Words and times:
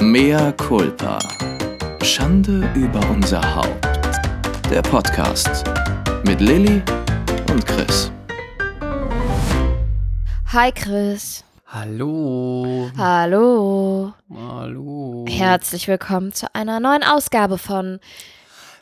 Mea 0.00 0.52
culpa. 0.52 1.18
Schande 2.02 2.70
über 2.74 3.00
unser 3.10 3.42
Haupt. 3.56 3.86
Der 4.70 4.82
Podcast 4.82 5.64
mit 6.24 6.40
Lilly 6.40 6.82
und 7.50 7.66
Chris. 7.66 8.10
Hi 10.52 10.70
Chris. 10.72 11.44
Hallo. 11.66 12.90
Hallo. 12.96 14.12
Hallo. 14.34 15.24
Herzlich 15.28 15.88
willkommen 15.88 16.32
zu 16.32 16.46
einer 16.54 16.80
neuen 16.80 17.02
Ausgabe 17.02 17.58
von 17.58 17.98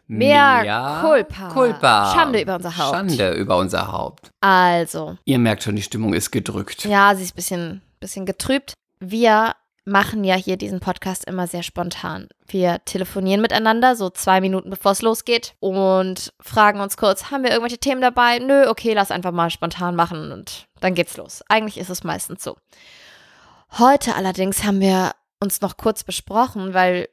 Mea 0.07 1.01
culpa. 1.01 1.48
culpa. 1.48 2.12
Schande 2.14 2.41
über 2.43 2.57
unser 2.57 2.77
Haupt. 2.77 2.95
Schande 2.95 3.30
über 3.33 3.57
unser 3.57 3.91
Haupt. 3.91 4.30
Also, 4.41 5.17
Ihr 5.25 5.39
merkt 5.39 5.62
schon, 5.64 5.77
die 5.77 5.83
Stimmung 5.83 6.14
ist 6.14 6.30
gedrückt. 6.30 6.85
ja, 6.85 7.14
sie 7.14 7.25
ist 7.25 7.33
ein 7.33 7.37
bisschen, 7.37 7.83
bisschen 8.01 8.27
getrübt. 8.27 8.75
Wir 9.01 9.55
machen 9.87 10.25
ja 10.25 10.34
hier 10.34 10.57
diesen 10.57 10.80
Podcast 10.80 11.25
immer 11.25 11.46
sehr 11.46 11.62
spontan. 11.62 12.29
Wir 12.46 12.84
telefonieren 12.84 13.41
miteinander, 13.41 13.95
so 13.95 14.10
zwei 14.10 14.41
Minuten 14.41 14.69
bevor 14.69 14.93
es 14.93 15.01
losgeht 15.01 15.55
und 15.60 16.33
fragen 16.41 16.80
uns 16.80 16.97
kurz, 16.97 17.30
haben 17.30 17.45
wir 17.45 17.51
irgendwelche 17.51 17.79
Themen 17.79 18.01
dabei? 18.01 18.41
Nö, 18.41 18.69
okay, 18.69 18.93
lass 18.95 19.12
einfach 19.12 19.30
mal 19.30 19.48
spontan 19.48 19.95
machen 19.95 20.33
und 20.33 20.66
dann 20.80 20.95
geht's 20.95 21.16
los. 21.16 21.43
Eigentlich 21.48 21.79
ist 21.79 21.88
es 21.88 22.02
meistens 22.05 22.43
so. 22.43 22.57
Heute 23.79 24.16
allerdings 24.16 24.65
haben 24.65 24.80
wir 24.80 25.12
uns 25.41 25.60
noch 25.60 25.77
kurz 25.77 26.02
besprochen, 26.02 26.74
weil 26.74 27.09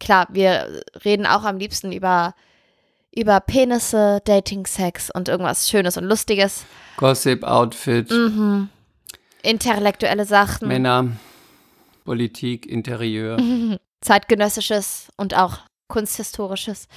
klar, 0.00 0.26
wir 0.30 0.82
reden 1.04 1.26
auch 1.26 1.44
am 1.44 1.58
liebsten 1.58 1.92
über, 1.92 2.34
über 3.14 3.38
Penisse, 3.38 4.20
Dating, 4.24 4.66
Sex 4.66 5.10
und 5.14 5.28
irgendwas 5.28 5.70
Schönes 5.70 5.96
und 5.96 6.04
Lustiges. 6.04 6.64
Gossip, 6.96 7.44
Outfit, 7.44 8.10
Mhm. 8.10 8.68
Intellektuelle 9.42 10.26
Sachen. 10.26 10.68
Männer, 10.68 11.06
Politik, 12.04 12.66
Interieur. 12.66 13.38
zeitgenössisches 14.00 15.08
und 15.16 15.34
auch 15.34 15.58
kunsthistorisches. 15.88 16.88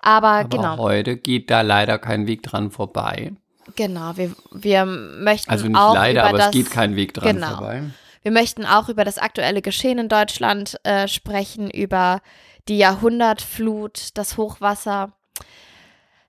Aber, 0.00 0.28
Aber 0.28 0.48
genau, 0.48 0.76
heute 0.78 1.16
geht 1.16 1.50
da 1.50 1.62
leider 1.62 1.98
kein 1.98 2.26
Weg 2.26 2.42
dran 2.42 2.70
vorbei. 2.70 3.32
genau, 3.74 4.16
wir, 4.16 4.34
wir 4.52 4.84
möchten 4.84 5.50
Also 5.50 5.66
nicht 5.66 5.76
auch 5.76 5.94
leider, 5.94 6.20
über 6.20 6.28
aber 6.28 6.38
das, 6.38 6.46
es 6.48 6.52
geht 6.52 6.70
kein 6.70 6.94
Weg 6.96 7.14
dran 7.14 7.36
genau. 7.36 7.56
vorbei. 7.56 7.82
Wir 8.22 8.30
möchten 8.30 8.64
auch 8.64 8.88
über 8.88 9.04
das 9.04 9.18
aktuelle 9.18 9.60
Geschehen 9.60 9.98
in 9.98 10.08
Deutschland 10.08 10.78
äh, 10.84 11.08
sprechen, 11.08 11.70
über 11.70 12.22
die 12.68 12.78
Jahrhundertflut, 12.78 14.10
das 14.14 14.38
Hochwasser. 14.38 15.12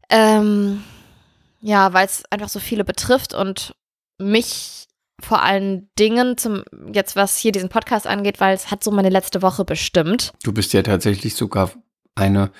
Ähm, 0.10 0.84
ja, 1.62 1.94
weil 1.94 2.06
es 2.06 2.24
einfach 2.30 2.50
so 2.50 2.60
viele 2.60 2.84
betrifft 2.84 3.34
und 3.34 3.76
mich 4.18 4.88
vor 5.22 5.42
allen 5.42 5.90
Dingen 5.98 6.38
zum 6.38 6.64
jetzt 6.94 7.16
was 7.16 7.38
hier 7.38 7.52
diesen 7.52 7.70
Podcast 7.70 8.08
angeht, 8.08 8.40
weil 8.40 8.54
es 8.54 8.72
hat 8.72 8.84
so 8.84 8.92
meine 8.92 9.10
letzte 9.10 9.42
Woche 9.42 9.66
bestimmt. 9.66 10.34
Du 10.44 10.54
bist 10.54 10.74
ja 10.74 10.82
tatsächlich 10.82 11.36
sogar 11.36 11.72
eine 12.16 12.52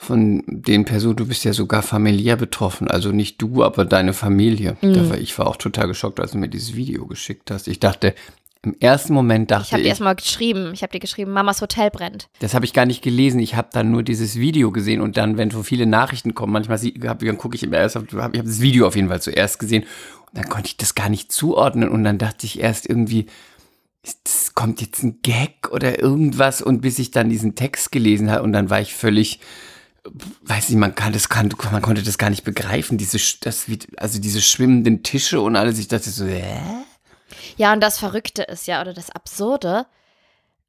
von 0.00 0.44
den 0.46 0.84
Personen, 0.84 1.16
du 1.16 1.26
bist 1.26 1.44
ja 1.44 1.52
sogar 1.52 1.82
familiär 1.82 2.36
betroffen. 2.36 2.88
Also 2.88 3.10
nicht 3.10 3.42
du, 3.42 3.64
aber 3.64 3.84
deine 3.84 4.12
Familie. 4.12 4.76
Mhm. 4.80 5.10
War, 5.10 5.18
ich 5.18 5.36
war 5.38 5.48
auch 5.48 5.56
total 5.56 5.88
geschockt, 5.88 6.20
als 6.20 6.30
du 6.30 6.38
mir 6.38 6.48
dieses 6.48 6.76
Video 6.76 7.04
geschickt 7.06 7.50
hast. 7.50 7.66
Ich 7.66 7.80
dachte, 7.80 8.14
im 8.62 8.76
ersten 8.78 9.12
Moment 9.12 9.50
Ich 9.50 9.56
dachte 9.56 9.72
habe 9.72 9.80
ich, 9.80 9.86
dir 9.86 9.90
erstmal 9.90 10.14
geschrieben, 10.14 10.70
ich 10.72 10.82
habe 10.82 10.92
dir 10.92 11.00
geschrieben, 11.00 11.32
Mamas 11.32 11.60
Hotel 11.60 11.90
brennt. 11.90 12.28
das 12.38 12.54
habe 12.54 12.64
ich 12.64 12.72
gar 12.72 12.86
nicht 12.86 13.02
gelesen. 13.02 13.40
Ich 13.40 13.56
habe 13.56 13.68
dann 13.72 13.90
nur 13.90 14.04
dieses 14.04 14.36
Video 14.36 14.70
gesehen 14.70 15.00
und 15.00 15.16
dann, 15.16 15.36
wenn 15.36 15.50
so 15.50 15.64
viele 15.64 15.86
Nachrichten 15.86 16.34
kommen, 16.34 16.52
manchmal 16.52 16.78
hab, 16.78 17.38
gucke 17.38 17.56
ich 17.56 17.64
immer 17.64 17.78
erst, 17.78 17.96
hab, 17.96 18.04
ich 18.12 18.18
habe 18.18 18.42
das 18.44 18.60
Video 18.60 18.86
auf 18.86 18.94
jeden 18.94 19.08
Fall 19.08 19.20
zuerst 19.20 19.58
gesehen 19.58 19.84
dann 20.32 20.48
konnte 20.48 20.68
ich 20.68 20.76
das 20.76 20.94
gar 20.94 21.08
nicht 21.08 21.32
zuordnen 21.32 21.88
und 21.88 22.04
dann 22.04 22.18
dachte 22.18 22.46
ich 22.46 22.60
erst 22.60 22.88
irgendwie, 22.88 23.26
das, 24.24 24.54
kommt 24.54 24.80
jetzt 24.80 25.02
ein 25.02 25.20
Gag 25.22 25.68
oder 25.70 26.00
irgendwas 26.00 26.62
und 26.62 26.80
bis 26.80 26.98
ich 26.98 27.10
dann 27.10 27.28
diesen 27.28 27.54
Text 27.54 27.92
gelesen 27.92 28.30
habe 28.30 28.42
und 28.42 28.52
dann 28.52 28.70
war 28.70 28.80
ich 28.80 28.94
völlig, 28.94 29.40
weiß 30.42 30.68
nicht, 30.68 30.78
man 30.78 30.94
kann 30.94 31.12
das 31.12 31.28
kann, 31.28 31.52
man 31.70 31.82
konnte 31.82 32.02
das 32.02 32.18
gar 32.18 32.30
nicht 32.30 32.44
begreifen, 32.44 32.98
diese, 32.98 33.18
das, 33.40 33.66
also 33.96 34.20
diese 34.20 34.40
schwimmenden 34.40 35.02
Tische 35.02 35.40
und 35.40 35.54
alles. 35.54 35.78
Ich 35.78 35.88
dachte 35.88 36.10
so, 36.10 36.26
hä? 36.26 36.60
Ja, 37.56 37.72
und 37.72 37.80
das 37.80 37.98
Verrückte 37.98 38.42
ist 38.42 38.66
ja, 38.66 38.80
oder 38.80 38.94
das 38.94 39.10
Absurde, 39.10 39.86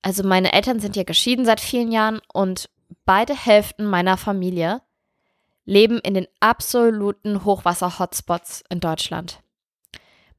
also 0.02 0.24
meine 0.24 0.54
Eltern 0.54 0.80
sind 0.80 0.96
ja 0.96 1.04
geschieden 1.04 1.46
seit 1.46 1.60
vielen 1.60 1.92
Jahren 1.92 2.20
und 2.32 2.70
beide 3.06 3.36
Hälften 3.36 3.86
meiner 3.86 4.18
Familie 4.18 4.82
leben 5.66 6.00
in 6.00 6.14
den 6.14 6.28
absoluten 6.40 7.44
Hochwasser-Hotspots 7.44 8.64
in 8.70 8.80
Deutschland. 8.80 9.40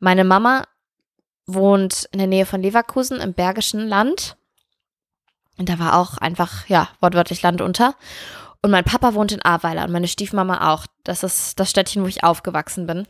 Meine 0.01 0.25
Mama 0.25 0.65
wohnt 1.47 2.09
in 2.13 2.19
der 2.19 2.27
Nähe 2.27 2.47
von 2.47 2.63
Leverkusen 2.63 3.21
im 3.21 3.35
Bergischen 3.35 3.87
Land. 3.87 4.37
Und 5.59 5.69
da 5.69 5.79
war 5.79 5.97
auch 5.99 6.19
einfach, 6.19 6.67
ja, 6.69 6.89
wortwörtlich 7.01 7.43
Land 7.43 7.61
unter. 7.61 7.95
Und 8.63 8.71
mein 8.71 8.85
Papa 8.85 9.15
wohnt 9.15 9.33
in 9.33 9.43
Ahrweiler 9.43 9.85
und 9.85 9.93
meine 9.93 10.09
Stiefmama 10.09 10.73
auch. 10.73 10.87
Das 11.05 11.23
ist 11.23 11.61
das 11.61 11.71
Städtchen, 11.71 12.03
wo 12.03 12.07
ich 12.07 12.25
aufgewachsen 12.25 12.87
bin. 12.87 13.07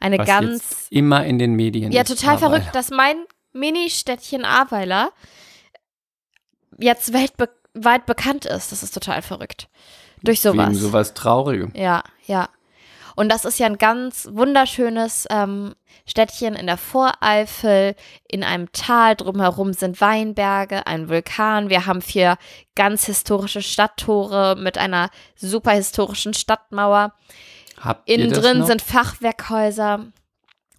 Eine 0.00 0.18
Was 0.18 0.26
ganz 0.26 0.86
immer 0.90 1.24
in 1.24 1.38
den 1.38 1.54
Medien 1.54 1.92
ja, 1.92 2.04
total 2.04 2.36
aber- 2.36 2.38
verrückt, 2.38 2.74
dass 2.74 2.90
mein 2.90 3.16
Mini-Städtchen 3.52 4.44
Ahrweiler 4.44 5.12
jetzt 6.78 7.12
weltweit 7.12 8.06
bekannt 8.06 8.44
ist. 8.44 8.72
Das 8.72 8.82
ist 8.82 8.92
total 8.92 9.22
verrückt. 9.22 9.68
Durch 10.22 10.40
sowas. 10.40 10.68
Wegen 10.68 10.74
sowas 10.74 11.14
Traurigem. 11.14 11.72
Ja, 11.74 12.02
ja. 12.26 12.48
Und 13.16 13.30
das 13.30 13.44
ist 13.44 13.58
ja 13.58 13.66
ein 13.66 13.78
ganz 13.78 14.28
wunderschönes 14.32 15.26
ähm, 15.30 15.74
Städtchen 16.06 16.54
in 16.54 16.66
der 16.66 16.76
Voreifel, 16.78 17.94
in 18.28 18.42
einem 18.44 18.70
Tal. 18.72 19.16
Drumherum 19.16 19.72
sind 19.72 20.00
Weinberge, 20.00 20.86
ein 20.86 21.08
Vulkan. 21.08 21.68
Wir 21.68 21.86
haben 21.86 22.02
vier 22.02 22.36
ganz 22.74 23.04
historische 23.06 23.62
Stadttore 23.62 24.56
mit 24.58 24.78
einer 24.78 25.10
super 25.36 25.72
historischen 25.72 26.34
Stadtmauer. 26.34 27.12
Habt 27.78 28.08
ihr 28.08 28.16
Innen 28.16 28.32
drin 28.32 28.58
noch? 28.58 28.66
sind 28.66 28.80
Fachwerkhäuser. 28.82 30.06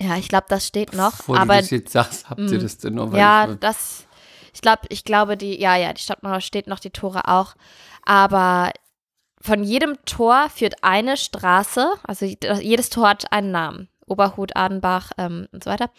Ja, 0.02 0.18
ich 0.18 0.28
glaube, 0.28 0.46
das 0.50 0.68
steht 0.68 0.94
noch. 0.94 1.18
Bevor 1.18 1.38
aber 1.38 1.56
du 1.56 1.62
das 1.62 1.70
jetzt 1.70 1.92
sagst, 1.94 2.30
habt 2.30 2.40
ihr 2.40 2.58
Mm, 2.58 2.62
das 2.62 2.78
denn 2.78 2.94
noch? 2.96 3.14
Ja, 3.14 3.52
ich, 3.52 3.60
das, 3.60 4.08
ich 4.54 4.62
glaube, 4.62 4.82
ich 4.90 5.04
glaube, 5.04 5.38
die, 5.38 5.60
ja, 5.60 5.76
ja, 5.76 5.94
die 5.94 6.02
Stadtmauer 6.02 6.42
steht 6.42 6.68
noch, 6.68 6.80
die 6.80 6.90
Tore 6.90 7.28
auch. 7.28 7.56
Aber 8.06 8.72
von 9.44 9.64
jedem 9.64 9.98
Tor 10.06 10.50
führt 10.50 10.84
eine 10.84 11.18
Straße, 11.18 11.92
also 12.04 12.26
jedes 12.26 12.90
Tor 12.90 13.10
hat 13.10 13.32
einen 13.34 13.52
Namen. 13.52 13.90
Oberhut, 14.06 14.56
Adenbach 14.56 15.12
ähm, 15.18 15.48
und 15.52 15.64
so 15.64 15.70
weiter. 15.70 15.90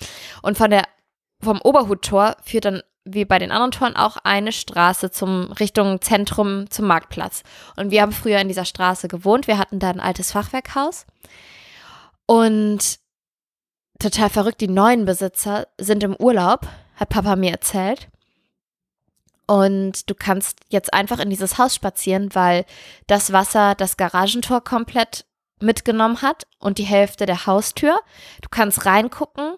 Und 0.42 0.56
von 0.56 0.70
der, 0.70 0.84
vom 1.40 1.60
Oberhuttor 1.62 2.36
führt 2.42 2.64
dann, 2.64 2.82
wie 3.04 3.26
bei 3.26 3.38
den 3.38 3.50
anderen 3.50 3.70
Toren, 3.70 3.96
auch 3.96 4.16
eine 4.24 4.52
Straße 4.52 5.10
zum 5.10 5.52
Richtung 5.52 6.00
Zentrum, 6.00 6.70
zum 6.70 6.86
Marktplatz. 6.86 7.42
Und 7.76 7.90
wir 7.90 8.00
haben 8.00 8.12
früher 8.12 8.40
in 8.40 8.48
dieser 8.48 8.64
Straße 8.64 9.08
gewohnt. 9.08 9.46
Wir 9.46 9.58
hatten 9.58 9.78
da 9.78 9.90
ein 9.90 10.00
altes 10.00 10.32
Fachwerkhaus. 10.32 11.06
Und 12.26 12.98
total 13.98 14.30
verrückt, 14.30 14.62
die 14.62 14.68
neuen 14.68 15.04
Besitzer 15.04 15.66
sind 15.78 16.02
im 16.02 16.16
Urlaub, 16.16 16.66
hat 16.96 17.10
Papa 17.10 17.36
mir 17.36 17.50
erzählt. 17.50 18.08
Und 19.46 20.08
du 20.08 20.14
kannst 20.14 20.58
jetzt 20.68 20.94
einfach 20.94 21.18
in 21.18 21.30
dieses 21.30 21.58
Haus 21.58 21.74
spazieren, 21.74 22.34
weil 22.34 22.64
das 23.06 23.32
Wasser 23.32 23.74
das 23.74 23.96
Garagentor 23.96 24.62
komplett 24.62 25.24
mitgenommen 25.60 26.22
hat 26.22 26.46
und 26.58 26.78
die 26.78 26.84
Hälfte 26.84 27.26
der 27.26 27.46
Haustür. 27.46 27.98
Du 28.42 28.48
kannst 28.48 28.86
reingucken 28.86 29.56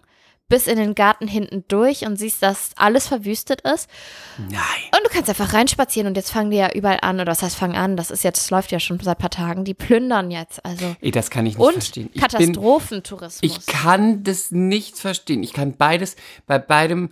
bis 0.49 0.67
in 0.67 0.77
den 0.77 0.95
Garten 0.95 1.27
hinten 1.27 1.65
durch 1.67 2.05
und 2.05 2.17
siehst, 2.17 2.41
dass 2.41 2.71
alles 2.77 3.07
verwüstet 3.07 3.61
ist. 3.61 3.89
nein. 4.37 4.61
Und 4.95 5.05
du 5.05 5.09
kannst 5.09 5.29
einfach 5.29 5.53
reinspazieren 5.53 6.07
und 6.07 6.15
jetzt 6.15 6.31
fangen 6.31 6.51
die 6.51 6.57
ja 6.57 6.71
überall 6.71 6.99
an, 7.01 7.19
oder 7.19 7.31
was 7.31 7.43
heißt 7.43 7.57
fangen 7.57 7.75
an, 7.75 7.97
das 7.97 8.11
ist 8.11 8.23
jetzt, 8.23 8.43
das 8.43 8.49
läuft 8.49 8.71
ja 8.71 8.79
schon 8.79 8.99
seit 8.99 9.17
ein 9.17 9.21
paar 9.21 9.29
Tagen, 9.29 9.65
die 9.65 9.73
plündern 9.73 10.31
jetzt. 10.31 10.63
Also 10.63 10.95
Ey, 11.01 11.11
das 11.11 11.29
kann 11.29 11.45
ich 11.45 11.57
nicht 11.57 11.65
und 11.65 11.73
verstehen. 11.73 12.09
Ich 12.13 12.21
bin, 12.21 12.21
Katastrophentourismus. 12.21 13.39
ich 13.41 13.65
kann 13.65 14.23
das 14.23 14.51
nicht 14.51 14.97
verstehen. 14.97 15.43
Ich 15.43 15.51
kann 15.51 15.75
beides, 15.75 16.15
bei 16.45 16.59
beidem, 16.59 17.11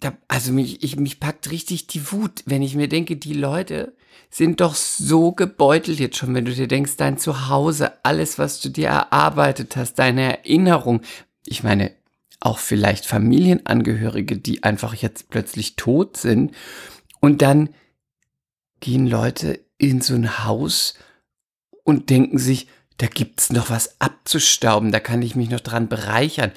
da, 0.00 0.16
also 0.28 0.52
mich, 0.52 0.82
ich, 0.82 0.96
mich 0.96 1.20
packt 1.20 1.50
richtig 1.50 1.86
die 1.86 2.12
Wut, 2.12 2.42
wenn 2.46 2.62
ich 2.62 2.74
mir 2.74 2.88
denke, 2.88 3.16
die 3.16 3.32
Leute 3.32 3.94
sind 4.30 4.60
doch 4.60 4.74
so 4.74 5.32
gebeutelt 5.32 5.98
jetzt 5.98 6.16
schon, 6.16 6.34
wenn 6.34 6.44
du 6.44 6.52
dir 6.52 6.68
denkst, 6.68 6.96
dein 6.96 7.18
Zuhause, 7.18 8.04
alles, 8.04 8.38
was 8.38 8.60
du 8.60 8.68
dir 8.68 8.88
erarbeitet 8.88 9.76
hast, 9.76 9.94
deine 9.94 10.38
Erinnerung. 10.38 11.00
Ich 11.44 11.62
meine, 11.62 11.92
auch 12.40 12.58
vielleicht 12.58 13.06
Familienangehörige, 13.06 14.36
die 14.38 14.62
einfach 14.62 14.94
jetzt 14.94 15.30
plötzlich 15.30 15.76
tot 15.76 16.16
sind. 16.16 16.54
Und 17.20 17.42
dann 17.42 17.70
gehen 18.80 19.06
Leute 19.06 19.60
in 19.78 20.00
so 20.00 20.14
ein 20.14 20.44
Haus 20.44 20.94
und 21.84 22.10
denken 22.10 22.38
sich, 22.38 22.68
da 22.98 23.06
gibt's 23.06 23.50
noch 23.50 23.70
was 23.70 24.00
abzustauben, 24.00 24.92
da 24.92 25.00
kann 25.00 25.22
ich 25.22 25.36
mich 25.36 25.50
noch 25.50 25.60
dran 25.60 25.88
bereichern. 25.88 26.52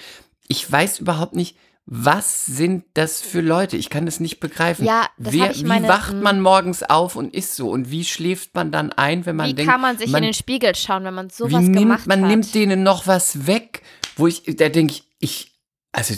Ich 0.47 0.69
weiß 0.69 0.99
überhaupt 0.99 1.35
nicht, 1.35 1.55
was 1.93 2.45
sind 2.45 2.85
das 2.93 3.19
für 3.19 3.41
Leute? 3.41 3.75
Ich 3.75 3.89
kann 3.89 4.05
das 4.05 4.21
nicht 4.21 4.39
begreifen. 4.39 4.85
Ja, 4.85 5.09
das 5.17 5.33
Wer, 5.33 5.51
ich 5.51 5.63
wie 5.63 5.67
meine- 5.67 5.89
wacht 5.89 6.13
mm. 6.13 6.21
man 6.21 6.39
morgens 6.39 6.83
auf 6.83 7.17
und 7.17 7.33
ist 7.33 7.57
so? 7.57 7.69
Und 7.69 7.91
wie 7.91 8.05
schläft 8.05 8.55
man 8.55 8.71
dann 8.71 8.93
ein, 8.93 9.25
wenn 9.25 9.35
man 9.35 9.49
Wie 9.49 9.55
denkt, 9.55 9.69
kann 9.69 9.81
man 9.81 9.97
sich 9.97 10.09
man, 10.09 10.23
in 10.23 10.29
den 10.29 10.33
Spiegel 10.33 10.73
schauen, 10.73 11.03
wenn 11.03 11.13
man 11.13 11.27
wie 11.29 11.33
sowas 11.33 11.61
nimmt, 11.63 11.75
gemacht 11.75 12.07
man 12.07 12.21
hat? 12.21 12.29
nimmt 12.29 12.55
denen 12.55 12.83
noch 12.83 13.07
was 13.07 13.45
weg, 13.45 13.81
wo 14.15 14.25
ich, 14.25 14.43
da 14.55 14.69
denke 14.69 14.93
ich, 14.93 15.03
ich, 15.19 15.51
also 15.91 16.15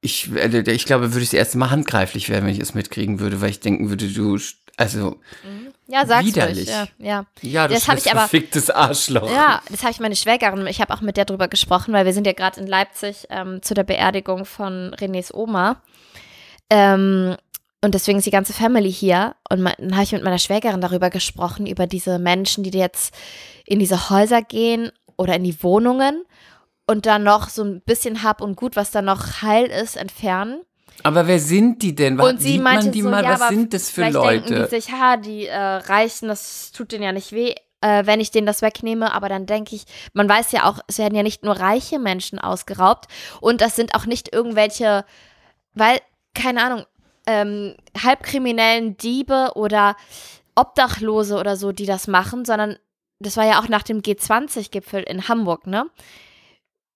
ich, 0.00 0.32
äh, 0.32 0.60
ich 0.70 0.84
glaube, 0.84 1.12
würde 1.12 1.24
ich 1.24 1.30
das 1.30 1.38
erste 1.38 1.58
Mal 1.58 1.70
handgreiflich 1.70 2.28
werden, 2.28 2.46
wenn 2.46 2.54
ich 2.54 2.60
es 2.60 2.74
mitkriegen 2.74 3.18
würde, 3.18 3.40
weil 3.40 3.50
ich 3.50 3.58
denken 3.58 3.88
würde, 3.90 4.06
du, 4.06 4.38
also 4.76 5.18
Ja, 5.90 6.06
sag's 6.06 6.26
Widerlich. 6.26 6.68
ruhig. 6.68 6.68
Ja, 6.68 6.86
ja. 6.98 7.26
ja, 7.42 7.68
Das 7.68 7.88
hab 7.88 7.96
bist 7.96 8.06
ich 8.06 8.12
aber- 8.12 8.20
verficktes 8.20 8.70
Arschloch. 8.70 9.30
Ja, 9.30 9.60
das 9.70 9.82
habe 9.82 9.90
ich 9.92 10.00
meine 10.00 10.14
Schwägerin, 10.16 10.66
ich 10.66 10.80
habe 10.80 10.94
auch 10.94 11.00
mit 11.00 11.16
der 11.16 11.24
drüber 11.24 11.48
gesprochen, 11.48 11.92
weil 11.92 12.04
wir 12.06 12.12
sind 12.12 12.26
ja 12.26 12.32
gerade 12.32 12.60
in 12.60 12.66
Leipzig 12.66 13.26
ähm, 13.30 13.60
zu 13.62 13.74
der 13.74 13.84
Beerdigung 13.84 14.44
von 14.44 14.94
Renés 15.00 15.32
Oma. 15.34 15.82
Ähm, 16.70 17.36
und 17.82 17.94
deswegen 17.94 18.18
ist 18.18 18.26
die 18.26 18.30
ganze 18.30 18.52
Family 18.52 18.92
hier. 18.92 19.34
Und 19.48 19.64
dann 19.64 19.94
habe 19.94 20.02
ich 20.04 20.12
mit 20.12 20.22
meiner 20.22 20.38
Schwägerin 20.38 20.80
darüber 20.80 21.10
gesprochen, 21.10 21.66
über 21.66 21.86
diese 21.86 22.18
Menschen, 22.18 22.62
die 22.62 22.76
jetzt 22.78 23.14
in 23.64 23.78
diese 23.78 24.10
Häuser 24.10 24.42
gehen 24.42 24.90
oder 25.16 25.34
in 25.36 25.44
die 25.44 25.62
Wohnungen 25.62 26.24
und 26.86 27.06
dann 27.06 27.22
noch 27.22 27.48
so 27.48 27.64
ein 27.64 27.80
bisschen 27.82 28.22
Hab 28.22 28.40
und 28.42 28.56
Gut, 28.56 28.76
was 28.76 28.90
dann 28.90 29.06
noch 29.06 29.42
heil 29.42 29.66
ist, 29.66 29.96
entfernen. 29.96 30.60
Aber 31.02 31.26
wer 31.26 31.38
sind 31.38 31.82
die 31.82 31.94
denn? 31.94 32.20
Und 32.20 32.40
sie 32.40 32.58
meinte 32.58 32.92
so, 33.00 33.08
mal? 33.08 33.24
ja, 33.24 33.40
Was 33.40 33.48
sind 33.48 33.72
das 33.72 33.90
für 33.90 34.08
Leute? 34.08 34.42
denken 34.42 34.64
die 34.64 34.70
sich, 34.70 34.92
ha, 34.92 35.16
die 35.16 35.46
äh, 35.46 35.56
Reichen, 35.56 36.28
das 36.28 36.72
tut 36.72 36.92
denen 36.92 37.04
ja 37.04 37.12
nicht 37.12 37.32
weh, 37.32 37.54
äh, 37.80 38.06
wenn 38.06 38.20
ich 38.20 38.30
denen 38.30 38.46
das 38.46 38.62
wegnehme. 38.62 39.12
Aber 39.12 39.28
dann 39.28 39.46
denke 39.46 39.74
ich, 39.74 39.84
man 40.12 40.28
weiß 40.28 40.52
ja 40.52 40.68
auch, 40.68 40.80
es 40.86 40.98
werden 40.98 41.14
ja 41.14 41.22
nicht 41.22 41.44
nur 41.44 41.58
reiche 41.58 41.98
Menschen 41.98 42.38
ausgeraubt. 42.38 43.06
Und 43.40 43.60
das 43.60 43.76
sind 43.76 43.94
auch 43.94 44.06
nicht 44.06 44.32
irgendwelche, 44.32 45.04
weil, 45.74 45.98
keine 46.34 46.62
Ahnung, 46.62 46.84
ähm, 47.26 47.76
halbkriminellen 48.02 48.96
Diebe 48.96 49.52
oder 49.54 49.96
Obdachlose 50.54 51.36
oder 51.38 51.56
so, 51.56 51.72
die 51.72 51.86
das 51.86 52.06
machen, 52.06 52.44
sondern 52.44 52.76
das 53.20 53.36
war 53.36 53.46
ja 53.46 53.60
auch 53.60 53.68
nach 53.68 53.82
dem 53.82 54.00
G20-Gipfel 54.00 55.02
in 55.02 55.28
Hamburg, 55.28 55.66
ne? 55.66 55.86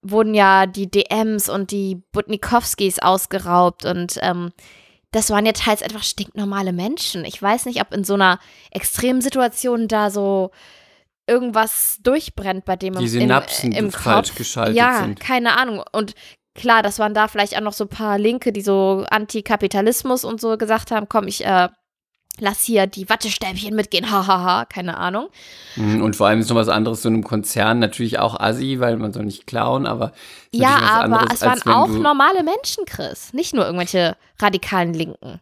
Wurden 0.05 0.35
ja 0.35 0.67
die 0.67 0.91
DMs 0.91 1.49
und 1.49 1.71
die 1.71 2.03
Butnikowskis 2.13 2.99
ausgeraubt 2.99 3.85
und 3.85 4.19
ähm, 4.21 4.53
das 5.11 5.31
waren 5.31 5.47
ja 5.47 5.53
teils 5.53 5.83
einfach 5.83 6.03
stinknormale 6.03 6.73
Menschen. 6.73 7.25
Ich 7.25 7.41
weiß 7.41 7.67
nicht, 7.67 7.81
ob 7.81 7.95
in 7.95 8.05
so 8.05 8.15
einer 8.15 8.41
extremen 8.71 9.21
Situation 9.23 9.87
da 9.87 10.11
so 10.11 10.51
irgendwas 11.27 11.99
durchbrennt 12.03 12.65
bei 12.65 12.77
dem 12.77 12.95
Die 12.95 13.05
im, 13.05 13.09
Synapsen 13.09 13.73
im, 13.73 13.87
im 13.87 13.93
Kopf. 13.93 14.35
geschaltet 14.35 14.77
ja, 14.77 15.03
sind. 15.03 15.21
keine 15.21 15.57
Ahnung. 15.57 15.83
Und 15.93 16.15
klar, 16.55 16.83
das 16.83 16.99
waren 16.99 17.15
da 17.15 17.29
vielleicht 17.29 17.57
auch 17.57 17.63
noch 17.63 17.73
so 17.73 17.85
ein 17.85 17.89
paar 17.89 18.19
Linke, 18.19 18.53
die 18.53 18.61
so 18.61 19.07
Antikapitalismus 19.09 20.25
und 20.25 20.41
so 20.41 20.59
gesagt 20.59 20.91
haben, 20.91 21.09
komm, 21.09 21.29
ich 21.29 21.45
äh, 21.45 21.69
lass 22.41 22.63
hier 22.65 22.87
die 22.87 23.09
Wattestäbchen 23.09 23.75
mitgehen, 23.75 24.11
hahaha, 24.11 24.65
keine 24.65 24.97
Ahnung. 24.97 25.29
Mhm, 25.77 26.03
Und 26.03 26.17
vor 26.17 26.27
allem 26.29 26.41
ist 26.41 26.49
noch 26.51 26.57
was 26.57 26.69
anderes, 26.69 27.03
so 27.03 27.09
in 27.09 27.15
einem 27.15 27.25
Konzern 27.25 27.79
natürlich 27.79 28.19
auch 28.19 28.39
assi, 28.39 28.81
weil 28.81 28.97
man 28.97 29.13
soll 29.13 29.25
nicht 29.25 29.47
klauen, 29.47 29.87
aber 29.87 30.13
Ja, 30.53 30.77
aber 31.03 31.27
es 31.33 31.43
waren 31.43 31.63
auch 31.63 31.89
normale 31.89 32.43
Menschen, 32.43 32.85
Chris. 32.87 33.33
Nicht 33.33 33.55
nur 33.55 33.65
irgendwelche 33.65 34.17
radikalen 34.41 34.95
Linken. 34.95 35.41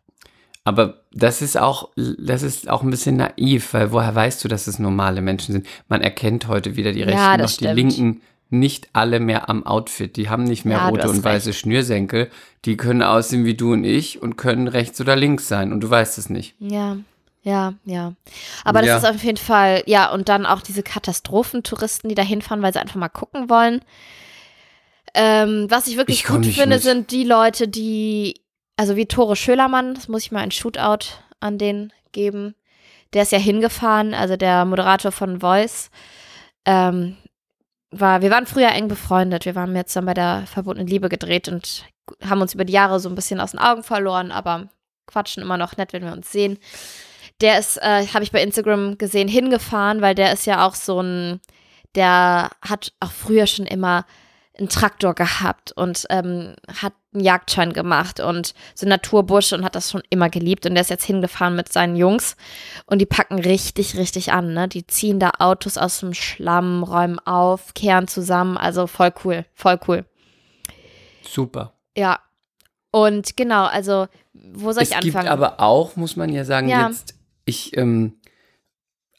Aber 0.65 1.01
das 1.13 1.43
ist 1.43 1.59
auch, 1.59 1.89
das 1.97 2.43
ist 2.43 2.71
auch 2.71 2.83
ein 2.83 2.91
bisschen 2.91 3.17
naiv, 3.17 3.75
weil 3.75 3.91
woher 3.91 4.15
weißt 4.15 4.45
du, 4.45 4.49
dass 4.49 4.69
es 4.69 4.79
normale 4.79 5.21
Menschen 5.21 5.53
sind? 5.53 5.67
Man 5.89 6.03
erkennt 6.03 6.47
heute 6.47 6.77
wieder 6.77 6.93
die 6.93 7.03
Rechten 7.03 7.19
Ja, 7.19 7.33
noch 7.33 7.45
das 7.45 7.57
die 7.57 7.65
stimmt. 7.65 7.75
Linken 7.77 8.23
nicht 8.53 8.89
alle 8.93 9.19
mehr 9.21 9.49
am 9.49 9.67
Outfit. 9.67 10.17
Die 10.17 10.29
haben 10.29 10.45
nicht 10.45 10.65
mehr 10.65 10.79
Ja, 10.79 10.89
rote 10.89 11.09
und 11.09 11.25
weiße 11.25 11.53
Schnürsenkel. 11.53 12.31
Die 12.65 12.77
können 12.77 13.03
aussehen 13.03 13.45
wie 13.45 13.55
du 13.55 13.73
und 13.73 13.85
ich 13.85 14.21
und 14.23 14.37
können 14.37 14.69
rechts 14.69 15.01
oder 15.01 15.17
links 15.17 15.49
sein 15.49 15.73
und 15.73 15.81
du 15.81 15.91
weißt 15.91 16.19
es 16.19 16.31
nicht. 16.31 16.55
Ja, 16.59 16.99
ja, 17.43 17.75
ja. 17.85 18.13
Aber 18.65 18.81
das 18.81 18.89
Ja. 18.89 18.97
ist 18.99 19.07
auf 19.07 19.25
jeden 19.25 19.39
Fall, 19.39 19.83
ja, 19.87 20.11
und 20.13 20.29
dann 20.29 20.47
auch 20.47 20.61
diese 20.61 20.83
Katastrophentouristen, 20.83 22.09
die 22.09 22.15
da 22.15 22.23
hinfahren, 22.23 22.63
weil 22.63 22.73
sie 22.73 22.81
einfach 22.81 22.97
mal 22.97 23.09
gucken 23.09 23.49
wollen. 23.51 23.81
Ähm, 25.15 25.67
was 25.69 25.87
ich 25.89 25.97
wirklich 25.97 26.21
Ich 26.21 26.27
gut 26.27 26.47
finde, 26.47 26.77
mit. 26.77 26.83
sind 26.83 27.11
die 27.11 27.25
Leute, 27.25 27.69
die, 27.69 28.41
also 28.77 28.97
wie 28.97 29.07
Tore 29.07 29.37
Schölermann, 29.37 29.95
das 29.95 30.09
muss 30.09 30.23
ich 30.23 30.33
mal 30.33 30.41
ein 30.41 30.51
Shootout 30.51 31.07
an 31.41 31.59
den 31.59 31.93
geben. 32.13 32.55
Der 33.13 33.23
ist 33.23 33.33
ja 33.33 33.39
hingefahren, 33.39 34.15
also 34.15 34.37
der 34.37 34.65
Moderator 34.65 35.13
von 35.13 35.41
Voice. 35.41 35.91
Ähm, 36.65 37.17
war, 37.93 38.23
wir 38.23 38.31
waren 38.31 38.47
früher 38.47 38.71
eng 38.71 38.89
befreundet. 38.89 39.45
Wir 39.45 39.55
waren 39.55 39.77
jetzt 39.77 39.95
dann 39.95 40.07
bei 40.07 40.15
der 40.15 40.45
verbotenen 40.47 40.89
Liebe 40.89 41.09
gedreht 41.09 41.49
und 41.49 41.85
haben 42.25 42.41
uns 42.41 42.55
über 42.55 42.65
die 42.65 42.73
Jahre 42.73 42.99
so 42.99 43.09
ein 43.09 43.15
bisschen 43.15 43.39
aus 43.39 43.53
den 43.53 43.61
Augen 43.61 43.83
verloren, 43.83 44.33
aber 44.33 44.69
quatschen 45.07 45.43
immer 45.43 45.59
noch 45.59 45.77
nett, 45.77 45.93
wenn 45.93 46.05
wir 46.05 46.13
uns 46.13 46.33
sehen. 46.33 46.59
Der 47.41 47.59
ist, 47.59 47.77
äh, 47.77 48.07
habe 48.09 48.25
ich 48.25 48.33
bei 48.33 48.43
Instagram 48.43 48.99
gesehen, 48.99 49.29
hingefahren, 49.29 50.01
weil 50.01 50.15
der 50.15 50.33
ist 50.33 50.47
ja 50.47 50.67
auch 50.67 50.75
so 50.75 51.01
ein, 51.01 51.41
der 51.95 52.51
hat 52.63 52.93
auch 53.01 53.13
früher 53.13 53.47
schon 53.47 53.67
immer 53.67 54.07
einen 54.59 54.69
Traktor 54.69 55.15
gehabt 55.15 55.73
und 55.73 56.07
ähm, 56.11 56.55
hat 56.81 56.93
einen 57.15 57.25
Jagdschein 57.25 57.73
gemacht 57.73 58.21
und 58.21 58.55
so 58.75 58.87
Naturbusch 58.87 59.53
und 59.53 59.65
hat 59.65 59.75
das 59.75 59.91
schon 59.91 60.03
immer 60.11 60.31
geliebt. 60.31 60.65
Und 60.67 60.75
der 60.75 60.81
ist 60.83 60.91
jetzt 60.91 61.05
hingefahren 61.05 61.55
mit 61.57 61.73
seinen 61.73 61.97
Jungs 61.97 62.37
und 62.87 63.01
die 63.01 63.07
packen 63.07 63.39
richtig, 63.39 63.97
richtig 63.97 64.33
an. 64.33 64.55
Ne? 64.55 64.69
Die 64.69 64.87
ziehen 64.87 65.19
da 65.19 65.33
Autos 65.39 65.77
aus 65.79 66.01
dem 66.01 66.15
Schlamm, 66.15 66.83
räumen 66.83 67.19
auf, 67.21 67.75
kehren 67.75 68.09
zusammen. 68.09 68.57
Also 68.57 68.87
voll 68.87 69.13
cool, 69.25 69.45
voll 69.55 69.79
cool. 69.89 70.05
Super. 71.23 71.75
Ja. 71.97 72.21
Und 72.91 73.37
genau, 73.37 73.65
also, 73.65 74.07
wo 74.35 74.73
soll 74.73 74.83
es 74.83 74.91
ich 74.91 74.97
anfangen? 74.97 75.25
gibt 75.25 75.33
aber 75.33 75.61
auch, 75.61 75.97
muss 75.97 76.17
man 76.17 76.31
ja 76.33 76.45
sagen, 76.45 76.69
Ja. 76.69 76.89
jetzt, 76.89 77.15
ich, 77.45 77.77
ähm, 77.77 78.15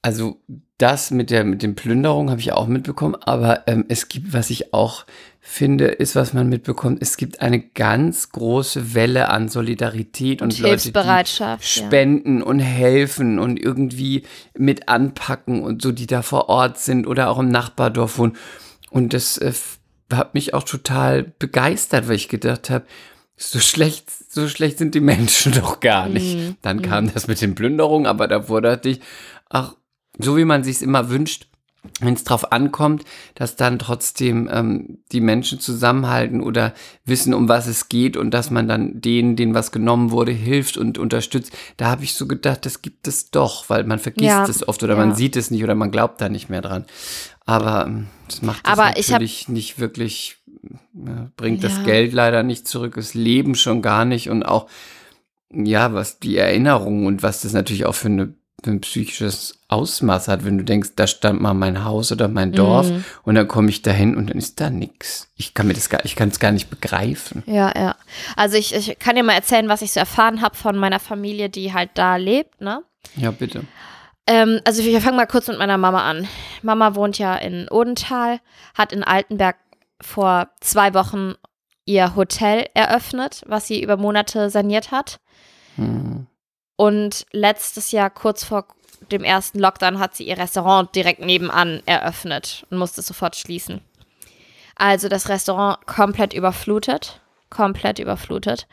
also 0.02 0.38
das 0.78 1.12
mit 1.12 1.30
der 1.30 1.44
mit 1.44 1.62
den 1.62 1.76
Plünderungen 1.76 2.30
habe 2.32 2.42
ich 2.42 2.52
auch 2.52 2.68
mitbekommen, 2.68 3.16
aber 3.16 3.68
ähm, 3.68 3.86
es 3.90 4.10
gibt, 4.10 4.34
was 4.34 4.50
ich 4.50 4.74
auch 4.74 5.06
finde, 5.46 5.88
ist, 5.88 6.16
was 6.16 6.34
man 6.34 6.48
mitbekommt, 6.48 7.02
es 7.02 7.18
gibt 7.18 7.42
eine 7.42 7.60
ganz 7.60 8.32
große 8.32 8.94
Welle 8.94 9.30
an 9.30 9.50
Solidarität 9.50 10.42
und, 10.42 10.54
und 10.54 10.60
Leute, 10.60 10.76
die 10.76 10.84
Hilfsbereitschaft. 10.84 11.78
ja. 11.78 11.86
spenden 11.86 12.42
und 12.42 12.60
helfen 12.60 13.40
und 13.40 13.60
irgendwie 13.62 14.24
mit 14.58 14.88
anpacken 14.88 15.62
und 15.62 15.82
so, 15.82 15.92
die 15.92 16.08
da 16.08 16.22
vor 16.22 16.48
Ort 16.50 16.80
sind 16.80 17.08
oder 17.08 17.30
auch 17.30 17.40
im 17.40 17.50
Nachbardorf 17.50 18.18
wohnen. 18.18 18.38
Und 18.90 19.14
das 19.14 19.38
äh, 19.38 19.52
hat 20.14 20.34
mich 20.34 20.54
auch 20.54 20.64
total 20.64 21.24
begeistert, 21.24 22.08
weil 22.08 22.16
ich 22.16 22.30
gedacht 22.30 22.70
habe, 22.70 22.86
so 23.36 23.60
schlecht, 23.60 24.10
so 24.32 24.48
schlecht 24.48 24.78
sind 24.78 24.96
die 24.96 25.02
Menschen 25.02 25.52
doch 25.60 25.82
gar 25.82 26.08
nicht. 26.08 26.38
Mhm. 26.38 26.56
Dann 26.62 26.82
kam 26.82 27.14
das 27.14 27.28
mit 27.28 27.42
den 27.42 27.54
Plünderungen, 27.54 28.08
aber 28.08 28.28
davor 28.28 28.62
dachte 28.62 28.90
ich, 28.90 29.02
ach, 29.50 29.76
so 30.20 30.38
wie 30.38 30.46
man 30.46 30.64
sich 30.64 30.82
immer 30.82 31.10
wünscht, 31.10 31.48
wenn 32.00 32.14
es 32.14 32.24
drauf 32.24 32.54
ankommt, 32.54 33.04
dass 33.36 33.58
dann 33.58 33.78
trotzdem 33.78 34.50
ähm, 34.50 35.00
die 35.12 35.20
Menschen 35.20 35.60
zusammenhalten 35.60 36.40
oder 36.42 36.74
wissen, 37.04 37.34
um 37.34 37.50
was 37.50 37.68
es 37.68 37.90
geht 37.90 38.16
und 38.16 38.32
dass 38.32 38.52
man 38.52 38.70
dann 38.70 39.02
denen, 39.02 39.36
denen 39.36 39.54
was 39.54 39.74
genommen 39.74 40.12
wurde, 40.12 40.32
hilft 40.32 40.78
und 40.78 40.98
unterstützt. 40.98 41.52
Da 41.76 41.88
habe 41.88 42.06
ich 42.06 42.14
so 42.14 42.26
gedacht, 42.26 42.66
das 42.66 42.82
gibt 42.82 43.06
es 43.06 43.32
doch, 43.32 43.70
weil 43.70 43.84
man 43.84 44.00
vergisst 44.00 44.26
Ja, 44.30 44.46
es 44.46 44.66
oft 44.66 44.82
oder 44.82 44.94
ja. 44.98 45.06
man 45.06 45.14
sieht 45.16 45.36
es 45.36 45.52
nicht 45.52 45.62
oder 45.64 45.76
man 45.76 45.92
glaubt 45.92 46.22
da 46.22 46.30
nicht 46.30 46.48
mehr 46.50 46.62
dran. 46.62 46.86
Aber 47.46 47.86
ähm, 47.86 48.08
das 48.30 48.42
macht 48.42 48.66
das 48.66 48.80
Aber 48.80 48.98
ich 48.98 49.08
hab- 49.08 49.14
natürlich 49.16 49.50
nicht 49.50 49.78
wirklich, 49.78 50.38
äh, 50.96 51.28
bringt 51.36 51.64
Ja. 51.64 51.68
das 51.70 51.84
Geld 51.84 52.14
leider 52.14 52.44
nicht 52.44 52.66
zurück, 52.66 52.94
das 52.96 53.14
Leben 53.14 53.56
schon 53.56 53.82
gar 53.82 54.06
nicht 54.06 54.30
und 54.30 54.44
auch, 54.44 54.70
ja, 55.52 55.94
was 55.94 56.20
die 56.20 56.38
Erinnerung 56.38 57.06
und 57.08 57.24
was 57.24 57.42
das 57.42 57.52
natürlich 57.52 57.86
auch 57.86 57.96
für 57.96 58.08
eine 58.08 58.34
für 58.64 58.72
ein 58.72 58.82
psychisches 58.82 59.60
Ausmaß 59.68 60.28
hat, 60.28 60.46
wenn 60.46 60.58
du 60.58 60.64
denkst, 60.64 60.92
da 60.96 61.08
stand 61.08 61.42
mal 61.42 61.54
mein 61.54 61.84
Haus 61.84 62.12
oder 62.12 62.28
mein 62.28 62.52
Dorf 62.52 62.90
Mhm. 62.90 63.04
und 63.24 63.36
dann 63.36 63.48
komme 63.48 63.70
ich 63.70 63.82
dahin 63.82 64.16
und 64.16 64.30
dann 64.30 64.38
ist 64.38 64.60
da 64.62 64.70
nichts. 64.70 65.30
Ich 65.36 65.54
kann 65.54 65.68
mir 65.68 65.74
das 65.74 65.90
gar, 65.90 66.04
ich 66.06 66.16
kann 66.16 66.30
es 66.30 66.40
gar 66.40 66.52
nicht 66.52 66.70
begreifen. 66.70 67.44
Ja, 67.46 67.72
ja. 67.76 67.96
Also 68.36 68.58
ich, 68.58 68.74
ich 68.74 68.98
kann 69.00 69.16
dir 69.16 69.24
mal 69.24 69.34
erzählen, 69.34 69.68
was 69.70 69.82
ich 69.82 69.92
so 69.92 70.00
erfahren 70.00 70.42
habe 70.42 70.56
von 70.56 70.78
meiner 70.78 71.00
Familie, 71.00 71.50
die 71.50 71.74
halt 71.74 71.92
da 71.96 72.16
lebt, 72.16 72.62
ne? 72.62 72.84
Ja, 73.16 73.32
bitte. 73.32 73.64
Ähm, 74.28 74.62
also 74.64 74.84
wir 74.84 75.02
fangen 75.02 75.18
mal 75.18 75.28
kurz 75.28 75.48
mit 75.48 75.58
meiner 75.58 75.78
Mama 75.78 76.04
an. 76.10 76.28
Mama 76.62 76.96
wohnt 76.96 77.18
ja 77.18 77.36
in 77.36 77.68
Odenthal, 77.70 78.40
hat 78.74 78.94
in 78.94 79.04
Altenberg 79.04 79.58
vor 80.02 80.48
zwei 80.62 80.94
Wochen 80.94 81.34
ihr 81.86 82.16
Hotel 82.16 82.68
eröffnet, 82.74 83.42
was 83.48 83.68
sie 83.68 83.84
über 83.84 83.98
Monate 83.98 84.50
saniert 84.50 84.92
hat. 84.92 85.20
Hm. 85.76 86.28
Und 86.76 87.26
letztes 87.32 87.92
Jahr, 87.92 88.10
kurz 88.10 88.44
vor 88.44 88.66
dem 89.12 89.24
ersten 89.24 89.60
Lockdown, 89.60 90.00
hat 90.00 90.16
sie 90.16 90.28
ihr 90.28 90.38
Restaurant 90.38 90.94
direkt 90.96 91.20
nebenan 91.20 91.84
eröffnet 91.86 92.66
und 92.70 92.78
musste 92.78 93.02
sofort 93.02 93.36
schließen. 93.36 93.82
Also 94.76 95.08
das 95.08 95.30
Restaurant 95.30 95.86
komplett 95.86 96.34
überflutet. 96.34 97.22
Komplett 97.50 98.00
überflutet. 98.00 98.68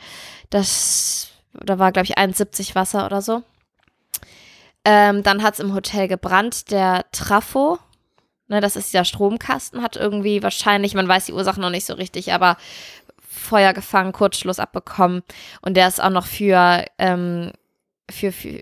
Das, 0.49 1.28
da 1.52 1.78
war, 1.78 1.92
glaube 1.92 2.07
ich, 2.07 2.16
1,70 2.16 2.75
Wasser 2.75 3.04
oder 3.04 3.21
so. 3.21 3.42
Ähm, 4.85 5.23
dann 5.23 5.42
hat 5.42 5.54
es 5.54 5.61
im 5.61 5.75
Hotel 5.75 6.09
gebrannt. 6.09 6.71
Der 6.71 7.04
Trafo, 7.12 7.78
ne, 8.49 8.61
das 8.61 8.76
ist 8.76 8.92
dieser 8.92 9.04
Stromkasten, 9.04 9.83
hat 9.83 9.97
irgendwie 9.97 10.42
wahrscheinlich, 10.42 10.95
man 10.95 11.07
weiß 11.07 11.26
die 11.26 11.35
Ursache 11.35 11.61
noch 11.61 11.71
nicht 11.71 11.85
so 11.85 11.95
richtig, 11.95 12.33
aber 12.33 12.57
Feuer 13.28 13.75
gefangen, 13.75 14.12
Kurzschluss 14.12 14.59
abbekommen. 14.59 15.23
Und 15.61 15.76
der 15.76 15.88
ist 15.88 16.02
auch 16.02 16.11
noch 16.11 16.26
für, 16.26 16.85
ähm, 16.99 17.52
für, 18.10 18.32
für 18.32 18.60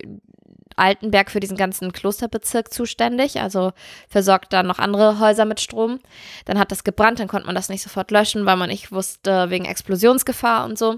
Altenberg 0.79 1.31
für 1.31 1.41
diesen 1.41 1.57
ganzen 1.57 1.93
Klosterbezirk 1.93 2.73
zuständig, 2.73 3.41
also 3.41 3.73
versorgt 4.09 4.53
dann 4.53 4.67
noch 4.67 4.79
andere 4.79 5.19
Häuser 5.19 5.45
mit 5.45 5.61
Strom. 5.61 5.99
Dann 6.45 6.59
hat 6.59 6.71
das 6.71 6.85
gebrannt, 6.85 7.19
dann 7.19 7.29
konnte 7.29 7.47
man 7.47 7.55
das 7.55 7.69
nicht 7.69 7.83
sofort 7.83 8.11
löschen, 8.11 8.47
weil 8.47 8.57
man 8.57 8.71
nicht 8.71 8.93
wusste, 8.93 9.51
wegen 9.51 9.65
Explosionsgefahr 9.65 10.65
und 10.65 10.79
so. 10.79 10.97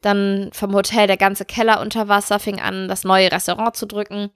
Dann 0.00 0.50
vom 0.52 0.74
Hotel 0.74 1.06
der 1.06 1.16
ganze 1.16 1.44
Keller 1.44 1.80
unter 1.80 2.08
Wasser, 2.08 2.38
fing 2.38 2.60
an, 2.60 2.88
das 2.88 3.04
neue 3.04 3.30
Restaurant 3.30 3.76
zu 3.76 3.86
drücken. 3.86 4.30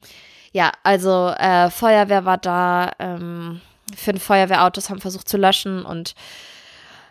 Ja, 0.53 0.71
also 0.85 1.31
äh, 1.37 1.71
Feuerwehr 1.71 2.25
war 2.25 2.39
da, 2.39 2.93
ähm, 3.01 3.61
fünf 3.97 4.23
Feuerwehrautos 4.23 4.89
haben 4.89 5.01
versucht 5.01 5.29
zu 5.29 5.37
löschen 5.37 5.85
und 5.85 6.15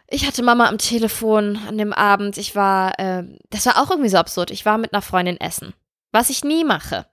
ich 0.07 0.27
hatte 0.27 0.43
Mama 0.43 0.67
am 0.67 0.77
Telefon 0.77 1.59
an 1.67 1.77
dem 1.77 1.91
Abend. 1.91 2.37
Ich 2.37 2.55
war, 2.55 2.99
äh, 2.99 3.23
das 3.49 3.65
war 3.65 3.81
auch 3.81 3.89
irgendwie 3.89 4.09
so 4.09 4.17
absurd. 4.17 4.51
Ich 4.51 4.63
war 4.63 4.77
mit 4.77 4.93
einer 4.93 5.01
Freundin 5.01 5.39
essen. 5.39 5.73
Was 6.13 6.29
ich 6.29 6.45
nie 6.45 6.63
mache. 6.63 7.05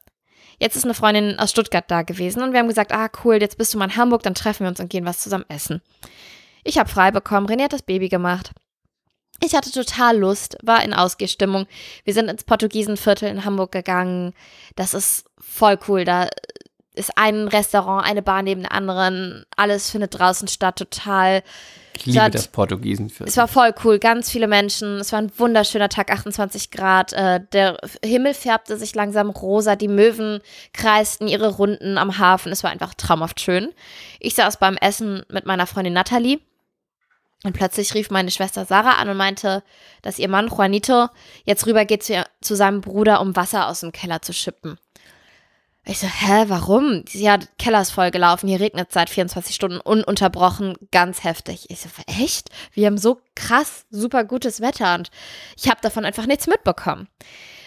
Jetzt 0.60 0.76
ist 0.76 0.84
eine 0.84 0.94
Freundin 0.94 1.38
aus 1.38 1.50
Stuttgart 1.50 1.90
da 1.90 2.02
gewesen 2.02 2.42
und 2.42 2.52
wir 2.52 2.60
haben 2.60 2.68
gesagt, 2.68 2.92
ah 2.92 3.08
cool, 3.24 3.40
jetzt 3.40 3.56
bist 3.56 3.72
du 3.72 3.78
mal 3.78 3.86
in 3.86 3.96
Hamburg, 3.96 4.22
dann 4.22 4.34
treffen 4.34 4.64
wir 4.64 4.68
uns 4.68 4.78
und 4.78 4.90
gehen 4.90 5.06
was 5.06 5.20
zusammen 5.20 5.46
essen. 5.48 5.80
Ich 6.64 6.78
habe 6.78 6.88
frei 6.88 7.10
bekommen, 7.10 7.46
René 7.48 7.64
hat 7.64 7.72
das 7.72 7.82
Baby 7.82 8.10
gemacht. 8.10 8.52
Ich 9.42 9.54
hatte 9.54 9.72
total 9.72 10.18
Lust, 10.18 10.58
war 10.62 10.84
in 10.84 10.92
Ausgehstimmung. 10.92 11.66
Wir 12.04 12.12
sind 12.12 12.28
ins 12.28 12.44
Portugiesenviertel 12.44 13.30
in 13.30 13.46
Hamburg 13.46 13.72
gegangen. 13.72 14.34
Das 14.76 14.92
ist 14.92 15.24
voll 15.38 15.78
cool. 15.88 16.04
Da 16.04 16.28
ist 16.94 17.16
ein 17.16 17.48
Restaurant, 17.48 18.06
eine 18.06 18.20
Bar 18.20 18.42
neben 18.42 18.60
der 18.62 18.72
anderen. 18.72 19.46
Alles 19.56 19.90
findet 19.90 20.18
draußen 20.18 20.46
statt, 20.46 20.76
total 20.76 21.42
Ich 22.00 22.06
liebe 22.06 22.18
Stadt- 22.18 22.34
das 22.34 22.48
Portugiesenviertel. 22.48 23.28
es 23.28 23.36
war 23.36 23.48
voll 23.48 23.74
cool, 23.84 23.98
ganz 23.98 24.30
viele 24.30 24.48
Menschen. 24.48 24.98
Es 25.00 25.12
war 25.12 25.20
ein 25.20 25.30
wunderschöner 25.38 25.88
Tag, 25.88 26.10
28 26.10 26.70
Grad. 26.70 27.12
Äh, 27.12 27.40
der 27.52 27.76
Himmel 28.04 28.34
färbte 28.34 28.76
sich 28.76 28.94
langsam 28.94 29.30
rosa. 29.30 29.76
Die 29.76 29.88
Möwen 29.88 30.40
kreisten 30.72 31.28
ihre 31.28 31.48
Runden 31.48 31.98
am 31.98 32.18
Hafen. 32.18 32.52
Es 32.52 32.62
war 32.64 32.70
einfach 32.70 32.94
traumhaft 32.94 33.40
schön. 33.40 33.70
Ich 34.18 34.34
saß 34.34 34.58
beim 34.58 34.76
Essen 34.76 35.22
mit 35.28 35.46
meiner 35.46 35.66
Freundin 35.66 35.92
Natalie. 35.94 36.40
Und 37.42 37.54
plötzlich 37.54 37.94
rief 37.94 38.10
meine 38.10 38.30
Schwester 38.30 38.66
Sarah 38.66 38.98
an 38.98 39.08
und 39.08 39.16
meinte, 39.16 39.62
dass 40.02 40.18
ihr 40.18 40.28
Mann 40.28 40.48
Juanito 40.48 41.08
jetzt 41.44 41.66
rüber 41.66 41.86
geht 41.86 42.02
zu, 42.02 42.12
ihr- 42.12 42.26
zu 42.42 42.54
seinem 42.54 42.82
Bruder, 42.82 43.20
um 43.22 43.34
Wasser 43.34 43.66
aus 43.68 43.80
dem 43.80 43.92
Keller 43.92 44.20
zu 44.20 44.34
schippen. 44.34 44.78
Ich 45.90 45.98
so, 45.98 46.06
hä, 46.06 46.44
warum? 46.46 47.02
Ja, 47.10 47.36
Keller 47.58 47.80
ist 47.80 47.90
voll 47.90 48.12
gelaufen, 48.12 48.46
hier 48.46 48.60
regnet 48.60 48.92
seit 48.92 49.10
24 49.10 49.52
Stunden 49.52 49.80
ununterbrochen, 49.80 50.76
ganz 50.92 51.24
heftig. 51.24 51.68
Ich 51.68 51.80
so, 51.80 51.88
echt? 52.06 52.48
Wir 52.72 52.86
haben 52.86 52.96
so 52.96 53.20
krass, 53.34 53.86
super 53.90 54.22
gutes 54.22 54.60
Wetter 54.60 54.94
und 54.94 55.10
ich 55.56 55.68
habe 55.68 55.80
davon 55.82 56.04
einfach 56.04 56.26
nichts 56.26 56.46
mitbekommen. 56.46 57.08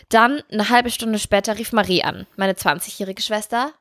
Dann, 0.07 0.41
eine 0.49 0.69
halbe 0.69 0.89
Stunde 0.89 1.19
später, 1.19 1.57
rief 1.57 1.73
Marie 1.73 2.01
an, 2.03 2.25
meine 2.37 2.53
20-jährige 2.53 3.21
Schwester. 3.21 3.73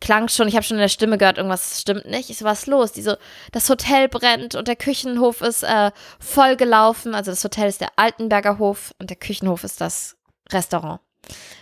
Klang 0.00 0.28
schon, 0.28 0.46
ich 0.46 0.54
habe 0.54 0.62
schon 0.62 0.76
in 0.76 0.82
der 0.82 0.88
Stimme 0.88 1.18
gehört, 1.18 1.38
irgendwas 1.38 1.80
stimmt 1.80 2.06
nicht. 2.06 2.30
Ich 2.30 2.38
so, 2.38 2.44
was 2.44 2.60
ist 2.60 2.66
los? 2.68 2.92
Die 2.92 3.02
so, 3.02 3.16
das 3.50 3.68
Hotel 3.68 4.08
brennt 4.08 4.54
und 4.54 4.68
der 4.68 4.76
Küchenhof 4.76 5.40
ist 5.40 5.64
äh, 5.64 5.90
voll 6.20 6.54
gelaufen. 6.54 7.16
Also 7.16 7.32
das 7.32 7.42
Hotel 7.42 7.68
ist 7.68 7.80
der 7.80 7.90
Altenberger 7.96 8.60
Hof 8.60 8.94
und 9.00 9.10
der 9.10 9.16
Küchenhof 9.16 9.64
ist 9.64 9.80
das 9.80 10.16
Restaurant 10.52 11.00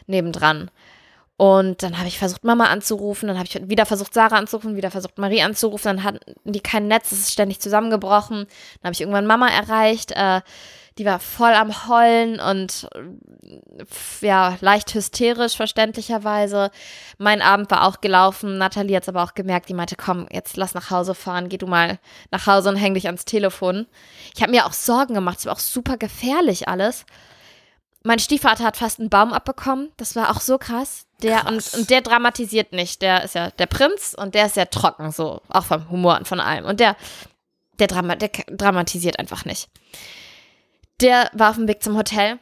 nebendran. 0.07 0.71
Und 1.39 1.83
dann 1.83 1.99
habe 1.99 2.09
ich 2.09 2.19
versucht, 2.19 2.45
Mama 2.45 2.65
anzurufen, 2.65 3.29
dann 3.29 3.39
habe 3.39 3.47
ich 3.47 3.69
wieder 3.69 3.85
versucht, 3.85 4.15
Sarah 4.15 4.37
anzurufen, 4.37 4.77
wieder 4.77 4.91
versucht, 4.91 5.19
Marie 5.19 5.43
anzurufen, 5.43 5.97
dann 5.97 6.03
hatten 6.03 6.21
die 6.45 6.61
kein 6.61 6.89
Netz, 6.89 7.13
es 7.13 7.21
ist 7.21 7.33
ständig 7.33 7.61
zusammengebrochen. 7.61 8.47
Dann 8.81 8.85
habe 8.85 8.95
ich 8.95 9.03
irgendwann 9.03 9.27
Mama 9.27 9.49
erreicht, 9.49 10.13
äh, 10.13 10.41
die 10.99 11.05
war 11.05 11.19
voll 11.19 11.53
am 11.53 11.89
Heulen 11.89 12.41
und 12.41 12.89
äh, 12.95 14.27
ja, 14.27 14.57
leicht 14.63 14.95
hysterisch, 14.95 15.57
verständlicherweise. 15.57 16.71
Mein 17.19 17.43
Abend 17.43 17.71
war 17.71 17.87
auch 17.87 18.01
gelaufen, 18.01 18.57
Nathalie 18.57 18.97
hat 18.97 19.03
es 19.03 19.11
aber 19.11 19.23
auch 19.23 19.35
gemerkt, 19.35 19.69
die 19.69 19.75
meinte, 19.75 19.97
komm, 19.97 20.27
jetzt 20.33 20.57
lass 20.57 20.73
nach 20.73 20.91
Hause 20.91 21.15
fahren, 21.15 21.51
geh 21.51 21.59
du 21.59 21.67
mal 21.67 21.99
nach 22.31 22.47
Hause 22.47 22.71
und 22.71 22.77
häng 22.77 22.95
dich 22.95 23.07
ans 23.07 23.27
Telefon. 23.27 23.87
Ich 24.35 24.41
habe 24.41 24.53
mir 24.53 24.65
auch 24.65 24.73
Sorgen 24.73 25.13
gemacht, 25.13 25.41
es 25.41 25.47
war 25.47 25.53
auch 25.53 25.59
super 25.59 25.99
gefährlich 25.99 26.67
alles. 26.67 27.05
Mein 28.07 28.21
Stiefvater 28.21 28.63
hat 28.63 28.77
fast 28.77 29.01
einen 29.01 29.11
Baum 29.11 29.33
abbekommen. 29.33 29.91
Das 29.97 30.15
war 30.15 30.31
auch 30.31 30.41
so 30.41 30.59
krass. 30.59 31.07
Der 31.23 31.41
Krass. 31.41 31.75
Und, 31.75 31.81
und 31.81 31.91
der 31.91 32.03
dramatisiert 32.03 32.73
nicht. 32.73 33.03
Der 33.03 33.25
ist 33.25 33.35
ja 33.35 33.51
der 33.51 33.67
Prinz 33.67 34.15
und 34.17 34.37
der 34.37 34.47
ist 34.47 34.55
sehr 34.55 34.71
trocken, 34.71 35.11
so 35.11 35.43
auch 35.49 35.65
vom 35.65 35.91
Humor 35.91 36.17
und 36.17 36.29
von 36.29 36.39
allem. 36.39 36.65
Und 36.67 36.79
der, 36.79 36.95
der, 37.81 37.89
Drama, 37.89 38.15
der 38.15 38.31
dramatisiert 38.49 39.19
einfach 39.19 39.45
nicht. 39.45 39.69
Der 41.01 41.31
war 41.33 41.51
auf 41.51 41.57
dem 41.57 41.67
Weg 41.67 41.83
zum 41.83 41.97
Hotel, 41.97 42.39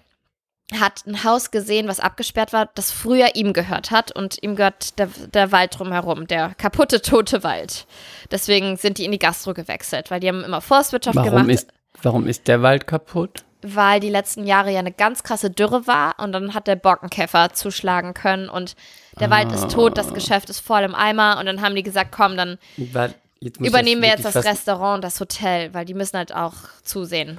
hat 0.78 1.06
ein 1.06 1.25
Haus 1.25 1.50
gesehen, 1.50 1.88
was 1.88 1.99
abgesperrt 1.99 2.52
war, 2.52 2.68
das 2.75 2.90
früher 2.90 3.35
ihm 3.35 3.54
gehört 3.54 3.90
hat 3.90 4.12
und 4.12 4.42
ihm 4.42 4.56
gehört 4.56 4.99
der, 4.99 5.09
der 5.33 5.50
Wald 5.50 5.78
drumherum, 5.78 6.26
der 6.26 6.54
kaputte, 6.56 7.00
tote 7.00 7.42
Wald. 7.42 7.87
Deswegen 8.30 8.76
sind 8.76 8.99
die 8.99 9.06
in 9.06 9.12
die 9.12 9.18
Gastro 9.18 9.54
gewechselt, 9.54 10.11
weil 10.11 10.21
die 10.21 10.28
haben 10.28 10.44
immer 10.44 10.61
Forstwirtschaft 10.61 11.16
Warum 11.16 11.30
gemacht 11.30 11.49
ist, 11.49 11.73
warum 12.02 12.26
ist 12.26 12.49
der 12.49 12.61
Wald 12.61 12.87
kaputt? 12.87 13.44
Weil 13.64 13.99
die 13.99 14.11
letzten 14.11 14.44
Jahre 14.44 14.71
ja 14.71 14.78
eine 14.78 14.92
ganz 14.92 15.23
krasse 15.23 15.50
Dürre 15.50 15.87
war 15.87 16.18
und 16.18 16.33
dann 16.33 16.54
hat 16.54 16.66
der 16.66 16.76
Borkenkäfer 16.76 17.52
zuschlagen 17.54 18.12
können 18.12 18.49
und 18.49 18.76
der 19.18 19.30
Wald 19.30 19.50
ist 19.52 19.71
tot, 19.71 19.97
das 19.97 20.12
Geschäft 20.12 20.50
ist 20.50 20.61
voll 20.61 20.83
im 20.83 20.94
Eimer 20.94 21.38
und 21.38 21.47
dann 21.47 21.62
haben 21.62 21.75
die 21.75 21.83
gesagt, 21.83 22.12
komm, 22.12 22.37
dann 22.37 22.59
übernehmen 23.61 24.02
wir 24.02 24.09
jetzt 24.11 24.25
das 24.25 24.37
Restaurant 24.44 24.97
und 24.97 25.04
das 25.04 25.18
Hotel, 25.21 25.73
weil 25.73 25.85
die 25.85 25.94
müssen 25.94 26.16
halt 26.18 26.35
auch 26.35 26.54
zusehen. 26.83 27.38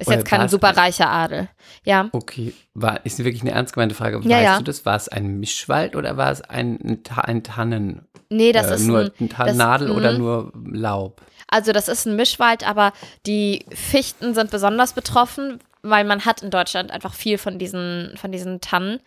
Ist 0.00 0.08
Oder 0.08 0.16
jetzt 0.16 0.26
kein 0.26 0.48
superreicher 0.48 1.10
Adel. 1.10 1.50
Ja. 1.84 2.08
Okay, 2.12 2.54
war, 2.72 3.04
ist 3.04 3.18
wirklich 3.22 3.42
eine 3.42 3.50
ernst 3.50 3.74
gemeinte 3.74 3.94
Frage. 3.94 4.18
Ja, 4.22 4.36
weißt 4.36 4.44
ja. 4.44 4.58
du 4.58 4.64
das? 4.64 4.86
War 4.86 4.96
es 4.96 5.08
ein 5.08 5.38
Mischwald 5.38 5.94
oder 5.94 6.16
war 6.16 6.32
es 6.32 6.40
ein, 6.40 6.78
ein, 6.82 7.02
Ta- 7.02 7.20
ein 7.20 7.42
Tannen? 7.42 8.08
Nee, 8.30 8.52
das 8.52 8.70
äh, 8.70 8.76
ist 8.76 8.86
nur 8.86 9.00
ein, 9.00 9.10
ein 9.20 9.28
Ta 9.28 9.44
das- 9.44 9.56
Nadel 9.56 9.90
oder 9.90 10.12
mhm. 10.12 10.18
nur 10.18 10.52
Laub? 10.72 11.20
Also 11.48 11.72
das 11.72 11.88
ist 11.88 12.06
ein 12.06 12.16
Mischwald, 12.16 12.66
aber 12.66 12.94
die 13.26 13.66
Fichten 13.70 14.32
sind 14.32 14.50
besonders 14.50 14.94
betroffen, 14.94 15.58
weil 15.82 16.04
man 16.04 16.24
hat 16.24 16.42
in 16.42 16.50
Deutschland 16.50 16.90
einfach 16.92 17.12
viel 17.12 17.36
von 17.36 17.58
diesen, 17.58 18.14
von 18.16 18.32
diesen 18.32 18.62
Tannen 18.62 19.00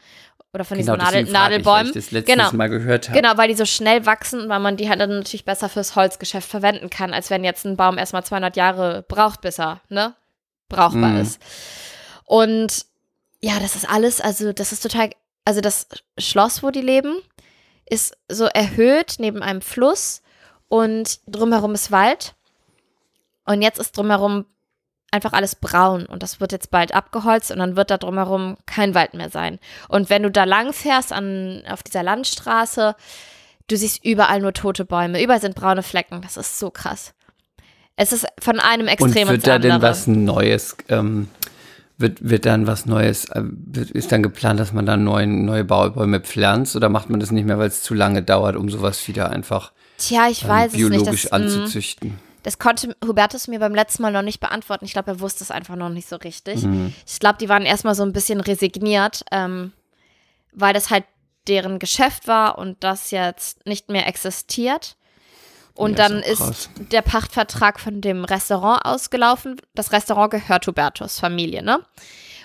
oder 0.53 0.63
von 0.65 0.77
diesen 0.77 0.95
Nadel, 0.95 1.05
Genau, 1.05 1.09
frag 1.11 1.23
ich, 1.23 1.33
weil 1.33 1.33
Nadelbäumen. 1.33 1.87
Ich 1.87 1.93
das 1.93 2.11
letztes 2.11 2.35
Genau. 2.35 2.51
Mal 2.53 2.69
gehört 2.69 3.09
habe. 3.09 3.19
Genau, 3.19 3.35
weil 3.37 3.47
die 3.47 3.55
so 3.55 3.65
schnell 3.65 4.05
wachsen 4.05 4.41
und 4.41 4.49
weil 4.49 4.59
man 4.59 4.77
die 4.77 4.89
halt 4.89 4.99
dann 4.99 5.09
natürlich 5.09 5.45
besser 5.45 5.69
fürs 5.69 5.95
Holzgeschäft 5.95 6.47
verwenden 6.47 6.91
kann, 6.91 7.13
als 7.13 7.31
wenn 7.31 7.43
jetzt 7.43 7.65
ein 7.65 7.77
Baum 7.77 7.97
erstmal 7.97 8.23
200 8.23 8.55
Jahre 8.57 9.03
braucht, 9.07 9.41
bis 9.41 9.57
er 9.59 9.81
ne, 9.89 10.13
brauchbar 10.75 11.11
Mhm. 11.11 11.21
ist. 11.21 11.41
Und 12.25 12.85
ja, 13.41 13.59
das 13.59 13.75
ist 13.75 13.89
alles, 13.89 14.21
also 14.21 14.53
das 14.53 14.71
ist 14.71 14.81
total, 14.81 15.09
also 15.45 15.61
das 15.61 15.87
Schloss, 16.17 16.63
wo 16.63 16.71
die 16.71 16.81
leben, 16.81 17.17
ist 17.89 18.15
so 18.29 18.45
erhöht 18.45 19.15
neben 19.19 19.43
einem 19.43 19.61
Fluss 19.61 20.21
und 20.69 21.19
drumherum 21.27 21.73
ist 21.73 21.91
Wald. 21.91 22.35
Und 23.45 23.61
jetzt 23.61 23.79
ist 23.79 23.97
drumherum 23.97 24.45
einfach 25.11 25.33
alles 25.33 25.55
braun 25.55 26.05
und 26.07 26.23
das 26.23 26.39
wird 26.39 26.53
jetzt 26.53 26.71
bald 26.71 26.95
abgeholzt 26.95 27.51
und 27.51 27.59
dann 27.59 27.75
wird 27.75 27.91
da 27.91 27.97
drumherum 27.97 28.57
kein 28.65 28.95
Wald 28.95 29.13
mehr 29.13 29.29
sein. 29.29 29.59
Und 29.87 30.09
wenn 30.09 30.23
du 30.23 30.31
da 30.31 30.45
lang 30.45 30.73
fährst 30.73 31.13
an, 31.13 31.63
auf 31.69 31.83
dieser 31.83 32.01
Landstraße, 32.01 32.95
du 33.67 33.77
siehst 33.77 34.03
überall 34.03 34.39
nur 34.39 34.53
tote 34.53 34.85
Bäume, 34.85 35.21
überall 35.21 35.41
sind 35.41 35.55
braune 35.55 35.83
Flecken, 35.83 36.21
das 36.21 36.37
ist 36.37 36.57
so 36.57 36.71
krass. 36.71 37.13
Es 37.95 38.11
ist 38.11 38.25
von 38.39 38.59
einem 38.59 38.87
Und 38.87 38.93
Extrem 38.93 39.29
ins 39.29 39.29
wird 39.29 39.47
da 39.47 39.59
denn 39.59 39.81
was 39.81 40.07
Neues, 40.07 40.75
ähm, 40.89 41.29
wird, 41.97 42.27
wird 42.27 42.45
dann 42.45 42.65
was 42.65 42.85
Neues, 42.85 43.25
äh, 43.25 43.43
ist 43.93 44.11
dann 44.11 44.23
geplant, 44.23 44.59
dass 44.59 44.73
man 44.73 44.85
dann 44.85 45.03
neuen, 45.03 45.45
neue 45.45 45.63
Baubäume 45.63 46.19
pflanzt 46.19 46.75
oder 46.75 46.89
macht 46.89 47.09
man 47.09 47.19
das 47.19 47.31
nicht 47.31 47.45
mehr, 47.45 47.59
weil 47.59 47.67
es 47.67 47.83
zu 47.83 47.93
lange 47.93 48.23
dauert, 48.23 48.55
um 48.55 48.69
sowas 48.69 49.07
wieder 49.07 49.29
einfach 49.29 49.71
Tja, 49.97 50.27
ich 50.29 50.43
ähm, 50.43 50.49
weiß 50.49 50.73
es 50.73 50.79
nicht. 50.79 50.89
biologisch 50.89 51.23
Das, 51.23 51.31
mm, 51.31 51.35
anzuzüchten? 51.35 52.19
das 52.43 52.59
konnte 52.59 52.95
Hubertus 53.05 53.47
mir 53.47 53.59
beim 53.59 53.73
letzten 53.73 54.03
Mal 54.03 54.11
noch 54.11 54.21
nicht 54.21 54.41
beantworten. 54.41 54.85
Ich 54.85 54.91
glaube, 54.91 55.11
er 55.11 55.19
wusste 55.21 55.43
es 55.43 55.51
einfach 55.51 55.77
noch 55.77 55.89
nicht 55.89 56.07
so 56.07 56.17
richtig. 56.17 56.63
Mhm. 56.63 56.93
Ich 57.07 57.19
glaube, 57.19 57.37
die 57.39 57.49
waren 57.49 57.63
erstmal 57.63 57.95
so 57.95 58.03
ein 58.03 58.11
bisschen 58.11 58.41
resigniert, 58.41 59.23
ähm, 59.31 59.71
weil 60.51 60.73
das 60.73 60.89
halt 60.89 61.05
deren 61.47 61.79
Geschäft 61.79 62.27
war 62.27 62.57
und 62.57 62.83
das 62.83 63.11
jetzt 63.11 63.65
nicht 63.65 63.89
mehr 63.89 64.07
existiert. 64.07 64.97
Und 65.75 65.97
Ja, 65.97 66.07
dann 66.07 66.19
ist 66.21 66.39
ist 66.39 66.69
der 66.91 67.01
Pachtvertrag 67.01 67.79
von 67.79 68.01
dem 68.01 68.25
Restaurant 68.25 68.85
ausgelaufen. 68.85 69.59
Das 69.73 69.91
Restaurant 69.91 70.31
gehört 70.31 70.67
Hubertus 70.67 71.19
Familie, 71.19 71.63
ne? 71.63 71.79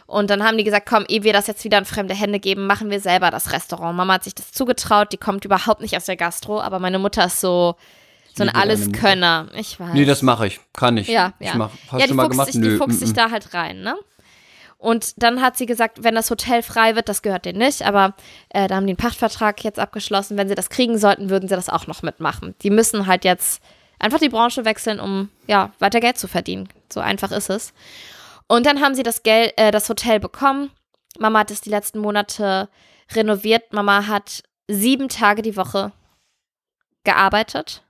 Und 0.07 0.31
dann 0.31 0.43
haben 0.43 0.57
die 0.57 0.65
gesagt, 0.65 0.89
komm, 0.89 1.05
ehe 1.07 1.23
wir 1.23 1.35
das 1.35 1.47
jetzt 1.49 1.65
wieder 1.65 1.77
in 1.77 1.85
fremde 1.85 2.15
Hände 2.15 2.41
geben, 2.41 2.67
machen 2.67 2.91
wir 2.91 2.99
selber 2.99 3.31
das 3.31 3.53
Restaurant. 3.53 3.95
Mama 3.95 4.15
hat 4.15 4.25
sich 4.25 4.35
das 4.35 4.53
zugetraut, 4.53 5.13
die 5.13 5.19
kommt 5.19 5.45
überhaupt 5.45 5.83
nicht 5.83 5.95
aus 5.95 6.07
der 6.07 6.17
Gastro, 6.17 6.63
aber 6.63 6.79
meine 6.79 6.99
Mutter 6.99 7.27
ist 7.27 7.43
so, 7.43 7.77
so 8.35 8.43
ein 8.43 8.49
Alleskönner. 8.49 9.49
Ich 9.55 9.79
weiß. 9.79 9.93
Nee, 9.93 10.07
das 10.07 10.23
mache 10.23 10.47
ich. 10.47 10.61
Kann 10.73 10.97
ich. 10.97 11.09
Ja, 11.09 11.35
ich 11.39 11.49
ja. 11.49 11.57
Mach, 11.57 11.71
hast 11.89 12.01
ja, 12.01 12.07
du 12.07 12.07
die 12.07 12.15
mal 12.15 12.29
gemacht? 12.29 12.51
sich, 12.51 12.59
die 12.59 12.77
fuchst 12.77 13.01
sich 13.01 13.13
da 13.13 13.31
halt 13.31 13.53
rein, 13.53 13.83
ne? 13.83 13.97
Und 14.79 15.21
dann 15.21 15.43
hat 15.43 15.57
sie 15.57 15.67
gesagt, 15.67 16.05
wenn 16.05 16.15
das 16.15 16.31
Hotel 16.31 16.63
frei 16.63 16.95
wird, 16.95 17.09
das 17.09 17.23
gehört 17.23 17.45
denen 17.45 17.59
nicht, 17.59 17.83
aber 17.83 18.15
äh, 18.51 18.69
da 18.69 18.77
haben 18.77 18.87
die 18.87 18.93
einen 18.93 18.97
Pachtvertrag 18.97 19.63
jetzt 19.65 19.81
abgeschlossen. 19.81 20.39
Wenn 20.39 20.49
sie 20.49 20.55
das 20.55 20.71
kriegen 20.71 20.99
sollten, 20.99 21.31
würden 21.31 21.49
sie 21.49 21.57
das 21.57 21.69
auch 21.69 21.89
noch 21.89 22.03
mitmachen. 22.03 22.55
Die 22.63 22.71
müssen 22.71 23.09
halt 23.09 23.25
jetzt 23.25 23.61
einfach 23.99 24.21
die 24.21 24.29
Branche 24.29 24.65
wechseln, 24.65 25.01
um 25.01 25.31
ja 25.49 25.73
weiter 25.81 25.99
Geld 25.99 26.17
zu 26.17 26.29
verdienen. 26.29 26.69
So 26.93 27.01
einfach 27.01 27.33
ist 27.33 27.51
es. 27.51 27.73
Und 28.47 28.67
dann 28.67 28.81
haben 28.81 28.95
sie 28.95 29.03
das 29.03 29.25
Geld, 29.25 29.53
äh, 29.57 29.73
das 29.73 29.89
Hotel 29.89 30.21
bekommen. 30.21 30.71
Mama 31.19 31.41
hat 31.41 31.51
es 31.51 31.61
die 31.61 31.71
letzten 31.71 31.99
Monate 31.99 32.69
renoviert. 33.13 33.73
Mama 33.73 34.07
hat 34.07 34.45
sieben 34.69 35.09
Tage 35.09 35.43
die 35.43 35.57
Woche 35.57 35.93
gearbeitet. 37.03 37.83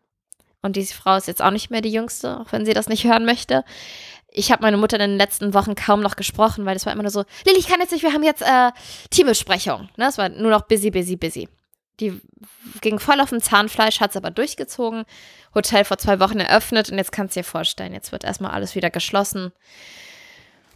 Und 0.62 0.76
diese 0.76 0.94
Frau 0.94 1.16
ist 1.16 1.28
jetzt 1.28 1.42
auch 1.42 1.50
nicht 1.50 1.70
mehr 1.70 1.82
die 1.82 1.92
jüngste, 1.92 2.40
auch 2.40 2.50
wenn 2.50 2.64
sie 2.64 2.74
das 2.74 2.88
nicht 2.88 3.04
hören 3.04 3.24
möchte. 3.24 3.64
Ich 4.30 4.52
habe 4.52 4.62
meine 4.62 4.76
Mutter 4.76 4.96
in 5.00 5.10
den 5.10 5.18
letzten 5.18 5.54
Wochen 5.54 5.74
kaum 5.74 6.00
noch 6.00 6.16
gesprochen, 6.16 6.66
weil 6.66 6.74
das 6.74 6.86
war 6.86 6.92
immer 6.92 7.02
nur 7.02 7.10
so, 7.10 7.24
Lilly, 7.46 7.58
ich 7.58 7.68
kann 7.68 7.80
jetzt 7.80 7.92
nicht, 7.92 8.02
wir 8.02 8.12
haben 8.12 8.22
jetzt 8.22 8.42
äh, 8.42 8.70
Teambesprechung. 9.10 9.88
Ne? 9.96 10.06
Es 10.08 10.18
war 10.18 10.28
nur 10.28 10.50
noch 10.50 10.62
busy, 10.62 10.90
busy, 10.90 11.16
busy. 11.16 11.48
Die 12.00 12.20
ging 12.80 12.98
voll 13.00 13.20
auf 13.20 13.30
dem 13.30 13.40
Zahnfleisch, 13.40 14.00
hat 14.00 14.10
es 14.10 14.16
aber 14.16 14.30
durchgezogen. 14.30 15.04
Hotel 15.54 15.84
vor 15.84 15.98
zwei 15.98 16.20
Wochen 16.20 16.38
eröffnet 16.38 16.90
und 16.90 16.98
jetzt 16.98 17.10
kannst 17.10 17.34
du 17.34 17.40
dir 17.40 17.44
vorstellen, 17.44 17.92
jetzt 17.92 18.12
wird 18.12 18.24
erstmal 18.24 18.52
alles 18.52 18.74
wieder 18.74 18.90
geschlossen. 18.90 19.52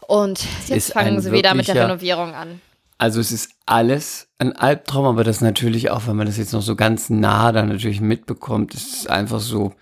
Und 0.00 0.44
jetzt 0.66 0.92
fangen 0.92 1.20
sie 1.20 1.30
wieder 1.30 1.54
mit 1.54 1.68
der 1.68 1.76
Renovierung 1.76 2.34
an. 2.34 2.60
Also 2.98 3.20
es 3.20 3.32
ist 3.32 3.50
alles 3.66 4.28
ein 4.38 4.54
Albtraum, 4.54 5.06
aber 5.06 5.24
das 5.24 5.40
natürlich 5.40 5.90
auch, 5.90 6.06
wenn 6.06 6.16
man 6.16 6.26
das 6.26 6.36
jetzt 6.36 6.52
noch 6.52 6.62
so 6.62 6.76
ganz 6.76 7.10
nah 7.10 7.50
dann 7.52 7.68
natürlich 7.68 8.00
mitbekommt, 8.00 8.74
ist 8.74 8.94
es 8.94 9.06
einfach 9.06 9.40
so, 9.40 9.72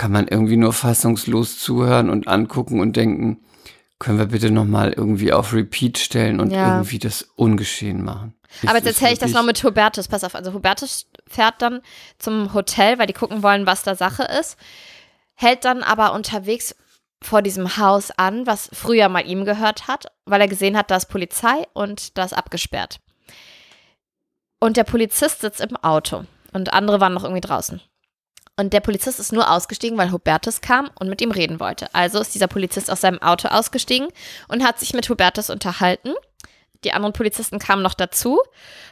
kann 0.00 0.12
man 0.12 0.28
irgendwie 0.28 0.56
nur 0.56 0.72
fassungslos 0.72 1.58
zuhören 1.58 2.08
und 2.08 2.26
angucken 2.26 2.80
und 2.80 2.96
denken, 2.96 3.44
können 3.98 4.16
wir 4.16 4.24
bitte 4.24 4.50
nochmal 4.50 4.94
irgendwie 4.94 5.30
auf 5.30 5.52
Repeat 5.52 5.98
stellen 5.98 6.40
und 6.40 6.52
Ja. 6.52 6.68
irgendwie 6.68 6.98
das 6.98 7.20
ungeschehen 7.36 8.02
machen. 8.02 8.32
Aber 8.62 8.78
Es 8.78 8.84
jetzt 8.86 8.94
erzähle 8.94 9.12
ich 9.12 9.18
das 9.18 9.32
noch 9.32 9.44
mit 9.44 9.62
Hubertus. 9.62 10.08
Pass 10.08 10.24
auf, 10.24 10.34
also 10.34 10.54
Hubertus 10.54 11.04
fährt 11.26 11.60
dann 11.60 11.82
zum 12.18 12.54
Hotel, 12.54 12.98
weil 12.98 13.08
die 13.08 13.12
gucken 13.12 13.42
wollen, 13.42 13.66
was 13.66 13.82
da 13.82 13.94
Sache 13.94 14.22
ist. 14.22 14.56
Hält 15.34 15.66
dann 15.66 15.82
aber 15.82 16.14
unterwegs 16.14 16.74
vor 17.20 17.42
diesem 17.42 17.76
Haus 17.76 18.10
an, 18.10 18.46
was 18.46 18.70
früher 18.72 19.10
mal 19.10 19.26
ihm 19.26 19.44
gehört 19.44 19.86
hat, 19.86 20.06
weil 20.24 20.40
er 20.40 20.48
gesehen 20.48 20.78
hat, 20.78 20.90
da 20.90 20.96
ist 20.96 21.10
Polizei 21.10 21.66
und 21.74 22.16
da 22.16 22.24
ist 22.24 22.32
abgesperrt. 22.32 23.00
Und 24.60 24.78
der 24.78 24.84
Polizist 24.84 25.42
sitzt 25.42 25.60
im 25.60 25.76
Auto 25.76 26.24
und 26.54 26.72
andere 26.72 27.00
waren 27.00 27.12
noch 27.12 27.24
irgendwie 27.24 27.42
draußen. 27.42 27.82
Und 28.60 28.74
der 28.74 28.80
Polizist 28.80 29.18
ist 29.18 29.32
nur 29.32 29.50
ausgestiegen, 29.50 29.96
weil 29.96 30.12
Hubertus 30.12 30.60
kam 30.60 30.90
und 30.98 31.08
mit 31.08 31.22
ihm 31.22 31.30
reden 31.30 31.60
wollte. 31.60 31.94
Also 31.94 32.20
ist 32.20 32.34
dieser 32.34 32.46
Polizist 32.46 32.90
aus 32.90 33.00
seinem 33.00 33.22
Auto 33.22 33.48
ausgestiegen 33.48 34.08
und 34.48 34.62
hat 34.62 34.78
sich 34.78 34.92
mit 34.92 35.08
Hubertus 35.08 35.48
unterhalten. 35.48 36.12
Die 36.84 36.92
anderen 36.92 37.14
Polizisten 37.14 37.58
kamen 37.58 37.82
noch 37.82 37.94
dazu. 37.94 38.38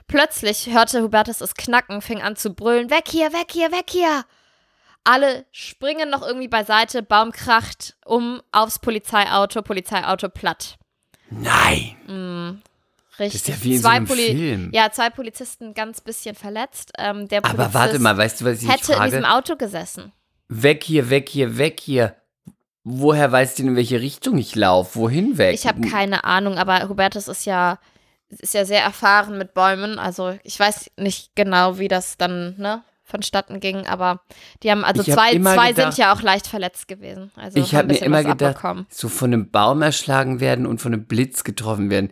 Plötzlich 0.06 0.70
hörte 0.70 1.02
Hubertus 1.02 1.42
es 1.42 1.52
knacken, 1.54 2.00
fing 2.00 2.22
an 2.22 2.34
zu 2.34 2.54
brüllen: 2.54 2.88
Weg 2.88 3.08
hier, 3.08 3.30
weg 3.34 3.48
hier, 3.52 3.70
weg 3.70 3.90
hier! 3.90 4.24
Alle 5.04 5.44
springen 5.52 6.08
noch 6.08 6.22
irgendwie 6.26 6.48
beiseite, 6.48 7.02
Baum 7.02 7.30
kracht 7.30 7.94
um 8.06 8.40
aufs 8.52 8.78
Polizeiauto, 8.78 9.60
Polizeiauto 9.60 10.30
platt. 10.30 10.78
Nein, 11.28 12.62
Richtig. 13.18 13.42
das 13.42 13.48
ist 13.50 13.58
ja 13.58 13.64
wie 13.64 13.74
in 13.74 13.76
so 13.78 13.88
zwei 13.88 13.94
einem 13.96 14.06
Poli 14.06 14.26
Film. 14.26 14.70
Ja, 14.72 14.90
zwei 14.92 15.10
Polizisten 15.10 15.74
ganz 15.74 16.00
bisschen 16.00 16.34
verletzt. 16.34 16.92
Ähm, 16.98 17.28
der 17.28 17.38
aber 17.38 17.48
Polizist 17.54 17.74
warte 17.74 17.98
mal, 17.98 18.16
weißt 18.16 18.40
du, 18.40 18.44
was 18.44 18.62
ich 18.62 18.68
hätte 18.68 18.92
in 18.92 18.98
frage? 18.98 19.10
diesem 19.10 19.24
Auto 19.24 19.56
gesessen. 19.56 20.12
Weg 20.48 20.84
hier, 20.84 21.10
weg 21.10 21.28
hier, 21.28 21.58
weg 21.58 21.80
hier. 21.80 22.14
Woher 22.84 23.30
weißt 23.30 23.58
du 23.58 23.62
denn, 23.64 23.70
in 23.72 23.76
welche 23.76 24.00
Richtung 24.00 24.38
ich 24.38 24.54
laufe? 24.54 24.98
Wohin 24.98 25.36
weg? 25.36 25.54
Ich 25.54 25.66
habe 25.66 25.80
keine 25.82 26.24
Ahnung, 26.24 26.56
aber 26.56 26.88
Hubertus 26.88 27.28
ist 27.28 27.44
ja, 27.44 27.78
ist 28.30 28.54
ja 28.54 28.64
sehr 28.64 28.82
erfahren 28.82 29.36
mit 29.36 29.52
Bäumen. 29.52 29.98
Also 29.98 30.38
ich 30.42 30.58
weiß 30.58 30.90
nicht 30.96 31.32
genau, 31.34 31.78
wie 31.78 31.88
das 31.88 32.16
dann 32.16 32.54
ne, 32.56 32.82
vonstatten 33.04 33.60
ging, 33.60 33.86
aber 33.86 34.20
die 34.62 34.70
haben, 34.70 34.84
also 34.84 35.02
Ich 35.02 35.10
hab 35.10 35.16
zwei, 35.18 35.32
immer 35.32 35.54
zwei 35.54 35.72
gedacht- 35.72 35.92
sind 35.94 36.02
ja 36.02 36.14
auch 36.14 36.22
leicht 36.22 36.46
verletzt 36.46 36.88
gewesen. 36.88 37.30
Also 37.36 37.58
Ich 37.60 37.74
habe 37.74 37.88
mir 37.88 38.00
immer 38.00 38.22
gedacht, 38.22 38.56
abbekommen. 38.56 38.86
so 38.88 39.08
von 39.10 39.32
einem 39.34 39.50
Baum 39.50 39.82
erschlagen 39.82 40.40
werden 40.40 40.64
und 40.66 40.80
von 40.80 40.94
einem 40.94 41.04
Blitz 41.04 41.44
getroffen 41.44 41.90
werden, 41.90 42.10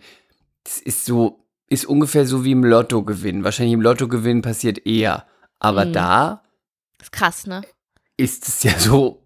das 0.67 0.79
ist 0.81 1.05
so, 1.05 1.39
ist 1.69 1.87
ungefähr 1.87 2.27
so 2.27 2.45
wie 2.45 2.53
im 2.53 2.65
Lotto 2.65 3.03
gewinnen. 3.03 3.45
Wahrscheinlich 3.45 3.73
im 3.75 3.81
Lotto 3.81 4.09
gewinnen 4.09 4.43
passiert 4.43 4.87
eher. 4.87 5.25
Aber 5.59 5.85
Mhm. 5.87 5.93
da 5.93 6.43
ist 7.01 7.13
krass, 7.13 7.47
ne? 7.47 7.63
ist 8.19 8.49
es 8.49 8.63
ja 8.63 8.73
so 8.79 9.23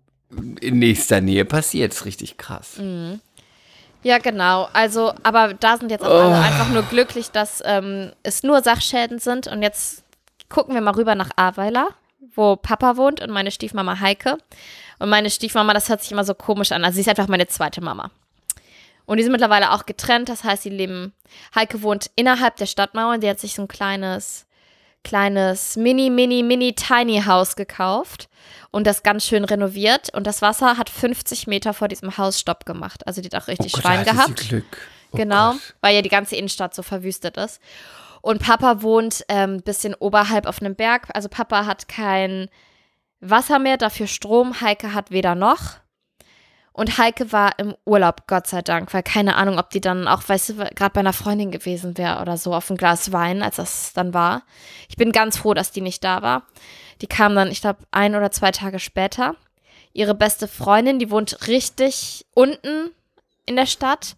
in 0.60 0.78
nächster 0.78 1.20
Nähe 1.20 1.44
passiert. 1.44 1.92
ist 1.92 2.04
richtig 2.04 2.36
krass. 2.36 2.76
Mhm. 2.78 3.20
Ja, 4.02 4.18
genau. 4.18 4.68
Also, 4.72 5.12
aber 5.22 5.54
da 5.54 5.76
sind 5.76 5.90
jetzt 5.90 6.04
auch 6.04 6.08
Oh. 6.10 6.12
alle 6.28 6.38
einfach 6.40 6.70
nur 6.70 6.82
glücklich, 6.84 7.30
dass 7.30 7.62
ähm, 7.66 8.12
es 8.22 8.42
nur 8.42 8.62
Sachschäden 8.62 9.18
sind. 9.18 9.46
Und 9.46 9.62
jetzt 9.62 10.04
gucken 10.48 10.74
wir 10.74 10.80
mal 10.80 10.94
rüber 10.94 11.14
nach 11.14 11.30
Ahrweiler, 11.36 11.88
wo 12.34 12.56
Papa 12.56 12.96
wohnt 12.96 13.20
und 13.20 13.30
meine 13.30 13.50
Stiefmama 13.50 14.00
Heike. 14.00 14.38
Und 14.98 15.08
meine 15.10 15.30
Stiefmama, 15.30 15.74
das 15.74 15.88
hört 15.88 16.02
sich 16.02 16.12
immer 16.12 16.24
so 16.24 16.34
komisch 16.34 16.72
an. 16.72 16.84
Also 16.84 16.94
sie 16.96 17.02
ist 17.02 17.08
einfach 17.08 17.28
meine 17.28 17.46
zweite 17.48 17.80
Mama. 17.82 18.10
Und 19.10 19.16
die 19.16 19.24
sind 19.24 19.32
mittlerweile 19.32 19.72
auch 19.72 19.86
getrennt. 19.86 20.28
Das 20.28 20.44
heißt, 20.44 20.62
sie 20.62 20.70
leben. 20.70 21.12
Heike 21.52 21.82
wohnt 21.82 22.12
innerhalb 22.14 22.54
der 22.58 22.66
Stadtmauern. 22.66 23.20
Die 23.20 23.28
hat 23.28 23.40
sich 23.40 23.54
so 23.54 23.62
ein 23.62 23.66
kleines, 23.66 24.46
kleines 25.02 25.74
Mini, 25.74 26.10
Mini, 26.10 26.44
Mini 26.44 26.76
Tiny 26.76 27.20
Haus 27.26 27.56
gekauft 27.56 28.28
und 28.70 28.86
das 28.86 29.02
ganz 29.02 29.26
schön 29.26 29.42
renoviert. 29.44 30.14
Und 30.14 30.28
das 30.28 30.42
Wasser 30.42 30.78
hat 30.78 30.88
50 30.88 31.48
Meter 31.48 31.74
vor 31.74 31.88
diesem 31.88 32.18
Haus 32.18 32.38
Stopp 32.38 32.66
gemacht. 32.66 33.04
Also 33.08 33.20
die 33.20 33.28
hat 33.32 33.42
auch 33.42 33.48
richtig 33.48 33.72
oh 33.74 33.78
Gott, 33.78 33.82
Schwein 33.82 33.98
hatte 33.98 34.12
gehabt. 34.12 34.48
Glück. 34.48 34.78
Oh 35.10 35.16
Genau, 35.16 35.54
Gott. 35.54 35.74
weil 35.80 35.96
ja 35.96 36.02
die 36.02 36.08
ganze 36.08 36.36
Innenstadt 36.36 36.72
so 36.76 36.84
verwüstet 36.84 37.36
ist. 37.36 37.60
Und 38.22 38.40
Papa 38.40 38.80
wohnt 38.82 39.24
ein 39.26 39.54
ähm, 39.54 39.62
bisschen 39.64 39.94
oberhalb 39.96 40.46
auf 40.46 40.60
einem 40.60 40.76
Berg. 40.76 41.08
Also 41.14 41.28
Papa 41.28 41.66
hat 41.66 41.88
kein 41.88 42.48
Wasser 43.18 43.58
mehr, 43.58 43.76
dafür 43.76 44.06
Strom. 44.06 44.60
Heike 44.60 44.94
hat 44.94 45.10
weder 45.10 45.34
noch. 45.34 45.80
Und 46.72 46.98
Heike 46.98 47.32
war 47.32 47.58
im 47.58 47.74
Urlaub, 47.84 48.26
Gott 48.26 48.46
sei 48.46 48.62
Dank, 48.62 48.94
weil 48.94 49.02
keine 49.02 49.36
Ahnung, 49.36 49.58
ob 49.58 49.70
die 49.70 49.80
dann 49.80 50.06
auch, 50.06 50.22
weißt 50.26 50.50
du, 50.50 50.54
gerade 50.54 50.92
bei 50.92 51.00
einer 51.00 51.12
Freundin 51.12 51.50
gewesen 51.50 51.98
wäre 51.98 52.20
oder 52.20 52.36
so 52.36 52.54
auf 52.54 52.70
ein 52.70 52.76
Glas 52.76 53.12
Wein, 53.12 53.42
als 53.42 53.56
das 53.56 53.92
dann 53.92 54.14
war. 54.14 54.42
Ich 54.88 54.96
bin 54.96 55.12
ganz 55.12 55.36
froh, 55.38 55.52
dass 55.52 55.72
die 55.72 55.80
nicht 55.80 56.04
da 56.04 56.22
war. 56.22 56.44
Die 57.00 57.06
kam 57.06 57.34
dann, 57.34 57.50
ich 57.50 57.60
glaube, 57.60 57.80
ein 57.90 58.14
oder 58.14 58.30
zwei 58.30 58.52
Tage 58.52 58.78
später. 58.78 59.34
Ihre 59.92 60.14
beste 60.14 60.46
Freundin, 60.46 60.98
die 60.98 61.10
wohnt 61.10 61.48
richtig 61.48 62.24
unten 62.34 62.90
in 63.46 63.56
der 63.56 63.66
Stadt 63.66 64.14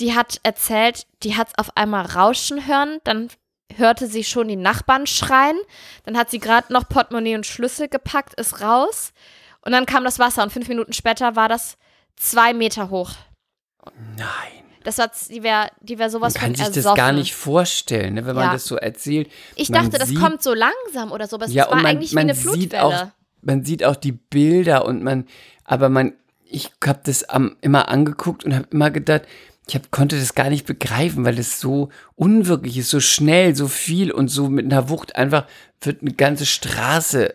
die 0.00 0.14
hat 0.14 0.40
erzählt, 0.42 1.06
die 1.22 1.36
hat 1.36 1.48
es 1.48 1.58
auf 1.58 1.76
einmal 1.76 2.06
rauschen 2.06 2.66
hören, 2.66 3.00
dann 3.04 3.28
hörte 3.74 4.06
sie 4.06 4.24
schon 4.24 4.48
die 4.48 4.56
Nachbarn 4.56 5.06
schreien, 5.06 5.58
dann 6.04 6.16
hat 6.16 6.30
sie 6.30 6.38
gerade 6.38 6.72
noch 6.72 6.88
Portemonnaie 6.88 7.34
und 7.34 7.46
Schlüssel 7.46 7.88
gepackt, 7.88 8.34
ist 8.34 8.60
raus 8.60 9.12
und 9.64 9.72
dann 9.72 9.86
kam 9.86 10.04
das 10.04 10.18
Wasser 10.18 10.42
und 10.42 10.52
fünf 10.52 10.68
Minuten 10.68 10.92
später 10.92 11.36
war 11.36 11.48
das 11.48 11.76
zwei 12.16 12.52
Meter 12.54 12.90
hoch. 12.90 13.10
Nein. 14.16 14.26
Das 14.82 14.98
war, 14.98 15.10
die 15.30 15.42
wäre 15.42 15.70
die 15.80 15.98
wär 15.98 16.10
sowas 16.10 16.34
Man 16.34 16.40
kann 16.42 16.54
von 16.56 16.56
sich 16.66 16.76
ersoffen. 16.76 16.96
das 16.98 17.04
gar 17.06 17.12
nicht 17.12 17.34
vorstellen, 17.34 18.14
ne, 18.14 18.26
wenn 18.26 18.34
man 18.34 18.46
Ja. 18.48 18.52
das 18.52 18.66
so 18.66 18.76
erzählt. 18.76 19.30
ich 19.56 19.70
Man 19.70 19.84
dachte, 19.84 19.98
das 19.98 20.08
sieht- 20.10 20.18
kommt 20.20 20.42
so 20.42 20.52
langsam 20.52 21.10
oder 21.10 21.26
so, 21.26 21.36
aber 21.36 21.46
es 21.46 21.54
ja, 21.54 21.66
war 21.70 21.76
man, 21.76 21.86
eigentlich 21.86 22.10
wie 22.10 22.16
man 22.16 22.24
eine 22.24 22.34
sieht 22.34 22.50
Flutwelle. 22.50 22.82
auch, 22.84 23.06
man 23.40 23.64
sieht 23.64 23.82
auch 23.84 23.96
die 23.96 24.12
Bilder 24.12 24.84
und 24.84 25.02
man, 25.02 25.26
aber 25.64 25.88
man, 25.88 26.12
ich 26.44 26.70
habe 26.86 27.00
das 27.04 27.24
am, 27.24 27.56
immer 27.62 27.88
angeguckt 27.88 28.44
und 28.44 28.54
habe 28.54 28.66
immer 28.70 28.90
gedacht, 28.90 29.22
ich 29.66 29.74
hab, 29.74 29.90
konnte 29.90 30.18
das 30.18 30.34
gar 30.34 30.50
nicht 30.50 30.66
begreifen, 30.66 31.24
weil 31.24 31.38
es 31.38 31.58
so 31.60 31.88
unwirklich 32.14 32.76
ist, 32.76 32.90
so 32.90 33.00
schnell, 33.00 33.56
so 33.56 33.68
viel 33.68 34.12
und 34.12 34.28
so 34.28 34.50
mit 34.50 34.66
einer 34.66 34.90
Wucht 34.90 35.16
einfach 35.16 35.46
wird 35.80 36.02
eine 36.02 36.12
ganze 36.12 36.44
Straße 36.44 37.34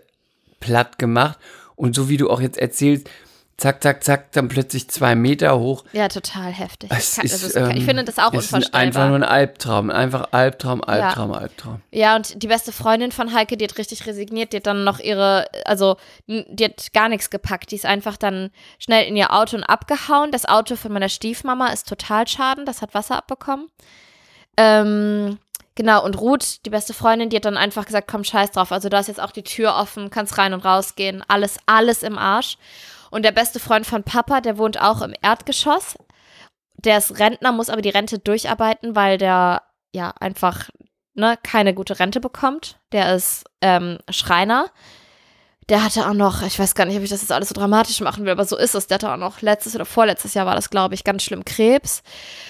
platt 0.59 0.99
gemacht 0.99 1.39
und 1.79 1.95
so 1.95 2.09
wie 2.09 2.17
du 2.17 2.29
auch 2.29 2.41
jetzt 2.41 2.57
erzählst, 2.57 3.09
zack, 3.55 3.81
zack, 3.81 4.03
zack, 4.03 4.31
dann 4.33 4.49
plötzlich 4.49 4.89
zwei 4.89 5.15
Meter 5.15 5.57
hoch. 5.59 5.85
ja, 5.93 6.09
total 6.09 6.51
heftig. 6.51 6.89
Es 6.91 7.11
ich, 7.11 7.15
kann, 7.15 7.25
ist, 7.25 7.33
das 7.33 7.43
ist, 7.43 7.55
ähm, 7.55 7.71
ich 7.71 7.85
finde 7.85 8.03
das 8.03 8.19
auch 8.19 8.33
es 8.33 8.45
ist 8.45 8.53
unvorstellbar. 8.53 8.81
einfach 8.81 9.07
nur 9.07 9.15
ein 9.15 9.23
Albtraum, 9.23 9.89
einfach 9.89 10.27
Albtraum, 10.31 10.83
Albtraum, 10.83 11.31
Albtraum. 11.31 11.81
Ja, 11.91 12.17
und 12.17 12.43
die 12.43 12.47
beste 12.47 12.73
Freundin 12.73 13.11
von 13.11 13.33
Heike, 13.33 13.55
die 13.55 13.65
hat 13.65 13.77
richtig 13.77 14.05
resigniert, 14.05 14.51
die 14.51 14.57
hat 14.57 14.67
dann 14.67 14.83
noch 14.83 14.99
ihre, 14.99 15.45
also 15.65 15.95
die 16.27 16.65
hat 16.65 16.91
gar 16.93 17.07
nichts 17.07 17.29
gepackt, 17.29 17.71
die 17.71 17.75
ist 17.75 17.85
einfach 17.85 18.17
dann 18.17 18.49
schnell 18.77 19.07
in 19.07 19.15
ihr 19.15 19.33
Auto 19.33 19.55
und 19.55 19.63
abgehauen. 19.63 20.31
Das 20.31 20.45
Auto 20.45 20.75
von 20.75 20.91
meiner 20.91 21.09
Stiefmama 21.09 21.67
ist 21.67 21.87
total 21.87 22.27
schaden, 22.27 22.65
das 22.65 22.81
hat 22.81 22.93
Wasser 22.93 23.15
abbekommen. 23.15 23.69
Ähm, 24.57 25.37
genau, 25.79 26.03
und 26.03 26.19
Ruth, 26.19 26.65
die 26.65 26.69
beste 26.69 26.93
Freundin, 26.93 27.29
die 27.29 27.37
hat 27.37 27.45
dann 27.45 27.55
einfach 27.55 27.85
gesagt, 27.85 28.09
komm, 28.11 28.25
scheiß 28.25 28.51
drauf, 28.51 28.73
also 28.73 28.89
da 28.89 28.99
ist 28.99 29.07
jetzt 29.07 29.21
auch 29.21 29.31
die 29.31 29.45
Tür 29.45 29.75
offen, 29.75 30.09
kannst 30.09 30.37
rein 30.37 30.53
und 30.53 30.65
rausgehen, 30.65 31.23
alles, 31.29 31.57
alles 31.67 32.03
im 32.03 32.17
Arsch. 32.17 32.57
Und 33.11 33.23
der 33.23 33.31
beste 33.31 33.61
Freund 33.61 33.87
von 33.87 34.03
Papa, 34.03 34.41
der 34.41 34.57
wohnt 34.57 34.79
auch 34.81 35.01
im 35.01 35.13
Erdgeschoss. 35.21 35.95
Der 36.75 36.97
ist 36.97 37.17
Rentner, 37.17 37.53
muss 37.53 37.69
aber 37.69 37.81
die 37.81 37.89
Rente 37.89 38.19
durcharbeiten, 38.19 38.93
weil 38.93 39.17
der 39.17 39.63
ja 39.93 40.13
einfach 40.19 40.69
ne, 41.13 41.37
keine 41.43 41.73
gute 41.73 41.97
Rente 41.97 42.19
bekommt. 42.19 42.77
Der 42.91 43.15
ist 43.15 43.45
ähm, 43.61 43.99
Schreiner. 44.09 44.65
Der 45.69 45.83
hatte 45.83 46.09
auch 46.09 46.15
noch, 46.15 46.41
ich 46.41 46.57
weiß 46.57 46.73
gar 46.73 46.85
nicht, 46.85 46.97
ob 46.97 47.03
ich 47.03 47.11
das 47.11 47.21
jetzt 47.21 47.31
alles 47.31 47.49
so 47.49 47.53
dramatisch 47.53 48.01
machen 48.01 48.25
will, 48.25 48.31
aber 48.31 48.45
so 48.45 48.57
ist 48.57 48.73
es. 48.73 48.87
Der 48.87 48.95
hatte 48.95 49.11
auch 49.11 49.17
noch 49.17 49.41
letztes 49.41 49.75
oder 49.75 49.85
vorletztes 49.85 50.33
Jahr 50.33 50.47
war 50.47 50.55
das, 50.55 50.71
glaube 50.71 50.95
ich, 50.95 51.03
ganz 51.03 51.21
schlimm 51.21 51.45
Krebs. 51.45 52.01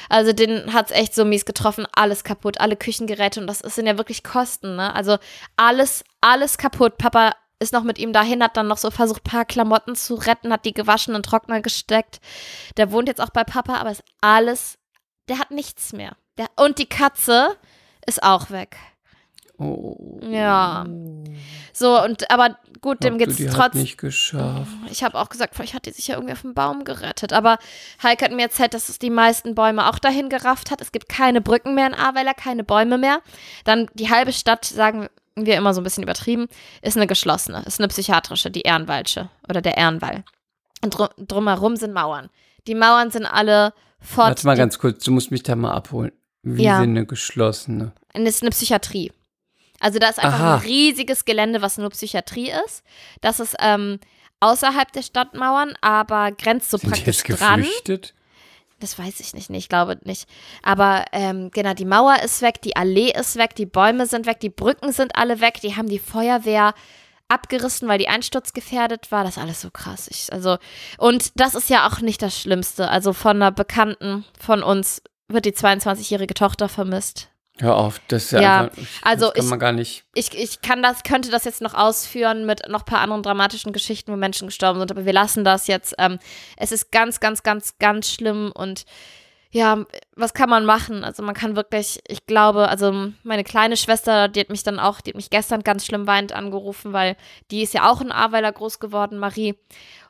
Also 0.07 0.31
den 0.31 0.73
hat 0.73 0.89
es 0.89 0.95
echt 0.95 1.13
so 1.13 1.25
mies 1.25 1.43
getroffen, 1.43 1.85
alles 1.91 2.23
kaputt, 2.23 2.61
alle 2.61 2.77
Küchengeräte 2.77 3.41
und 3.41 3.47
das 3.47 3.59
sind 3.59 3.87
ja 3.87 3.97
wirklich 3.97 4.23
Kosten, 4.23 4.77
ne? 4.77 4.95
Also 4.95 5.17
alles, 5.57 6.05
alles 6.21 6.57
kaputt. 6.57 6.97
Papa 6.97 7.33
ist 7.59 7.73
noch 7.73 7.83
mit 7.83 7.99
ihm 7.99 8.13
dahin, 8.13 8.41
hat 8.41 8.55
dann 8.55 8.67
noch 8.67 8.77
so 8.77 8.89
versucht, 8.89 9.25
ein 9.25 9.31
paar 9.31 9.45
Klamotten 9.45 9.95
zu 9.95 10.15
retten, 10.15 10.53
hat 10.53 10.63
die 10.63 10.73
gewaschen 10.73 11.13
und 11.13 11.25
Trockner 11.25 11.61
gesteckt. 11.61 12.21
Der 12.77 12.93
wohnt 12.93 13.09
jetzt 13.09 13.19
auch 13.19 13.31
bei 13.31 13.43
Papa, 13.43 13.75
aber 13.75 13.91
ist 13.91 14.03
alles, 14.21 14.77
der 15.27 15.39
hat 15.39 15.51
nichts 15.51 15.91
mehr. 15.91 16.15
Der, 16.37 16.47
und 16.55 16.79
die 16.79 16.87
Katze 16.87 17.57
ist 18.05 18.23
auch 18.23 18.49
weg. 18.49 18.77
Oh. 19.59 20.19
Ja. 20.21 20.85
So, 21.73 22.01
und 22.03 22.31
aber 22.31 22.57
gut, 22.81 23.03
dem 23.03 23.17
geht's 23.17 23.35
die 23.35 23.49
hat 23.49 23.55
trotzdem. 23.55 23.81
nicht 23.81 23.97
geschafft. 23.97 24.71
Ich 24.89 25.03
habe 25.03 25.17
auch 25.19 25.29
gesagt, 25.29 25.55
vielleicht 25.55 25.73
hat 25.73 25.85
die 25.85 25.91
sich 25.91 26.07
ja 26.07 26.15
irgendwie 26.15 26.33
auf 26.33 26.41
den 26.41 26.53
Baum 26.53 26.83
gerettet. 26.85 27.33
Aber 27.33 27.57
Heike 28.01 28.25
hat 28.25 28.31
mir 28.31 28.43
erzählt, 28.43 28.73
dass 28.73 28.89
es 28.89 28.99
die 28.99 29.09
meisten 29.09 29.55
Bäume 29.55 29.89
auch 29.89 29.99
dahin 29.99 30.29
gerafft 30.29 30.71
hat. 30.71 30.81
Es 30.81 30.91
gibt 30.91 31.09
keine 31.09 31.41
Brücken 31.41 31.75
mehr 31.75 31.87
in 31.87 31.93
Ahrweiler, 31.93 32.33
keine 32.33 32.63
Bäume 32.63 32.97
mehr. 32.97 33.19
Dann 33.65 33.87
die 33.93 34.09
halbe 34.09 34.31
Stadt, 34.33 34.65
sagen 34.65 35.07
wir 35.35 35.55
immer 35.57 35.73
so 35.73 35.81
ein 35.81 35.83
bisschen 35.83 36.03
übertrieben, 36.03 36.47
ist 36.81 36.97
eine 36.97 37.07
geschlossene, 37.07 37.63
ist 37.65 37.79
eine 37.79 37.87
psychiatrische, 37.87 38.51
die 38.51 38.61
Ehrenwalsche 38.61 39.29
oder 39.47 39.61
der 39.61 39.77
Ehrenwall. 39.77 40.23
Und 40.83 40.91
drum, 40.97 41.07
drumherum 41.17 41.75
sind 41.75 41.93
Mauern. 41.93 42.29
Die 42.67 42.75
Mauern 42.75 43.11
sind 43.11 43.25
alle 43.25 43.73
fort. 43.99 44.27
Warte 44.29 44.47
mal 44.47 44.57
ganz 44.57 44.79
kurz, 44.79 45.03
du 45.03 45.11
musst 45.11 45.31
mich 45.31 45.43
da 45.43 45.55
mal 45.55 45.73
abholen. 45.73 46.11
Wie 46.43 46.63
Ja. 46.63 46.79
sind 46.79 46.91
eine 46.91 47.05
geschlossene? 47.05 47.91
Es 48.13 48.21
ist 48.35 48.41
eine 48.43 48.51
Psychiatrie. 48.51 49.11
Also 49.79 49.99
da 49.99 50.09
ist 50.09 50.19
einfach 50.19 50.39
Aha. 50.39 50.55
ein 50.55 50.61
riesiges 50.61 51.25
Gelände, 51.25 51.61
was 51.61 51.77
nur 51.77 51.89
Psychiatrie 51.89 52.51
ist. 52.65 52.83
Das 53.21 53.39
ist 53.39 53.55
ähm, 53.59 53.99
außerhalb 54.39 54.91
der 54.91 55.03
Stadtmauern, 55.03 55.73
aber 55.81 56.31
grenzt 56.31 56.71
so 56.71 56.77
Sind 56.77 56.89
praktisch 56.91 57.23
jetzt 57.27 57.39
dran. 57.39 57.61
geflüchtet? 57.61 58.13
Das 58.79 58.97
weiß 58.97 59.19
ich 59.19 59.33
nicht, 59.33 59.49
nee, 59.49 59.57
ich 59.57 59.67
glaube 59.67 59.97
nicht. 60.03 60.27
Aber 60.63 61.03
ähm, 61.11 61.51
genau, 61.51 61.73
die 61.73 61.85
Mauer 61.85 62.21
ist 62.23 62.41
weg, 62.41 62.61
die 62.61 62.77
Allee 62.77 63.11
ist 63.11 63.35
weg, 63.35 63.53
die 63.55 63.65
Bäume 63.65 64.05
sind 64.05 64.25
weg, 64.25 64.39
die 64.39 64.49
Brücken 64.49 64.93
sind 64.93 65.15
alle 65.15 65.41
weg, 65.41 65.59
die 65.61 65.75
haben 65.75 65.89
die 65.89 65.99
Feuerwehr 65.99 66.73
abgerissen, 67.27 67.87
weil 67.87 67.99
die 67.99 68.07
einsturzgefährdet 68.07 69.11
war. 69.11 69.23
Das 69.23 69.35
ist 69.37 69.43
alles 69.43 69.61
so 69.61 69.69
krass. 69.69 70.07
Ich, 70.09 70.31
also, 70.31 70.57
und 70.97 71.31
das 71.35 71.55
ist 71.55 71.69
ja 71.69 71.87
auch 71.87 71.99
nicht 71.99 72.21
das 72.21 72.39
Schlimmste. 72.39 72.89
Also 72.89 73.13
von 73.13 73.35
einer 73.35 73.51
Bekannten 73.51 74.25
von 74.39 74.63
uns 74.63 75.01
wird 75.27 75.45
die 75.45 75.53
22-jährige 75.53 76.33
Tochter 76.33 76.69
vermisst. 76.69 77.29
Hör 77.61 77.75
auf, 77.75 77.99
das 78.07 78.25
ist 78.25 78.31
ja, 78.31 78.41
Ja, 78.41 78.61
einfach, 78.63 78.77
also 79.01 79.25
das 79.27 79.33
kann 79.35 79.43
ich- 79.45 79.49
man 79.49 79.59
gar 79.59 79.71
nicht. 79.73 80.03
Ich, 80.13 80.33
ich 80.37 80.61
kann 80.61 80.81
das, 80.81 81.03
könnte 81.03 81.29
das 81.29 81.43
jetzt 81.43 81.61
noch 81.61 81.73
ausführen 81.73 82.45
mit 82.45 82.61
noch 82.69 82.81
ein 82.81 82.85
paar 82.85 83.01
anderen 83.01 83.21
dramatischen 83.23 83.73
Geschichten, 83.73 84.11
wo 84.11 84.15
Menschen 84.15 84.47
gestorben 84.47 84.79
sind, 84.79 84.91
aber 84.91 85.05
wir 85.05 85.13
lassen 85.13 85.43
das 85.43 85.67
jetzt. 85.67 85.93
Ähm, 85.97 86.19
es 86.57 86.71
ist 86.71 86.91
ganz, 86.91 87.19
ganz, 87.19 87.43
ganz, 87.43 87.77
ganz 87.79 88.09
schlimm 88.11 88.51
und 88.53 88.85
ja, 89.51 89.83
was 90.15 90.35
kann 90.35 90.47
man 90.47 90.63
machen? 90.63 91.03
Also 91.03 91.23
man 91.23 91.33
kann 91.33 91.55
wirklich, 91.55 91.99
ich 92.07 92.27
glaube, 92.27 92.69
also 92.69 93.07
meine 93.23 93.43
kleine 93.43 93.77
Schwester, 93.77 94.27
die 94.27 94.41
hat 94.41 94.49
mich 94.51 94.61
dann 94.61 94.79
auch, 94.79 95.01
die 95.01 95.09
hat 95.09 95.15
mich 95.15 95.31
gestern 95.31 95.63
ganz 95.63 95.87
schlimm 95.87 96.05
weinend 96.05 96.33
angerufen, 96.33 96.93
weil 96.93 97.17
die 97.49 97.63
ist 97.63 97.73
ja 97.73 97.89
auch 97.89 97.99
in 97.99 98.11
Ahrweiler 98.11 98.51
groß 98.51 98.79
geworden, 98.79 99.17
Marie, 99.17 99.55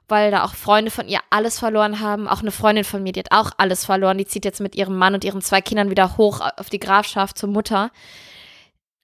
weil 0.09 0.31
da 0.31 0.43
auch 0.43 0.53
Freunde 0.55 0.91
von 0.91 1.07
ihr 1.07 1.19
alles 1.29 1.59
verloren 1.59 1.99
haben. 1.99 2.27
Auch 2.27 2.41
eine 2.41 2.51
Freundin 2.51 2.83
von 2.83 3.01
mir, 3.03 3.11
die 3.11 3.19
hat 3.21 3.31
auch 3.31 3.51
alles 3.57 3.85
verloren. 3.85 4.17
Die 4.17 4.25
zieht 4.25 4.45
jetzt 4.45 4.61
mit 4.61 4.75
ihrem 4.75 4.95
Mann 4.97 5.13
und 5.13 5.23
ihren 5.23 5.41
zwei 5.41 5.61
Kindern 5.61 5.89
wieder 5.89 6.17
hoch 6.17 6.41
auf 6.57 6.69
die 6.69 6.79
Grafschaft 6.79 7.37
zur 7.37 7.49
Mutter 7.49 7.91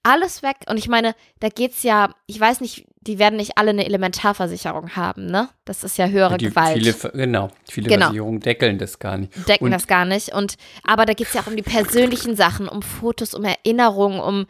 alles 0.02 0.42
weg. 0.44 0.56
Und 0.68 0.76
ich 0.76 0.88
meine, 0.88 1.14
da 1.40 1.48
geht's 1.48 1.82
ja, 1.82 2.10
ich 2.26 2.38
weiß 2.38 2.60
nicht, 2.60 2.86
die 3.00 3.18
werden 3.18 3.36
nicht 3.36 3.58
alle 3.58 3.70
eine 3.70 3.84
Elementarversicherung 3.86 4.94
haben, 4.94 5.26
ne? 5.26 5.48
Das 5.64 5.82
ist 5.82 5.98
ja 5.98 6.06
höhere 6.06 6.38
Die, 6.38 6.46
Gewalt. 6.50 6.78
Viele, 6.78 6.94
genau, 7.12 7.50
viele 7.68 7.88
Genau. 7.88 8.06
Versicherungen 8.06 8.40
deckeln 8.40 8.78
das 8.78 8.98
gar 9.00 9.16
nicht. 9.18 9.48
decken 9.48 9.64
Und- 9.64 9.70
das 9.72 9.86
gar 9.88 10.04
nicht. 10.04 10.32
Und 10.32 10.56
aber 10.84 11.06
da 11.06 11.12
geht's 11.12 11.34
ja 11.34 11.40
auch 11.42 11.46
um 11.48 11.56
die 11.56 11.62
persönlichen 11.62 12.36
Sachen, 12.36 12.68
um 12.68 12.82
Fotos, 12.82 13.34
um 13.34 13.44
Erinnerungen, 13.44 14.20
um 14.20 14.46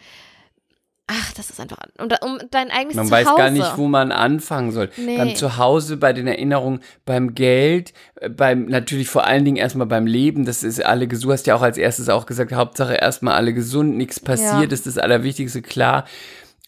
ach, 1.09 1.33
das 1.35 1.51
ist 1.51 1.61
einfach 1.61 1.79
um, 1.99 2.09
um 2.23 2.39
dein 2.51 2.71
eigenes 2.71 2.97
Man 2.97 3.07
Zuhause. 3.07 3.27
weiß 3.27 3.37
gar 3.37 3.51
nicht, 3.51 3.77
wo 3.77 3.87
man 3.87 4.11
anfangen 4.13 4.73
soll. 4.73 4.91
Nee. 4.97 5.17
Beim 5.19 5.35
Zuhause, 5.37 5.97
bei 5.97 6.13
den 6.13 6.27
Erinnerungen, 6.27 6.81
beim 7.05 7.35
Geld, 7.35 7.93
äh, 8.17 8.29
beim 8.29 8.67
natürlich 8.67 9.09
vor 9.09 9.25
allen 9.25 9.45
Dingen 9.45 9.57
erstmal 9.57 9.87
beim 9.87 10.07
Leben. 10.07 10.45
Das 10.45 10.63
ist 10.63 10.85
alle 10.85 11.07
gesund. 11.07 11.29
Du 11.29 11.33
hast 11.33 11.47
ja 11.47 11.55
auch 11.55 11.63
als 11.63 11.79
erstes 11.79 12.09
auch 12.09 12.27
gesagt, 12.27 12.53
Hauptsache 12.53 12.95
erstmal 12.95 13.35
alle 13.35 13.55
gesund, 13.55 13.97
nichts 13.97 14.19
passiert, 14.21 14.71
Ja. 14.71 14.73
ist 14.73 14.87
das 14.87 14.99
Allerwichtigste, 14.99 15.63
klar. 15.63 16.05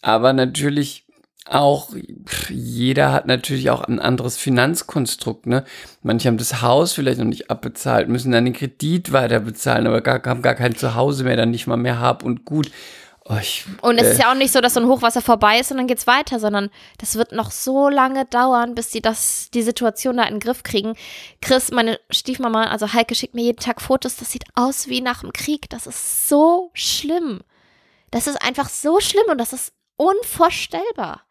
Aber 0.03 0.33
natürlich 0.33 1.05
auch, 1.51 1.91
jeder 2.51 3.13
hat 3.13 3.27
natürlich 3.27 3.71
auch 3.71 3.83
ein 3.83 3.99
anderes 4.01 4.37
Finanzkonstrukt, 4.37 5.47
ne? 5.47 5.65
Manche 6.03 6.29
haben 6.29 6.37
das 6.37 6.61
Haus 6.63 6.93
vielleicht 6.93 7.19
noch 7.19 7.25
nicht 7.25 7.51
abbezahlt, 7.51 8.09
müssen 8.09 8.33
dann 8.33 8.45
den 8.45 8.53
Kredit 8.55 9.13
weiter 9.13 9.41
bezahlen, 9.41 9.87
aber 9.87 10.03
gar, 10.03 10.23
haben 10.25 10.43
gar 10.43 10.55
kein 10.55 10.77
Zuhause 10.77 11.25
mehr, 11.25 11.37
dann 11.37 11.51
nicht 11.51 11.67
mal 11.67 11.77
mehr 11.79 12.01
Hab 12.01 12.23
und 12.23 12.45
Gut. 12.45 12.71
Oh, 13.31 13.37
ich, 13.39 13.67
Und 13.83 13.99
es 13.99 14.07
äh, 14.07 14.13
ist 14.13 14.21
ja 14.21 14.31
auch 14.31 14.35
nicht 14.37 14.53
so, 14.53 14.63
dass 14.63 14.75
so 14.75 14.81
ein 14.81 14.87
Hochwasser 14.87 15.21
vorbei 15.21 15.59
ist 15.59 15.71
und 15.71 15.77
dann 15.77 15.87
geht's 15.87 16.07
weiter, 16.07 16.41
sondern 16.41 16.71
das 16.97 17.17
wird 17.17 17.33
noch 17.33 17.51
so 17.51 17.91
lange 17.91 18.25
dauern, 18.25 18.75
bis 18.75 18.91
sie 18.91 19.03
das, 19.03 19.51
die 19.53 19.63
Situation 19.63 20.17
da 20.17 20.25
in 20.25 20.37
den 20.37 20.41
Griff 20.41 20.63
kriegen. 20.63 20.95
Chris, 21.43 21.71
meine 21.71 22.01
Stiefmama, 22.09 22.65
also 22.65 22.95
Heike, 22.95 23.15
schickt 23.15 23.35
mir 23.35 23.43
jeden 23.43 23.61
Tag 23.61 23.83
Fotos. 23.83 24.17
Das 24.17 24.33
sieht 24.33 24.45
aus 24.55 24.89
wie 24.89 25.03
nach 25.03 25.21
dem 25.21 25.35
Krieg. 25.35 25.69
Das 25.69 25.87
ist 25.87 26.29
so 26.29 26.71
schlimm. 26.73 27.43
Das 28.11 28.27
ist 28.27 28.41
einfach 28.41 28.71
so 28.71 28.99
schlimm 29.01 29.27
und 29.29 29.39
das 29.39 29.53
ist 29.53 29.75
unvorstellbar. 29.97 31.23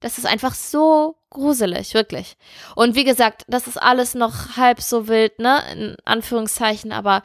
Das 0.00 0.18
ist 0.18 0.26
einfach 0.26 0.54
so 0.54 1.16
gruselig, 1.30 1.94
wirklich. 1.94 2.36
Und 2.74 2.96
wie 2.96 3.04
gesagt, 3.04 3.44
das 3.46 3.68
ist 3.68 3.80
alles 3.80 4.14
noch 4.14 4.56
halb 4.56 4.82
so 4.82 5.06
wild, 5.08 5.38
ne? 5.38 5.62
In 5.72 5.96
Anführungszeichen, 6.04 6.92
aber 6.92 7.22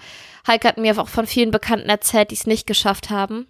Heike 0.48 0.68
hat 0.68 0.78
mir 0.78 0.98
auch 0.98 1.10
von 1.10 1.26
vielen 1.26 1.52
Bekannten 1.52 1.90
erzählt, 1.90 2.30
die 2.30 2.36
es 2.36 2.46
nicht 2.46 2.68
geschafft 2.68 3.10
haben. 3.10 3.48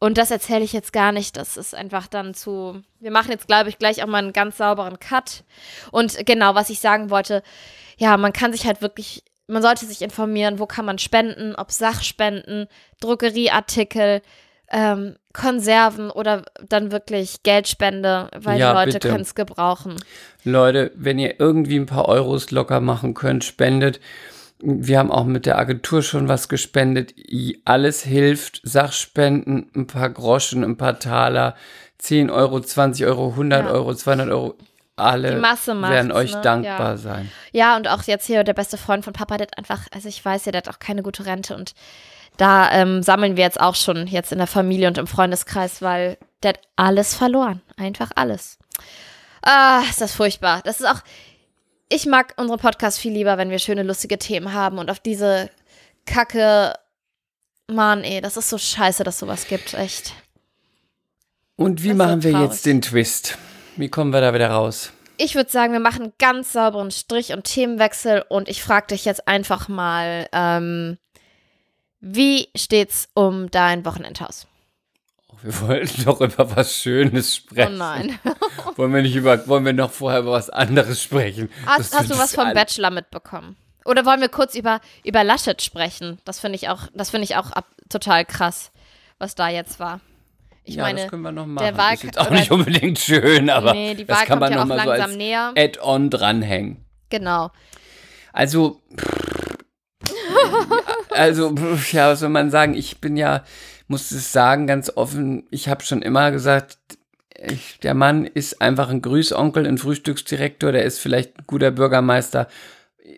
Und 0.00 0.16
das 0.16 0.30
erzähle 0.30 0.64
ich 0.64 0.72
jetzt 0.72 0.92
gar 0.92 1.12
nicht. 1.12 1.36
Das 1.36 1.58
ist 1.58 1.74
einfach 1.74 2.06
dann 2.06 2.32
zu. 2.34 2.82
Wir 3.00 3.10
machen 3.10 3.30
jetzt, 3.30 3.46
glaube 3.46 3.68
ich, 3.68 3.78
gleich 3.78 4.02
auch 4.02 4.08
mal 4.08 4.18
einen 4.18 4.32
ganz 4.32 4.56
sauberen 4.56 4.98
Cut. 4.98 5.44
Und 5.92 6.26
genau, 6.26 6.54
was 6.54 6.70
ich 6.70 6.80
sagen 6.80 7.10
wollte, 7.10 7.42
ja, 7.98 8.16
man 8.16 8.32
kann 8.32 8.52
sich 8.52 8.66
halt 8.66 8.80
wirklich, 8.80 9.22
man 9.46 9.62
sollte 9.62 9.84
sich 9.84 10.00
informieren, 10.00 10.58
wo 10.58 10.64
kann 10.64 10.86
man 10.86 10.98
spenden, 10.98 11.54
ob 11.54 11.70
Sachspenden, 11.70 12.66
Drogerieartikel, 13.00 14.22
ähm, 14.70 15.16
Konserven 15.34 16.10
oder 16.10 16.44
dann 16.66 16.92
wirklich 16.92 17.42
Geldspende, 17.42 18.30
weil 18.34 18.58
Ja, 18.58 18.72
die 18.72 18.92
Leute 18.92 19.00
können 19.00 19.22
es 19.22 19.34
gebrauchen. 19.34 19.96
Leute, 20.44 20.92
wenn 20.94 21.18
ihr 21.18 21.38
irgendwie 21.38 21.78
ein 21.78 21.86
paar 21.86 22.08
Euros 22.08 22.50
locker 22.50 22.80
machen 22.80 23.12
könnt, 23.12 23.44
spendet. 23.44 24.00
Wir 24.62 24.98
haben 24.98 25.10
auch 25.10 25.24
mit 25.24 25.46
der 25.46 25.58
Agentur 25.58 26.02
schon 26.02 26.28
was 26.28 26.48
gespendet. 26.48 27.14
Alles 27.64 28.02
hilft. 28.02 28.60
Sachspenden, 28.62 29.70
ein 29.74 29.86
paar 29.86 30.10
Groschen, 30.10 30.64
ein 30.64 30.76
paar 30.76 30.98
Taler, 30.98 31.54
10 31.98 32.30
Euro, 32.30 32.60
20 32.60 33.06
Euro, 33.06 33.30
100 33.30 33.64
Ja. 33.64 33.70
Euro, 33.70 33.94
200 33.94 34.28
Euro. 34.30 34.54
Alle 34.96 35.40
werden 35.40 36.12
euch 36.12 36.34
ne? 36.34 36.40
dankbar 36.42 36.90
Ja. 36.90 36.96
sein. 36.98 37.30
Ja, 37.52 37.76
und 37.76 37.88
auch 37.88 38.02
jetzt 38.02 38.26
hier 38.26 38.44
der 38.44 38.52
beste 38.52 38.76
Freund 38.76 39.02
von 39.02 39.14
Papa, 39.14 39.38
der 39.38 39.46
hat 39.46 39.56
einfach, 39.56 39.86
also 39.92 40.08
ich 40.08 40.22
weiß 40.22 40.44
ja, 40.44 40.52
der 40.52 40.58
hat 40.62 40.68
auch 40.68 40.78
keine 40.78 41.02
gute 41.02 41.24
Rente 41.24 41.56
und 41.56 41.72
da 42.36 42.70
ähm, 42.72 43.02
sammeln 43.02 43.36
wir 43.36 43.44
jetzt 43.44 43.60
auch 43.60 43.74
schon 43.74 44.06
jetzt 44.06 44.30
in 44.32 44.38
der 44.38 44.46
Familie 44.46 44.88
und 44.88 44.98
im 44.98 45.06
Freundeskreis, 45.06 45.80
weil 45.80 46.18
der 46.42 46.50
hat 46.50 46.60
alles 46.76 47.14
verloren. 47.14 47.62
Einfach 47.78 48.10
alles. 48.14 48.58
Ah, 49.42 49.80
ist 49.88 50.00
das 50.02 50.14
furchtbar. 50.14 50.60
Das 50.64 50.80
ist 50.80 50.86
auch, 50.86 51.00
ich 51.90 52.06
mag 52.06 52.34
unsere 52.36 52.56
Podcasts 52.58 52.98
viel 52.98 53.12
lieber, 53.12 53.36
wenn 53.36 53.50
wir 53.50 53.58
schöne, 53.58 53.82
lustige 53.82 54.16
Themen 54.18 54.54
haben 54.54 54.78
und 54.78 54.90
auf 54.90 55.00
diese 55.00 55.50
Kacke, 56.06 56.72
Mann, 57.66 58.02
ey, 58.04 58.20
das 58.20 58.36
ist 58.36 58.48
so 58.48 58.58
scheiße, 58.58 59.04
dass 59.04 59.18
sowas 59.18 59.46
gibt, 59.46 59.74
echt. 59.74 60.14
Und 61.56 61.82
wie 61.82 61.88
Das 61.88 61.96
machen 61.98 62.22
wir 62.22 62.32
traurig. 62.32 62.50
jetzt 62.50 62.66
den 62.66 62.80
Twist? 62.80 63.36
Wie 63.76 63.88
kommen 63.88 64.12
wir 64.12 64.20
da 64.20 64.32
wieder 64.32 64.50
raus? 64.50 64.92
Ich 65.18 65.34
würde 65.34 65.50
sagen, 65.50 65.72
wir 65.72 65.80
machen 65.80 66.04
einen 66.04 66.12
ganz 66.18 66.52
sauberen 66.52 66.90
Strich 66.90 67.32
und 67.32 67.44
Themenwechsel 67.44 68.24
und 68.28 68.48
ich 68.48 68.62
frage 68.62 68.86
dich 68.88 69.04
jetzt 69.04 69.28
einfach 69.28 69.68
mal, 69.68 70.28
ähm, 70.32 70.96
wie 72.00 72.48
steht's 72.56 73.08
um 73.14 73.50
dein 73.50 73.84
Wochenendhaus? 73.84 74.46
Wir 75.42 75.60
wollten 75.62 76.04
doch 76.04 76.20
über 76.20 76.54
was 76.56 76.74
Schönes 76.76 77.40
Oh 77.46 77.50
sprechen. 77.50 77.78
nein. 77.78 78.18
Wollen 78.76 78.92
wir 78.92 79.02
nicht 79.02 79.14
über, 79.16 79.46
wollen 79.48 79.64
wir 79.64 79.72
noch 79.72 79.90
vorher 79.90 80.20
über 80.20 80.32
was 80.32 80.50
anderes 80.50 81.02
sprechen? 81.02 81.48
Hast, 81.66 81.92
Das 81.92 81.98
hast 82.00 82.10
du 82.10 82.14
was 82.14 82.32
das 82.32 82.34
vom 82.34 82.52
Bachelor 82.52 82.90
mitbekommen? 82.90 83.56
Oder 83.86 84.04
wollen 84.04 84.20
wir 84.20 84.28
kurz 84.28 84.54
über, 84.54 84.80
über 85.04 85.24
Laschet 85.24 85.60
sprechen? 85.62 86.18
Das 86.24 86.40
finde 86.40 86.56
ich 86.56 86.68
auch, 86.68 86.88
das 86.94 87.10
finde 87.10 87.24
ich 87.24 87.36
auch 87.36 87.50
ab, 87.52 87.66
total 87.88 88.24
krass, 88.26 88.70
was 89.18 89.34
da 89.34 89.48
jetzt 89.48 89.80
war. 89.80 90.00
Ich 90.64 90.74
ja, 90.74 90.82
meine, 90.82 91.00
das 91.02 91.10
können 91.10 91.22
wir 91.22 91.32
noch 91.32 91.46
machen. 91.46 91.64
der 91.64 91.76
Wahlka- 91.76 91.94
ist 91.94 92.02
jetzt 92.04 92.18
auch 92.20 92.30
nicht 92.30 92.50
unbedingt 92.50 92.98
schön, 92.98 93.48
aber 93.48 93.72
nee, 93.72 93.94
die 93.94 94.04
das 94.04 94.18
Wahl 94.18 94.26
kann 94.26 94.38
kommt 94.38 94.40
man 94.40 94.52
ja 94.52 94.56
noch 94.58 94.64
auch 94.64 94.68
mal 94.68 94.80
so 94.82 94.88
langsam 94.90 95.10
als 95.10 95.16
näher. 95.16 95.52
Add-on 95.56 96.10
dranhängen. 96.10 96.84
Genau. 97.08 97.50
Also, 98.32 98.80
also, 101.10 101.54
ja, 101.92 102.10
was 102.12 102.20
soll 102.20 102.28
man 102.28 102.50
sagen? 102.50 102.74
Ich 102.74 103.00
bin 103.00 103.16
ja, 103.16 103.44
muss 103.90 104.10
es 104.12 104.32
sagen, 104.32 104.68
ganz 104.68 104.92
offen, 104.94 105.44
ich 105.50 105.68
habe 105.68 105.82
schon 105.82 106.00
immer 106.00 106.30
gesagt, 106.30 106.78
ich, 107.36 107.80
der 107.80 107.94
Mann 107.94 108.24
ist 108.24 108.62
einfach 108.62 108.88
ein 108.88 109.02
Grüßonkel, 109.02 109.66
ein 109.66 109.78
Frühstücksdirektor, 109.78 110.70
der 110.70 110.84
ist 110.84 111.00
vielleicht 111.00 111.38
ein 111.38 111.44
guter 111.46 111.72
Bürgermeister, 111.72 112.46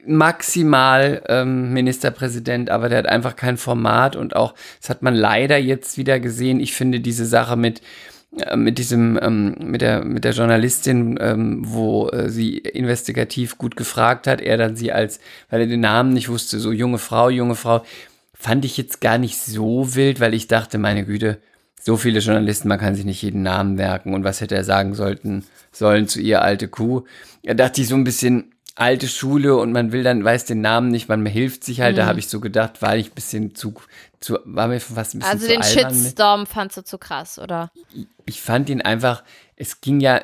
maximal 0.07 1.23
ähm, 1.29 1.75
Ministerpräsident, 1.75 2.71
aber 2.71 2.89
der 2.89 2.99
hat 2.99 3.07
einfach 3.07 3.37
kein 3.37 3.59
Format 3.59 4.17
und 4.17 4.35
auch, 4.35 4.55
das 4.81 4.89
hat 4.89 5.03
man 5.03 5.15
leider 5.15 5.59
jetzt 5.59 5.99
wieder 5.99 6.21
gesehen. 6.21 6.59
Ich 6.59 6.75
finde 6.75 7.01
diese 7.01 7.27
Sache 7.27 7.57
mit 7.57 7.83
äh, 8.39 8.57
mit 8.57 8.79
diesem 8.79 9.19
ähm, 9.21 9.57
mit 9.63 9.83
der 9.83 10.03
mit 10.05 10.25
der 10.25 10.33
Journalistin, 10.33 11.19
ähm, 11.21 11.63
wo 11.67 12.09
äh, 12.09 12.31
sie 12.31 12.57
investigativ 12.59 13.59
gut 13.59 13.77
gefragt 13.77 14.27
hat, 14.27 14.41
er 14.41 14.57
dann 14.57 14.75
sie 14.77 14.91
als, 14.91 15.21
weil 15.51 15.61
er 15.61 15.67
den 15.67 15.81
Namen 15.81 16.15
nicht 16.15 16.31
wusste, 16.31 16.59
so 16.59 16.73
junge 16.73 16.99
Frau, 16.99 17.29
junge 17.29 17.57
Frau, 17.57 17.85
fand 18.43 18.65
ich 18.65 18.77
jetzt 18.77 19.01
gar 19.01 19.19
nicht 19.19 19.39
so 19.39 19.95
wild, 19.95 20.19
weil 20.21 20.35
ich 20.35 20.49
dachte, 20.49 20.79
meine 20.79 21.05
Güte, 21.05 21.39
so 21.81 21.97
viele 21.97 22.21
Journalisten, 22.21 22.69
man 22.69 22.79
kann 22.79 22.95
sich 22.95 23.05
nicht 23.05 23.23
jeden 23.23 23.43
Namen 23.43 23.75
merken 23.77 24.15
und 24.15 24.25
was 24.25 24.41
hätte 24.41 24.55
er 24.55 24.65
sagen 24.65 24.95
sollten, 24.95 25.45
sollen 25.71 26.09
zu 26.09 26.21
ihr 26.21 26.43
alte 26.43 26.69
Kuh. 26.69 27.05
Da 27.45 27.55
dachte 27.55 27.81
ich 27.81 27.89
so 27.89 27.95
ein 27.95 28.05
bisschen 28.05 28.53
alte 28.75 29.07
Schule 29.07 29.57
und 29.57 29.71
man 29.73 29.93
will 29.93 30.03
dann, 30.03 30.25
weiß 30.25 30.45
den 30.47 30.61
Namen 30.61 30.89
nicht, 30.89 31.09
man 31.09 31.25
hilft 31.27 31.63
sich 31.65 31.81
halt, 31.81 31.95
Mhm. 31.95 32.01
da 32.01 32.07
habe 32.07 32.19
ich 32.19 32.29
so 32.29 32.41
gedacht, 32.41 32.83
war 32.83 32.97
ich 32.97 33.11
ein 33.11 33.15
bisschen 33.15 33.55
zu, 33.55 33.75
zu 34.21 34.39
war 34.45 34.67
mir 34.69 34.81
fast 34.81 35.15
ein 35.15 35.19
bisschen 35.21 35.33
Also 35.33 35.47
zu 35.47 35.53
den 35.53 35.63
albern 35.63 35.93
mit. 35.95 36.03
Shitstorm 36.03 36.47
fandst 36.47 36.77
du 36.79 36.83
zu 36.85 36.99
krass, 36.99 37.39
oder? 37.39 37.71
Ich 38.27 38.41
fand 38.41 38.69
ihn 38.71 38.81
einfach, 38.81 39.23
es 39.57 39.81
ging 39.81 40.01
ja, 40.01 40.21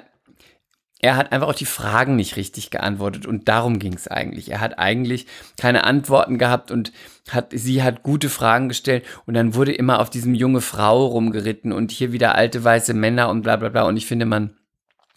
er 1.00 1.16
hat 1.16 1.32
einfach 1.32 1.48
auch 1.48 1.54
die 1.54 1.64
Fragen 1.64 2.16
nicht 2.16 2.36
richtig 2.36 2.70
geantwortet 2.70 3.26
und 3.26 3.48
darum 3.48 3.78
ging 3.78 3.94
es 3.94 4.08
eigentlich. 4.08 4.50
Er 4.50 4.60
hat 4.60 4.78
eigentlich 4.78 5.26
keine 5.56 5.84
Antworten 5.84 6.38
gehabt 6.38 6.70
und 6.70 6.92
hat, 7.30 7.48
sie 7.52 7.82
hat 7.82 8.02
gute 8.02 8.28
Fragen 8.28 8.68
gestellt 8.68 9.04
und 9.24 9.34
dann 9.34 9.54
wurde 9.54 9.72
immer 9.72 10.00
auf 10.00 10.10
diesem 10.10 10.34
junge 10.34 10.60
Frau 10.60 11.06
rumgeritten 11.06 11.72
und 11.72 11.92
hier 11.92 12.12
wieder 12.12 12.34
alte 12.34 12.64
weiße 12.64 12.94
Männer 12.94 13.28
und 13.28 13.42
bla 13.42 13.56
bla 13.56 13.68
bla 13.68 13.82
und 13.82 13.96
ich 13.96 14.06
finde, 14.06 14.26
man 14.26 14.50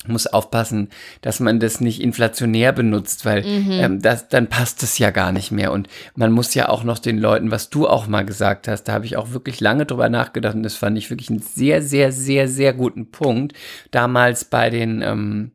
muss 0.08 0.26
aufpassen, 0.26 0.90
dass 1.22 1.40
man 1.40 1.60
das 1.60 1.80
nicht 1.80 2.02
inflationär 2.02 2.72
benutzt, 2.72 3.24
weil 3.26 3.44
ähm, 3.46 4.02
das, 4.02 4.30
dann 4.30 4.48
passt 4.48 4.82
es 4.82 4.98
ja 4.98 5.12
gar 5.12 5.32
nicht 5.32 5.52
mehr. 5.52 5.72
Und 5.72 5.88
man 6.16 6.32
muss 6.32 6.56
ja 6.56 6.70
auch 6.70 6.84
noch 6.84 6.98
den 6.98 7.20
Leuten, 7.20 7.52
was 7.52 7.70
du 7.70 7.88
auch 7.88 8.08
mal 8.08 8.26
gesagt 8.26 8.68
hast, 8.68 8.86
da 8.86 8.94
habe 8.94 9.06
ich 9.06 9.16
auch 9.16 9.32
wirklich 9.32 9.60
lange 9.60 9.86
drüber 9.86 10.10
nachgedacht 10.10 10.56
und 10.56 10.64
das 10.64 10.76
fand 10.76 10.98
ich 10.98 11.12
wirklich 11.12 11.30
einen 11.30 11.42
sehr, 11.42 11.84
sehr, 11.84 12.12
sehr, 12.12 12.48
sehr 12.48 12.74
guten 12.74 13.12
Punkt. 13.12 13.54
Damals 13.92 14.46
bei 14.46 14.72
den, 14.72 15.04
ähm, 15.04 15.52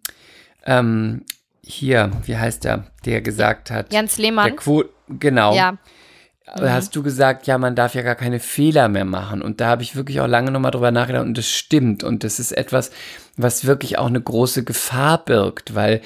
ähm, 0.66 1.24
hier, 1.62 2.11
wie 2.24 2.37
heißt 2.37 2.64
der, 2.64 2.85
der 3.05 3.20
gesagt 3.22 3.70
hat, 3.70 3.92
Jens 3.92 4.16
der 4.16 4.26
Lehmann? 4.26 4.57
Quote, 4.57 4.90
genau. 5.09 5.55
Ja. 5.55 5.79
Da 6.55 6.72
hast 6.72 6.94
du 6.94 7.02
gesagt, 7.02 7.48
ja, 7.48 7.59
man 7.59 7.74
darf 7.74 7.96
ja 7.96 8.02
gar 8.02 8.14
keine 8.14 8.38
Fehler 8.38 8.88
mehr 8.88 9.05
machen. 9.05 9.42
Und 9.42 9.61
da 9.61 9.66
habe 9.66 9.83
ich 9.83 9.96
wirklich 9.96 10.20
auch 10.20 10.29
lange 10.29 10.52
nochmal 10.52 10.70
drüber 10.70 10.92
nachgedacht 10.92 11.24
und 11.24 11.37
das 11.37 11.48
stimmt. 11.48 12.05
Und 12.05 12.22
das 12.22 12.38
ist 12.38 12.52
etwas, 12.52 12.92
was 13.37 13.64
wirklich 13.64 13.98
auch 13.98 14.07
eine 14.07 14.20
große 14.20 14.62
Gefahr 14.62 15.24
birgt, 15.24 15.74
weil 15.74 16.02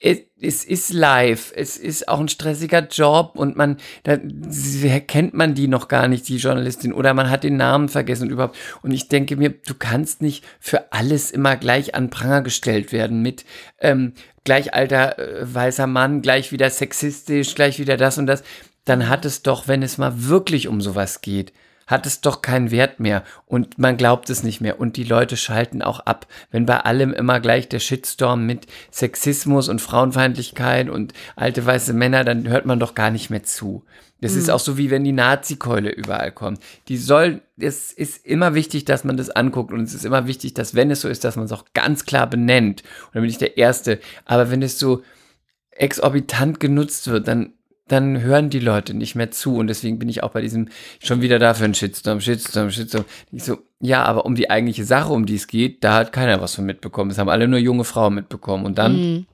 es, 0.00 0.64
ist 0.64 0.92
live, 0.92 1.52
es 1.54 1.76
ist 1.76 2.08
auch 2.08 2.20
ein 2.20 2.28
stressiger 2.28 2.86
Job 2.88 3.32
und 3.34 3.56
man, 3.56 3.76
da 4.04 4.16
kennt 4.16 5.34
man 5.34 5.54
die 5.54 5.68
noch 5.68 5.88
gar 5.88 6.08
nicht, 6.08 6.26
die 6.28 6.38
Journalistin, 6.38 6.94
oder 6.94 7.12
man 7.12 7.28
hat 7.28 7.44
den 7.44 7.56
Namen 7.56 7.88
vergessen 7.90 8.24
und 8.24 8.30
überhaupt. 8.30 8.56
Und 8.82 8.92
ich 8.92 9.08
denke 9.08 9.36
mir, 9.36 9.50
du 9.50 9.74
kannst 9.74 10.22
nicht 10.22 10.44
für 10.58 10.92
alles 10.92 11.30
immer 11.30 11.56
gleich 11.56 11.94
an 11.94 12.08
Pranger 12.08 12.40
gestellt 12.40 12.92
werden 12.92 13.20
mit 13.20 13.44
ähm, 13.78 14.14
gleich 14.44 14.72
alter 14.72 15.18
äh, 15.18 15.54
weißer 15.54 15.86
Mann, 15.86 16.22
gleich 16.22 16.50
wieder 16.50 16.70
sexistisch, 16.70 17.54
gleich 17.54 17.78
wieder 17.78 17.98
das 17.98 18.16
und 18.16 18.26
das. 18.26 18.42
Dann 18.86 19.08
hat 19.08 19.26
es 19.26 19.42
doch, 19.42 19.68
wenn 19.68 19.82
es 19.82 19.98
mal 19.98 20.24
wirklich 20.28 20.66
um 20.66 20.80
sowas 20.80 21.20
geht, 21.20 21.52
hat 21.90 22.06
es 22.06 22.20
doch 22.20 22.40
keinen 22.40 22.70
Wert 22.70 23.00
mehr 23.00 23.24
und 23.46 23.78
man 23.78 23.96
glaubt 23.96 24.30
es 24.30 24.42
nicht 24.42 24.60
mehr 24.60 24.78
und 24.78 24.96
die 24.96 25.04
Leute 25.04 25.36
schalten 25.36 25.82
auch 25.82 26.00
ab. 26.00 26.26
Wenn 26.50 26.64
bei 26.64 26.78
allem 26.78 27.12
immer 27.12 27.40
gleich 27.40 27.68
der 27.68 27.80
Shitstorm 27.80 28.46
mit 28.46 28.66
Sexismus 28.92 29.68
und 29.68 29.80
Frauenfeindlichkeit 29.80 30.88
und 30.88 31.12
alte 31.36 31.66
weiße 31.66 31.92
Männer, 31.92 32.24
dann 32.24 32.48
hört 32.48 32.64
man 32.64 32.78
doch 32.78 32.94
gar 32.94 33.10
nicht 33.10 33.30
mehr 33.30 33.42
zu. 33.42 33.84
Das 34.20 34.34
ist 34.34 34.50
auch 34.50 34.60
so 34.60 34.76
wie 34.76 34.90
wenn 34.90 35.02
die 35.02 35.12
Nazi-Keule 35.12 35.90
überall 35.90 36.30
kommt. 36.30 36.60
Die 36.88 36.98
soll, 36.98 37.40
es 37.58 37.90
ist 37.90 38.24
immer 38.26 38.54
wichtig, 38.54 38.84
dass 38.84 39.02
man 39.02 39.16
das 39.16 39.30
anguckt 39.30 39.72
und 39.72 39.80
es 39.80 39.94
ist 39.94 40.04
immer 40.04 40.26
wichtig, 40.26 40.52
dass 40.52 40.74
wenn 40.74 40.90
es 40.90 41.00
so 41.00 41.08
ist, 41.08 41.24
dass 41.24 41.36
man 41.36 41.46
es 41.46 41.52
auch 41.52 41.64
ganz 41.72 42.04
klar 42.04 42.28
benennt. 42.28 42.82
Und 43.06 43.14
dann 43.14 43.22
bin 43.22 43.30
ich 43.30 43.38
der 43.38 43.56
Erste. 43.56 43.98
Aber 44.26 44.50
wenn 44.50 44.60
es 44.60 44.78
so 44.78 45.02
exorbitant 45.70 46.60
genutzt 46.60 47.08
wird, 47.08 47.28
dann 47.28 47.54
dann 47.90 48.20
hören 48.22 48.50
die 48.50 48.60
Leute 48.60 48.94
nicht 48.94 49.14
mehr 49.14 49.30
zu. 49.30 49.56
Und 49.56 49.66
deswegen 49.66 49.98
bin 49.98 50.08
ich 50.08 50.22
auch 50.22 50.30
bei 50.30 50.40
diesem 50.40 50.68
schon 51.02 51.20
wieder 51.22 51.38
dafür 51.38 51.66
ein 51.66 51.74
Shitstorm, 51.74 52.20
Shitstorm, 52.20 52.70
Shitstorm. 52.70 53.04
Ich 53.32 53.44
so, 53.44 53.58
ja, 53.80 54.02
aber 54.04 54.24
um 54.26 54.34
die 54.34 54.48
eigentliche 54.50 54.84
Sache, 54.84 55.12
um 55.12 55.26
die 55.26 55.34
es 55.36 55.46
geht, 55.46 55.82
da 55.82 55.94
hat 55.94 56.12
keiner 56.12 56.40
was 56.40 56.54
von 56.54 56.64
mitbekommen. 56.66 57.10
Es 57.10 57.18
haben 57.18 57.28
alle 57.28 57.48
nur 57.48 57.58
junge 57.58 57.84
Frauen 57.84 58.14
mitbekommen. 58.14 58.64
Und 58.64 58.78
dann 58.78 58.96
Mhm. 58.96 59.26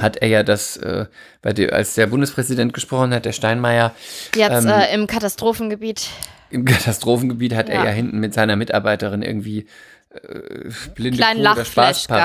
hat 0.00 0.16
er 0.18 0.28
ja 0.28 0.42
das, 0.42 0.76
äh, 0.78 1.06
bei 1.42 1.52
der, 1.52 1.72
als 1.72 1.94
der 1.94 2.06
Bundespräsident 2.08 2.72
gesprochen 2.72 3.12
hat, 3.14 3.24
der 3.24 3.32
Steinmeier, 3.32 3.94
Jetzt 4.34 4.64
Ähm, 4.64 4.70
äh, 4.70 4.94
im 4.94 5.06
Katastrophengebiet. 5.06 6.08
im 6.50 6.64
Katastrophengebiet 6.64 7.54
hat 7.54 7.68
er 7.68 7.80
Ja. 7.80 7.84
ja 7.86 7.90
hinten 7.90 8.18
mit 8.18 8.34
seiner 8.34 8.56
Mitarbeiterin 8.56 9.22
irgendwie 9.22 9.66
äh, 10.10 10.70
blinde 10.94 11.18
Kleinen 11.18 11.44
Kuh 11.44 11.50
oder 11.52 11.64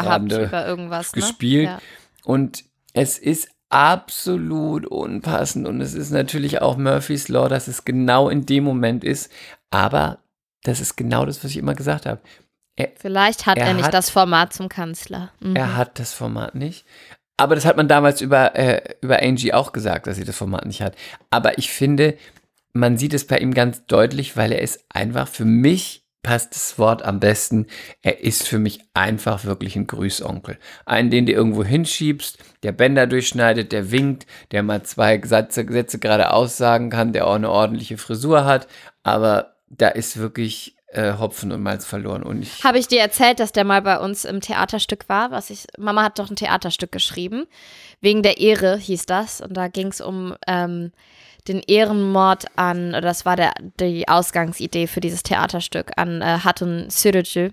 gehabt 0.02 0.32
über 0.32 0.66
irgendwas. 0.66 1.14
Ne? 1.16 1.22
gespielt. 1.22 1.66
Ja. 1.66 1.80
Und 2.24 2.64
es 2.94 3.18
ist 3.18 3.50
absolut 3.74 4.86
unpassend 4.86 5.68
und 5.68 5.82
es 5.82 5.94
ist 5.94 6.12
natürlich 6.12 6.62
auch 6.62 6.78
Murphy's 6.78 7.28
Law, 7.28 7.50
dass 7.50 7.68
es 7.68 7.86
genau 7.86 8.30
in 8.30 8.46
dem 8.46 8.64
Moment 8.64 9.04
ist. 9.04 9.32
Aber 9.72 10.20
das 10.64 10.80
ist 10.80 10.96
genau 10.96 11.26
das, 11.26 11.44
was 11.44 11.52
ich 11.52 11.58
immer 11.58 11.74
gesagt 11.76 12.06
habe. 12.06 12.22
Vielleicht 12.98 13.46
hat 13.46 13.58
er, 13.58 13.68
Er 13.68 13.74
nicht 13.74 13.86
hat- 13.88 13.94
das 13.94 14.10
Format 14.10 14.54
zum 14.54 14.70
Kanzler. 14.70 15.32
Mhm. 15.40 15.56
Er 15.56 15.76
hat 15.76 16.00
das 16.00 16.14
Format 16.14 16.56
nicht. 16.56 16.86
Aber 17.38 17.56
das 17.56 17.66
hat 17.66 17.78
man 17.78 17.88
damals 17.88 18.22
über, 18.22 18.56
äh, 18.56 18.96
über 19.02 19.22
Angie 19.22 19.54
auch 19.54 19.74
gesagt, 19.74 20.08
dass 20.08 20.18
sie 20.18 20.24
das 20.24 20.38
Format 20.38 20.66
nicht 20.66 20.82
hat. 20.82 20.96
Aber 21.30 21.58
ich 21.58 21.72
finde, 21.72 22.16
man 22.74 22.98
sieht 22.98 23.14
es 23.14 23.26
bei 23.28 23.38
ihm 23.40 23.54
ganz 23.54 23.86
deutlich, 23.86 24.38
weil 24.38 24.52
er 24.52 24.62
ist 24.62 24.84
einfach 24.90 25.28
für 25.28 25.46
mich 25.46 26.03
passt 26.24 26.56
das 26.56 26.80
Wort 26.80 27.04
am 27.04 27.20
besten. 27.20 27.68
Er 28.02 28.24
ist 28.24 28.48
für 28.48 28.58
mich 28.58 28.80
einfach 28.94 29.44
wirklich 29.44 29.76
ein 29.76 29.88
Grüßonkel. 29.88 30.58
Einen, 30.86 31.12
den 31.12 31.26
du 31.26 31.34
irgendwo 31.34 31.64
hinschiebst, 31.64 32.40
der 32.64 32.72
Bänder 32.72 33.06
durchschneidet, 33.06 33.72
der 33.72 33.92
winkt, 33.92 34.26
der 34.52 34.64
mal 34.64 34.84
zwei 34.84 35.22
Sätze, 35.22 35.66
Sätze 35.70 36.00
gerade 36.00 36.32
aussagen 36.32 36.90
kann, 36.90 37.14
der 37.14 37.28
auch 37.28 37.36
eine 37.36 37.52
ordentliche 37.52 37.98
Frisur 37.98 38.46
hat. 38.46 38.68
Aber 39.04 39.54
da 39.70 39.90
ist 39.90 40.18
wirklich 40.18 40.78
äh, 40.88 41.18
Hopfen 41.20 41.52
und 41.52 41.62
Malz 41.62 41.86
verloren. 41.86 42.24
Und 42.24 42.42
ich, 42.42 42.64
Habe 42.64 42.80
ich 42.80 42.88
dir 42.88 43.02
erzählt, 43.02 43.40
dass 43.40 43.52
der 43.52 43.66
mal 43.66 43.82
bei 43.82 44.00
uns 44.00 44.26
im 44.26 44.40
Theaterstück 44.40 45.10
war? 45.10 45.32
Was 45.32 45.50
ich, 45.50 45.68
Mama 45.78 46.04
hat 46.04 46.20
doch 46.20 46.30
ein 46.30 46.36
Theaterstück 46.38 46.92
geschrieben. 46.92 47.46
Wegen 48.00 48.24
der 48.24 48.38
Ehre 48.38 48.78
hieß 48.78 49.06
das. 49.06 49.42
Und 49.42 49.56
da 49.56 49.68
ging 49.68 49.88
es 49.88 50.00
um 50.00 50.36
ähm, 50.48 50.92
den 51.48 51.60
Ehrenmord 51.60 52.46
an, 52.56 52.90
oder 52.90 53.02
das 53.02 53.26
war 53.26 53.36
der, 53.36 53.54
die 53.80 54.08
Ausgangsidee 54.08 54.88
für 54.88 55.02
dieses 55.02 55.24
Theaterstück, 55.24 55.92
an 55.98 56.22
äh, 56.22 56.40
Hatun 56.44 56.90
Sürücü. 56.90 57.52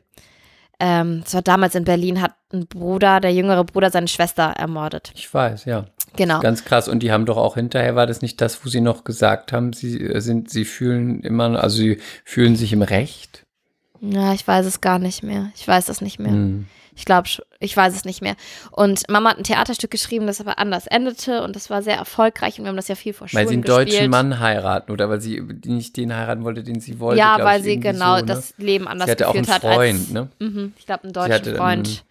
Ähm, 0.79 1.21
das 1.25 1.35
war 1.35 1.43
damals 1.43 1.75
in 1.75 1.85
Berlin, 1.85 2.23
hat 2.23 2.35
ein 2.53 2.67
Bruder, 2.67 3.21
der 3.21 3.33
jüngere 3.33 3.65
Bruder, 3.65 3.91
seine 3.91 4.09
Schwester 4.09 4.45
ermordet. 4.45 5.13
ich 5.15 5.33
weiß, 5.33 5.67
ja. 5.67 5.87
Genau. 6.17 6.41
Ganz 6.41 6.65
krass. 6.65 6.89
Und 6.89 7.03
die 7.03 7.13
haben 7.13 7.27
doch 7.27 7.37
auch 7.37 7.55
hinterher, 7.55 7.95
war 7.95 8.07
das 8.07 8.23
nicht 8.23 8.41
das, 8.41 8.65
wo 8.65 8.69
sie 8.69 8.81
noch 8.81 9.05
gesagt 9.05 9.53
haben, 9.53 9.73
sie 9.73 10.01
äh, 10.01 10.21
sind, 10.21 10.51
sie 10.51 10.65
fühlen 10.65 11.21
immer, 11.23 11.63
also 11.63 11.77
sie 11.77 11.99
fühlen 12.25 12.57
sich 12.57 12.73
im 12.73 12.83
Recht? 12.83 13.47
Ja, 14.01 14.33
ich 14.33 14.47
weiß 14.47 14.67
es 14.67 14.81
gar 14.81 14.99
nicht 14.99 15.23
mehr. 15.23 15.53
Ich 15.55 15.69
weiß 15.69 15.89
es 15.89 16.01
nicht 16.01 16.19
mehr. 16.19 16.33
Hm. 16.33 16.67
Ich 17.01 17.07
glaube, 17.07 17.29
ich 17.61 17.75
weiß 17.77 17.95
es 17.97 18.05
nicht 18.05 18.21
mehr. 18.21 18.37
Und 18.71 19.09
Mama 19.09 19.31
hat 19.31 19.39
ein 19.39 19.45
Theaterstück 19.45 19.91
geschrieben, 19.91 20.27
das 20.27 20.39
aber 20.41 20.59
anders 20.59 20.87
endete 20.87 21.43
und 21.43 21.57
das 21.57 21.71
war 21.71 21.83
sehr 21.83 21.97
erfolgreich 21.97 22.59
und 22.59 22.65
wir 22.65 22.69
haben 22.69 22.77
das 22.77 22.89
ja 22.89 22.95
viel 22.95 23.15
vor 23.15 23.27
Schulen 23.27 23.41
Weil 23.43 23.49
sie 23.49 23.55
einen 23.55 23.63
gespielt. 23.63 23.89
deutschen 23.89 24.11
Mann 24.11 24.39
heiraten 24.39 24.93
oder 24.93 25.09
weil 25.09 25.21
sie 25.21 25.43
nicht 25.65 25.97
den 25.97 26.15
heiraten 26.15 26.45
wollte, 26.45 26.63
den 26.63 26.79
sie 26.81 27.01
wollte. 27.01 27.19
Ja, 27.19 27.43
weil 27.43 27.61
ich, 27.61 27.65
sie 27.65 27.81
genau 27.81 28.17
so, 28.17 28.21
ne? 28.21 28.27
das 28.27 28.55
Leben 28.59 28.87
anders 28.87 29.07
Sie 29.07 29.13
hatte 29.13 29.29
auch 29.29 29.35
einen 29.35 29.45
geführt 29.47 29.63
Freund, 29.63 29.75
hat 29.75 29.99
als 29.99 30.11
ne? 30.11 30.29
Mhm, 30.41 30.73
ich 30.79 30.85
glaube 30.87 31.05
einen 31.05 31.13
deutschen 31.15 31.33
hatte, 31.33 31.55
Freund. 31.57 32.05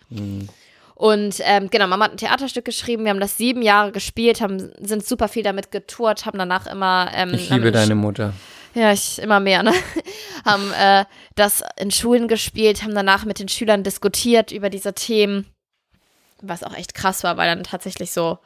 Und 0.95 1.35
ähm, 1.45 1.69
genau, 1.69 1.87
Mama 1.87 2.05
hat 2.05 2.11
ein 2.11 2.17
Theaterstück 2.17 2.65
geschrieben. 2.65 3.03
Wir 3.05 3.11
haben 3.11 3.21
das 3.21 3.37
sieben 3.37 3.61
Jahre 3.61 3.91
gespielt, 3.93 4.41
haben, 4.41 4.71
sind 4.81 5.05
super 5.05 5.29
viel 5.29 5.43
damit 5.43 5.71
getourt, 5.71 6.25
haben 6.25 6.37
danach 6.37 6.67
immer. 6.67 7.09
Ähm, 7.13 7.33
Ich 7.35 7.49
liebe 7.49 7.71
deine 7.71 7.95
Mutter. 7.95 8.33
Ja, 8.75 8.91
ich 8.93 9.19
immer 9.19 9.39
mehr, 9.39 9.63
ne? 9.63 9.73
haben 10.45 10.71
äh, 10.73 11.05
das 11.35 11.63
in 11.77 11.91
Schulen 11.91 12.27
gespielt, 12.27 12.83
haben 12.83 12.95
danach 12.95 13.25
mit 13.25 13.39
den 13.39 13.49
Schülern 13.49 13.83
diskutiert 13.83 14.51
über 14.51 14.69
diese 14.69 14.93
Themen, 14.93 15.47
was 16.41 16.63
auch 16.63 16.75
echt 16.75 16.93
krass 16.93 17.23
war, 17.23 17.37
weil 17.37 17.47
dann 17.47 17.63
tatsächlich 17.63 18.11
so 18.11 18.39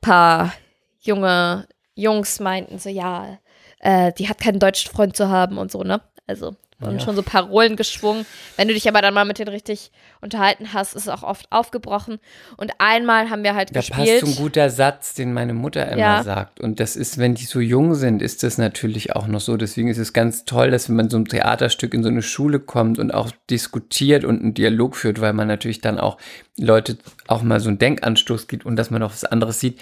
paar 0.00 0.52
junge 1.00 1.66
Jungs 1.94 2.40
meinten 2.40 2.78
so, 2.78 2.88
ja, 2.88 3.38
äh, 3.80 4.12
die 4.12 4.28
hat 4.28 4.40
keinen 4.40 4.60
deutschen 4.60 4.92
Freund 4.92 5.16
zu 5.16 5.28
haben 5.28 5.58
und 5.58 5.70
so, 5.70 5.82
ne? 5.82 6.00
Also 6.26 6.54
wurden 6.80 6.98
Ja. 6.98 7.04
schon 7.04 7.14
so 7.16 7.22
Parolen 7.22 7.76
geschwungen. 7.76 8.26
Wenn 8.56 8.68
du 8.68 8.74
dich 8.74 8.88
aber 8.88 9.02
dann 9.02 9.14
mal 9.14 9.24
mit 9.24 9.38
denen 9.38 9.48
richtig 9.50 9.90
unterhalten 10.20 10.72
hast, 10.72 10.94
ist 10.94 11.02
es 11.02 11.08
auch 11.08 11.22
oft 11.22 11.46
aufgebrochen. 11.50 12.18
Und 12.56 12.72
einmal 12.78 13.30
haben 13.30 13.42
wir 13.44 13.54
halt 13.54 13.70
Da 13.74 13.80
gespielt. 13.80 14.20
passt 14.20 14.20
so 14.20 14.26
ein 14.40 14.44
guter 14.44 14.70
Satz, 14.70 15.14
den 15.14 15.32
meine 15.32 15.54
Mutter 15.54 15.86
immer 15.88 15.98
Ja. 16.00 16.22
sagt. 16.22 16.60
Und 16.60 16.80
das 16.80 16.96
ist, 16.96 17.18
wenn 17.18 17.34
die 17.34 17.44
so 17.44 17.60
jung 17.60 17.94
sind, 17.94 18.22
ist 18.22 18.42
das 18.42 18.58
natürlich 18.58 19.14
auch 19.14 19.26
noch 19.26 19.40
so. 19.40 19.56
Deswegen 19.56 19.88
ist 19.88 19.98
es 19.98 20.12
ganz 20.12 20.44
toll, 20.44 20.70
dass 20.70 20.88
wenn 20.88 20.96
man 20.96 21.10
so 21.10 21.16
ein 21.18 21.26
Theaterstück 21.26 21.94
in 21.94 22.02
so 22.02 22.08
eine 22.08 22.22
Schule 22.22 22.60
kommt 22.60 22.98
und 22.98 23.12
auch 23.12 23.30
diskutiert 23.50 24.24
und 24.24 24.40
einen 24.42 24.54
Dialog 24.54 24.96
führt, 24.96 25.20
weil 25.20 25.32
man 25.32 25.48
natürlich 25.48 25.80
dann 25.80 25.98
auch 25.98 26.18
Leute 26.58 26.96
auch 27.28 27.42
mal 27.42 27.60
so 27.60 27.68
einen 27.68 27.78
Denkanstoß 27.78 28.48
gibt 28.48 28.64
und 28.66 28.76
dass 28.76 28.90
man 28.90 29.02
auch 29.02 29.12
was 29.12 29.24
anderes 29.24 29.60
sieht, 29.60 29.78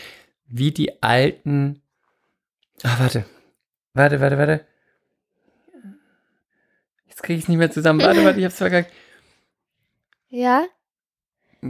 wie 0.47 0.71
die 0.73 1.03
alten. 1.03 1.83
Ah, 2.83 2.97
warte. 2.99 3.25
Warte, 3.95 4.21
warte, 4.21 4.39
warte. 4.39 4.61
Jetzt 7.19 7.25
kriege 7.25 7.39
ich 7.39 7.45
es 7.47 7.49
nicht 7.49 7.59
mehr 7.59 7.71
zusammen. 7.71 8.01
Warte, 8.01 8.25
warte, 8.25 8.39
ich 8.39 8.45
hab's 8.45 8.59
vergessen. 8.59 8.87
ja, 10.29 10.65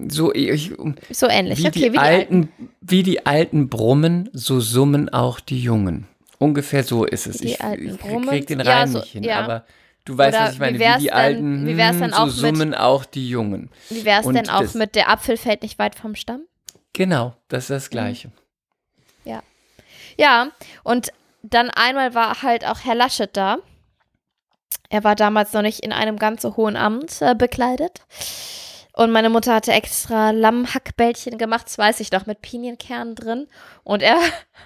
So, 0.09 0.35
ich, 0.35 0.73
so 1.11 1.27
ähnlich. 1.27 1.59
wie, 1.59 1.69
okay, 1.69 1.71
die 1.81 1.85
wie 1.87 1.91
die 1.93 1.99
alten, 1.99 2.53
wie 2.83 3.03
die 3.03 3.25
alten 3.25 3.71
brummen, 3.71 4.29
so 4.35 4.61
summen 4.61 5.09
auch 5.09 5.41
die 5.41 5.63
Jungen. 5.63 6.07
ungefähr 6.39 6.85
so 6.85 7.05
ist 7.07 7.27
es. 7.27 7.39
Die 7.39 7.47
ich 7.53 7.65
alten 7.65 7.95
ich 7.95 7.99
krieg 8.29 8.47
den 8.47 8.61
Ja, 8.61 8.81
Reim 8.81 8.89
so- 8.93 8.99
nicht 8.99 9.11
hin, 9.13 9.25
ja. 9.25 9.41
aber 9.43 9.65
du 10.05 10.19
weißt, 10.19 10.37
Oder 10.37 10.45
was 10.47 10.53
ich 10.53 10.59
meine. 10.61 10.79
wie 10.79 10.85
Wie, 10.85 10.99
die 10.99 11.05
denn- 11.07 11.13
alten, 11.15 11.67
wie 11.67 11.77
wär's 11.79 11.93
hm, 11.95 12.01
denn 12.03 12.11
so 12.11 12.17
auch 12.19 12.27
mit- 12.27 12.35
summen 12.35 12.75
auch 12.75 13.05
die 13.07 13.29
Jungen. 13.31 13.71
Wie 13.89 14.05
wäre 14.05 14.21
es 14.21 14.27
denn 14.29 14.51
auch 14.51 14.61
das- 14.61 14.75
mit 14.75 14.95
der 14.97 15.09
Apfel 15.09 15.39
fällt 15.39 15.63
nicht 15.63 15.79
weit 15.79 15.95
vom 15.95 16.15
Stamm? 16.15 16.43
Genau, 16.93 17.35
das 17.49 17.65
ist 17.65 17.71
Mhm. 17.71 17.75
das 17.75 17.91
Gleiche. 17.91 18.33
Ja, 20.21 20.49
und 20.83 21.13
dann 21.45 21.71
einmal 21.71 22.13
war 22.13 22.43
halt 22.43 22.67
auch 22.67 22.81
Herr 22.85 22.97
Laschet 22.97 23.31
da. 23.37 23.59
Er 24.89 25.05
war 25.05 25.15
damals 25.15 25.53
noch 25.53 25.63
nicht 25.63 25.81
in 25.81 25.93
einem 25.93 26.17
ganz 26.17 26.43
so 26.43 26.57
hohen 26.57 26.77
Amt 26.77 27.21
äh, 27.21 27.35
bekleidet. 27.35 28.03
Und 28.93 29.13
meine 29.13 29.31
Mutter 29.31 29.55
hatte 29.55 29.73
extra 29.73 30.31
Lammhackbällchen 30.31 31.39
gemacht, 31.39 31.67
das 31.67 31.79
weiß 31.79 32.01
ich 32.01 32.11
doch, 32.11 32.27
mit 32.27 32.43
Pinienkernen 32.43 33.15
drin. 33.15 33.47
Und 33.85 34.03
er 34.03 34.19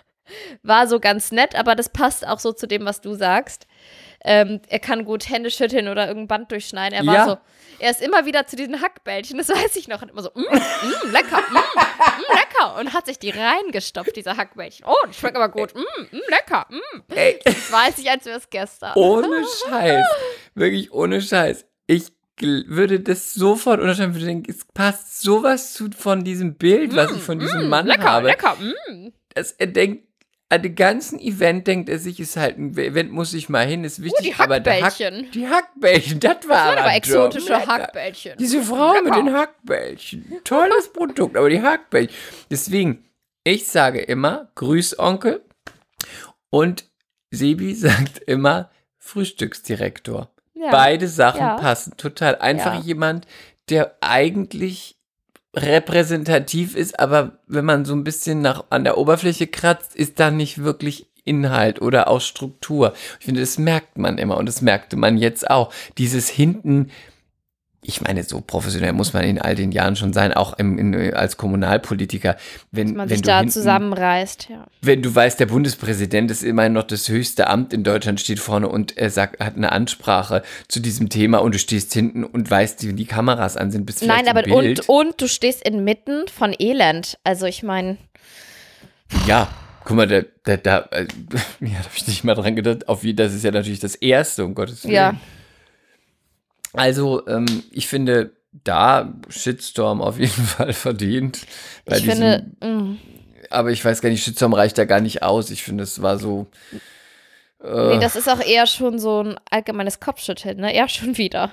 war 0.63 0.87
so 0.87 1.01
ganz 1.01 1.33
nett, 1.33 1.55
aber 1.55 1.75
das 1.75 1.89
passt 1.89 2.27
auch 2.27 2.39
so 2.39 2.53
zu 2.53 2.67
dem, 2.67 2.85
was 2.85 3.01
du 3.01 3.15
sagst. 3.15 3.67
Ähm, 4.25 4.61
er 4.69 4.79
kann 4.79 5.05
gut 5.05 5.29
Hände 5.29 5.51
schütteln 5.51 5.89
oder 5.89 6.07
irgendein 6.07 6.29
Band 6.29 6.53
durchschneiden. 6.53 6.97
Er 6.99 7.07
war 7.07 7.15
Ja. 7.15 7.25
so, 7.27 7.39
er 7.81 7.91
ist 7.91 8.01
immer 8.01 8.25
wieder 8.25 8.47
zu 8.47 8.55
diesen 8.57 8.81
Hackbällchen, 8.81 9.37
das 9.39 9.49
weiß 9.51 9.75
ich 9.77 9.89
noch, 9.89 10.01
und 10.03 10.11
immer 10.11 10.23
so, 10.23 10.31
mm, 10.35 10.41
mm, 10.43 11.11
lecker, 11.13 11.41
mm, 11.51 11.55
mm, 11.55 12.23
lecker. 12.31 12.79
Und 12.79 12.93
hat 12.95 13.07
sich 13.07 13.19
die 13.19 13.31
reingestopft, 13.31 14.15
diese 14.15 14.37
Hackbällchen. 14.37 14.87
Oh, 14.87 14.95
die 15.09 15.15
schmecken 15.15 15.37
aber 15.39 15.49
gut, 15.49 15.75
mm, 15.75 15.81
mm, 16.17 16.21
lecker, 16.29 16.67
mm. 16.71 17.03
Das 17.45 17.73
weiß 17.73 17.99
ich, 17.99 18.09
als 18.11 18.25
wäre 18.27 18.39
es 18.39 18.49
gestern. 18.49 18.93
ohne 18.95 19.45
Scheiß. 19.69 20.07
Wirklich 20.55 20.93
ohne 20.93 21.21
Scheiß. 21.21 21.65
Ich 21.87 22.13
würde 22.41 23.01
das 23.01 23.35
sofort 23.35 23.81
unterschreiben. 23.81 24.15
würde 24.15 24.27
denken, 24.27 24.51
Es 24.51 24.65
passt 24.73 25.21
sowas 25.23 25.75
zu 25.75 25.91
von 25.97 26.25
diesem 26.25 26.55
Bild, 26.57 26.95
was 26.97 27.11
ich 27.13 27.23
von 27.23 27.39
diesem 27.39 27.69
Mann 27.69 27.87
Mm, 27.87 27.89
lecker, 27.89 28.05
habe. 28.11 28.27
lecker, 28.29 28.57
mm. 28.57 29.13
Dass 29.35 29.53
er 29.53 29.67
denkt, 29.69 30.07
an 30.53 30.63
dem 30.63 30.75
ganzen 30.75 31.19
Event 31.19 31.67
denkt 31.67 31.89
er 31.89 31.99
sich, 31.99 32.21
ist 32.21 32.37
halt 32.37 32.59
ein 32.59 32.77
Event, 32.77 33.11
muss 33.11 33.33
ich 33.33 33.49
mal 33.49 33.67
hin, 33.67 33.85
ist 33.85 34.03
wichtig. 34.03 34.35
Oh, 34.35 34.35
die 34.37 34.41
aber 34.43 34.61
der 34.61 34.75
Hack, 34.83 34.93
Hackbällchen. 34.93 35.31
die 35.33 35.49
Hackbällchen, 35.49 36.21
das 36.21 36.31
war 36.31 36.39
Das 36.41 36.49
waren 36.49 36.79
aber 36.79 36.89
er 36.91 36.97
exotische. 36.97 37.53
Lecker. 37.55 37.67
Hackbällchen. 37.67 38.33
Diese 38.39 38.63
Frau 38.63 38.93
mit 39.03 39.15
den 39.15 39.33
Hackbällchen. 39.33 40.41
Tolles 40.45 40.93
Produkt, 40.93 41.37
aber 41.39 41.49
die 41.49 41.63
Hackbällchen. 41.63 42.15
Deswegen, 42.51 43.05
ich 43.45 43.67
sage 43.67 44.01
immer 44.01 44.51
Grüß 44.57 44.99
Onkel 44.99 45.43
und 46.51 46.85
Sebi 47.31 47.75
sagt 47.75 48.19
immer 48.19 48.71
Frühstücksdirektor. 48.99 50.31
Ja. 50.55 50.71
Beide 50.71 51.09
Sachen 51.09 51.41
Ja. 51.41 51.57
passen 51.57 51.97
total. 51.97 52.37
Einfach 52.37 52.75
Ja. 52.75 52.81
jemand, 52.81 53.27
der 53.71 53.97
eigentlich 54.01 54.99
repräsentativ 55.55 56.75
ist, 56.75 56.99
aber 56.99 57.33
wenn 57.47 57.65
man 57.65 57.85
so 57.85 57.95
ein 57.95 58.05
bisschen 58.05 58.41
nach, 58.41 58.65
an 58.71 58.85
der 58.85 58.99
Oberfläche 58.99 59.47
kratzt, 59.47 59.95
ist 59.95 60.19
da 60.19 60.31
nicht 60.31 60.65
wirklich 60.65 61.07
Inhalt 61.25 61.81
oder 61.81 62.09
auch 62.09 62.21
Struktur. 62.21 62.95
Ich 63.21 63.27
finde, 63.27 63.41
das 63.41 63.59
merkt 63.59 63.99
man 63.99 64.19
immer 64.19 64.39
und 64.39 64.47
das 64.47 64.63
merkte 64.63 64.97
man 64.97 65.19
jetzt 65.19 65.49
auch. 65.51 65.73
Dieses 65.99 66.29
hinten, 66.29 66.91
ich 67.85 68.01
meine, 68.01 68.23
so 68.23 68.41
professionell 68.41 68.93
muss 68.93 69.13
man 69.13 69.25
in 69.25 69.41
all 69.41 69.57
den 69.57 69.73
Jahren 69.73 69.97
schon 69.97 70.13
sein, 70.13 70.33
auch 70.33 70.57
im, 70.57 70.79
in, 70.79 71.15
als 71.15 71.37
Kommunalpolitiker. 71.37 72.37
Wenn, 72.71 72.89
Dass 72.89 72.97
man 72.97 73.11
wenn 73.11 73.17
sich 73.17 73.23
du 73.23 73.27
da 73.27 73.39
hinten, 73.39 73.53
zusammenreißt, 73.53 74.49
ja. 74.51 74.67
wenn 74.83 75.03
du 75.03 75.13
weißt, 75.13 75.41
der 75.41 75.47
Bundespräsident 75.47 76.31
ist 76.31 76.45
immerhin 76.45 76.75
noch 76.75 76.85
das 76.85 77.09
höchste 77.09 77.49
Amt 77.49 77.73
in 77.73 77.83
Deutschland, 77.83 78.21
steht 78.21 78.39
vorne 78.39 78.69
und 78.69 78.97
er 78.97 79.11
sagt, 79.11 79.41
hat 79.41 79.57
eine 79.57 79.73
Ansprache 79.73 80.43
zu 80.69 80.79
diesem 80.79 81.09
Thema 81.09 81.39
und 81.39 81.57
du 81.57 81.59
stehst 81.59 81.93
hinten 81.93 82.23
und 82.23 82.49
weißt, 82.49 82.87
wie 82.87 82.93
die 82.93 83.05
Kameras 83.05 83.57
an 83.57 83.73
sind, 83.73 83.85
bist 83.85 84.05
Nein, 84.05 84.29
aber 84.29 84.47
und, 84.55 84.89
und 84.89 85.21
du 85.21 85.27
stehst 85.27 85.67
inmitten 85.67 86.29
von 86.29 86.55
Elend. 86.57 87.19
Also 87.25 87.47
ich 87.47 87.65
meine, 87.65 87.97
Ja, 89.27 89.49
guck 89.83 89.97
mal, 89.97 90.07
da, 90.07 90.23
da, 90.45 90.57
da, 90.57 90.79
äh, 90.93 91.01
ja, 91.61 91.69
da 91.69 91.79
habe 91.79 91.89
ich 91.97 92.07
nicht 92.07 92.23
mal 92.23 92.37
dran 92.37 92.55
gedacht. 92.55 92.89
Auf 92.89 93.01
das 93.03 93.35
ist 93.35 93.43
ja 93.43 93.51
natürlich 93.51 93.81
das 93.81 93.97
Erste, 93.97 94.45
um 94.45 94.55
Gottes 94.55 94.85
Willen. 94.85 94.95
Ja. 94.95 95.15
Also, 96.73 97.27
ähm, 97.27 97.63
ich 97.71 97.89
finde, 97.89 98.33
da 98.65 99.13
Shitstorm 99.29 100.01
auf 100.03 100.19
jeden 100.19 100.31
Fall 100.33 100.73
verdient. 100.73 101.47
Ich 101.87 102.03
diesem, 102.03 102.11
finde, 102.11 102.47
mm, 102.61 102.99
aber 103.51 103.71
ich 103.71 103.85
weiß 103.85 104.01
gar 104.01 104.09
nicht, 104.11 104.23
Shitstorm 104.25 104.55
reicht 104.55 104.79
da 104.79 104.85
gar 104.85 105.01
nicht 105.01 105.23
aus. 105.23 105.51
Ich 105.51 105.63
finde, 105.63 105.85
es 105.85 106.03
war 106.03 106.19
so. 106.19 106.47
nee, 107.63 107.99
das 108.01 108.17
ist 108.17 108.29
auch 108.29 108.41
eher 108.41 108.67
schon 108.67 108.99
so 108.99 109.23
ein 109.23 109.37
allgemeines 109.51 110.01
Kopfschütteln, 110.01 110.59
ne? 110.59 110.75
Ja, 110.75 110.89
schon 110.89 111.17
wieder. 111.19 111.53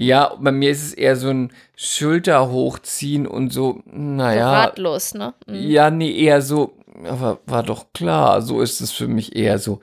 Ja, 0.00 0.36
bei 0.38 0.52
mir 0.52 0.70
ist 0.70 0.84
es 0.84 0.94
eher 0.94 1.16
so 1.16 1.28
ein 1.28 1.52
Schulter 1.74 2.50
hochziehen 2.50 3.26
und 3.26 3.52
so, 3.52 3.82
So 3.84 3.92
naja. 3.92 4.52
ratlos, 4.64 5.14
ne? 5.14 5.34
Mm. 5.48 5.54
Ja, 5.54 5.90
nee, 5.90 6.12
eher 6.12 6.40
so, 6.40 6.78
aber 7.04 7.40
war 7.46 7.64
doch 7.64 7.92
klar, 7.92 8.40
so 8.42 8.60
ist 8.60 8.80
es 8.80 8.92
für 8.92 9.08
mich 9.08 9.34
eher 9.34 9.58
so. 9.58 9.80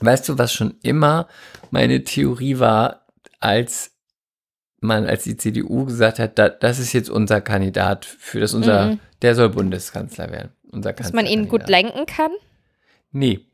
Weißt 0.00 0.28
du, 0.28 0.38
was 0.38 0.52
schon 0.52 0.76
immer 0.82 1.26
meine 1.72 2.04
Theorie 2.04 2.60
war, 2.60 3.07
als 3.40 3.92
man, 4.80 5.06
als 5.06 5.24
die 5.24 5.36
CDU 5.36 5.84
gesagt 5.86 6.18
hat, 6.18 6.38
da, 6.38 6.48
das 6.48 6.78
ist 6.78 6.92
jetzt 6.92 7.10
unser 7.10 7.40
Kandidat 7.40 8.04
für 8.04 8.40
das 8.40 8.54
unser, 8.54 8.86
Mhm. 8.92 9.00
der 9.22 9.34
soll 9.34 9.48
Bundeskanzler 9.48 10.30
werden. 10.30 10.52
Unser 10.70 10.92
Dass 10.92 11.12
man 11.12 11.26
ihn 11.26 11.48
gut 11.48 11.68
lenken 11.68 12.06
kann. 12.06 12.30
Nee. 13.10 13.40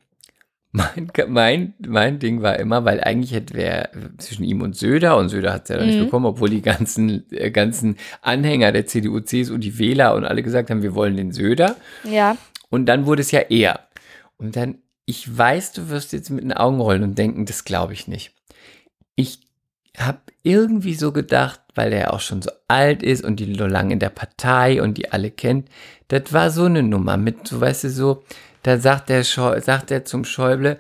Mein, 0.77 1.09
mein, 1.29 1.75
mein 1.87 2.19
Ding 2.19 2.43
war 2.43 2.59
immer, 2.59 2.85
weil 2.85 3.01
eigentlich 3.01 3.33
hätte 3.33 3.55
wer 3.55 3.91
zwischen 4.19 4.43
ihm 4.43 4.61
und 4.61 4.75
Söder, 4.77 5.17
und 5.17 5.29
Söder 5.29 5.53
hat 5.53 5.63
es 5.63 5.69
ja 5.69 5.81
nicht 5.85 5.97
Mhm. 6.01 6.07
bekommen, 6.07 6.27
obwohl 6.27 6.51
die 6.51 6.63
ganzen, 6.63 7.31
äh, 7.31 7.53
ganzen 7.53 7.97
Anhänger 8.23 8.73
der 8.73 8.85
CDU, 8.85 9.21
CSU, 9.21 9.57
die 9.57 9.79
Wähler 9.79 10.17
und 10.17 10.25
alle 10.25 10.43
gesagt 10.43 10.71
haben, 10.71 10.83
wir 10.83 10.97
wollen 10.97 11.17
den 11.17 11.31
Söder. 11.31 11.77
Ja. 12.03 12.37
Und 12.71 12.87
dann 12.87 13.07
wurde 13.07 13.21
es 13.23 13.31
ja 13.31 13.39
er. 13.51 13.87
Und 14.37 14.57
dann, 14.57 14.79
ich 15.07 15.39
weiß, 15.39 15.75
du 15.75 15.91
wirst 15.91 16.13
jetzt 16.13 16.31
mit 16.31 16.43
den 16.43 16.53
Augen 16.53 16.81
rollen 16.81 17.05
und 17.05 17.17
denken, 17.17 17.47
das 17.47 17.63
glaube 17.65 17.93
ich 17.93 18.09
nicht. 18.09 18.33
Ich 19.15 19.44
habe 19.99 20.19
irgendwie 20.43 20.95
so 20.95 21.13
gedacht, 21.13 21.61
weil 21.75 21.93
er 21.93 22.13
auch 22.13 22.21
schon 22.21 22.43
so 22.43 22.51
alt 22.69 23.03
ist 23.03 23.25
und 23.25 23.37
die 23.37 23.55
so 23.55 23.67
lange 23.67 23.93
in 23.93 23.99
der 23.99 24.11
Partei 24.11 24.83
und 24.83 24.99
die 24.99 25.13
alle 25.13 25.31
kennt, 25.31 25.69
das 26.09 26.33
war 26.33 26.51
so 26.51 26.65
eine 26.65 26.83
Nummer 26.83 27.17
mit, 27.17 27.49
so 27.49 27.61
weißt 27.61 27.85
du, 27.85 27.91
so, 27.91 28.25
da 28.63 28.79
sagt 28.79 29.09
der, 29.09 29.25
Scheu 29.25 29.61
sagt 29.61 29.91
er 29.91 30.05
zum 30.05 30.25
Schäuble, 30.25 30.79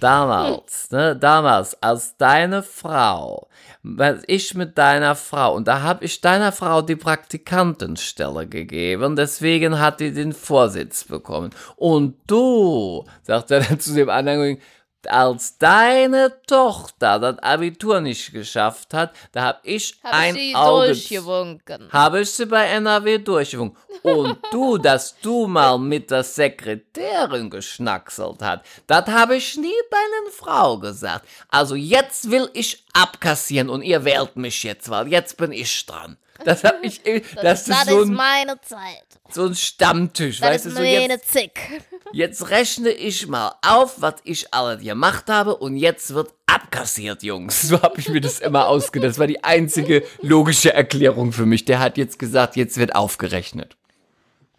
damals, 0.00 0.90
ne, 0.90 1.16
damals, 1.16 1.80
als 1.82 2.16
deine 2.16 2.62
Frau, 2.62 3.48
was 3.82 4.22
ich 4.26 4.54
mit 4.54 4.78
deiner 4.78 5.14
Frau, 5.14 5.54
und 5.54 5.68
da 5.68 5.82
habe 5.82 6.04
ich 6.04 6.20
deiner 6.20 6.52
Frau 6.52 6.82
die 6.82 6.96
Praktikantenstelle 6.96 8.46
gegeben, 8.46 9.16
deswegen 9.16 9.78
hat 9.78 10.00
die 10.00 10.12
den 10.12 10.32
Vorsitz 10.32 11.04
bekommen. 11.04 11.50
Und 11.76 12.16
du, 12.26 13.04
sagt 13.22 13.50
er 13.50 13.60
dann 13.60 13.80
zu 13.80 13.94
dem 13.94 14.08
anderen, 14.08 14.58
als 15.06 15.58
deine 15.58 16.42
Tochter 16.46 17.18
das 17.18 17.38
Abitur 17.38 18.00
nicht 18.00 18.32
geschafft 18.32 18.92
hat, 18.94 19.12
da 19.32 19.42
habe 19.42 19.58
ich 19.62 19.98
Hab 20.02 20.12
ein 20.14 20.36
ich 20.36 20.42
sie 20.42 20.54
Auge 20.56 20.86
durchgewunken. 20.86 21.92
habe 21.92 22.20
ich 22.20 22.30
sie 22.30 22.46
bei 22.46 22.66
NRW 22.66 23.18
durchgewunken. 23.18 23.76
Und 24.02 24.38
du, 24.52 24.78
dass 24.78 25.18
du 25.20 25.46
mal 25.46 25.78
mit 25.78 26.10
der 26.10 26.24
Sekretärin 26.24 27.50
geschnackselt 27.50 28.42
hast, 28.42 28.62
das 28.86 29.06
habe 29.06 29.36
ich 29.36 29.56
nie 29.56 29.72
deinen 29.90 30.32
Frau 30.32 30.78
gesagt. 30.78 31.26
Also 31.48 31.74
jetzt 31.74 32.30
will 32.30 32.48
ich 32.54 32.84
abkassieren 32.92 33.68
und 33.70 33.82
ihr 33.82 34.04
wählt 34.04 34.36
mich 34.36 34.62
jetzt, 34.62 34.90
weil 34.90 35.08
jetzt 35.08 35.36
bin 35.36 35.52
ich 35.52 35.86
dran. 35.86 36.16
Das 36.44 36.64
habe 36.64 36.78
ich, 36.82 37.00
das, 37.42 37.68
ist 37.68 37.86
so 37.88 38.02
ein, 38.02 38.12
meine 38.12 38.60
Zeit. 38.60 39.04
so 39.30 39.46
ein 39.46 39.54
Stammtisch, 39.54 40.40
Das 40.40 40.50
weißt 40.50 40.64
du, 40.64 40.68
ist 40.70 40.74
so 40.76 40.82
meine 40.82 41.08
jetzt, 41.14 41.32
Zick. 41.32 41.82
jetzt 42.12 42.50
rechne 42.50 42.90
ich 42.90 43.26
mal 43.26 43.54
auf, 43.62 44.00
was 44.00 44.14
ich 44.24 44.52
alle 44.54 44.78
gemacht 44.78 45.28
habe 45.28 45.56
und 45.56 45.76
jetzt 45.76 46.14
wird 46.14 46.32
abkassiert, 46.46 47.22
Jungs. 47.22 47.62
So 47.62 47.82
habe 47.82 47.98
ich 48.00 48.08
mir 48.08 48.20
das 48.20 48.40
immer 48.40 48.68
ausgedacht. 48.68 49.10
Das 49.10 49.18
war 49.18 49.26
die 49.26 49.42
einzige 49.44 50.04
logische 50.22 50.72
Erklärung 50.72 51.32
für 51.32 51.46
mich. 51.46 51.64
Der 51.64 51.80
hat 51.80 51.98
jetzt 51.98 52.18
gesagt, 52.18 52.56
jetzt 52.56 52.78
wird 52.78 52.94
aufgerechnet. 52.94 53.76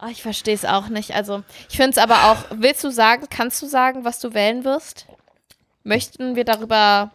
Oh, 0.02 0.08
ich 0.10 0.22
verstehe 0.22 0.54
es 0.54 0.64
auch 0.64 0.88
nicht. 0.88 1.14
Also, 1.14 1.42
ich 1.68 1.76
finde 1.76 1.90
es 1.90 1.98
aber 1.98 2.30
auch. 2.30 2.44
Willst 2.50 2.82
du 2.84 2.90
sagen, 2.90 3.26
kannst 3.28 3.60
du 3.60 3.66
sagen, 3.66 4.04
was 4.04 4.18
du 4.18 4.32
wählen 4.32 4.64
wirst? 4.64 5.06
Möchten 5.82 6.36
wir 6.36 6.44
darüber 6.44 7.10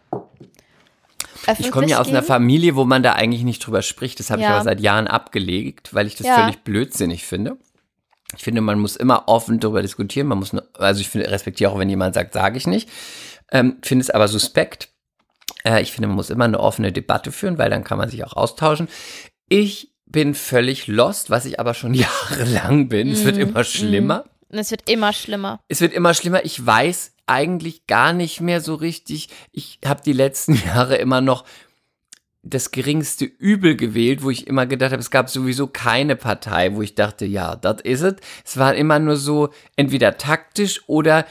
öffentlich 1.43 1.65
Ich 1.67 1.71
komme 1.71 1.87
ja 1.87 1.99
aus 1.99 2.07
einer? 2.09 2.23
Familie, 2.23 2.75
wo 2.75 2.85
man 2.85 3.03
da 3.03 3.13
eigentlich 3.13 3.43
nicht 3.43 3.59
drüber 3.65 3.81
spricht. 3.81 4.19
Das 4.19 4.29
habe 4.29 4.41
ich 4.41 4.47
Ja. 4.47 4.55
aber 4.55 4.63
seit 4.63 4.79
Jahren 4.81 5.07
abgelegt, 5.07 5.93
weil 5.93 6.07
ich 6.07 6.15
das 6.15 6.27
Ja. 6.27 6.35
völlig 6.39 6.59
blödsinnig 6.63 7.25
finde. 7.25 7.57
Ich 8.37 8.43
finde, 8.43 8.61
man 8.61 8.79
muss 8.79 8.95
immer 8.95 9.27
offen 9.27 9.59
darüber 9.59 9.81
diskutieren. 9.81 10.27
Man 10.27 10.39
muss, 10.39 10.51
nur, 10.53 10.67
also 10.73 10.99
ich 11.01 11.09
finde, 11.09 11.29
respektiere 11.31 11.71
auch, 11.71 11.79
wenn 11.79 11.89
jemand 11.89 12.15
sagt, 12.15 12.33
sage 12.33 12.57
ich 12.57 12.67
nicht. 12.67 12.89
Ähm, 13.51 13.77
finde 13.83 14.03
es 14.03 14.09
aber 14.09 14.27
suspekt. 14.27 14.89
Äh, 15.63 15.81
ich 15.81 15.91
finde, 15.91 16.07
man 16.07 16.15
muss 16.17 16.29
immer 16.29 16.45
eine 16.45 16.59
offene 16.59 16.91
Debatte 16.91 17.31
führen, 17.31 17.57
weil 17.57 17.69
dann 17.69 17.83
kann 17.83 17.97
man 17.97 18.09
sich 18.09 18.23
auch 18.25 18.33
austauschen. 18.33 18.87
Ich 19.47 19.91
bin 20.07 20.33
völlig 20.35 20.87
lost, 20.87 21.29
was 21.29 21.45
ich 21.45 21.59
aber 21.59 21.73
schon 21.73 21.93
jahrelang 22.29 22.89
bin. 22.89 23.09
Es 23.11 23.21
Mhm. 23.21 23.25
wird 23.25 23.37
immer 23.37 23.63
schlimmer. 23.63 24.25
Und 24.49 24.59
es 24.59 24.71
wird 24.71 24.89
immer 24.89 25.11
schlimmer. 25.13 25.59
Es 25.67 25.81
wird 25.81 25.93
immer 25.93 26.13
schlimmer. 26.13 26.43
Ich 26.45 26.63
weiß 26.65 27.13
eigentlich 27.27 27.87
gar 27.87 28.13
nicht 28.13 28.41
mehr 28.41 28.61
so 28.61 28.75
richtig. 28.75 29.29
Ich 29.51 29.79
habe 29.85 30.01
die 30.03 30.13
letzten 30.13 30.55
Jahre 30.65 30.95
immer 30.95 31.21
noch 31.21 31.45
das 32.45 32.69
geringste 32.69 33.25
Übel 33.25 33.75
gewählt, 33.75 34.21
wo 34.21 34.29
ich 34.29 34.45
immer 34.45 34.67
gedacht 34.67 34.91
habe, 34.91 35.01
es 35.01 35.09
gab 35.09 35.29
sowieso 35.29 35.65
keine 35.65 36.15
Partei, 36.15 36.75
wo 36.75 36.83
ich 36.83 36.93
dachte, 36.93 37.25
ja, 37.25 37.55
das 37.55 37.81
ist 37.81 38.01
es. 38.01 38.15
Es 38.45 38.57
war 38.57 38.75
immer 38.75 38.99
nur 38.99 39.17
so, 39.17 39.49
entweder 39.75 40.17
taktisch 40.17 40.81
oder 40.87 41.25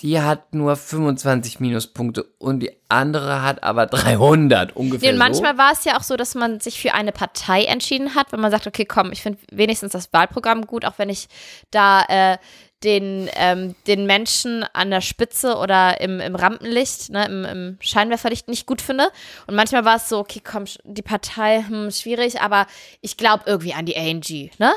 die 0.00 0.20
hat 0.20 0.54
nur 0.54 0.76
25 0.76 1.58
Minuspunkte 1.58 2.24
und 2.38 2.60
die 2.60 2.70
andere 2.88 3.42
hat 3.42 3.62
aber 3.62 3.86
300 3.86 4.76
ungefähr. 4.76 5.08
Nee, 5.08 5.14
und 5.14 5.18
so. 5.18 5.24
manchmal 5.24 5.58
war 5.58 5.72
es 5.72 5.84
ja 5.84 5.96
auch 5.96 6.02
so, 6.02 6.16
dass 6.16 6.34
man 6.34 6.60
sich 6.60 6.78
für 6.78 6.92
eine 6.92 7.12
Partei 7.12 7.64
entschieden 7.64 8.14
hat, 8.14 8.30
wenn 8.30 8.40
man 8.40 8.50
sagt, 8.50 8.66
okay, 8.66 8.84
komm, 8.84 9.10
ich 9.10 9.22
finde 9.22 9.38
wenigstens 9.50 9.92
das 9.92 10.12
Wahlprogramm 10.12 10.66
gut, 10.66 10.84
auch 10.84 10.98
wenn 10.98 11.08
ich 11.08 11.28
da 11.70 12.02
äh, 12.08 12.36
den, 12.84 13.28
ähm, 13.34 13.74
den 13.86 14.06
Menschen 14.06 14.62
an 14.74 14.90
der 14.90 15.00
Spitze 15.00 15.56
oder 15.56 16.00
im, 16.00 16.20
im 16.20 16.34
Rampenlicht, 16.34 17.08
ne, 17.10 17.24
im, 17.26 17.44
im 17.44 17.76
Scheinwerferlicht 17.80 18.48
nicht 18.48 18.66
gut 18.66 18.82
finde. 18.82 19.08
Und 19.46 19.54
manchmal 19.54 19.84
war 19.84 19.96
es 19.96 20.08
so, 20.08 20.18
okay, 20.18 20.42
komm, 20.44 20.64
die 20.84 21.02
Partei, 21.02 21.64
hm, 21.66 21.90
schwierig, 21.90 22.40
aber 22.40 22.66
ich 23.00 23.16
glaube 23.16 23.44
irgendwie 23.46 23.72
an 23.72 23.86
die 23.86 23.96
ANG, 23.96 24.50
ne? 24.58 24.72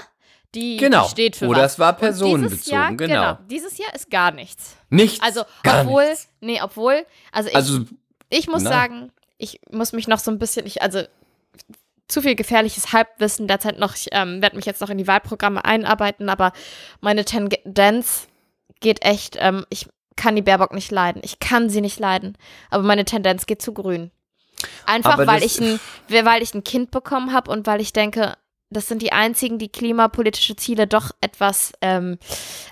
Die, 0.55 0.77
Genau. 0.77 1.03
die 1.03 1.09
steht 1.09 1.35
für 1.35 1.47
Oder 1.47 1.63
was. 1.63 1.73
es 1.73 1.79
war 1.79 1.93
personenbezogen, 1.93 2.71
Jahr, 2.73 2.93
genau. 2.95 3.37
Dieses 3.51 3.77
Jahr 3.77 3.93
ist 3.93 4.09
gar 4.09 4.31
nichts. 4.31 4.75
Nichts. 4.89 5.21
Also, 5.21 5.43
gar 5.61 5.81
obwohl, 5.81 6.07
nichts. 6.09 6.27
nee, 6.39 6.59
obwohl, 6.61 7.05
also 7.31 7.49
ich, 7.49 7.55
Also, 7.55 7.81
ich 8.29 8.47
muss 8.47 8.63
Na. 8.63 8.69
sagen, 8.71 9.11
ich 9.37 9.59
muss 9.71 9.93
mich 9.93 10.07
noch 10.07 10.17
so 10.19 10.31
ein 10.31 10.39
bisschen, 10.39 10.65
ich, 10.65 10.81
also 10.81 11.03
zu 12.09 12.21
viel 12.21 12.35
gefährliches 12.35 12.91
Halbwissen 12.91 13.47
derzeit 13.47 13.79
noch. 13.79 13.95
Ich 13.95 14.07
ähm, 14.11 14.41
werde 14.41 14.57
mich 14.57 14.65
jetzt 14.65 14.81
noch 14.81 14.89
in 14.89 14.97
die 14.97 15.07
Wahlprogramme 15.07 15.63
einarbeiten, 15.63 16.27
aber 16.27 16.51
meine 16.99 17.23
Tendenz 17.23 18.27
geht 18.81 19.05
echt, 19.05 19.37
ähm, 19.39 19.65
ich 19.69 19.87
kann 20.15 20.35
die 20.35 20.41
Baerbock 20.41 20.73
nicht 20.73 20.91
leiden. 20.91 21.21
Ich 21.23 21.39
kann 21.39 21.69
sie 21.69 21.81
nicht 21.81 21.99
leiden. 21.99 22.37
Aber 22.69 22.83
meine 22.83 23.05
Tendenz 23.05 23.45
geht 23.45 23.61
zu 23.61 23.73
grün. 23.73 24.11
Einfach 24.85 25.25
weil 25.25 25.43
ich, 25.43 25.59
ein, 25.61 25.79
weil 26.09 26.43
ich 26.43 26.53
ein 26.53 26.65
Kind 26.65 26.91
bekommen 26.91 27.31
habe 27.31 27.49
und 27.49 27.65
weil 27.65 27.79
ich 27.79 27.93
denke, 27.93 28.35
das 28.69 28.87
sind 28.87 29.01
die 29.01 29.13
einzigen, 29.13 29.57
die 29.57 29.69
klimapolitische 29.69 30.55
Ziele 30.55 30.87
doch 30.87 31.11
etwas 31.21 31.71
ähm, 31.81 32.19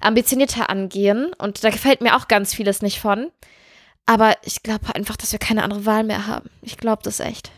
ambitionierter 0.01 0.69
angehen. 0.69 1.31
Und 1.37 1.63
da 1.63 1.69
gefällt 1.69 2.01
mir 2.01 2.17
auch 2.17 2.27
ganz 2.27 2.53
vieles 2.53 2.81
nicht 2.81 2.99
von. 2.99 3.31
Aber 4.05 4.35
ich 4.43 4.63
glaube 4.63 4.93
einfach, 4.95 5.15
dass 5.15 5.31
wir 5.31 5.39
keine 5.39 5.63
andere 5.63 5.85
Wahl 5.85 6.03
mehr 6.03 6.27
haben. 6.27 6.49
Ich 6.61 6.77
glaube 6.77 7.01
das 7.03 7.19
echt. 7.19 7.51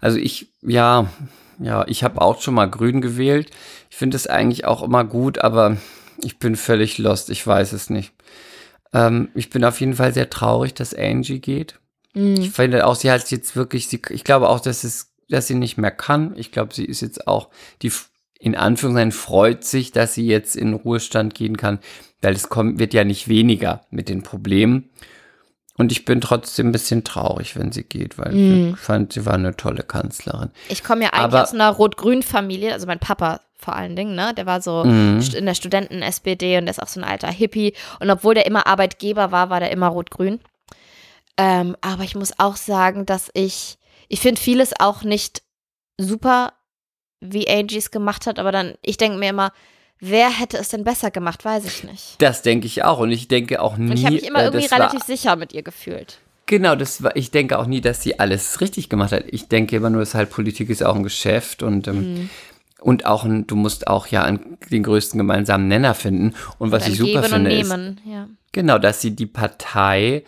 Also 0.00 0.18
ich, 0.18 0.48
ja, 0.62 1.10
ja, 1.58 1.86
ich 1.88 2.04
habe 2.04 2.20
auch 2.20 2.40
schon 2.40 2.54
mal 2.54 2.70
grün 2.70 3.00
gewählt. 3.00 3.50
Ich 3.90 3.96
finde 3.96 4.16
es 4.16 4.26
eigentlich 4.26 4.64
auch 4.64 4.82
immer 4.82 5.04
gut, 5.04 5.38
aber 5.38 5.76
ich 6.22 6.38
bin 6.38 6.56
völlig 6.56 6.98
lost. 6.98 7.30
Ich 7.30 7.46
weiß 7.46 7.72
es 7.72 7.90
nicht. 7.90 8.12
Ähm, 8.92 9.28
ich 9.34 9.50
bin 9.50 9.64
auf 9.64 9.80
jeden 9.80 9.94
Fall 9.94 10.12
sehr 10.12 10.30
traurig, 10.30 10.74
dass 10.74 10.94
Angie 10.94 11.40
geht. 11.40 11.78
Ich 12.14 12.50
finde 12.50 12.86
auch, 12.86 12.94
sie 12.94 13.10
hat 13.10 13.30
jetzt 13.30 13.56
wirklich, 13.56 13.88
sie, 13.88 14.00
ich 14.08 14.24
glaube 14.24 14.48
auch, 14.48 14.60
dass 14.60 14.84
es, 14.84 15.12
dass 15.28 15.48
sie 15.48 15.54
nicht 15.54 15.76
mehr 15.76 15.90
kann. 15.90 16.34
Ich 16.36 16.50
glaube, 16.50 16.72
sie 16.72 16.86
ist 16.86 17.02
jetzt 17.02 17.26
auch, 17.26 17.50
die 17.82 17.92
in 18.38 18.54
Anführungszeichen 18.54 19.12
freut 19.12 19.64
sich, 19.64 19.92
dass 19.92 20.14
sie 20.14 20.26
jetzt 20.26 20.56
in 20.56 20.72
Ruhestand 20.72 21.34
gehen 21.34 21.58
kann, 21.58 21.78
weil 22.22 22.34
es 22.34 22.48
kommt, 22.48 22.78
wird 22.78 22.94
ja 22.94 23.04
nicht 23.04 23.28
weniger 23.28 23.82
mit 23.90 24.08
den 24.08 24.22
Problemen. 24.22 24.88
Und 25.78 25.92
ich 25.92 26.04
bin 26.04 26.20
trotzdem 26.20 26.68
ein 26.68 26.72
bisschen 26.72 27.04
traurig, 27.04 27.56
wenn 27.56 27.70
sie 27.72 27.84
geht, 27.84 28.18
weil 28.18 28.34
ich 28.72 28.78
fand, 28.78 29.12
sie 29.12 29.26
war 29.26 29.34
eine 29.34 29.56
tolle 29.56 29.82
Kanzlerin. 29.82 30.50
Ich 30.68 30.82
komme 30.82 31.02
ja 31.04 31.10
eigentlich 31.10 31.22
Aber- 31.24 31.42
aus 31.42 31.52
einer 31.52 31.70
Rot-Grün-Familie, 31.70 32.72
also 32.72 32.86
mein 32.86 32.98
Papa 32.98 33.40
vor 33.58 33.74
allen 33.76 33.96
Dingen, 33.96 34.14
ne? 34.14 34.32
Der 34.34 34.46
war 34.46 34.60
so 34.60 34.84
Mhm. 34.84 35.18
st- 35.18 35.34
in 35.34 35.44
der 35.46 35.54
Studenten-SPD 35.54 36.58
und 36.58 36.66
der 36.66 36.70
ist 36.70 36.82
auch 36.82 36.88
so 36.88 37.00
ein 37.00 37.04
alter 37.04 37.28
Hippie. 37.30 37.74
Und 38.00 38.10
obwohl 38.10 38.34
der 38.34 38.46
immer 38.46 38.66
Arbeitgeber 38.66 39.32
war, 39.32 39.50
war 39.50 39.60
der 39.60 39.70
immer 39.70 39.88
Rot-Grün. 39.88 40.40
Ähm, 41.38 41.76
aber 41.80 42.04
ich 42.04 42.14
muss 42.14 42.38
auch 42.38 42.56
sagen, 42.56 43.04
dass 43.06 43.30
ich, 43.34 43.78
ich 44.08 44.20
finde 44.20 44.40
vieles 44.40 44.72
auch 44.78 45.02
nicht 45.02 45.42
super, 45.98 46.52
wie 47.20 47.48
Angie 47.48 47.78
es 47.78 47.90
gemacht 47.90 48.26
hat, 48.26 48.38
aber 48.38 48.52
dann, 48.52 48.74
ich 48.82 48.96
denke 48.98 49.18
mir 49.18 49.30
immer, 49.30 49.52
wer 50.00 50.28
hätte 50.30 50.56
es 50.58 50.68
denn 50.68 50.84
besser 50.84 51.10
gemacht, 51.10 51.44
weiß 51.44 51.64
ich 51.64 51.84
nicht. 51.84 52.14
Das 52.18 52.42
denke 52.42 52.66
ich 52.66 52.84
auch. 52.84 52.98
Und 52.98 53.10
ich 53.12 53.28
denke 53.28 53.60
auch 53.62 53.76
nie. 53.76 53.90
Und 53.90 53.96
ich 53.98 54.04
habe 54.04 54.14
mich 54.16 54.26
immer 54.26 54.40
äh, 54.40 54.44
irgendwie 54.46 54.62
das 54.62 54.70
war- 54.72 54.78
relativ 54.78 55.02
sicher 55.04 55.36
mit 55.36 55.52
ihr 55.52 55.62
gefühlt. 55.62 56.18
Genau, 56.48 56.76
das 56.76 57.02
war, 57.02 57.16
ich 57.16 57.32
denke 57.32 57.58
auch 57.58 57.66
nie, 57.66 57.80
dass 57.80 58.02
sie 58.02 58.20
alles 58.20 58.60
richtig 58.60 58.88
gemacht 58.88 59.10
hat. 59.12 59.24
Ich 59.28 59.48
denke 59.48 59.74
immer 59.76 59.90
nur, 59.90 60.00
dass 60.00 60.14
halt 60.14 60.30
Politik 60.30 60.70
ist 60.70 60.82
auch 60.84 60.94
ein 60.94 61.02
Geschäft 61.02 61.62
und, 61.64 61.88
ähm, 61.88 61.96
Mhm. 62.14 62.30
und 62.80 63.04
auch 63.04 63.24
ein, 63.24 63.48
du 63.48 63.56
musst 63.56 63.88
auch 63.88 64.06
ja 64.06 64.22
an 64.22 64.56
den 64.70 64.84
größten 64.84 65.18
gemeinsamen 65.18 65.66
Nenner 65.66 65.94
finden. 65.94 66.34
Und 66.58 66.70
was 66.70 66.84
Ein 66.84 66.92
ich 66.92 66.98
super 66.98 67.24
finde, 67.24 67.50
und 67.50 67.56
ist, 67.56 67.72
ja. 68.06 68.28
genau, 68.52 68.78
dass 68.78 69.00
sie 69.00 69.10
die 69.16 69.26
Partei, 69.26 70.22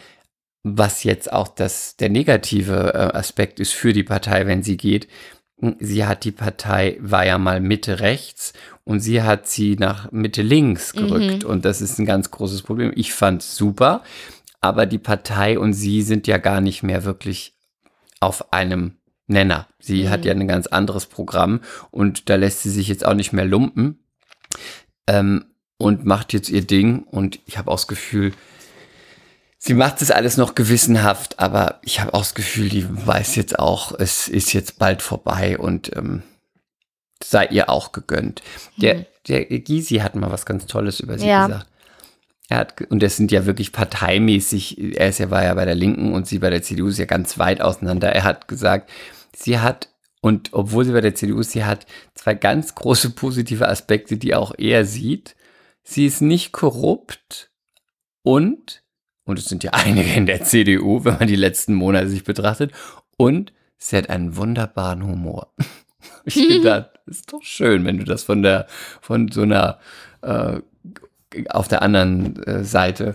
was 0.65 1.05
jetzt 1.05 1.33
auch 1.33 1.47
das, 1.47 1.97
der 1.97 2.09
negative 2.09 2.93
äh, 2.95 3.17
Aspekt 3.17 3.61
ist 3.61 3.73
für 3.73 3.93
die 3.93 4.03
Partei, 4.03 4.45
wenn 4.47 4.65
sie 4.65 4.77
geht, 4.77 5.07
sie 5.81 6.07
hat 6.07 6.25
die 6.25 6.33
Partei, 6.33 6.99
war 7.01 7.27
ja 7.27 7.39
mal 7.39 7.61
Mitte 7.61 8.01
rechts 8.01 8.53
und 8.85 9.01
sie 9.01 9.23
hat 9.23 9.49
sie 9.49 9.77
nach 9.77 10.11
Mitte 10.13 10.43
links 10.43 10.93
gerückt. 10.93 11.45
Und 11.45 11.65
das 11.65 11.81
ist 11.81 11.99
ein 11.99 12.07
ganz 12.07 12.31
großes 12.31 12.63
Problem. 12.63 12.93
Ich 12.95 13.13
fand 13.13 13.43
super, 13.43 14.03
aber 14.61 14.87
die 14.87 14.99
Partei 14.99 15.59
und 15.59 15.73
sie 15.73 16.03
sind 16.03 16.27
ja 16.27 16.39
gar 16.39 16.61
nicht 16.61 16.83
mehr 16.83 17.05
wirklich 17.05 17.55
auf 18.21 18.53
einem 18.53 18.97
Nenner. 19.27 19.69
Sie 19.79 20.09
hat 20.09 20.25
ja 20.25 20.33
ein 20.33 20.49
ganz 20.49 20.67
anderes 20.67 21.07
Programm 21.07 21.61
und 21.91 22.31
da 22.31 22.37
lässt 22.37 22.63
sie 22.63 22.71
sich 22.71 22.89
jetzt 22.89 23.05
auch 23.05 23.15
nicht 23.15 23.33
mehr 23.33 23.45
lumpen 23.45 23.99
ähm, 25.07 25.45
und 25.77 26.05
macht 26.05 26.33
jetzt 26.33 26.49
ihr 26.49 26.63
Ding. 26.63 27.03
Und 27.03 27.41
ich 27.47 27.59
habe 27.59 27.71
auch 27.71 27.77
das 27.77 27.89
Gefühl, 27.89 28.33
sie 29.59 29.75
macht 29.75 30.01
das 30.01 30.11
alles 30.11 30.37
noch 30.37 30.55
gewissenhaft, 30.55 31.39
aber 31.39 31.81
ich 31.83 32.01
habe 32.01 32.15
auch 32.15 32.21
das 32.23 32.35
Gefühl, 32.35 32.69
die 32.69 32.87
weiß 33.07 33.37
jetzt 33.37 33.59
auch, 33.59 33.93
es 33.99 34.29
ist 34.29 34.53
jetzt 34.53 34.79
bald 34.79 35.03
vorbei 35.03 35.59
und 35.59 35.95
ähm, 35.97 36.23
sei 37.23 37.47
ihr 37.47 37.69
auch 37.69 37.93
gegönnt. 37.93 38.43
Der, 38.77 39.07
der 39.27 39.45
Gysi 39.45 39.97
hat 39.97 40.15
mal 40.15 40.31
was 40.31 40.47
ganz 40.47 40.67
Tolles 40.67 41.01
über 41.01 41.19
sie 41.19 41.27
Ja. 41.29 41.47
gesagt. 41.47 41.67
Er 42.51 42.57
hat, 42.59 42.81
und 42.89 43.03
das 43.03 43.17
sind 43.17 43.31
ja 43.31 43.45
wirklich 43.45 43.73
parteimäßig, 43.73 44.97
er 44.99 45.09
ist 45.11 45.19
ja, 45.19 45.29
war 45.31 45.45
ja 45.45 45.53
bei 45.53 45.67
der 45.67 45.75
Linken 45.75 46.15
und 46.15 46.27
sie 46.27 46.39
bei 46.39 46.49
der 46.49 46.63
CDU 46.63 46.87
ist 46.89 46.99
ja 46.99 47.05
ganz 47.05 47.39
weit 47.39 47.61
auseinander. 47.61 48.11
Er 48.11 48.25
hat 48.25 48.49
gesagt, 48.49 48.91
sie 49.37 49.59
hat, 49.59 49.91
und 50.23 50.51
obwohl 50.53 50.87
sie 50.87 50.93
bei 50.93 51.03
der 51.03 51.15
CDU 51.15 51.41
ist, 51.41 51.51
sie 51.51 51.65
hat 51.67 51.85
zwei 52.15 52.35
ganz 52.35 52.75
große 52.75 53.11
positive 53.11 53.69
Aspekte, 53.69 54.17
die 54.17 54.35
auch 54.35 54.53
er 54.57 54.87
sieht. 54.87 55.37
Sie 55.83 56.07
ist 56.07 56.23
nicht 56.23 56.53
korrupt 56.53 57.51
und, 58.23 58.83
und 59.29 59.39
es 59.39 59.45
sind 59.45 59.63
ja 59.63 59.73
einige 59.75 60.11
in 60.15 60.25
der 60.25 60.43
CDU, 60.43 61.05
wenn 61.05 61.19
man 61.19 61.29
die 61.29 61.37
letzten 61.37 61.75
Monate 61.75 62.09
sich 62.09 62.25
betrachtet, 62.25 62.73
und 63.19 63.53
sie 63.77 63.97
hat 63.97 64.09
einen 64.09 64.37
wunderbaren 64.37 65.07
Humor. 65.07 65.53
Ich 66.25 66.35
gedacht, 66.35 66.91
ist 67.07 67.33
doch 67.33 67.43
schön, 67.43 67.87
wenn 67.87 67.97
du 67.97 68.05
das 68.05 68.23
von 68.23 68.43
der, 68.43 68.67
von 69.01 69.31
so 69.33 69.43
einer 69.43 69.79
äh, 70.21 70.61
auf 71.49 71.69
der 71.69 71.81
anderen 71.81 72.43
äh, 72.43 72.65
Seite 72.65 73.15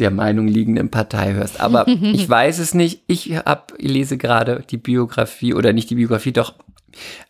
der 0.00 0.10
Meinung 0.10 0.48
liegenden 0.48 0.90
Partei 0.90 1.34
hörst. 1.34 1.60
Aber 1.60 1.86
ich 2.02 2.28
weiß 2.28 2.58
es 2.58 2.74
nicht. 2.74 3.02
Ich 3.06 3.36
hab, 3.36 3.74
lese 3.78 4.18
gerade 4.18 4.64
die 4.68 4.76
Biografie 4.76 5.54
oder 5.54 5.72
nicht 5.72 5.88
die 5.88 5.94
Biografie, 5.94 6.32
doch 6.32 6.54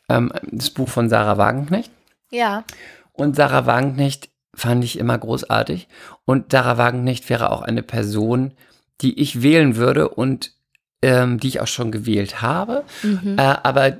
ähm, 0.09 0.33
das 0.51 0.70
Buch 0.70 0.89
von 0.89 1.11
Sarah 1.11 1.37
Wagenknecht. 1.37 1.91
Ja. 2.31 2.64
Und 3.12 3.37
Sarah 3.37 3.66
Wagenknecht 3.66 4.31
fand 4.59 4.84
ich 4.84 4.98
immer 4.98 5.16
großartig. 5.16 5.88
Und 6.24 6.52
Sarah 6.52 6.78
Wagenknecht 6.78 7.28
wäre 7.30 7.50
auch 7.50 7.62
eine 7.62 7.82
Person, 7.82 8.52
die 9.00 9.20
ich 9.20 9.42
wählen 9.42 9.76
würde 9.76 10.09
und 10.09 10.52
ähm, 11.02 11.38
die 11.38 11.48
ich 11.48 11.61
auch 11.61 11.68
schon 11.68 11.92
gewählt 11.92 12.42
habe. 12.42 12.84
Äh, 13.38 13.56
aber 13.62 13.98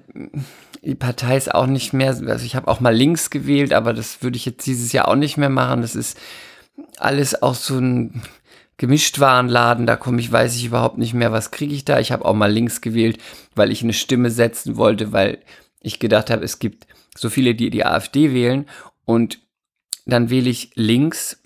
die 0.82 0.94
Partei 0.94 1.36
ist 1.36 1.54
auch 1.54 1.66
nicht 1.66 1.92
mehr, 1.92 2.09
also 2.09 2.44
ich 2.44 2.56
habe 2.56 2.68
auch 2.68 2.80
mal 2.80 2.94
links 2.94 3.30
gewählt, 3.30 3.72
aber 3.72 3.92
das 3.92 4.22
würde 4.22 4.36
ich 4.36 4.46
jetzt 4.46 4.66
dieses 4.66 4.92
Jahr 4.92 5.09
auch 5.09 5.16
nicht 5.16 5.36
mehr 5.36 5.50
machen. 5.50 5.82
Das 5.82 5.94
ist 5.94 6.18
alles 6.96 7.40
auch 7.42 7.54
so 7.54 7.78
ein 7.78 8.22
Gemischtwarenladen, 8.78 9.86
da 9.86 9.96
komme 9.96 10.20
ich, 10.20 10.30
weiß 10.30 10.54
ich 10.56 10.64
überhaupt 10.64 10.98
nicht 10.98 11.14
mehr, 11.14 11.32
was 11.32 11.50
kriege 11.50 11.74
ich 11.74 11.84
da. 11.84 11.98
Ich 11.98 12.12
habe 12.12 12.24
auch 12.24 12.34
mal 12.34 12.50
links 12.50 12.80
gewählt, 12.80 13.18
weil 13.54 13.72
ich 13.72 13.82
eine 13.82 13.92
Stimme 13.92 14.30
setzen 14.30 14.76
wollte, 14.76 15.12
weil 15.12 15.38
ich 15.80 15.98
gedacht 15.98 16.30
habe, 16.30 16.44
es 16.44 16.59
gibt 16.59 16.86
so 17.16 17.28
viele, 17.28 17.54
die 17.54 17.70
die 17.70 17.84
AfD 17.84 18.32
wählen 18.32 18.66
und 19.04 19.40
dann 20.09 20.30
wähle 20.30 20.50
ich 20.50 20.70
links, 20.74 21.40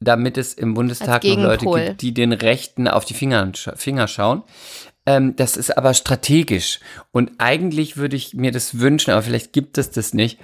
damit 0.00 0.36
es 0.38 0.54
im 0.54 0.74
Bundestag 0.74 1.24
noch 1.24 1.36
Leute 1.36 1.66
gibt, 1.66 2.02
die 2.02 2.14
den 2.14 2.32
Rechten 2.32 2.86
auf 2.88 3.04
die 3.04 3.14
Finger, 3.14 3.52
Finger 3.76 4.08
schauen. 4.08 4.42
Ähm, 5.06 5.34
das 5.36 5.56
ist 5.56 5.76
aber 5.76 5.94
strategisch. 5.94 6.80
Und 7.12 7.32
eigentlich 7.38 7.96
würde 7.96 8.16
ich 8.16 8.34
mir 8.34 8.52
das 8.52 8.78
wünschen, 8.78 9.10
aber 9.12 9.22
vielleicht 9.22 9.52
gibt 9.52 9.78
es 9.78 9.90
das 9.90 10.14
nicht, 10.14 10.38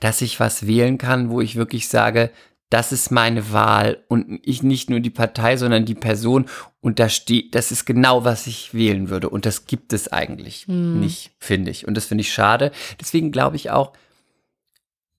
dass 0.00 0.20
ich 0.20 0.38
was 0.38 0.66
wählen 0.66 0.98
kann, 0.98 1.30
wo 1.30 1.40
ich 1.40 1.56
wirklich 1.56 1.88
sage, 1.88 2.30
das 2.70 2.92
ist 2.92 3.10
meine 3.10 3.50
Wahl 3.52 4.04
und 4.08 4.40
ich 4.42 4.62
nicht 4.62 4.90
nur 4.90 5.00
die 5.00 5.08
Partei, 5.08 5.56
sondern 5.56 5.86
die 5.86 5.94
Person 5.94 6.44
und 6.80 6.98
da 6.98 7.08
steht, 7.08 7.54
das 7.54 7.72
ist 7.72 7.86
genau, 7.86 8.24
was 8.24 8.46
ich 8.46 8.74
wählen 8.74 9.08
würde 9.08 9.30
und 9.30 9.46
das 9.46 9.64
gibt 9.64 9.94
es 9.94 10.12
eigentlich 10.12 10.68
nicht, 10.68 11.30
finde 11.38 11.70
ich. 11.70 11.88
Und 11.88 11.96
das 11.96 12.04
finde 12.04 12.20
ich 12.22 12.32
schade. 12.32 12.70
Deswegen 13.00 13.32
glaube 13.32 13.56
ich 13.56 13.70
auch, 13.70 13.94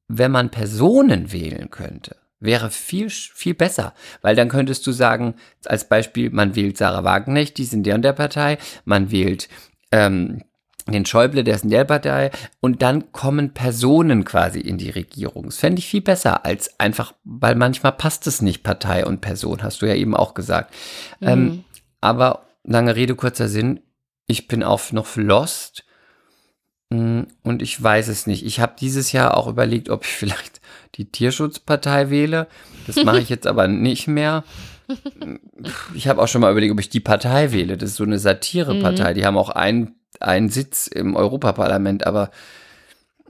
wenn 0.09 0.31
man 0.31 0.49
Personen 0.49 1.31
wählen 1.31 1.69
könnte, 1.69 2.17
wäre 2.41 2.69
viel, 2.69 3.09
viel 3.09 3.53
besser, 3.53 3.93
weil 4.21 4.35
dann 4.35 4.49
könntest 4.49 4.85
du 4.87 4.91
sagen, 4.91 5.35
als 5.65 5.87
Beispiel, 5.87 6.29
man 6.31 6.55
wählt 6.55 6.77
Sarah 6.77 7.03
Wagenknecht, 7.03 7.57
die 7.57 7.63
ist 7.63 7.73
in 7.73 7.83
der 7.83 7.95
und 7.95 8.01
der 8.01 8.13
Partei, 8.13 8.57
man 8.85 9.11
wählt 9.11 9.49
ähm, 9.91 10.43
den 10.87 11.05
Schäuble, 11.05 11.43
der 11.43 11.55
ist 11.55 11.63
in 11.63 11.69
der 11.69 11.83
Partei, 11.83 12.31
und 12.59 12.81
dann 12.81 13.11
kommen 13.11 13.53
Personen 13.53 14.25
quasi 14.25 14.59
in 14.59 14.77
die 14.77 14.89
Regierung. 14.89 15.45
Das 15.45 15.57
fände 15.57 15.79
ich 15.79 15.87
viel 15.87 16.01
besser 16.01 16.45
als 16.45 16.79
einfach, 16.79 17.13
weil 17.23 17.55
manchmal 17.55 17.91
passt 17.91 18.25
es 18.25 18.41
nicht, 18.41 18.63
Partei 18.63 19.05
und 19.05 19.21
Person, 19.21 19.61
hast 19.61 19.81
du 19.81 19.85
ja 19.85 19.93
eben 19.93 20.15
auch 20.15 20.33
gesagt. 20.33 20.73
Ähm, 21.21 21.63
aber 22.01 22.47
lange 22.63 22.95
Rede, 22.95 23.15
kurzer 23.15 23.47
Sinn, 23.47 23.81
ich 24.25 24.47
bin 24.47 24.63
auch 24.63 24.91
noch 24.91 25.15
lost 25.15 25.83
und 26.89 27.61
ich 27.61 27.81
weiß 27.81 28.07
es 28.07 28.25
nicht. 28.25 28.45
Ich 28.45 28.59
habe 28.59 28.73
dieses 28.79 29.11
Jahr 29.11 29.37
auch 29.37 29.47
überlegt, 29.47 29.89
ob 29.89 30.05
ich 30.05 30.11
vielleicht 30.11 30.59
die 30.95 31.05
Tierschutzpartei 31.05 32.09
wähle. 32.09 32.47
Das 32.87 33.03
mache 33.03 33.19
ich 33.19 33.29
jetzt 33.29 33.47
aber 33.47 33.67
nicht 33.67 34.07
mehr. 34.07 34.43
Ich 35.93 36.07
habe 36.07 36.21
auch 36.21 36.27
schon 36.27 36.41
mal 36.41 36.51
überlegt, 36.51 36.73
ob 36.73 36.79
ich 36.79 36.89
die 36.89 36.99
Partei 36.99 37.51
wähle. 37.51 37.77
Das 37.77 37.91
ist 37.91 37.97
so 37.97 38.03
eine 38.03 38.17
Satirepartei. 38.17 39.13
Die 39.13 39.23
haben 39.23 39.37
auch 39.37 39.49
einen, 39.49 39.99
einen 40.19 40.49
Sitz 40.49 40.87
im 40.87 41.15
Europaparlament, 41.15 42.07
aber 42.07 42.31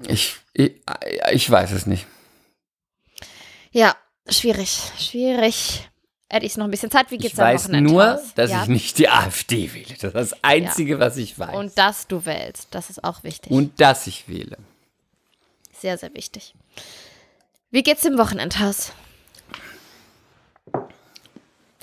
ich, 0.07 0.38
ich, 0.53 0.82
ich 1.32 1.51
weiß 1.51 1.74
es 1.74 1.86
nicht. 1.86 2.07
Ja, 3.72 3.95
schwierig, 4.30 4.80
schwierig. 4.97 5.88
Hätte 6.32 6.45
ich 6.45 6.57
noch 6.57 6.65
ein 6.65 6.71
bisschen 6.71 6.91
Zeit. 6.91 7.09
Wie 7.09 7.17
geht's 7.17 7.34
Ich 7.34 7.39
weiß 7.39 7.69
nur, 7.69 8.13
aus? 8.13 8.36
dass 8.36 8.51
ja. 8.51 8.61
ich 8.61 8.69
nicht 8.69 8.99
die 8.99 9.09
AfD 9.09 9.73
wähle. 9.73 9.95
Das 9.95 10.03
ist 10.03 10.13
das 10.13 10.43
Einzige, 10.43 10.99
was 10.99 11.17
ich 11.17 11.39
weiß. 11.39 11.55
Und 11.55 11.77
dass 11.77 12.07
du 12.07 12.25
wählst, 12.25 12.67
das 12.71 12.91
ist 12.91 13.03
auch 13.03 13.23
wichtig. 13.23 13.51
Und 13.51 13.82
dass 13.82 14.05
ich 14.05 14.27
wähle. 14.30 14.57
Sehr, 15.73 15.97
sehr 15.97 16.13
wichtig. 16.13 16.53
Wie 17.71 17.82
geht's 17.82 18.03
dem 18.03 18.17
Wochenendhaus? 18.17 18.91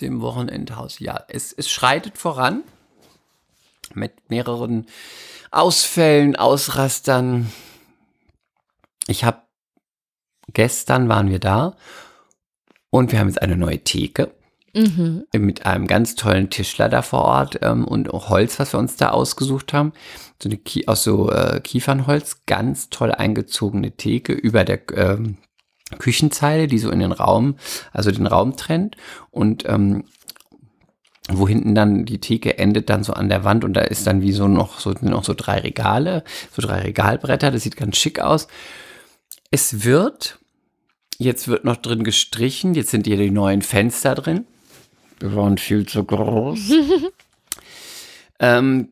Dem 0.01 0.20
Wochenendhaus, 0.20 1.01
ja. 1.01 1.24
Es, 1.28 1.53
es 1.53 1.70
schreitet 1.70 2.18
voran 2.18 2.62
mit 3.94 4.30
mehreren 4.30 4.86
Ausfällen, 5.51 6.36
Ausrastern. 6.36 7.51
Ich 9.09 9.24
habe 9.24 9.42
gestern 10.53 11.09
waren 11.09 11.30
wir 11.30 11.38
da 11.38 11.76
und 12.90 13.11
wir 13.11 13.18
haben 13.18 13.28
jetzt 13.28 13.42
eine 13.42 13.57
neue 13.57 13.78
Theke 13.78 14.36
Mhm. 14.77 15.24
mit 15.33 15.64
einem 15.64 15.87
ganz 15.87 16.16
tollen 16.16 16.51
Tischler 16.51 16.91
da 16.91 17.01
vor 17.01 17.24
Ort 17.24 17.61
ähm, 17.62 17.87
und 17.87 18.09
Holz, 18.09 18.59
was 18.59 18.74
wir 18.74 18.79
uns 18.79 18.97
da 18.97 19.09
ausgesucht 19.09 19.72
haben. 19.72 19.95
So 20.43 20.51
eine 20.51 20.59
Kie 20.59 20.87
aus 20.87 21.03
so 21.03 21.31
äh, 21.31 21.61
Kiefernholz, 21.61 22.43
ganz 22.45 22.91
toll 22.91 23.11
eingezogene 23.11 23.93
Theke 23.93 24.35
über 24.35 24.64
der 24.64 24.81
ähm, 24.95 25.39
Küchenzeile, 25.99 26.66
die 26.66 26.79
so 26.79 26.91
in 26.91 27.01
den 27.01 27.12
Raum, 27.12 27.57
also 27.93 28.11
den 28.11 28.27
Raum 28.27 28.57
trennt 28.57 28.99
und 29.31 29.66
ähm, 29.66 30.05
wo 31.31 31.49
hinten 31.49 31.74
dann 31.74 32.05
die 32.05 32.20
Theke 32.20 32.59
endet 32.59 32.91
dann 32.91 33.03
so 33.03 33.14
an 33.14 33.31
der 33.31 33.45
Wand 33.45 33.64
und 33.64 33.72
da 33.72 33.81
ist 33.81 34.07
dann 34.07 34.20
wie 34.20 34.33
so 34.33 34.47
noch 34.47 34.79
so, 34.79 34.95
noch 35.01 35.24
so 35.24 35.33
drei 35.35 35.61
Regale, 35.61 36.22
so 36.53 36.61
drei 36.61 36.83
Regalbretter, 36.83 37.51
das 37.51 37.62
sieht 37.62 37.77
ganz 37.77 37.97
schick 37.97 38.20
aus. 38.20 38.47
Es 39.51 39.85
wird, 39.85 40.39
jetzt 41.16 41.49
wird 41.49 41.64
noch 41.64 41.77
drin 41.77 42.05
gestrichen, 42.05 42.74
jetzt 42.74 42.91
sind 42.91 43.07
hier 43.07 43.16
die 43.16 43.31
neuen 43.31 43.62
Fenster 43.62 44.14
drin. 44.14 44.45
Die 45.20 45.34
waren 45.34 45.58
viel 45.58 45.86
zu 45.86 46.04
groß. 46.04 46.58
ähm, 48.40 48.88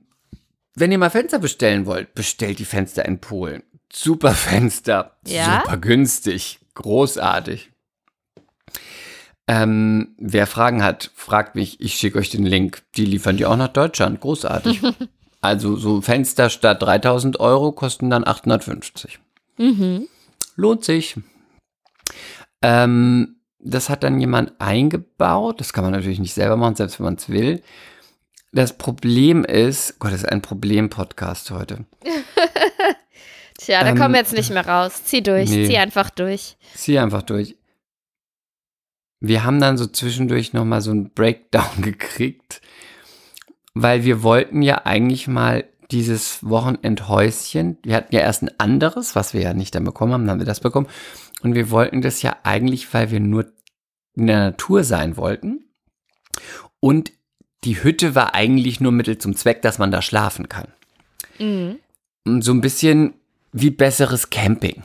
wenn 0.74 0.92
ihr 0.92 0.98
mal 0.98 1.10
Fenster 1.10 1.38
bestellen 1.38 1.86
wollt, 1.86 2.14
bestellt 2.14 2.58
die 2.58 2.64
Fenster 2.64 3.04
in 3.04 3.20
Polen. 3.20 3.62
Super 3.92 4.32
Fenster, 4.32 5.16
Ja? 5.26 5.62
super 5.62 5.76
günstig, 5.76 6.58
großartig. 6.74 7.70
Ähm, 9.46 10.14
wer 10.18 10.46
Fragen 10.46 10.82
hat, 10.82 11.10
fragt 11.14 11.54
mich, 11.54 11.80
ich 11.80 11.94
schicke 11.94 12.18
euch 12.18 12.30
den 12.30 12.46
Link. 12.46 12.82
Die 12.96 13.04
liefern 13.04 13.36
die 13.36 13.46
auch 13.46 13.56
nach 13.56 13.68
Deutschland, 13.68 14.20
großartig. 14.20 14.80
also 15.40 15.76
so 15.76 16.00
Fenster 16.00 16.48
statt 16.48 16.82
3000 16.82 17.38
Euro 17.40 17.72
kosten 17.72 18.08
dann 18.10 18.26
850. 18.26 19.18
Mhm. 19.58 20.08
Lohnt 20.56 20.84
sich. 20.84 21.16
Ähm, 22.62 23.33
das 23.64 23.88
hat 23.88 24.04
dann 24.04 24.20
jemand 24.20 24.52
eingebaut. 24.60 25.58
Das 25.58 25.72
kann 25.72 25.84
man 25.84 25.92
natürlich 25.92 26.20
nicht 26.20 26.34
selber 26.34 26.56
machen, 26.56 26.76
selbst 26.76 27.00
wenn 27.00 27.04
man 27.04 27.14
es 27.14 27.28
will. 27.28 27.62
Das 28.52 28.76
Problem 28.78 29.44
ist, 29.44 29.98
Gott, 29.98 30.12
das 30.12 30.20
ist 30.20 30.28
ein 30.28 30.42
Problem-Podcast 30.42 31.50
heute. 31.50 31.86
Tja, 33.58 33.82
da 33.82 33.90
Ähm, 33.90 33.98
kommen 33.98 34.14
wir 34.14 34.20
jetzt 34.20 34.34
nicht 34.34 34.50
mehr 34.50 34.66
raus. 34.66 35.02
Zieh 35.04 35.22
durch, 35.22 35.50
nee. 35.50 35.66
zieh 35.66 35.78
einfach 35.78 36.10
durch. 36.10 36.56
Zieh 36.74 36.98
einfach 36.98 37.22
durch. 37.22 37.56
Wir 39.20 39.44
haben 39.44 39.60
dann 39.60 39.78
so 39.78 39.86
zwischendurch 39.86 40.52
nochmal 40.52 40.82
so 40.82 40.90
einen 40.90 41.10
Breakdown 41.10 41.70
gekriegt, 41.82 42.60
weil 43.72 44.04
wir 44.04 44.22
wollten 44.22 44.62
ja 44.62 44.82
eigentlich 44.84 45.26
mal 45.26 45.64
dieses 45.90 46.46
Wochenendhäuschen, 46.48 47.78
wir 47.82 47.96
hatten 47.96 48.14
ja 48.14 48.20
erst 48.20 48.42
ein 48.42 48.50
anderes, 48.58 49.14
was 49.16 49.34
wir 49.34 49.40
ja 49.40 49.54
nicht 49.54 49.74
dann 49.74 49.84
bekommen 49.84 50.12
haben, 50.12 50.22
dann 50.22 50.32
haben 50.32 50.40
wir 50.40 50.46
das 50.46 50.60
bekommen. 50.60 50.88
Und 51.42 51.54
wir 51.54 51.70
wollten 51.70 52.00
das 52.02 52.22
ja 52.22 52.36
eigentlich, 52.42 52.92
weil 52.94 53.10
wir 53.10 53.20
nur 53.20 53.46
in 54.14 54.26
der 54.26 54.38
Natur 54.38 54.84
sein 54.84 55.16
wollten. 55.16 55.64
Und 56.80 57.12
die 57.64 57.82
Hütte 57.82 58.14
war 58.14 58.34
eigentlich 58.34 58.80
nur 58.80 58.92
Mittel 58.92 59.18
zum 59.18 59.36
Zweck, 59.36 59.62
dass 59.62 59.78
man 59.78 59.90
da 59.90 60.02
schlafen 60.02 60.48
kann. 60.48 60.68
Mhm. 61.38 61.78
So 62.42 62.52
ein 62.52 62.60
bisschen 62.60 63.14
wie 63.52 63.70
besseres 63.70 64.30
Camping. 64.30 64.82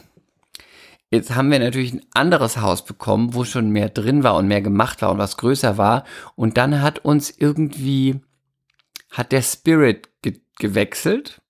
Jetzt 1.11 1.35
haben 1.35 1.49
wir 1.49 1.59
natürlich 1.59 1.93
ein 1.93 2.05
anderes 2.13 2.57
Haus 2.57 2.85
bekommen, 2.85 3.33
wo 3.33 3.43
schon 3.43 3.71
mehr 3.71 3.89
drin 3.89 4.23
war 4.23 4.35
und 4.35 4.47
mehr 4.47 4.61
gemacht 4.61 5.01
war 5.01 5.11
und 5.11 5.17
was 5.17 5.37
größer 5.37 5.77
war. 5.77 6.03
Und 6.35 6.57
dann 6.57 6.81
hat 6.81 6.99
uns 6.99 7.31
irgendwie, 7.35 8.21
hat 9.09 9.31
der 9.31 9.41
Spirit 9.41 10.09
ge 10.21 10.39
gewechselt. 10.59 11.41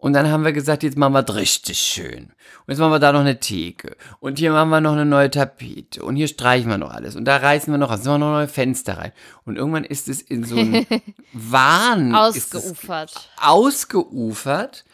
Und 0.00 0.12
dann 0.12 0.30
haben 0.30 0.44
wir 0.44 0.52
gesagt, 0.52 0.84
jetzt 0.84 0.96
machen 0.96 1.12
wir 1.12 1.28
es 1.28 1.34
richtig 1.34 1.78
schön. 1.78 2.26
Und 2.26 2.68
jetzt 2.68 2.78
machen 2.78 2.92
wir 2.92 3.00
da 3.00 3.12
noch 3.12 3.20
eine 3.20 3.40
Theke. 3.40 3.96
Und 4.20 4.38
hier 4.38 4.52
machen 4.52 4.70
wir 4.70 4.80
noch 4.80 4.92
eine 4.92 5.04
neue 5.04 5.28
Tapete. 5.28 6.04
Und 6.04 6.14
hier 6.14 6.28
streichen 6.28 6.70
wir 6.70 6.78
noch 6.78 6.92
alles. 6.92 7.16
Und 7.16 7.24
da 7.24 7.36
reißen 7.38 7.72
wir 7.72 7.78
noch, 7.78 7.90
was, 7.90 8.04
machen 8.04 8.20
wir 8.20 8.26
noch 8.26 8.36
neue 8.36 8.48
Fenster 8.48 8.96
rein. 8.96 9.12
Und 9.44 9.56
irgendwann 9.56 9.82
ist 9.82 10.08
es 10.08 10.22
in 10.22 10.44
so 10.44 10.56
einen 10.56 10.86
Wahn. 11.32 12.14
Ausgeufert. 12.14 13.30
ausgeufert 13.40 14.84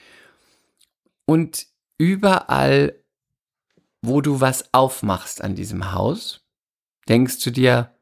und 1.27 1.67
überall, 1.99 2.95
wo 4.03 4.21
du 4.21 4.41
was 4.41 4.73
aufmachst 4.73 5.43
an 5.43 5.55
diesem 5.55 5.93
Haus, 5.93 6.47
denkst 7.09 7.43
du 7.45 7.51
dir, 7.51 7.95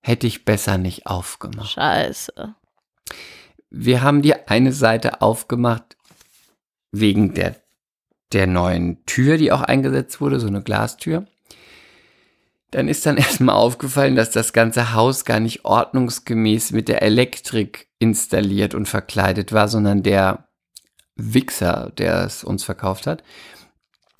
hätte 0.00 0.26
ich 0.26 0.44
besser 0.44 0.78
nicht 0.78 1.06
aufgemacht. 1.06 1.70
Scheiße. 1.70 2.54
Wir 3.70 4.02
haben 4.02 4.22
die 4.22 4.34
eine 4.34 4.72
Seite 4.72 5.20
aufgemacht 5.20 5.97
wegen 6.92 7.34
der, 7.34 7.56
der 8.32 8.46
neuen 8.46 9.04
Tür, 9.06 9.36
die 9.36 9.52
auch 9.52 9.62
eingesetzt 9.62 10.20
wurde, 10.20 10.40
so 10.40 10.46
eine 10.46 10.62
Glastür. 10.62 11.26
Dann 12.70 12.88
ist 12.88 13.06
dann 13.06 13.16
erstmal 13.18 13.56
aufgefallen, 13.56 14.16
dass 14.16 14.30
das 14.30 14.52
ganze 14.52 14.94
Haus 14.94 15.24
gar 15.24 15.40
nicht 15.40 15.64
ordnungsgemäß 15.64 16.72
mit 16.72 16.88
der 16.88 17.02
Elektrik 17.02 17.88
installiert 17.98 18.74
und 18.74 18.86
verkleidet 18.86 19.52
war, 19.52 19.68
sondern 19.68 20.02
der 20.02 20.48
Wichser, 21.16 21.92
der 21.98 22.24
es 22.24 22.44
uns 22.44 22.62
verkauft 22.62 23.06
hat, 23.06 23.24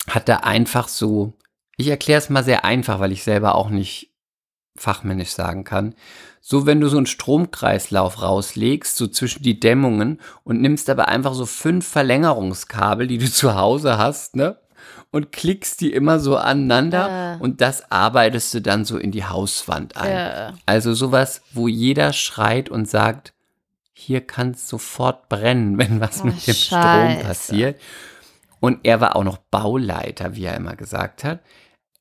hat 0.08 0.28
da 0.28 0.38
einfach 0.38 0.88
so, 0.88 1.38
ich 1.76 1.88
erkläre 1.88 2.18
es 2.18 2.28
mal 2.28 2.42
sehr 2.42 2.64
einfach, 2.64 2.98
weil 2.98 3.12
ich 3.12 3.22
selber 3.22 3.54
auch 3.54 3.70
nicht 3.70 4.07
fachmännisch 4.78 5.30
sagen 5.30 5.64
kann, 5.64 5.94
so 6.40 6.64
wenn 6.66 6.80
du 6.80 6.88
so 6.88 6.96
einen 6.96 7.06
Stromkreislauf 7.06 8.22
rauslegst, 8.22 8.96
so 8.96 9.06
zwischen 9.08 9.42
die 9.42 9.60
Dämmungen 9.60 10.20
und 10.44 10.60
nimmst 10.60 10.88
aber 10.90 11.08
einfach 11.08 11.34
so 11.34 11.46
fünf 11.46 11.86
Verlängerungskabel, 11.86 13.06
die 13.06 13.18
du 13.18 13.26
zu 13.30 13.54
Hause 13.54 13.98
hast, 13.98 14.36
ne? 14.36 14.58
Und 15.10 15.32
klickst 15.32 15.80
die 15.80 15.92
immer 15.92 16.20
so 16.20 16.36
aneinander 16.36 17.36
Äh. 17.38 17.42
und 17.42 17.62
das 17.62 17.90
arbeitest 17.90 18.52
du 18.54 18.60
dann 18.60 18.84
so 18.84 18.98
in 18.98 19.10
die 19.10 19.24
Hauswand 19.24 19.96
ein. 19.96 20.12
Äh. 20.12 20.52
Also 20.66 20.92
sowas, 20.92 21.40
wo 21.52 21.66
jeder 21.66 22.12
schreit 22.12 22.68
und 22.68 22.86
sagt, 22.88 23.32
hier 23.94 24.20
kann 24.20 24.50
es 24.50 24.68
sofort 24.68 25.28
brennen, 25.30 25.78
wenn 25.78 26.00
was 26.00 26.20
Oh, 26.22 26.26
mit 26.26 26.46
dem 26.46 26.54
Strom 26.54 26.80
Scheiße. 26.80 27.24
passiert. 27.24 27.80
Und 28.60 28.80
er 28.84 29.00
war 29.00 29.16
auch 29.16 29.24
noch 29.24 29.38
Bauleiter, 29.38 30.34
wie 30.36 30.44
er 30.44 30.56
immer 30.56 30.76
gesagt 30.76 31.24
hat. 31.24 31.40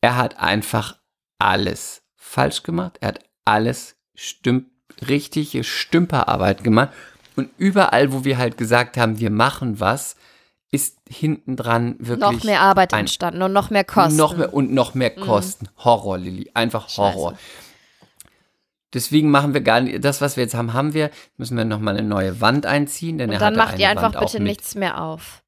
Er 0.02 0.18
hat 0.18 0.40
einfach 0.40 0.98
alles 1.40 2.02
falsch 2.28 2.64
gemacht. 2.64 2.98
Er 3.02 3.10
hat 3.10 3.20
alles 3.46 3.96
stümp 4.16 4.68
richtige 5.08 5.64
Stümperarbeit 5.64 6.64
gemacht. 6.64 6.90
Und 7.36 7.50
überall, 7.58 8.12
wo 8.12 8.24
wir 8.24 8.38
halt 8.38 8.58
gesagt 8.58 8.98
haben, 8.98 9.20
wir 9.20 9.30
machen 9.30 9.80
was, 9.80 10.16
ist 10.72 10.98
hinten 11.08 11.56
dran 11.56 11.96
wirklich 12.00 12.20
Noch 12.20 12.44
mehr 12.44 12.62
Arbeit 12.62 12.94
entstanden 12.94 13.42
und 13.42 13.54
noch 13.54 13.70
mehr 13.70 13.84
Kosten. 13.84 14.14
Mhm. 14.14 14.18
noch 14.18 14.38
mehr 14.38 14.54
und 14.54 14.74
noch 14.74 14.94
mehr 14.96 15.12
Kosten. 15.12 15.70
Horror, 15.78 16.18
Lilly. 16.18 16.50
Einfach 16.54 16.90
Horror. 16.98 17.38
Deswegen 18.94 19.30
machen 19.30 19.54
wir 19.54 19.62
gar 19.62 19.82
nicht, 19.82 20.04
das, 20.04 20.22
was 20.22 20.36
wir 20.36 20.44
jetzt 20.44 20.56
haben, 20.56 20.74
haben 20.74 20.94
wir. 20.94 21.12
Müssen 21.38 21.58
wir 21.58 21.66
nochmal 21.66 21.98
eine 21.98 22.08
neue 22.08 22.42
Wand 22.42 22.66
einziehen, 22.66 23.18
denn 23.18 23.30
und 23.30 23.34
er 23.34 23.40
dann 23.40 23.56
macht 23.56 23.80
ihr 23.80 23.90
einfach 23.90 24.14
Wand 24.14 24.20
bitte 24.20 24.42
nichts 24.42 24.76
mehr 24.76 25.02
auf. 25.02 25.44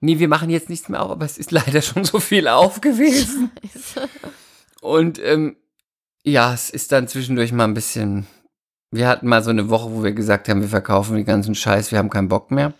Nee, 0.00 0.18
wir 0.18 0.28
machen 0.28 0.50
jetzt 0.50 0.68
nichts 0.68 0.88
mehr 0.88 1.02
auf, 1.02 1.10
aber 1.10 1.24
es 1.24 1.38
ist 1.38 1.50
leider 1.52 1.82
schon 1.82 2.04
so 2.04 2.18
viel 2.20 2.48
auf 2.48 2.80
gewesen. 2.80 3.50
Und 4.80 5.18
ähm, 5.22 5.56
ja, 6.26 6.52
es 6.52 6.70
ist 6.70 6.90
dann 6.92 7.08
zwischendurch 7.08 7.52
mal 7.52 7.64
ein 7.64 7.74
bisschen. 7.74 8.26
Wir 8.90 9.08
hatten 9.08 9.28
mal 9.28 9.42
so 9.42 9.50
eine 9.50 9.68
Woche, 9.68 9.92
wo 9.92 10.02
wir 10.02 10.12
gesagt 10.12 10.48
haben, 10.48 10.60
wir 10.60 10.68
verkaufen 10.68 11.16
den 11.16 11.24
ganzen 11.24 11.54
Scheiß, 11.54 11.92
wir 11.92 11.98
haben 11.98 12.10
keinen 12.10 12.28
Bock 12.28 12.50
mehr. 12.50 12.72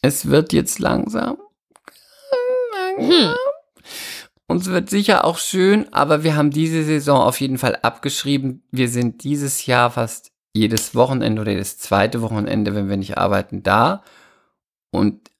Es 0.00 0.26
wird 0.26 0.52
jetzt 0.52 0.78
langsam. 0.78 1.38
Hm. 2.96 3.34
Und 4.46 4.62
es 4.62 4.66
wird 4.66 4.90
sicher 4.90 5.24
auch 5.24 5.38
schön, 5.38 5.92
aber 5.92 6.22
wir 6.22 6.36
haben 6.36 6.50
diese 6.50 6.84
Saison 6.84 7.20
auf 7.20 7.40
jeden 7.40 7.58
Fall 7.58 7.76
abgeschrieben. 7.76 8.62
Wir 8.70 8.88
sind 8.88 9.24
dieses 9.24 9.66
Jahr 9.66 9.90
fast 9.90 10.30
jedes 10.52 10.94
Wochenende 10.94 11.42
oder 11.42 11.52
jedes 11.52 11.78
zweite 11.78 12.20
Wochenende, 12.22 12.74
wenn 12.74 12.88
wir 12.88 12.96
nicht 12.96 13.18
arbeiten, 13.18 13.62
da 13.62 14.04
und 14.92 15.30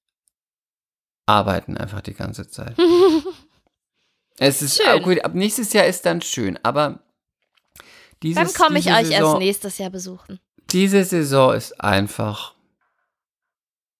arbeiten 1.26 1.76
einfach 1.76 2.00
die 2.00 2.14
ganze 2.14 2.48
Zeit. 2.48 2.76
Es 4.38 4.62
ist 4.62 4.82
Schön. 4.82 5.02
gut, 5.02 5.24
ab 5.24 5.34
nächstes 5.34 5.72
Jahr 5.72 5.86
ist 5.86 6.04
dann 6.06 6.20
schön, 6.20 6.58
aber 6.62 7.00
dieses, 8.22 8.52
Dann 8.52 8.52
komme 8.54 8.78
ich 8.78 8.86
diese 8.86 8.96
euch 8.96 9.10
erst 9.10 9.16
Saison, 9.16 9.38
nächstes 9.38 9.78
Jahr 9.78 9.90
besuchen. 9.90 10.40
Diese 10.70 11.04
Saison 11.04 11.54
ist 11.54 11.80
einfach 11.80 12.54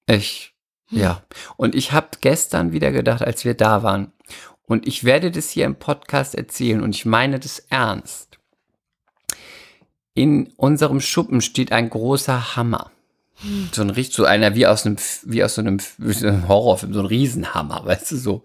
ich 0.06 0.54
Hm. 0.88 0.98
ja. 0.98 1.22
Und 1.56 1.74
ich 1.74 1.92
habe 1.92 2.08
gestern 2.20 2.72
wieder 2.72 2.92
gedacht, 2.92 3.22
als 3.22 3.44
wir 3.44 3.54
da 3.54 3.82
waren, 3.82 4.12
und 4.66 4.86
ich 4.88 5.04
werde 5.04 5.30
das 5.30 5.50
hier 5.50 5.66
im 5.66 5.76
Podcast 5.76 6.34
erzählen 6.34 6.82
und 6.82 6.94
ich 6.94 7.04
meine 7.04 7.38
das 7.38 7.58
ernst. 7.68 8.38
In 10.14 10.52
unserem 10.56 11.00
Schuppen 11.00 11.42
steht 11.42 11.70
ein 11.70 11.90
großer 11.90 12.56
Hammer. 12.56 12.90
So 13.72 13.82
ein 13.82 13.90
richtig 13.90 14.16
so 14.16 14.24
einer 14.24 14.54
wie 14.54 14.66
aus 14.66 14.86
einem 14.86 14.96
wie 15.24 15.44
aus 15.44 15.56
so 15.56 15.60
einem, 15.60 15.80
so 15.80 16.26
einem 16.26 16.48
Horrorfilm, 16.48 16.94
so 16.94 17.00
ein 17.00 17.06
Riesenhammer, 17.06 17.84
weißt 17.84 18.12
du 18.12 18.16
so. 18.16 18.44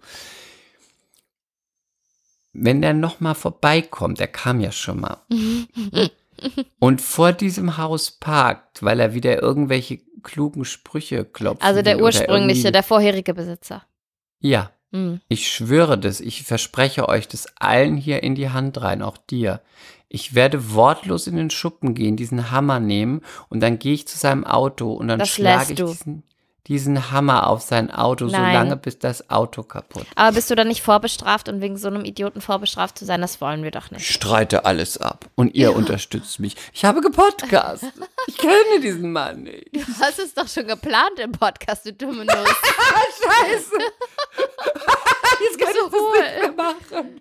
Wenn 2.52 2.82
der 2.82 2.94
noch 2.94 3.20
mal 3.20 3.34
vorbeikommt, 3.34 4.18
der 4.18 4.26
kam 4.28 4.60
ja 4.60 4.72
schon 4.72 5.00
mal. 5.00 5.18
und 6.78 7.00
vor 7.00 7.32
diesem 7.32 7.76
Haus 7.76 8.10
parkt, 8.10 8.82
weil 8.82 8.98
er 9.00 9.14
wieder 9.14 9.40
irgendwelche 9.42 9.98
klugen 10.22 10.64
Sprüche 10.64 11.24
klopft. 11.24 11.62
Also 11.62 11.82
der 11.82 12.00
ursprüngliche, 12.00 12.72
der 12.72 12.82
vorherige 12.82 13.34
Besitzer. 13.34 13.84
Ja, 14.40 14.70
Hm. 14.92 15.20
ich 15.28 15.52
schwöre 15.52 15.96
das, 15.96 16.20
ich 16.20 16.42
verspreche 16.42 17.08
euch 17.08 17.28
das 17.28 17.46
allen 17.60 17.96
hier 17.96 18.24
in 18.24 18.34
die 18.34 18.50
Hand 18.50 18.80
rein, 18.82 19.02
auch 19.02 19.16
dir. 19.16 19.60
Ich 20.08 20.34
werde 20.34 20.74
wortlos 20.74 21.28
in 21.28 21.36
den 21.36 21.50
Schuppen 21.50 21.94
gehen, 21.94 22.16
diesen 22.16 22.50
Hammer 22.50 22.80
nehmen 22.80 23.20
und 23.48 23.60
dann 23.60 23.78
gehe 23.78 23.94
ich 23.94 24.08
zu 24.08 24.18
seinem 24.18 24.44
Auto 24.44 24.92
und 24.92 25.06
dann 25.06 25.20
Das 25.20 25.28
schlage 25.28 25.74
ich 25.74 25.78
du. 25.78 25.86
diesen, 25.86 26.24
diesen 26.70 27.10
Hammer 27.10 27.48
auf 27.48 27.62
sein 27.62 27.90
Auto, 27.90 28.28
so 28.28 28.36
Nein. 28.36 28.54
lange 28.54 28.76
bis 28.76 28.96
das 28.96 29.28
Auto 29.28 29.64
kaputt. 29.64 30.06
Aber 30.14 30.36
bist 30.36 30.48
du 30.50 30.54
dann 30.54 30.68
nicht 30.68 30.82
vorbestraft 30.82 31.48
und 31.48 31.60
wegen 31.60 31.76
so 31.76 31.88
einem 31.88 32.04
Idioten 32.04 32.40
vorbestraft 32.40 32.96
zu 32.96 33.04
sein? 33.04 33.20
Das 33.20 33.40
wollen 33.40 33.64
wir 33.64 33.72
doch 33.72 33.90
nicht. 33.90 34.02
Ich 34.08 34.14
streite 34.14 34.64
alles 34.64 34.96
ab 34.96 35.28
und 35.34 35.52
ihr 35.56 35.74
unterstützt 35.74 36.38
mich. 36.38 36.54
Ich 36.72 36.84
habe 36.84 37.00
gepodcast. 37.00 37.86
Ich 38.28 38.38
kenne 38.38 38.78
diesen 38.80 39.10
Mann 39.10 39.42
nicht. 39.42 39.74
Du 39.74 39.80
hast 40.00 40.20
es 40.20 40.32
doch 40.32 40.46
schon 40.46 40.68
geplant 40.68 41.18
im 41.18 41.32
Podcast, 41.32 41.86
du 41.86 41.92
dumme 41.92 42.24
Nuss. 42.24 42.36
Scheiße. 43.24 43.72
Jetzt 45.42 45.58
kann 45.58 45.74
So 45.74 45.86
ich 45.86 45.92
das 45.92 46.00
nicht 46.22 46.40
mehr 46.40 46.52
machen. 46.52 47.20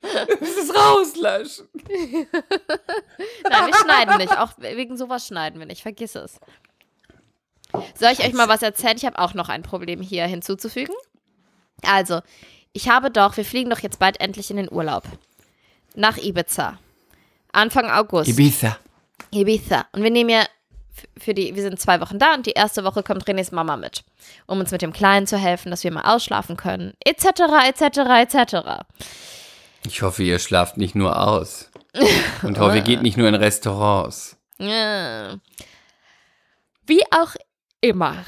Du 0.00 0.36
musst 0.40 0.58
es 0.58 0.74
rauslöschen. 0.74 1.68
Nein, 3.48 3.66
wir 3.66 3.74
schneiden 3.84 4.16
nicht. 4.16 4.36
Auch 4.36 4.50
wegen 4.58 4.96
sowas 4.96 5.28
schneiden 5.28 5.60
wir 5.60 5.66
nicht. 5.66 5.82
Vergiss 5.82 6.16
es. 6.16 6.40
Soll 7.72 8.12
ich 8.12 8.20
euch 8.20 8.32
mal 8.32 8.48
was 8.48 8.62
erzählen? 8.62 8.96
Ich 8.96 9.04
habe 9.04 9.18
auch 9.18 9.34
noch 9.34 9.48
ein 9.48 9.62
Problem 9.62 10.00
hier 10.00 10.24
hinzuzufügen. 10.26 10.94
Also, 11.82 12.20
ich 12.72 12.88
habe 12.88 13.10
doch, 13.10 13.36
wir 13.36 13.44
fliegen 13.44 13.70
doch 13.70 13.80
jetzt 13.80 13.98
bald 13.98 14.20
endlich 14.20 14.50
in 14.50 14.56
den 14.56 14.72
Urlaub. 14.72 15.04
Nach 15.94 16.16
Ibiza. 16.16 16.78
Anfang 17.52 17.90
August. 17.90 18.30
Ibiza. 18.30 18.78
Ibiza. 19.30 19.86
Und 19.92 20.02
wir 20.02 20.10
nehmen 20.10 20.30
ja 20.30 20.44
für 21.16 21.34
die, 21.34 21.54
wir 21.54 21.62
sind 21.62 21.80
zwei 21.80 22.00
Wochen 22.00 22.18
da 22.18 22.34
und 22.34 22.46
die 22.46 22.52
erste 22.52 22.84
Woche 22.84 23.02
kommt 23.02 23.24
Renés 23.24 23.54
Mama 23.54 23.76
mit, 23.76 24.04
um 24.46 24.60
uns 24.60 24.70
mit 24.70 24.82
dem 24.82 24.92
Kleinen 24.92 25.26
zu 25.26 25.36
helfen, 25.36 25.70
dass 25.70 25.84
wir 25.84 25.92
mal 25.92 26.14
ausschlafen 26.14 26.56
können, 26.56 26.94
etc., 27.04 27.26
etc., 27.68 28.34
etc. 28.36 28.84
Ich 29.86 30.02
hoffe, 30.02 30.22
ihr 30.22 30.38
schlaft 30.38 30.76
nicht 30.76 30.94
nur 30.94 31.20
aus. 31.20 31.70
Und 32.42 32.58
hoffe, 32.58 32.76
ihr 32.76 32.82
geht 32.82 33.02
nicht 33.02 33.16
nur 33.16 33.28
in 33.28 33.34
Restaurants. 33.34 34.36
Ja. 34.58 35.36
Wie 36.86 37.02
auch 37.10 37.34
immer. 37.80 38.24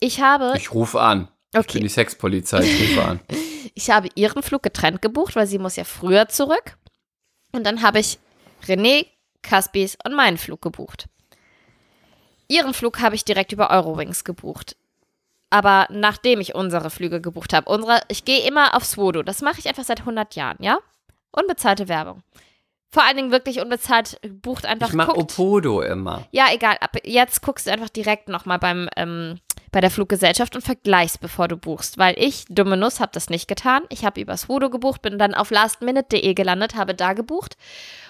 Ich 0.00 0.20
habe, 0.20 0.54
Ich 0.56 0.72
rufe 0.72 1.00
an. 1.00 1.28
Ich 1.48 1.52
bin 1.52 1.60
okay, 1.60 1.80
die 1.80 1.88
Sexpolizei, 1.88 2.62
ich 2.62 2.90
rufe 2.96 3.04
an. 3.04 3.20
ich 3.74 3.90
habe 3.90 4.08
ihren 4.14 4.42
Flug 4.42 4.62
getrennt 4.62 5.02
gebucht, 5.02 5.36
weil 5.36 5.46
sie 5.46 5.58
muss 5.58 5.76
ja 5.76 5.84
früher 5.84 6.28
zurück. 6.28 6.78
Und 7.52 7.64
dann 7.64 7.82
habe 7.82 8.00
ich 8.00 8.18
René, 8.66 9.06
Caspis 9.42 9.96
und 10.04 10.14
meinen 10.14 10.38
Flug 10.38 10.62
gebucht. 10.62 11.08
Ihren 12.48 12.74
Flug 12.74 13.00
habe 13.00 13.14
ich 13.14 13.24
direkt 13.24 13.52
über 13.52 13.70
Eurowings 13.70 14.24
gebucht. 14.24 14.76
Aber 15.50 15.86
nachdem 15.90 16.40
ich 16.40 16.54
unsere 16.54 16.88
Flüge 16.88 17.20
gebucht 17.20 17.52
habe, 17.52 17.70
unsere, 17.70 18.00
ich 18.08 18.24
gehe 18.24 18.46
immer 18.46 18.74
auf 18.74 18.84
Swodo. 18.84 19.22
Das 19.22 19.42
mache 19.42 19.58
ich 19.58 19.68
einfach 19.68 19.84
seit 19.84 20.00
100 20.00 20.34
Jahren, 20.34 20.56
ja? 20.60 20.78
Unbezahlte 21.30 21.88
Werbung. 21.88 22.22
Vor 22.92 23.04
allen 23.04 23.16
Dingen 23.16 23.32
wirklich 23.32 23.60
unbezahlt, 23.60 24.20
bucht 24.42 24.66
einfach. 24.66 24.88
Ich 24.88 24.94
mache 24.94 25.12
guckt. 25.12 25.38
Opodo 25.38 25.80
immer. 25.80 26.28
Ja, 26.30 26.46
egal. 26.52 26.76
Ab 26.80 26.96
jetzt 27.04 27.40
guckst 27.40 27.66
du 27.66 27.72
einfach 27.72 27.88
direkt 27.88 28.28
nochmal 28.28 28.58
beim 28.58 28.90
ähm, 28.96 29.38
bei 29.70 29.80
der 29.80 29.90
Fluggesellschaft 29.90 30.54
und 30.54 30.60
vergleichst, 30.60 31.20
bevor 31.22 31.48
du 31.48 31.56
buchst. 31.56 31.96
Weil 31.96 32.14
ich, 32.18 32.44
dumme 32.50 32.76
Nuss, 32.76 33.00
habe 33.00 33.12
das 33.14 33.30
nicht 33.30 33.48
getan. 33.48 33.84
Ich 33.88 34.04
habe 34.04 34.20
übers 34.20 34.50
Vodo 34.50 34.68
gebucht, 34.68 35.00
bin 35.00 35.18
dann 35.18 35.34
auf 35.34 35.50
lastminute.de 35.50 36.34
gelandet, 36.34 36.74
habe 36.74 36.94
da 36.94 37.14
gebucht. 37.14 37.56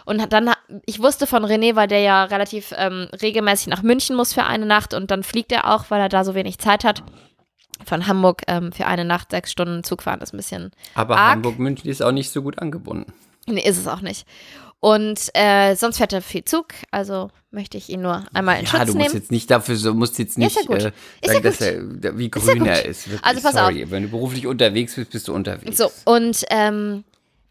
Und 0.05 0.33
dann, 0.33 0.51
ich 0.85 1.01
wusste 1.01 1.29
von 1.29 1.45
René, 1.45 1.77
weil 1.77 1.87
der 1.87 2.01
ja 2.01 2.25
relativ 2.25 2.75
ähm, 2.77 3.07
regelmäßig 3.23 3.69
nach 3.69 3.83
München 3.83 4.17
muss 4.17 4.35
für 4.35 4.43
eine 4.43 4.67
Nacht 4.67 4.93
und 4.95 5.13
dann 5.13 5.23
fliegt 5.23 5.53
er 5.53 5.73
auch, 5.73 5.85
weil 5.91 6.01
er 6.01 6.09
da 6.09 6.25
so 6.25 6.35
wenig 6.35 6.59
Zeit 6.59 6.83
hat. 6.83 7.05
Von 7.87 8.09
Hamburg 8.09 8.43
ähm, 8.49 8.73
für 8.73 8.87
eine 8.87 9.05
Nacht 9.05 9.31
sechs 9.31 9.53
Stunden 9.53 9.85
Zug 9.85 10.03
fahren 10.03 10.21
ist 10.21 10.35
ein 10.35 10.39
bisschen 10.39 10.73
Aber. 10.95 11.17
Hamburg-München 11.17 11.89
ist 11.89 12.03
auch 12.03 12.13
nicht 12.13 12.31
so 12.31 12.43
gut 12.43 12.59
angebunden. 12.59 13.13
Nee, 13.47 13.63
ist 13.63 13.79
es 13.79 13.89
auch 13.89 14.01
nicht. 14.01 14.27
Und 14.85 15.31
äh, 15.35 15.77
sonst 15.77 15.99
fährt 15.99 16.13
er 16.13 16.23
viel 16.23 16.45
Zug, 16.45 16.67
also 16.91 17.31
möchte 17.53 17.79
ich 17.79 17.89
ihn 17.89 18.03
nur 18.03 18.27
einmal 18.35 18.59
in 18.59 18.65
Ja, 18.65 18.71
Schutz 18.71 18.87
du 18.87 18.93
nehmen. 18.95 19.03
musst 19.05 19.15
jetzt 19.15 19.31
nicht 19.31 19.49
dafür 19.49 19.77
so, 19.77 19.95
musst 19.95 20.19
jetzt 20.19 20.37
Ja, 20.37 20.45
nicht 20.47 20.57
ja 20.69 20.75
äh, 20.75 20.77
Ist 20.77 20.93
ja 21.23 21.33
sagen, 21.35 21.43
dass 21.45 21.61
er 21.61 22.19
wie 22.19 22.25
ja 22.25 22.29
grün 22.31 22.67
er 22.67 22.85
ist. 22.85 23.09
Wirklich, 23.09 23.25
Also 23.25 23.41
pass 23.43 23.53
sorry. 23.55 23.89
Wenn 23.89 24.03
du 24.03 24.09
beruflich 24.09 24.45
unterwegs 24.45 24.97
bist, 24.97 25.11
bist 25.13 25.29
du 25.29 25.35
unterwegs. 25.35 25.77
So, 25.77 25.89
und 26.05 26.45
ähm, 26.51 27.05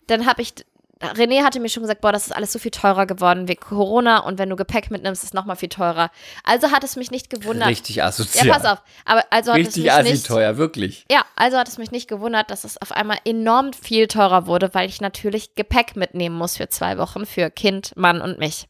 dann 0.07 0.25
habe 0.25 0.41
ich, 0.41 0.53
René 1.01 1.43
hatte 1.43 1.59
mir 1.59 1.69
schon 1.69 1.83
gesagt, 1.83 2.01
boah, 2.01 2.11
das 2.11 2.27
ist 2.27 2.31
alles 2.31 2.51
so 2.53 2.59
viel 2.59 2.71
teurer 2.71 3.05
geworden 3.05 3.47
wegen 3.47 3.61
Corona 3.61 4.19
und 4.19 4.37
wenn 4.37 4.49
du 4.49 4.55
Gepäck 4.55 4.91
mitnimmst, 4.91 5.23
ist 5.23 5.29
es 5.29 5.33
nochmal 5.33 5.55
viel 5.55 5.69
teurer. 5.69 6.11
Also 6.43 6.71
hat 6.71 6.83
es 6.83 6.95
mich 6.95 7.11
nicht 7.11 7.29
gewundert. 7.29 7.69
Richtig 7.69 8.03
asozial. 8.03 8.47
Ja, 8.47 8.53
pass 8.53 8.65
auf. 8.65 8.81
Aber 9.05 9.23
also 9.29 9.51
hat 9.51 9.59
es 9.59 9.67
Richtig 9.67 9.83
mich 9.83 9.91
assi 9.91 10.11
nicht. 10.11 10.25
teuer, 10.27 10.57
wirklich. 10.57 11.05
Ja, 11.11 11.25
also 11.35 11.57
hat 11.57 11.67
es 11.67 11.77
mich 11.77 11.91
nicht 11.91 12.07
gewundert, 12.07 12.51
dass 12.51 12.63
es 12.63 12.79
auf 12.79 12.91
einmal 12.91 13.17
enorm 13.25 13.73
viel 13.73 14.07
teurer 14.07 14.45
wurde, 14.45 14.73
weil 14.73 14.87
ich 14.89 15.01
natürlich 15.01 15.55
Gepäck 15.55 15.95
mitnehmen 15.95 16.35
muss 16.35 16.57
für 16.57 16.69
zwei 16.69 16.97
Wochen 16.97 17.25
für 17.25 17.49
Kind, 17.49 17.95
Mann 17.97 18.21
und 18.21 18.37
mich. 18.37 18.67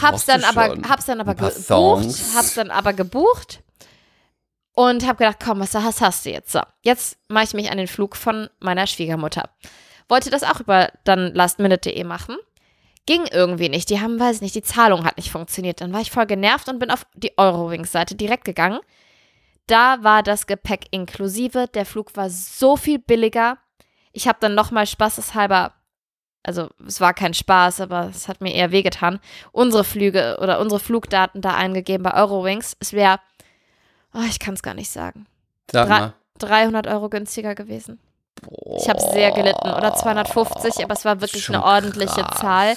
Hab's 0.00 0.26
dann 0.26 0.44
aber, 0.44 0.76
hab's 0.88 1.06
dann 1.06 1.20
aber 1.20 1.34
gebucht, 1.34 1.54
Songs. 1.56 2.34
hab's 2.34 2.54
dann 2.54 2.70
aber 2.70 2.92
gebucht 2.92 3.60
und 4.72 5.06
hab 5.06 5.18
gedacht, 5.18 5.38
komm, 5.42 5.60
was, 5.60 5.74
was 5.74 6.00
hast 6.00 6.26
du 6.26 6.30
jetzt? 6.30 6.52
So, 6.52 6.60
jetzt 6.82 7.16
mache 7.28 7.44
ich 7.44 7.54
mich 7.54 7.70
an 7.70 7.78
den 7.78 7.88
Flug 7.88 8.16
von 8.16 8.48
meiner 8.60 8.86
Schwiegermutter. 8.86 9.48
Wollte 10.10 10.28
das 10.28 10.42
auch 10.42 10.60
über 10.60 10.90
dann 11.04 11.32
lastminute.de 11.34 12.04
machen. 12.04 12.36
Ging 13.06 13.24
irgendwie 13.30 13.68
nicht. 13.70 13.88
Die 13.88 14.00
haben, 14.00 14.20
weiß 14.20 14.36
ich 14.36 14.42
nicht, 14.42 14.54
die 14.54 14.62
Zahlung 14.62 15.04
hat 15.04 15.16
nicht 15.16 15.30
funktioniert. 15.30 15.80
Dann 15.80 15.92
war 15.92 16.00
ich 16.00 16.10
voll 16.10 16.26
genervt 16.26 16.68
und 16.68 16.78
bin 16.78 16.90
auf 16.90 17.06
die 17.14 17.32
Eurowings-Seite 17.38 18.14
direkt 18.14 18.44
gegangen. 18.44 18.80
Da 19.66 20.02
war 20.02 20.22
das 20.22 20.46
Gepäck 20.46 20.86
inklusive. 20.90 21.66
Der 21.72 21.86
Flug 21.86 22.14
war 22.16 22.28
so 22.28 22.76
viel 22.76 22.98
billiger. 22.98 23.56
Ich 24.12 24.26
habe 24.28 24.38
dann 24.40 24.54
nochmal 24.56 24.86
spaßeshalber, 24.86 25.72
also 26.42 26.68
es 26.86 27.00
war 27.00 27.14
kein 27.14 27.32
Spaß, 27.32 27.80
aber 27.80 28.08
es 28.08 28.26
hat 28.26 28.40
mir 28.40 28.52
eher 28.52 28.72
wehgetan, 28.72 29.20
unsere 29.52 29.84
Flüge 29.84 30.38
oder 30.40 30.58
unsere 30.60 30.80
Flugdaten 30.80 31.40
da 31.40 31.54
eingegeben 31.54 32.02
bei 32.02 32.14
Eurowings. 32.14 32.76
Es 32.80 32.92
wäre, 32.92 33.20
oh, 34.12 34.22
ich 34.28 34.40
kann 34.40 34.54
es 34.54 34.62
gar 34.64 34.74
nicht 34.74 34.90
sagen, 34.90 35.26
Sag 35.70 35.86
Dra- 35.88 36.00
mal. 36.00 36.14
300 36.38 36.86
Euro 36.88 37.08
günstiger 37.08 37.54
gewesen. 37.54 38.00
Ich 38.78 38.88
habe 38.88 39.00
sehr 39.00 39.32
gelitten. 39.32 39.68
Oder 39.68 39.94
250, 39.94 40.84
aber 40.84 40.94
es 40.94 41.04
war 41.04 41.20
wirklich 41.20 41.44
Schon 41.44 41.56
eine 41.56 41.64
ordentliche 41.64 42.22
krass. 42.22 42.40
Zahl. 42.40 42.76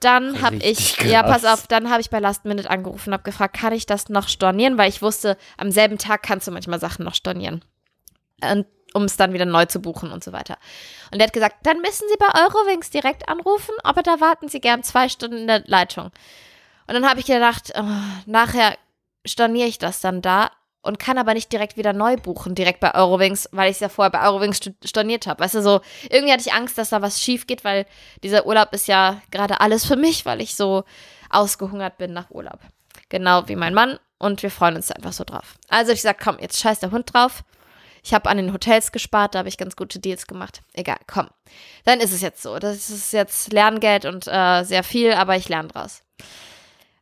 Dann 0.00 0.42
habe 0.42 0.56
ich, 0.56 0.98
Richtig 0.98 1.10
ja, 1.10 1.22
krass. 1.22 1.42
pass 1.42 1.60
auf, 1.60 1.66
dann 1.66 1.90
habe 1.90 2.00
ich 2.00 2.10
bei 2.10 2.18
Last 2.18 2.44
Minute 2.44 2.68
angerufen 2.68 3.10
und 3.10 3.14
habe 3.14 3.22
gefragt, 3.22 3.56
kann 3.58 3.72
ich 3.72 3.86
das 3.86 4.08
noch 4.08 4.28
stornieren? 4.28 4.76
Weil 4.76 4.88
ich 4.88 5.02
wusste, 5.02 5.36
am 5.56 5.70
selben 5.70 5.98
Tag 5.98 6.22
kannst 6.22 6.46
du 6.46 6.50
manchmal 6.50 6.80
Sachen 6.80 7.04
noch 7.04 7.14
stornieren. 7.14 7.64
Und, 8.42 8.66
um 8.92 9.04
es 9.04 9.16
dann 9.16 9.32
wieder 9.32 9.46
neu 9.46 9.64
zu 9.66 9.80
buchen 9.80 10.12
und 10.12 10.22
so 10.22 10.32
weiter. 10.32 10.56
Und 11.10 11.18
der 11.18 11.26
hat 11.26 11.32
gesagt, 11.32 11.56
dann 11.64 11.80
müssen 11.80 12.06
Sie 12.08 12.16
bei 12.18 12.40
Eurowings 12.40 12.90
direkt 12.90 13.28
anrufen, 13.28 13.74
aber 13.82 14.02
da 14.02 14.20
warten 14.20 14.48
Sie 14.48 14.60
gern 14.60 14.82
zwei 14.82 15.08
Stunden 15.08 15.38
in 15.38 15.46
der 15.46 15.62
Leitung. 15.66 16.10
Und 16.86 16.94
dann 16.94 17.08
habe 17.08 17.20
ich 17.20 17.26
gedacht, 17.26 17.72
oh, 17.76 17.82
nachher 18.26 18.76
storniere 19.26 19.68
ich 19.68 19.78
das 19.78 20.00
dann 20.00 20.20
da 20.20 20.50
und 20.84 20.98
kann 20.98 21.18
aber 21.18 21.34
nicht 21.34 21.52
direkt 21.52 21.76
wieder 21.76 21.92
neu 21.92 22.16
buchen, 22.16 22.54
direkt 22.54 22.80
bei 22.80 22.94
Eurowings, 22.94 23.48
weil 23.52 23.70
ich 23.70 23.76
es 23.76 23.80
ja 23.80 23.88
vorher 23.88 24.10
bei 24.10 24.22
Eurowings 24.26 24.60
storniert 24.84 25.26
habe. 25.26 25.42
Weißt 25.42 25.54
du, 25.54 25.62
so, 25.62 25.80
irgendwie 26.10 26.32
hatte 26.32 26.44
ich 26.46 26.52
Angst, 26.52 26.78
dass 26.78 26.90
da 26.90 27.02
was 27.02 27.20
schief 27.20 27.46
geht, 27.46 27.64
weil 27.64 27.86
dieser 28.22 28.46
Urlaub 28.46 28.72
ist 28.72 28.86
ja 28.86 29.20
gerade 29.30 29.60
alles 29.60 29.84
für 29.84 29.96
mich, 29.96 30.24
weil 30.26 30.40
ich 30.40 30.54
so 30.54 30.84
ausgehungert 31.30 31.98
bin 31.98 32.12
nach 32.12 32.30
Urlaub. 32.30 32.60
Genau 33.08 33.48
wie 33.48 33.56
mein 33.56 33.74
Mann. 33.74 33.98
und 34.18 34.42
wir 34.42 34.50
freuen 34.50 34.76
uns 34.76 34.90
einfach 34.90 35.12
so 35.12 35.24
drauf. 35.24 35.56
Also 35.68 35.92
ich 35.92 36.00
sag, 36.00 36.18
komm, 36.18 36.38
jetzt 36.40 36.58
scheiß 36.58 36.80
der 36.80 36.90
Hund 36.90 37.12
drauf. 37.12 37.44
Ich 38.02 38.12
habe 38.12 38.28
an 38.28 38.36
den 38.36 38.52
Hotels 38.52 38.92
gespart, 38.92 39.34
da 39.34 39.40
habe 39.40 39.48
ich 39.48 39.58
ganz 39.58 39.76
gute 39.76 39.98
Deals 39.98 40.26
gemacht. 40.26 40.62
Egal, 40.74 40.98
komm. 41.06 41.28
Dann 41.84 42.00
ist 42.00 42.12
es 42.12 42.20
jetzt 42.20 42.42
so. 42.42 42.58
Das 42.58 42.90
ist 42.90 43.12
jetzt 43.12 43.52
Lerngeld 43.52 44.04
und 44.04 44.26
äh, 44.26 44.62
sehr 44.64 44.84
viel, 44.84 45.12
aber 45.12 45.36
ich 45.36 45.48
lerne 45.48 45.68
draus. 45.68 46.02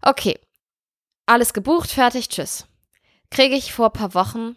Okay. 0.01 0.39
Alles 1.27 1.53
gebucht, 1.53 1.91
fertig, 1.91 2.29
tschüss. 2.29 2.67
Kriege 3.33 3.55
ich 3.57 3.73
vor 3.73 3.87
ein 3.87 3.93
paar 3.93 4.15
Wochen 4.15 4.57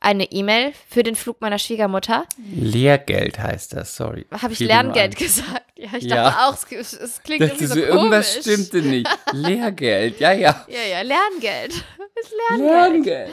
eine 0.00 0.24
E-Mail 0.30 0.74
für 0.88 1.02
den 1.02 1.16
Flug 1.16 1.40
meiner 1.40 1.58
Schwiegermutter. 1.58 2.24
Lehrgeld 2.54 3.38
heißt 3.38 3.72
das, 3.72 3.96
sorry. 3.96 4.26
Habe 4.30 4.52
ich 4.52 4.58
Fiel 4.58 4.66
mir 4.66 4.74
Lerngeld 4.74 5.16
gesagt? 5.16 5.62
Ja, 5.76 5.88
ich 5.96 6.04
Ja. 6.04 6.24
dachte 6.30 6.44
auch, 6.44 6.70
es, 6.78 6.92
es 6.92 7.22
klingt 7.22 7.40
Das 7.40 7.48
irgendwie 7.52 7.66
so 7.66 7.78
irgendwas 7.80 8.32
komisch. 8.34 8.40
stimmte 8.42 8.82
nicht. 8.82 9.08
Lehrgeld, 9.32 10.20
ja, 10.20 10.32
ja. 10.32 10.66
Ja, 10.68 10.82
ja, 10.82 11.00
Lerngeld. 11.02 11.72
Das 12.16 12.30
Lerngeld. 12.60 13.04
Lehrgeld. 13.04 13.32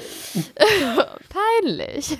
Peinlich. 1.29 2.17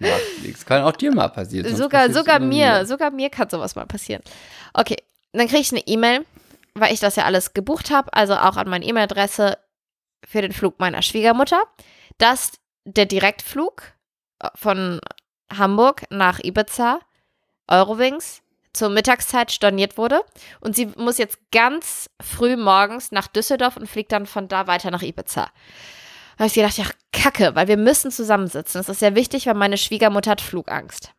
Macht 0.00 0.42
nichts. 0.42 0.66
Kann 0.66 0.82
auch 0.82 0.92
dir 0.96 1.12
mal 1.14 1.28
passieren. 1.28 1.76
sogar 1.76 2.10
sogar 2.12 2.40
mir, 2.40 2.48
wieder. 2.66 2.86
sogar 2.86 3.10
mir 3.12 3.30
kann 3.30 3.48
sowas 3.48 3.76
mal 3.76 3.86
passieren. 3.86 4.22
Okay, 4.74 4.96
dann 5.32 5.46
kriege 5.46 5.60
ich 5.60 5.70
eine 5.70 5.86
E-Mail, 5.86 6.24
weil 6.74 6.92
ich 6.92 6.98
das 6.98 7.14
ja 7.14 7.24
alles 7.26 7.54
gebucht 7.54 7.90
habe, 7.92 8.12
also 8.12 8.34
auch 8.34 8.56
an 8.56 8.68
meine 8.68 8.84
E-Mail-Adresse 8.84 9.56
für 10.24 10.42
den 10.42 10.52
Flug 10.52 10.78
meiner 10.78 11.02
Schwiegermutter, 11.02 11.62
dass 12.18 12.52
der 12.84 13.06
Direktflug 13.06 13.82
äh, 14.40 14.48
von 14.54 15.00
Hamburg 15.52 16.04
nach 16.10 16.40
Ibiza, 16.40 17.00
Eurowings, 17.68 18.42
zur 18.72 18.88
Mittagszeit 18.88 19.52
storniert 19.52 19.98
wurde 19.98 20.22
und 20.60 20.74
sie 20.74 20.86
muss 20.96 21.18
jetzt 21.18 21.38
ganz 21.50 22.08
früh 22.22 22.56
morgens 22.56 23.12
nach 23.12 23.26
Düsseldorf 23.26 23.76
und 23.76 23.86
fliegt 23.86 24.12
dann 24.12 24.26
von 24.26 24.48
da 24.48 24.66
weiter 24.66 24.90
nach 24.90 25.02
Ibiza. 25.02 25.50
Da 26.36 26.38
habe 26.38 26.46
ich 26.46 26.54
gedacht, 26.54 26.78
ja, 26.78 26.86
kacke, 27.12 27.54
weil 27.54 27.68
wir 27.68 27.76
müssen 27.76 28.10
zusammensitzen. 28.10 28.78
Das 28.78 28.88
ist 28.88 29.00
sehr 29.00 29.14
wichtig, 29.14 29.46
weil 29.46 29.54
meine 29.54 29.76
Schwiegermutter 29.76 30.30
hat 30.30 30.40
Flugangst. 30.40 31.12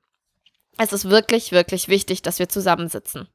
Es 0.77 0.91
ist 0.91 1.09
wirklich, 1.09 1.51
wirklich 1.51 1.87
wichtig, 1.87 2.23
dass 2.23 2.39
wir 2.39 2.49
zusammensitzen. 2.49 3.27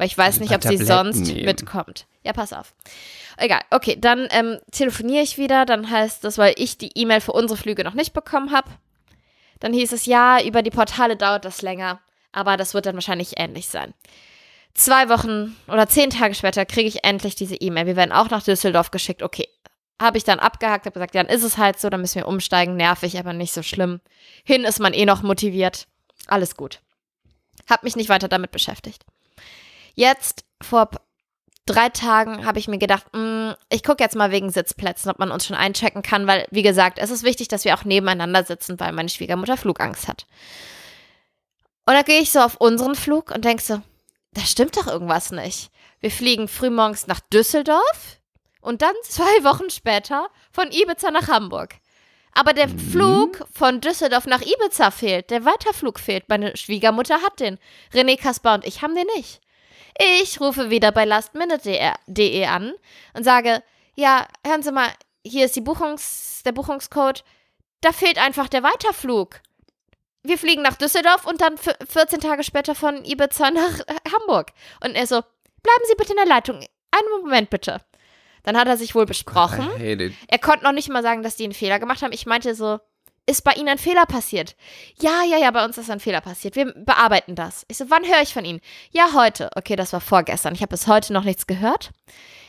Weil 0.00 0.06
ich 0.06 0.16
weiß 0.16 0.40
nicht, 0.40 0.54
ob 0.54 0.62
sie 0.62 0.78
Tabletten 0.78 0.86
sonst 0.86 1.26
nehmen. 1.26 1.44
mitkommt. 1.44 2.06
Ja, 2.24 2.32
pass 2.32 2.54
auf. 2.54 2.72
Egal, 3.36 3.60
okay, 3.70 3.98
dann 4.00 4.28
ähm, 4.30 4.56
telefoniere 4.70 5.22
ich 5.22 5.36
wieder. 5.36 5.66
Dann 5.66 5.90
heißt 5.90 6.24
das, 6.24 6.38
weil 6.38 6.54
ich 6.56 6.78
die 6.78 6.90
E-Mail 6.94 7.20
für 7.20 7.32
unsere 7.32 7.58
Flüge 7.58 7.84
noch 7.84 7.92
nicht 7.92 8.14
bekommen 8.14 8.50
habe. 8.50 8.70
Dann 9.58 9.74
hieß 9.74 9.92
es, 9.92 10.06
ja, 10.06 10.42
über 10.42 10.62
die 10.62 10.70
Portale 10.70 11.18
dauert 11.18 11.44
das 11.44 11.60
länger. 11.60 12.00
Aber 12.32 12.56
das 12.56 12.72
wird 12.72 12.86
dann 12.86 12.94
wahrscheinlich 12.94 13.38
ähnlich 13.38 13.68
sein. 13.68 13.92
Zwei 14.72 15.10
Wochen 15.10 15.54
oder 15.68 15.86
zehn 15.86 16.08
Tage 16.08 16.34
später 16.34 16.64
kriege 16.64 16.88
ich 16.88 17.04
endlich 17.04 17.34
diese 17.34 17.56
E-Mail. 17.56 17.84
Wir 17.84 17.96
werden 17.96 18.12
auch 18.12 18.30
nach 18.30 18.42
Düsseldorf 18.42 18.90
geschickt. 18.90 19.22
Okay, 19.22 19.48
habe 20.00 20.16
ich 20.16 20.24
dann 20.24 20.38
abgehakt, 20.38 20.86
habe 20.86 20.94
gesagt, 20.94 21.14
ja, 21.14 21.22
dann 21.22 21.30
ist 21.30 21.44
es 21.44 21.58
halt 21.58 21.78
so, 21.78 21.90
dann 21.90 22.00
müssen 22.00 22.14
wir 22.14 22.26
umsteigen. 22.26 22.74
Nervig, 22.74 23.18
aber 23.18 23.34
nicht 23.34 23.52
so 23.52 23.62
schlimm. 23.62 24.00
Hin 24.44 24.64
ist 24.64 24.80
man 24.80 24.94
eh 24.94 25.04
noch 25.04 25.22
motiviert. 25.22 25.88
Alles 26.26 26.56
gut. 26.56 26.80
Hab 27.68 27.82
mich 27.82 27.96
nicht 27.96 28.08
weiter 28.08 28.28
damit 28.28 28.50
beschäftigt. 28.50 29.04
Jetzt, 29.94 30.44
vor 30.62 30.90
drei 31.66 31.88
Tagen, 31.88 32.44
habe 32.44 32.58
ich 32.58 32.68
mir 32.68 32.78
gedacht, 32.78 33.06
mh, 33.12 33.56
ich 33.68 33.82
gucke 33.82 34.02
jetzt 34.02 34.16
mal 34.16 34.30
wegen 34.30 34.50
Sitzplätzen, 34.50 35.10
ob 35.10 35.18
man 35.18 35.30
uns 35.30 35.46
schon 35.46 35.56
einchecken 35.56 36.02
kann, 36.02 36.26
weil, 36.26 36.46
wie 36.50 36.62
gesagt, 36.62 36.98
es 36.98 37.10
ist 37.10 37.22
wichtig, 37.22 37.48
dass 37.48 37.64
wir 37.64 37.74
auch 37.74 37.84
nebeneinander 37.84 38.44
sitzen, 38.44 38.80
weil 38.80 38.92
meine 38.92 39.08
Schwiegermutter 39.08 39.56
Flugangst 39.56 40.08
hat. 40.08 40.26
Und 41.86 41.94
da 41.94 42.02
gehe 42.02 42.20
ich 42.20 42.30
so 42.30 42.40
auf 42.40 42.56
unseren 42.56 42.94
Flug 42.94 43.30
und 43.30 43.44
denke 43.44 43.62
so, 43.62 43.80
da 44.32 44.42
stimmt 44.42 44.76
doch 44.76 44.86
irgendwas 44.86 45.32
nicht. 45.32 45.70
Wir 46.00 46.10
fliegen 46.10 46.48
frühmorgens 46.48 47.06
nach 47.06 47.20
Düsseldorf 47.20 48.20
und 48.60 48.82
dann 48.82 48.94
zwei 49.02 49.44
Wochen 49.44 49.70
später 49.70 50.28
von 50.52 50.70
Ibiza 50.70 51.10
nach 51.10 51.28
Hamburg. 51.28 51.74
Aber 52.32 52.52
der 52.52 52.68
Flug 52.68 53.44
von 53.52 53.80
Düsseldorf 53.80 54.26
nach 54.26 54.40
Ibiza 54.40 54.92
fehlt. 54.92 55.30
Der 55.30 55.44
Weiterflug 55.44 55.98
fehlt. 55.98 56.28
Meine 56.28 56.56
Schwiegermutter 56.56 57.22
hat 57.22 57.40
den. 57.40 57.58
René 57.92 58.16
Kasper 58.16 58.54
und 58.54 58.64
ich 58.64 58.82
haben 58.82 58.94
den 58.94 59.08
nicht. 59.16 59.40
Ich 59.98 60.40
rufe 60.40 60.70
wieder 60.70 60.92
bei 60.92 61.04
lastminute.de 61.04 62.44
an 62.46 62.72
und 63.14 63.24
sage, 63.24 63.62
ja, 63.96 64.26
hören 64.46 64.62
Sie 64.62 64.72
mal, 64.72 64.88
hier 65.24 65.44
ist 65.44 65.56
die 65.56 65.60
Buchungs, 65.60 66.42
der 66.44 66.52
Buchungscode. 66.52 67.24
Da 67.80 67.92
fehlt 67.92 68.18
einfach 68.18 68.48
der 68.48 68.62
Weiterflug. 68.62 69.40
Wir 70.22 70.36
fliegen 70.38 70.62
nach 70.62 70.76
Düsseldorf 70.76 71.26
und 71.26 71.40
dann 71.40 71.56
v- 71.56 71.72
14 71.88 72.20
Tage 72.20 72.44
später 72.44 72.74
von 72.74 73.04
Ibiza 73.04 73.50
nach 73.50 73.80
äh, 73.80 73.94
Hamburg. 74.12 74.52
Und 74.84 74.94
er 74.94 75.06
so, 75.06 75.20
bleiben 75.62 75.82
Sie 75.88 75.94
bitte 75.96 76.12
in 76.12 76.16
der 76.18 76.26
Leitung. 76.26 76.56
Einen 76.56 77.22
Moment 77.22 77.48
bitte. 77.50 77.80
Dann 78.42 78.56
hat 78.58 78.68
er 78.68 78.76
sich 78.76 78.94
wohl 78.94 79.06
besprochen. 79.06 79.66
Er 80.28 80.38
konnte 80.38 80.64
noch 80.64 80.72
nicht 80.72 80.88
mal 80.90 81.02
sagen, 81.02 81.22
dass 81.22 81.36
die 81.36 81.44
einen 81.44 81.54
Fehler 81.54 81.78
gemacht 81.78 82.02
haben. 82.02 82.12
Ich 82.12 82.26
meinte 82.26 82.54
so, 82.54 82.80
ist 83.26 83.44
bei 83.44 83.52
Ihnen 83.52 83.68
ein 83.68 83.78
Fehler 83.78 84.06
passiert? 84.06 84.56
Ja, 85.00 85.22
ja, 85.28 85.38
ja, 85.38 85.50
bei 85.50 85.64
uns 85.64 85.78
ist 85.78 85.90
ein 85.90 86.00
Fehler 86.00 86.20
passiert. 86.20 86.56
Wir 86.56 86.72
bearbeiten 86.72 87.34
das. 87.34 87.64
Ich 87.68 87.76
so, 87.78 87.88
wann 87.88 88.04
höre 88.04 88.22
ich 88.22 88.32
von 88.32 88.44
Ihnen? 88.44 88.60
Ja, 88.90 89.10
heute. 89.14 89.50
Okay, 89.54 89.76
das 89.76 89.92
war 89.92 90.00
vorgestern. 90.00 90.54
Ich 90.54 90.62
habe 90.62 90.70
bis 90.70 90.86
heute 90.86 91.12
noch 91.12 91.24
nichts 91.24 91.46
gehört. 91.46 91.90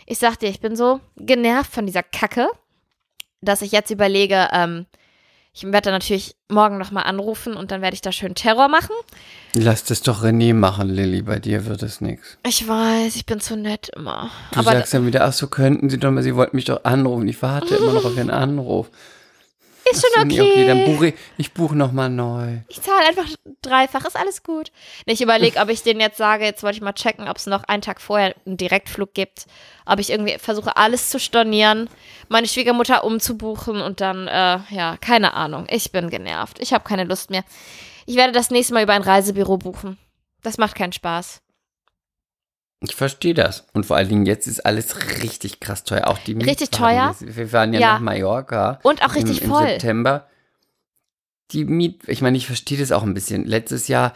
Ich 0.08 0.18
sag 0.18 0.38
dir, 0.38 0.50
ich 0.50 0.60
bin 0.60 0.76
so 0.76 1.00
genervt 1.18 1.72
von 1.72 1.86
dieser 1.86 2.04
Kacke, 2.04 2.48
dass 3.42 3.62
ich 3.62 3.72
jetzt 3.72 3.92
überlege, 3.92 4.50
ähm, 4.52 4.86
ich 5.54 5.64
werde 5.64 5.82
dann 5.82 5.94
natürlich 5.94 6.36
morgen 6.50 6.78
nochmal 6.78 7.04
anrufen 7.04 7.56
und 7.56 7.72
dann 7.72 7.82
werde 7.82 7.94
ich 7.94 8.02
da 8.02 8.14
schön 8.14 8.36
Terror 8.36 8.70
machen. 8.70 8.96
Lass 9.54 9.84
das 9.84 10.02
doch 10.02 10.24
René 10.24 10.54
machen, 10.54 10.90
Lilly. 10.90 11.24
Bei 11.24 11.40
dir 11.40 11.66
wird 11.66 11.84
es 11.84 12.00
nichts. 12.00 12.38
Ich 12.48 12.66
weiß, 12.68 13.18
ich 13.18 13.26
bin 13.26 13.42
zu 13.42 13.58
nett 13.58 13.90
immer. 13.96 14.32
Du 14.54 14.60
Aber 14.60 14.72
sagst 14.72 14.94
dann 14.94 15.06
wieder, 15.06 15.26
ach 15.26 15.34
so 15.34 15.48
könnten 15.48 15.90
sie 15.90 16.00
doch 16.00 16.10
mal, 16.10 16.24
sie 16.24 16.36
wollten 16.36 16.56
mich 16.56 16.66
doch 16.66 16.86
anrufen. 16.86 17.28
Ich 17.28 17.42
warte 17.42 17.76
immer 17.76 17.92
noch 17.92 18.06
auf 18.06 18.16
ihren 18.16 18.30
Anruf. 18.30 18.90
Ist 19.92 20.06
schon 20.06 20.26
okay. 20.26 20.42
okay, 20.42 20.68
dann 20.68 20.86
buche 20.86 21.08
ich, 21.08 21.14
ich 21.38 21.54
buche 21.54 21.76
nochmal 21.76 22.10
neu. 22.10 22.60
Ich 22.68 22.82
zahle 22.82 23.08
einfach 23.08 23.28
dreifach, 23.62 24.06
ist 24.06 24.18
alles 24.18 24.44
gut. 24.44 24.72
Ich 25.06 25.22
überlege, 25.22 25.60
ob 25.60 25.70
ich 25.70 25.84
den 25.84 26.00
jetzt 26.00 26.18
sage, 26.18 26.46
jetzt 26.46 26.64
wollte 26.64 26.78
ich 26.78 26.82
mal 26.82 26.94
checken, 26.94 27.28
ob 27.28 27.38
es 27.38 27.46
noch 27.46 27.64
einen 27.64 27.82
Tag 27.82 28.02
vorher 28.02 28.36
einen 28.46 28.58
Direktflug 28.58 29.14
gibt. 29.14 29.46
Ob 29.86 30.00
ich 30.00 30.10
irgendwie 30.10 30.38
versuche, 30.38 30.78
alles 30.78 31.10
zu 31.10 31.20
stornieren, 31.20 31.90
meine 32.30 32.48
Schwiegermutter 32.48 33.04
umzubuchen 33.04 33.82
und 33.82 34.00
dann, 34.02 34.28
äh, 34.28 34.60
ja, 34.70 34.98
keine 34.98 35.34
Ahnung. 35.34 35.66
Ich 35.70 35.92
bin 35.92 36.10
genervt. 36.10 36.60
Ich 36.60 36.74
habe 36.74 36.84
keine 36.84 37.04
Lust 37.04 37.30
mehr. 37.30 37.44
Ich 38.06 38.16
werde 38.16 38.34
das 38.34 38.52
nächste 38.52 38.74
Mal 38.74 38.84
über 38.84 38.94
ein 38.94 39.02
Reisebüro 39.02 39.58
buchen. 39.58 39.98
Das 40.44 40.58
macht 40.58 40.76
keinen 40.76 40.94
Spaß. 40.94 41.42
Ich 42.84 42.96
verstehe 42.96 43.34
das. 43.36 43.66
Und 43.74 43.86
vor 43.86 43.96
allen 43.98 44.10
Dingen 44.10 44.26
jetzt 44.26 44.48
ist 44.48 44.66
alles 44.66 45.22
richtig 45.22 45.60
krass 45.60 45.84
teuer. 45.84 46.08
Auch 46.08 46.18
die 46.18 46.34
Richtig 46.34 46.72
Mietwagen. 46.72 47.16
teuer? 47.20 47.36
Wir 47.36 47.48
fahren 47.48 47.74
ja, 47.74 47.80
Ja. 47.80 47.94
nach 47.94 48.00
Mallorca. 48.00 48.80
Und 48.84 49.04
auch 49.06 49.14
richtig 49.16 49.40
im, 49.42 49.46
im 49.46 49.50
voll. 49.52 49.68
September. 49.68 50.28
Die 51.52 51.66
Miet, 51.66 52.02
ich 52.08 52.22
meine, 52.22 52.38
ich 52.38 52.48
verstehe 52.48 52.80
das 52.80 52.92
auch 52.92 53.04
ein 53.04 53.14
bisschen. 53.14 53.46
Letztes 53.46 53.88
Jahr, 53.88 54.14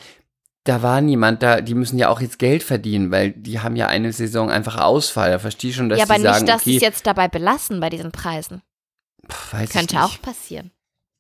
da 0.64 0.82
war 0.82 1.02
niemand 1.02 1.44
da, 1.44 1.62
die 1.62 1.76
müssen 1.76 2.00
ja 2.00 2.10
auch 2.10 2.22
jetzt 2.22 2.40
Geld 2.40 2.64
verdienen, 2.64 3.12
weil 3.12 3.32
die 3.32 3.60
haben 3.60 3.76
ja 3.76 3.88
eine 3.88 4.12
Saison 4.14 4.50
einfach 4.50 4.78
Ausfall. 4.78 5.30
Da 5.32 5.38
verstehe 5.40 5.70
ich 5.70 5.76
schon, 5.76 5.90
dass 5.90 6.00
ja, 6.00 6.06
aber 6.06 6.16
die 6.16 6.22
sagen, 6.24 6.46
nicht, 6.46 6.54
dass 6.54 6.62
okay, 6.62 6.76
es 6.78 6.82
jetzt 6.82 7.06
dabei 7.06 7.28
belassen 7.28 7.80
bei 7.80 7.90
diesen 7.92 8.12
Preisen. 8.12 8.64
pff, 9.32 9.52
Könnte 9.72 10.02
auch 10.04 10.20
passieren. 10.22 10.72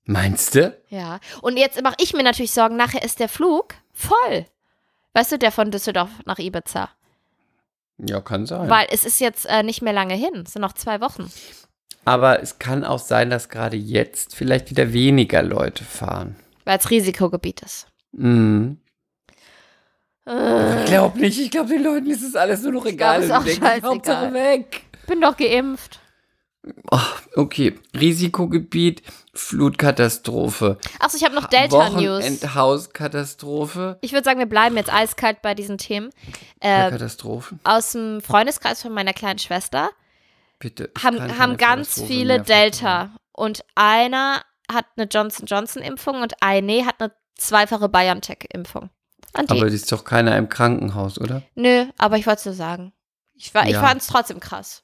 Meinst 0.05 0.55
du? 0.55 0.75
Ja. 0.89 1.19
Und 1.41 1.57
jetzt 1.57 1.81
mache 1.83 1.95
ich 1.99 2.13
mir 2.13 2.23
natürlich 2.23 2.51
Sorgen, 2.53 2.75
nachher 2.75 3.03
ist 3.03 3.19
der 3.19 3.29
Flug 3.29 3.75
voll. 3.91 4.45
Weißt 5.13 5.31
du, 5.31 5.37
der 5.37 5.51
von 5.51 5.69
Düsseldorf 5.69 6.09
nach 6.25 6.39
Ibiza. 6.39 6.89
Ja, 7.97 8.19
kann 8.21 8.45
sein. 8.45 8.69
Weil 8.69 8.87
es 8.91 9.05
ist 9.05 9.19
jetzt 9.19 9.45
äh, 9.45 9.63
nicht 9.63 9.81
mehr 9.81 9.93
lange 9.93 10.15
hin. 10.15 10.43
Es 10.45 10.53
sind 10.53 10.61
noch 10.61 10.73
zwei 10.73 10.99
Wochen. 11.01 11.31
Aber 12.03 12.41
es 12.41 12.59
kann 12.59 12.83
auch 12.83 12.99
sein, 12.99 13.29
dass 13.29 13.49
gerade 13.49 13.77
jetzt 13.77 14.35
vielleicht 14.35 14.69
wieder 14.69 14.93
weniger 14.93 15.41
Leute 15.41 15.83
fahren. 15.83 16.35
Weil 16.65 16.77
es 16.77 16.89
Risikogebiet 16.89 17.61
ist. 17.61 17.87
Mhm. 18.11 18.77
Äh, 20.27 20.79
Ich 20.81 20.85
glaube 20.85 21.19
nicht. 21.19 21.39
Ich 21.39 21.51
glaube, 21.51 21.69
den 21.69 21.83
Leuten 21.83 22.09
ist 22.09 22.23
es 22.23 22.35
alles 22.35 22.61
nur 22.63 22.73
noch 22.73 22.85
egal. 22.85 23.21
ist 23.21 23.29
Und 23.29 23.35
auch 23.37 23.43
die 23.43 23.49
denken, 23.51 23.65
scheißegal. 23.65 23.89
Hauptsache 23.91 24.33
weg. 24.33 24.83
bin 25.07 25.21
doch 25.21 25.37
geimpft. 25.37 25.99
Okay, 27.35 27.77
Risikogebiet, 27.95 29.03
Flutkatastrophe, 29.33 30.77
Achso, 30.99 31.17
ich 31.17 31.23
habe 31.23 31.35
noch 31.35 31.45
Delta-News. 31.47 32.23
Wochenendhauskatastrophe, 32.23 33.97
Ich 34.01 34.13
würde 34.13 34.23
sagen, 34.23 34.39
wir 34.39 34.45
bleiben 34.45 34.75
jetzt 34.77 34.91
eiskalt 34.93 35.41
bei 35.41 35.53
diesen 35.53 35.77
Themen. 35.77 36.09
Äh, 36.59 36.89
Katastrophen. 36.89 37.59
aus 37.63 37.91
dem 37.91 38.21
Freundeskreis 38.21 38.81
von 38.81 38.93
meiner 38.93 39.13
kleinen 39.13 39.39
Schwester 39.39 39.89
Bitte. 40.59 40.91
haben, 41.03 41.37
haben 41.37 41.57
ganz 41.57 42.01
viele. 42.01 42.41
Delta. 42.41 43.11
Und 43.31 43.63
einer 43.75 44.41
hat 44.71 44.85
eine 44.95 45.07
Johnson-Johnson-Impfung 45.07 46.21
und 46.21 46.33
eine 46.41 46.85
hat 46.85 46.95
eine 46.99 47.11
zweifache 47.37 47.89
BioNTech-Impfung. 47.89 48.89
Und 49.37 49.51
die. 49.51 49.57
Aber 49.59 49.69
die 49.69 49.75
ist 49.75 49.91
doch 49.91 50.05
keiner 50.05 50.37
im 50.37 50.47
Krankenhaus, 50.47 51.19
oder? 51.19 51.41
Nö, 51.55 51.85
aber 51.97 52.17
ich 52.17 52.25
wollte 52.25 52.39
es 52.39 52.45
nur 52.45 52.53
sagen. 52.55 52.93
Ich, 53.33 53.53
war, 53.53 53.65
ich 53.65 53.73
Ja. 53.73 53.81
fand 53.85 54.01
es 54.01 54.07
trotzdem 54.07 54.39
krass. 54.39 54.83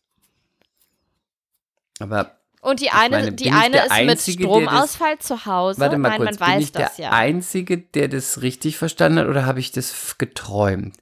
Aber 2.02 2.38
Und 2.62 2.80
die 2.80 2.90
eine, 2.92 3.18
meine, 3.18 3.32
die 3.34 3.52
eine 3.52 3.72
der 3.72 3.86
ist 3.86 3.92
Einzige, 3.92 4.48
mit 4.48 4.56
der 4.56 4.62
das- 4.62 4.72
Stromausfall 4.72 5.20
zu 5.20 5.46
Hause. 5.46 5.80
warte 5.80 5.98
mal 5.98 6.10
Nein, 6.10 6.18
kurz, 6.20 6.40
man 6.40 6.50
bin 6.50 6.56
weiß 6.58 6.64
ich 6.64 6.72
der 6.72 6.82
das 6.88 6.98
ja. 6.98 7.10
Einzige, 7.12 7.78
der 7.78 8.08
das 8.08 8.42
richtig 8.42 8.78
verstanden 8.78 9.20
hat 9.20 9.28
oder 9.28 9.46
habe 9.46 9.60
ich 9.60 9.72
das 9.72 10.16
geträumt? 10.18 10.96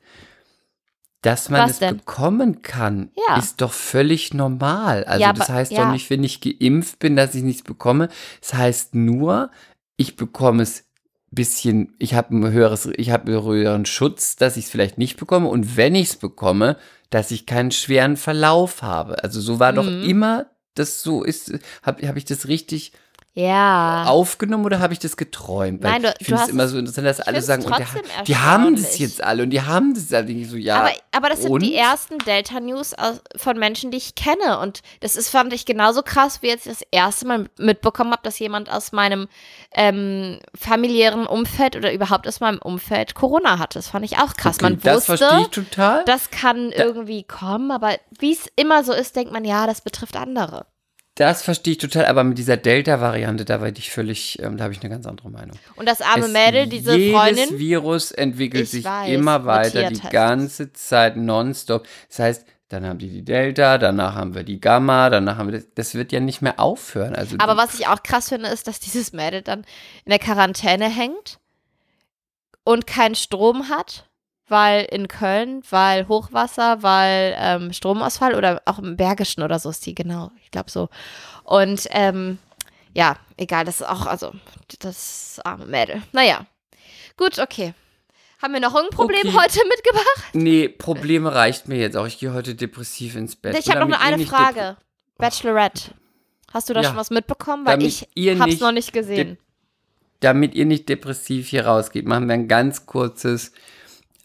Dass 1.21 1.49
man 1.49 1.69
es 1.69 1.79
denn? 1.79 1.97
bekommen 1.97 2.61
kann, 2.61 3.11
Ja. 3.27 3.37
ist 3.37 3.59
doch 3.59 3.73
völlig 3.73 4.33
normal. 4.33 5.03
Also 5.03 5.21
Ja, 5.21 5.33
das 5.33 5.49
aber- 5.49 5.57
heißt 5.59 5.71
ja. 5.73 5.83
doch 5.85 5.91
nicht, 5.91 6.09
wenn 6.09 6.23
ich 6.23 6.39
geimpft 6.39 6.99
bin, 6.99 7.17
dass 7.17 7.35
ich 7.35 7.43
nichts 7.43 7.63
bekomme. 7.63 8.07
Das 8.39 8.53
heißt 8.53 8.95
nur, 8.95 9.51
ich 9.97 10.15
bekomme 10.15 10.63
es 10.63 10.85
bisschen, 11.31 11.93
ich 11.99 12.13
habe 12.15 12.33
ein 12.35 12.51
höheres, 12.51 12.87
ich 12.95 13.11
habe 13.11 13.31
einen 13.33 13.43
höheren 13.43 13.85
Schutz, 13.85 14.35
dass 14.37 14.55
ich 14.57 14.65
es 14.65 14.71
vielleicht 14.71 14.97
nicht 14.97 15.17
bekomme. 15.17 15.47
Und 15.49 15.75
wenn 15.77 15.93
ich 15.93 16.09
es 16.11 16.15
bekomme, 16.15 16.77
dass 17.09 17.31
ich 17.31 17.45
keinen 17.45 17.71
schweren 17.71 18.15
Verlauf 18.17 18.81
habe. 18.81 19.21
Also 19.23 19.41
so 19.41 19.59
war 19.59 19.73
doch 19.73 19.83
Mhm. 19.85 20.03
immer, 20.03 20.45
das 20.79 21.03
so 21.03 21.23
ist, 21.23 21.53
habe 21.83 22.07
hab 22.07 22.17
ich 22.17 22.25
das 22.25 22.47
richtig 22.47 22.93
Ja. 23.39 24.03
aufgenommen 24.07 24.65
oder 24.65 24.79
habe 24.79 24.93
ich 24.93 24.99
das 24.99 25.15
geträumt? 25.17 25.83
Weil 25.83 25.91
Nein, 25.93 26.01
du- 26.03 26.13
ich 26.19 26.27
finde 26.27 26.43
es 26.43 26.49
immer 26.49 26.67
so 26.67 26.77
interessant, 26.77 27.07
dass 27.07 27.21
alle 27.21 27.41
sagen, 27.41 27.63
und 27.63 27.71
trotzdem 27.73 28.01
die, 28.19 28.23
die 28.25 28.37
haben 28.37 28.75
das 28.75 28.97
jetzt 28.97 29.23
alle 29.23 29.43
und 29.43 29.49
die 29.51 29.61
haben 29.61 29.93
das 29.93 30.11
alle. 30.13 30.29
Ich 30.31 30.49
so, 30.49 30.57
ja. 30.57 30.79
aber, 30.81 30.91
aber 31.11 31.29
das 31.29 31.41
sind 31.43 31.51
und? 31.51 31.61
die 31.63 31.75
ersten 31.75 32.17
Delta-News 32.19 32.95
von 33.37 33.57
Menschen, 33.57 33.91
die 33.91 33.97
ich 33.97 34.15
kenne. 34.15 34.59
Und 34.59 34.81
das 34.99 35.15
ist, 35.15 35.29
fand 35.29 35.53
ich 35.53 35.65
genauso 35.65 36.01
krass, 36.03 36.41
wie 36.41 36.47
jetzt 36.47 36.67
das 36.67 36.81
erste 36.91 37.27
Mal 37.27 37.49
mitbekommen 37.57 38.11
habe, 38.11 38.21
dass 38.23 38.39
jemand 38.39 38.69
aus 38.69 38.91
meinem 38.91 39.27
ähm, 39.73 40.39
familiären 40.57 41.25
Umfeld 41.25 41.75
oder 41.75 41.93
überhaupt 41.93 42.27
aus 42.27 42.39
meinem 42.39 42.59
Umfeld 42.59 43.15
Corona 43.15 43.59
hatte. 43.59 43.79
Das 43.79 43.87
fand 43.89 44.03
ich 44.05 44.17
auch 44.17 44.33
krass. 44.35 44.57
Okay, 44.57 44.63
Man 44.63 44.79
das 44.81 45.05
verstehe 45.05 45.27
wusste, 45.29 45.61
ich 45.61 45.69
total. 45.69 46.03
das 46.05 46.29
kann 46.31 46.71
irgendwie 46.71 47.23
kommen, 47.23 47.71
aber 47.71 47.97
wie 48.19 48.33
es 48.33 48.47
immer 48.55 48.83
so 48.83 48.91
ist, 48.93 49.15
denkt 49.15 49.31
man, 49.31 49.45
ja, 49.45 49.65
das 49.67 49.81
betrifft 49.81 50.17
andere. 50.17 50.65
Das 51.19 51.41
verstehe 51.43 51.73
ich 51.73 51.77
total, 51.79 52.05
aber 52.05 52.23
mit 52.23 52.37
dieser 52.37 52.55
Delta-Variante, 52.55 53.43
da 53.43 53.59
werde 53.61 53.77
ich 53.77 53.91
völlig, 53.91 54.41
ähm, 54.41 54.55
da 54.55 54.63
habe 54.63 54.73
ich 54.73 54.79
eine 54.79 54.89
ganz 54.89 55.05
andere 55.05 55.29
Meinung. 55.29 55.57
Und 55.75 55.85
das 55.85 55.99
arme 55.99 56.27
Es- 56.27 56.31
Mädel, 56.31 56.67
diese 56.67 56.95
jedes 56.95 57.19
Freundin, 57.19 57.59
Virus 57.59 58.11
entwickelt 58.11 58.63
Ich 58.63 58.71
sich 58.71 58.85
weiß, 58.85 59.09
immer 59.09 59.43
weiter, 59.45 59.89
die 59.89 59.99
ganze 59.99 60.71
Zeit 60.71 61.17
nonstop. 61.17 61.85
Das 62.07 62.19
heißt, 62.19 62.45
dann 62.69 62.85
haben 62.85 62.99
die 62.99 63.09
die 63.09 63.25
Delta, 63.25 63.77
danach 63.77 64.15
haben 64.15 64.33
wir 64.33 64.43
die 64.43 64.61
Gamma, 64.61 65.09
danach 65.09 65.37
haben 65.37 65.51
wir 65.51 65.59
das. 65.59 65.67
Das 65.75 65.93
wird 65.93 66.13
ja 66.13 66.21
nicht 66.21 66.41
mehr 66.41 66.57
aufhören. 66.57 67.15
Also 67.15 67.35
Aber 67.39 67.57
was 67.57 67.73
ich 67.77 67.87
auch 67.87 68.01
krass 68.01 68.29
finde, 68.29 68.47
ist, 68.47 68.67
dass 68.67 68.79
dieses 68.79 69.11
Mädel 69.11 69.41
dann 69.41 69.65
in 70.05 70.11
der 70.11 70.19
Quarantäne 70.19 70.87
hängt 70.87 71.39
und 72.63 72.87
keinen 72.87 73.15
Strom 73.15 73.67
hat, 73.67 74.08
weil 74.49 74.85
in 74.85 75.07
Köln, 75.07 75.61
weil 75.69 76.07
Hochwasser, 76.07 76.81
weil 76.83 77.35
ähm, 77.37 77.73
Stromausfall 77.73 78.35
oder 78.35 78.61
auch 78.65 78.79
im 78.79 78.97
Bergischen 78.97 79.43
oder 79.43 79.59
so 79.59 79.69
ist 79.69 79.85
die, 79.85 79.95
genau, 79.95 80.31
ich 80.43 80.51
glaube 80.51 80.69
so. 80.69 80.89
Und 81.43 81.87
ähm, 81.91 82.37
ja, 82.93 83.15
egal, 83.37 83.65
das 83.65 83.81
ist 83.81 83.87
auch, 83.87 84.05
also 84.05 84.31
das 84.79 85.39
arme 85.43 85.65
Mädel. 85.65 86.01
Naja, 86.11 86.45
gut, 87.17 87.39
okay. 87.39 87.73
Haben 88.41 88.53
wir 88.53 88.61
noch 88.61 88.73
irgendein 88.73 88.95
Problem 88.95 89.27
Okay. 89.27 89.37
heute 89.37 89.59
mitgebracht? 89.67 90.23
Nee, 90.33 90.69
Probleme 90.69 91.35
reicht 91.35 91.67
mir 91.67 91.77
jetzt 91.77 91.97
auch. 91.97 92.07
Ich 92.07 92.19
gehe 92.19 92.33
heute 92.33 92.55
depressiv 92.55 93.15
ins 93.15 93.35
Bett. 93.35 93.57
Ich 93.57 93.69
habe 93.69 93.81
noch 93.81 93.87
nur 93.89 93.99
eine 93.99 94.25
Frage. 94.25 94.77
Bachelorette. 95.17 95.91
Hast 96.53 96.69
du 96.69 96.73
da 96.73 96.81
Ja. 96.81 96.87
schon 96.89 96.97
was 96.97 97.09
mitbekommen? 97.09 97.65
Weil 97.65 97.73
Damit 97.77 98.07
ich 98.15 98.39
hab's 98.39 98.45
nicht 98.51 98.61
noch 98.61 98.71
nicht 98.71 98.93
gesehen. 98.93 99.37
damit 100.21 100.55
ihr 100.55 100.65
nicht 100.65 100.87
depressiv 100.89 101.49
hier 101.49 101.65
rausgeht, 101.65 102.05
machen 102.07 102.27
wir 102.27 102.33
ein 102.33 102.47
ganz 102.47 102.85
kurzes 102.85 103.51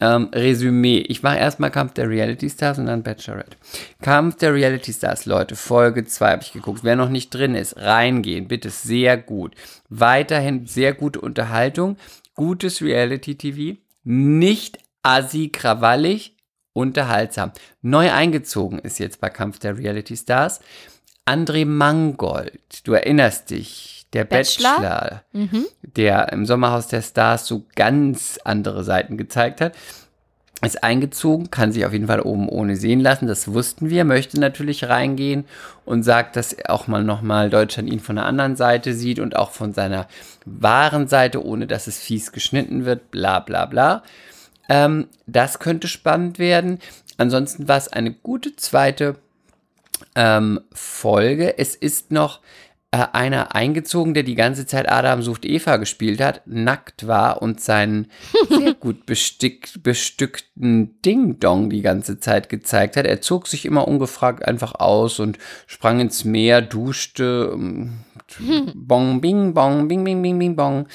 ähm, 0.01 0.29
Resümee. 0.33 0.99
Ich 0.99 1.23
mache 1.23 1.37
erstmal 1.37 1.71
Kampf 1.71 1.93
der 1.93 2.09
Reality 2.09 2.49
Stars 2.49 2.79
und 2.79 2.87
dann 2.87 3.03
Bachelorette. 3.03 3.57
Kampf 4.01 4.37
der 4.37 4.53
Reality 4.53 4.93
Stars, 4.93 5.25
Leute, 5.25 5.55
Folge 5.55 6.05
2 6.05 6.31
habe 6.31 6.43
ich 6.43 6.53
geguckt. 6.53 6.83
Wer 6.83 6.95
noch 6.95 7.09
nicht 7.09 7.33
drin 7.33 7.55
ist, 7.55 7.77
reingehen, 7.77 8.47
bitte, 8.47 8.69
sehr 8.69 9.17
gut. 9.17 9.55
Weiterhin 9.89 10.65
sehr 10.67 10.93
gute 10.93 11.21
Unterhaltung, 11.21 11.97
gutes 12.33 12.81
Reality-TV, 12.81 13.77
nicht 14.03 14.79
assi 15.03 15.49
krawallig, 15.49 16.35
unterhaltsam. 16.73 17.51
Neu 17.81 18.11
eingezogen 18.11 18.79
ist 18.79 18.99
jetzt 18.99 19.21
bei 19.21 19.29
Kampf 19.29 19.59
der 19.59 19.77
Reality 19.77 20.17
Stars 20.17 20.59
André 21.25 21.65
Mangold. 21.65 22.85
Du 22.85 22.93
erinnerst 22.93 23.49
dich, 23.49 23.94
der 24.15 24.25
Bachelor? 24.25 24.77
Bachelor 24.77 25.23
Mhm. 25.33 25.65
der 25.81 26.31
im 26.31 26.45
Sommerhaus 26.45 26.87
der 26.87 27.01
Stars 27.01 27.45
so 27.45 27.65
ganz 27.75 28.39
andere 28.43 28.83
Seiten 28.83 29.17
gezeigt 29.17 29.61
hat. 29.61 29.73
Ist 30.61 30.83
eingezogen, 30.83 31.51
kann 31.51 31.73
sich 31.73 31.85
auf 31.85 31.91
jeden 31.91 32.07
Fall 32.07 32.21
oben 32.21 32.47
ohne 32.47 32.77
sehen 32.77 33.01
lassen, 33.01 33.27
das 33.27 33.53
wussten 33.53 33.89
wir, 33.89 34.05
möchte 34.05 34.39
natürlich 34.39 34.87
reingehen 34.87 35.43
und 35.83 36.03
sagt, 36.03 36.37
dass 36.37 36.55
auch 36.67 36.87
mal 36.87 37.03
nochmal 37.03 37.49
Deutschland 37.49 37.89
ihn 37.91 37.99
von 37.99 38.15
der 38.15 38.25
anderen 38.25 38.55
Seite 38.55 38.93
sieht 38.93 39.19
und 39.19 39.35
auch 39.35 39.51
von 39.51 39.73
seiner 39.73 40.07
wahren 40.45 41.07
Seite, 41.07 41.45
ohne 41.45 41.67
dass 41.67 41.87
es 41.87 41.99
fies 41.99 42.31
geschnitten 42.31 42.85
wird, 42.85 43.11
bla 43.11 43.41
bla 43.41 43.65
bla. 43.65 44.03
Ähm, 44.69 45.07
das 45.27 45.59
könnte 45.59 45.89
spannend 45.89 46.39
werden. 46.39 46.79
Ansonsten 47.17 47.67
war 47.67 47.77
es 47.77 47.89
eine 47.89 48.11
gute 48.11 48.55
zweite 48.55 49.15
ähm, 50.15 50.61
Folge. 50.73 51.57
Es 51.57 51.75
ist 51.75 52.11
noch 52.11 52.39
äh, 52.95 53.07
einer 53.11 53.53
eingezogen, 53.53 54.13
der 54.13 54.23
die 54.23 54.35
ganze 54.35 54.65
Zeit 54.65 54.89
Adam 54.89 55.21
sucht 55.21 55.43
Eva 55.43 55.75
gespielt 55.75 56.21
hat, 56.21 56.41
nackt 56.45 57.07
war 57.07 57.41
und 57.41 57.59
seinen 57.59 58.07
sehr 58.49 58.73
gut 58.79 59.05
bestick, 59.05 59.83
bestückten 59.83 61.01
Ding-Dong 61.01 61.69
die 61.69 61.81
ganze 61.81 62.19
Zeit 62.19 62.47
gezeigt 62.47 62.95
hat. 62.95 63.05
Er 63.05 63.19
zog 63.19 63.47
sich 63.47 63.65
immer 63.65 63.85
ungefragt 63.87 64.47
einfach 64.47 64.75
aus 64.75 65.19
und 65.19 65.37
sprang 65.67 65.99
ins 65.99 66.23
Meer, 66.23 66.61
duschte. 66.61 67.51
ähm, 67.53 67.99
Bong, 68.73 69.19
bing, 69.19 69.53
bong, 69.53 69.87
bing, 69.87 70.03
bing, 70.03 70.21
bing, 70.21 70.39
bing, 70.39 70.55
bong. 70.55 70.87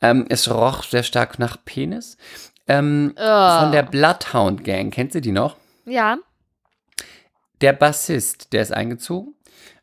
Ähm, 0.00 0.26
es 0.28 0.48
roch 0.50 0.84
sehr 0.84 1.02
stark 1.02 1.38
nach 1.38 1.58
Penis. 1.64 2.16
Ähm, 2.68 3.12
Von 3.16 3.72
der 3.72 3.82
Bloodhound 3.82 4.62
Gang, 4.62 4.90
kennst 4.90 5.16
du 5.16 5.20
die 5.20 5.32
noch? 5.32 5.56
Ja. 5.84 6.18
Der 7.60 7.72
Bassist, 7.72 8.52
der 8.52 8.62
ist 8.62 8.72
eingezogen. 8.72 9.34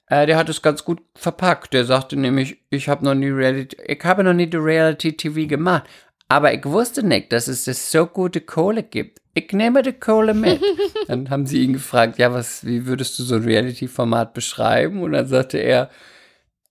Äh, 0.10 0.26
der 0.26 0.38
hat 0.38 0.50
es 0.50 0.62
ganz 0.62 0.84
gut 0.84 1.02
verpackt. 1.16 1.74
Der 1.74 1.86
sagte 1.86 2.16
nämlich, 2.16 2.58
ich 2.70 2.90
habe 2.90 3.06
noch 3.06 3.16
nie 3.16 3.30
Reality, 3.30 3.78
ich 3.86 4.04
habe 4.04 4.24
noch 4.24 4.34
nie 4.34 4.48
die 4.48 4.58
Reality 4.58 5.16
TV 5.16 5.48
gemacht. 5.48 5.84
Aber 6.30 6.54
ich 6.54 6.66
wusste 6.66 7.04
nicht, 7.04 7.32
dass 7.32 7.48
es 7.48 7.66
das 7.66 7.92
so 7.92 8.06
gute 8.06 8.42
Kohle 8.42 8.84
gibt. 8.84 9.22
Ich 9.34 9.52
nehme 9.54 9.82
die 9.82 9.94
Kohle 9.94 10.34
mit. 10.34 10.62
dann 11.08 11.30
haben 11.30 11.46
sie 11.46 11.62
ihn 11.64 11.74
gefragt, 11.74 12.18
ja, 12.18 12.34
was, 12.34 12.66
wie 12.66 12.86
würdest 12.86 13.18
du 13.20 13.24
so 13.24 13.36
ein 13.36 13.44
Reality-Format 13.44 14.34
beschreiben? 14.34 15.04
Und 15.04 15.14
dann 15.14 15.28
sagte 15.28 15.58
er, 15.58 15.90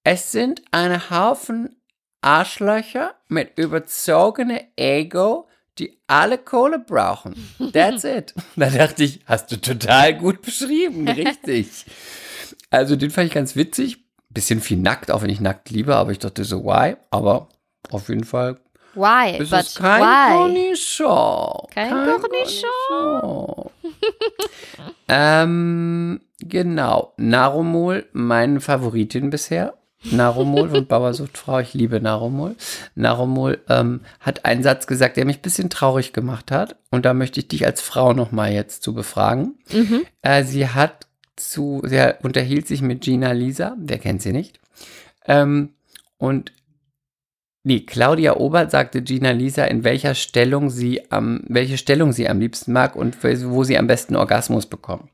es 0.05 0.33
sind 0.33 0.63
ein 0.73 1.11
Haufen 1.11 1.77
Arschlöcher 2.21 3.15
mit 3.29 3.53
überzogenem 3.57 4.61
Ego, 4.77 5.49
die 5.79 5.99
alle 6.07 6.39
Kohle 6.39 6.79
brauchen. 6.79 7.35
That's 7.73 8.05
it. 8.05 8.35
Da 8.57 8.69
dachte 8.69 9.05
ich, 9.05 9.21
hast 9.27 9.53
du 9.53 9.61
total 9.61 10.15
gut 10.15 10.43
beschrieben, 10.43 11.09
richtig. 11.09 11.87
Also 12.71 12.97
den 12.97 13.11
fand 13.11 13.29
ich 13.29 13.35
ganz 13.35 13.57
witzig. 13.57 13.99
Bisschen 14.31 14.61
viel 14.61 14.77
nackt, 14.77 15.11
auch 15.11 15.23
wenn 15.23 15.31
ich 15.31 15.41
nackt 15.41 15.71
liebe, 15.71 15.97
aber 15.97 16.13
ich 16.13 16.19
dachte 16.19 16.45
so, 16.45 16.65
why? 16.65 16.97
Aber 17.11 17.49
auf 17.91 18.09
jeden 18.09 18.25
Fall 18.25 18.59
Why? 18.97 19.39
ist 19.39 19.51
But 19.51 19.61
es 19.61 19.75
kein? 19.75 20.03
Cornichon. 20.03 21.69
Kein 21.71 21.91
Cornichon. 21.91 22.71
Cornichon. 22.91 23.71
ähm, 25.09 26.21
genau. 26.41 27.13
Narumol, 27.19 28.07
meine 28.13 28.61
Favoritin 28.61 29.31
bisher. 29.31 29.75
Narumol 30.11 30.71
von 30.71 30.87
Bauersuchtfrau. 30.87 31.59
Ich 31.61 31.75
liebe 31.75 32.01
Narumol. 32.01 32.57
Narumol 32.95 33.61
ähm, 33.69 34.01
hat 34.21 34.45
einen 34.45 34.63
Satz 34.63 34.87
gesagt, 34.87 35.17
der 35.17 35.25
mich 35.25 35.39
ein 35.39 35.43
bisschen 35.43 35.69
traurig 35.69 36.13
gemacht 36.13 36.51
hat. 36.51 36.77
Und 36.91 37.05
da 37.05 37.13
möchte 37.13 37.41
ich 37.41 37.49
dich 37.49 37.67
als 37.67 37.81
Frau 37.81 38.13
nochmal 38.13 38.53
jetzt 38.53 38.83
zu 38.83 38.95
befragen. 38.95 39.59
Mhm. 39.73 40.07
Äh, 40.23 40.45
sie 40.45 40.69
hat 40.69 41.06
zu, 41.37 41.83
sie 41.85 42.15
unterhielt 42.23 42.67
sich 42.67 42.83
mit 42.83 43.03
Gina 43.03 43.33
Lisa, 43.33 43.77
wer 43.79 43.99
kennt 43.99 44.23
sie 44.23 44.33
nicht. 44.33 44.59
Ähm, 45.27 45.75
und 46.19 46.53
nee, 47.63 47.81
Claudia 47.81 48.37
Obert 48.37 48.71
sagte 48.71 49.03
Gina 49.03 49.31
Lisa, 49.33 49.65
in 49.65 49.85
welcher 49.85 50.15
Stellung 50.15 50.71
sie 50.71 51.11
am, 51.11 51.43
welche 51.49 51.79
Stellung 51.79 52.13
sie 52.13 52.29
am 52.29 52.41
liebsten 52.41 52.73
mag 52.73 52.97
und 52.97 53.17
wo 53.23 53.65
sie 53.65 53.79
am 53.79 53.87
besten 53.87 54.17
Orgasmus 54.17 54.67
bekommt. 54.67 55.11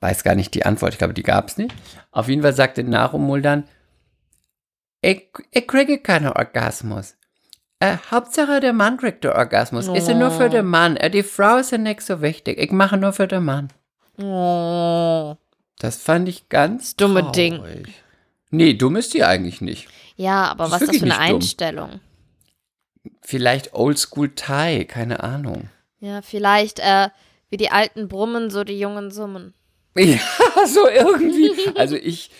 Weiß 0.00 0.22
gar 0.22 0.34
nicht 0.36 0.54
die 0.54 0.64
Antwort, 0.64 0.92
ich 0.92 0.98
glaube, 0.98 1.14
die 1.14 1.22
gab 1.24 1.48
es 1.48 1.56
nicht. 1.56 1.74
Auf 2.12 2.28
jeden 2.28 2.42
Fall 2.42 2.52
sagte 2.52 2.84
Narumul 2.84 3.42
dann, 3.42 3.64
ich, 5.00 5.28
ich 5.50 5.66
kriege 5.66 5.98
keinen 5.98 6.28
Orgasmus. 6.28 7.16
Äh, 7.80 7.96
Hauptsache 8.10 8.58
der 8.60 8.72
Mann 8.72 8.96
kriegt 8.96 9.22
den 9.22 9.30
Orgasmus. 9.30 9.86
Ist 9.86 10.08
ja 10.08 10.14
nur 10.14 10.32
für 10.32 10.46
Oh. 10.46 10.48
den 10.48 10.66
Mann. 10.66 10.96
Äh, 10.96 11.10
die 11.10 11.22
Frau 11.22 11.58
ist 11.58 11.70
ja 11.70 11.78
nicht 11.78 12.00
so 12.02 12.20
wichtig. 12.22 12.58
Ich 12.58 12.72
mache 12.72 12.96
nur 12.96 13.12
für 13.12 13.28
den 13.28 13.44
Mann. 13.44 13.68
Oh. 14.20 15.36
Das 15.78 15.96
fand 15.96 16.28
ich 16.28 16.48
ganz 16.48 16.96
Dumme 16.96 17.20
traurig. 17.20 17.34
Ding. 17.34 17.84
Nee, 18.50 18.74
dumm 18.74 18.96
ist 18.96 19.14
die 19.14 19.24
eigentlich 19.24 19.60
nicht. 19.60 19.88
Ja, 20.16 20.46
aber 20.46 20.64
Das 20.64 20.72
was 20.72 20.82
ist 20.82 20.92
ist 20.94 21.02
das 21.02 21.08
für 21.08 21.14
eine 21.14 21.26
dumm. 21.28 21.36
Einstellung? 21.36 22.00
Vielleicht 23.22 23.74
Oldschool 23.74 24.34
Thai, 24.34 24.84
keine 24.84 25.22
Ahnung. 25.22 25.68
Ja, 26.00 26.22
vielleicht 26.22 26.78
äh, 26.80 27.08
wie 27.50 27.56
die 27.56 27.70
alten 27.70 28.08
brummen, 28.08 28.50
so 28.50 28.64
die 28.64 28.78
jungen 28.78 29.10
summen. 29.10 29.54
Ja, 29.98 30.18
so 30.66 30.88
irgendwie. 30.88 31.50
Also 31.76 31.96
ich, 31.96 32.30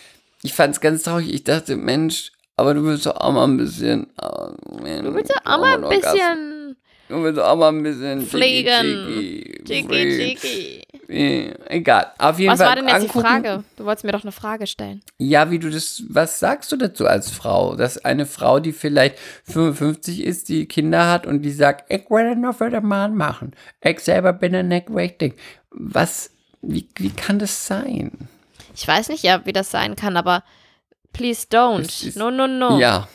ich 0.42 0.52
fand 0.54 0.74
es 0.74 0.80
ganz 0.80 1.02
traurig. 1.02 1.32
Ich 1.32 1.42
dachte, 1.42 1.74
Mensch, 1.76 2.30
aber 2.56 2.72
du 2.74 2.84
willst 2.84 3.06
doch 3.06 3.16
auch 3.16 3.32
mal 3.32 3.44
ein 3.44 3.56
bisschen. 3.56 4.06
Oh, 4.22 4.50
Du 4.70 5.14
willst 5.14 5.32
ja 5.34 5.40
auch 5.44 5.58
mal 5.58 5.74
ein 5.82 5.88
bisschen 5.88 6.76
Du 7.08 7.22
willst 7.22 7.40
auch 7.40 7.56
mal 7.56 7.68
ein 7.72 7.82
bisschen 7.82 8.22
Fliegen. 8.22 9.64
Tiki. 9.64 10.36
tiki. 10.36 10.82
Egal. 11.10 12.12
Auf 12.18 12.38
jeden 12.38 12.52
Was 12.52 12.58
Fall. 12.60 12.68
war 12.68 12.76
denn 12.76 12.86
jetzt 12.86 12.94
angucken. 12.96 13.18
die 13.18 13.24
Frage? 13.24 13.64
Du 13.76 13.84
wolltest 13.86 14.04
mir 14.04 14.12
doch 14.12 14.22
eine 14.24 14.32
Frage 14.32 14.66
stellen. 14.66 15.00
Ja, 15.16 15.50
wie 15.50 15.58
du 15.58 15.70
das, 15.70 16.02
was 16.10 16.38
sagst 16.38 16.70
du 16.70 16.76
dazu 16.76 17.06
als 17.06 17.30
Frau? 17.30 17.76
Dass 17.76 18.04
eine 18.04 18.26
Frau, 18.26 18.60
die 18.60 18.72
vielleicht 18.74 19.18
55 19.44 20.22
ist, 20.22 20.50
die 20.50 20.66
Kinder 20.66 21.10
hat 21.10 21.26
und 21.26 21.40
die 21.42 21.50
sagt, 21.52 21.90
ich 21.90 22.10
will 22.10 22.36
noch 22.36 22.58
den 22.58 22.84
Mann 22.86 23.14
machen. 23.16 23.52
Ich 23.80 24.00
selber 24.00 24.34
bin 24.34 24.54
ein 24.54 24.68
nicht 24.68 24.94
wichtig. 24.94 25.38
Was, 25.70 26.30
wie, 26.60 26.86
wie 26.96 27.10
kann 27.10 27.38
das 27.38 27.66
sein? 27.66 28.28
Ich 28.74 28.86
weiß 28.86 29.08
nicht, 29.08 29.22
ja, 29.24 29.46
wie 29.46 29.52
das 29.54 29.70
sein 29.70 29.96
kann, 29.96 30.16
aber 30.18 30.44
please 31.14 31.46
don't. 31.50 31.80
Ist- 32.06 32.16
No, 32.16 32.30
no, 32.30 32.46
no. 32.46 32.78
Ja. 32.78 33.08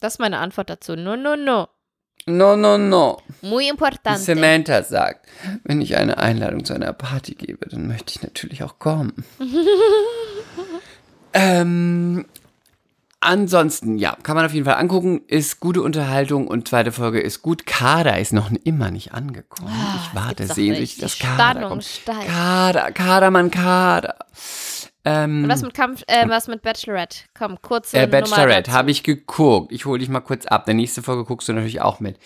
Das 0.00 0.14
ist 0.14 0.18
meine 0.18 0.38
Antwort 0.38 0.70
dazu. 0.70 0.96
No, 0.96 1.14
no, 1.16 1.36
no. 1.36 1.68
No, 2.26 2.56
no, 2.56 2.76
no. 2.76 3.22
Muy 3.48 3.68
importante. 3.68 4.20
Samantha 4.20 4.82
sagt, 4.82 5.26
wenn 5.64 5.80
ich 5.80 5.96
eine 5.96 6.18
Einladung 6.18 6.64
zu 6.64 6.74
einer 6.74 6.92
Party 6.92 7.34
gebe, 7.34 7.68
dann 7.68 7.86
möchte 7.86 8.12
ich 8.14 8.22
natürlich 8.22 8.62
auch 8.62 8.78
kommen. 8.78 9.24
ähm, 11.32 12.26
ansonsten, 13.20 13.98
ja, 13.98 14.16
kann 14.22 14.36
man 14.36 14.44
auf 14.46 14.52
jeden 14.52 14.64
Fall 14.64 14.76
angucken. 14.76 15.22
Ist 15.26 15.60
gute 15.60 15.82
Unterhaltung 15.82 16.48
und 16.48 16.68
zweite 16.68 16.92
Folge 16.92 17.20
ist 17.20 17.42
gut. 17.42 17.66
Kader 17.66 18.18
ist 18.18 18.32
noch 18.32 18.50
immer 18.64 18.90
nicht 18.90 19.12
angekommen. 19.12 19.70
Ah, 19.72 20.00
ich 20.02 20.14
warte 20.14 20.46
sehnsüchtig, 20.46 21.00
dass 21.00 21.16
Spannung 21.16 21.68
kommt. 21.70 21.84
steigt. 21.84 22.28
Kader, 22.28 22.92
Kadermann, 22.92 23.50
Kader. 23.50 24.16
Ähm, 25.04 25.44
Und 25.44 25.50
was 25.50 25.62
mit 25.62 25.72
Kampf, 25.72 26.02
äh, 26.08 26.28
was 26.28 26.48
mit 26.48 26.62
Bachelorette? 26.62 27.18
Komm, 27.38 27.62
kurze 27.62 27.96
äh, 27.96 28.06
Bachelorette 28.08 28.72
habe 28.72 28.90
ich 28.90 29.04
geguckt. 29.04 29.70
Ich 29.70 29.84
hole 29.86 30.00
dich 30.00 30.08
mal 30.08 30.18
kurz 30.18 30.46
ab. 30.46 30.64
Der 30.64 30.74
nächste 30.74 31.00
Folge 31.00 31.24
guckst 31.24 31.48
du 31.48 31.52
natürlich 31.52 31.80
auch 31.80 32.00
mit. 32.00 32.18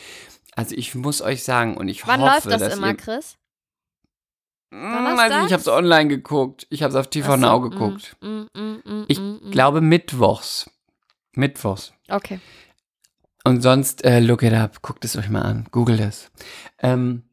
Also 0.56 0.74
ich 0.74 0.94
muss 0.94 1.22
euch 1.22 1.44
sagen 1.44 1.76
und 1.76 1.88
ich 1.88 2.06
Wann 2.06 2.20
hoffe, 2.20 2.32
läuft 2.32 2.46
das 2.46 2.60
dass 2.60 2.76
immer, 2.76 2.88
ihr, 2.88 2.96
Chris? 2.96 3.36
Hm, 4.72 5.16
weiß 5.16 5.32
nicht, 5.32 5.46
ich 5.46 5.52
habe 5.52 5.60
es 5.60 5.68
online 5.68 6.08
geguckt. 6.08 6.66
Ich 6.70 6.82
habe 6.82 6.90
es 6.90 6.96
auf 6.96 7.08
TV 7.08 7.32
so, 7.32 7.36
Now 7.36 7.60
mm, 7.60 7.70
geguckt. 7.70 8.16
mm, 8.20 8.42
mm, 8.54 8.82
mm, 8.84 9.04
Ich 9.08 9.18
mm, 9.18 9.48
mm. 9.48 9.50
glaube 9.50 9.80
mittwochs. 9.80 10.70
Mittwochs. 11.34 11.92
Okay. 12.08 12.40
Und 13.44 13.62
sonst, 13.62 14.04
äh, 14.04 14.20
look 14.20 14.42
it 14.42 14.52
up. 14.52 14.82
Guckt 14.82 15.04
es 15.04 15.16
euch 15.16 15.28
mal 15.28 15.42
an. 15.42 15.66
Google 15.70 16.00
es. 16.00 16.30
Ähm, 16.78 17.24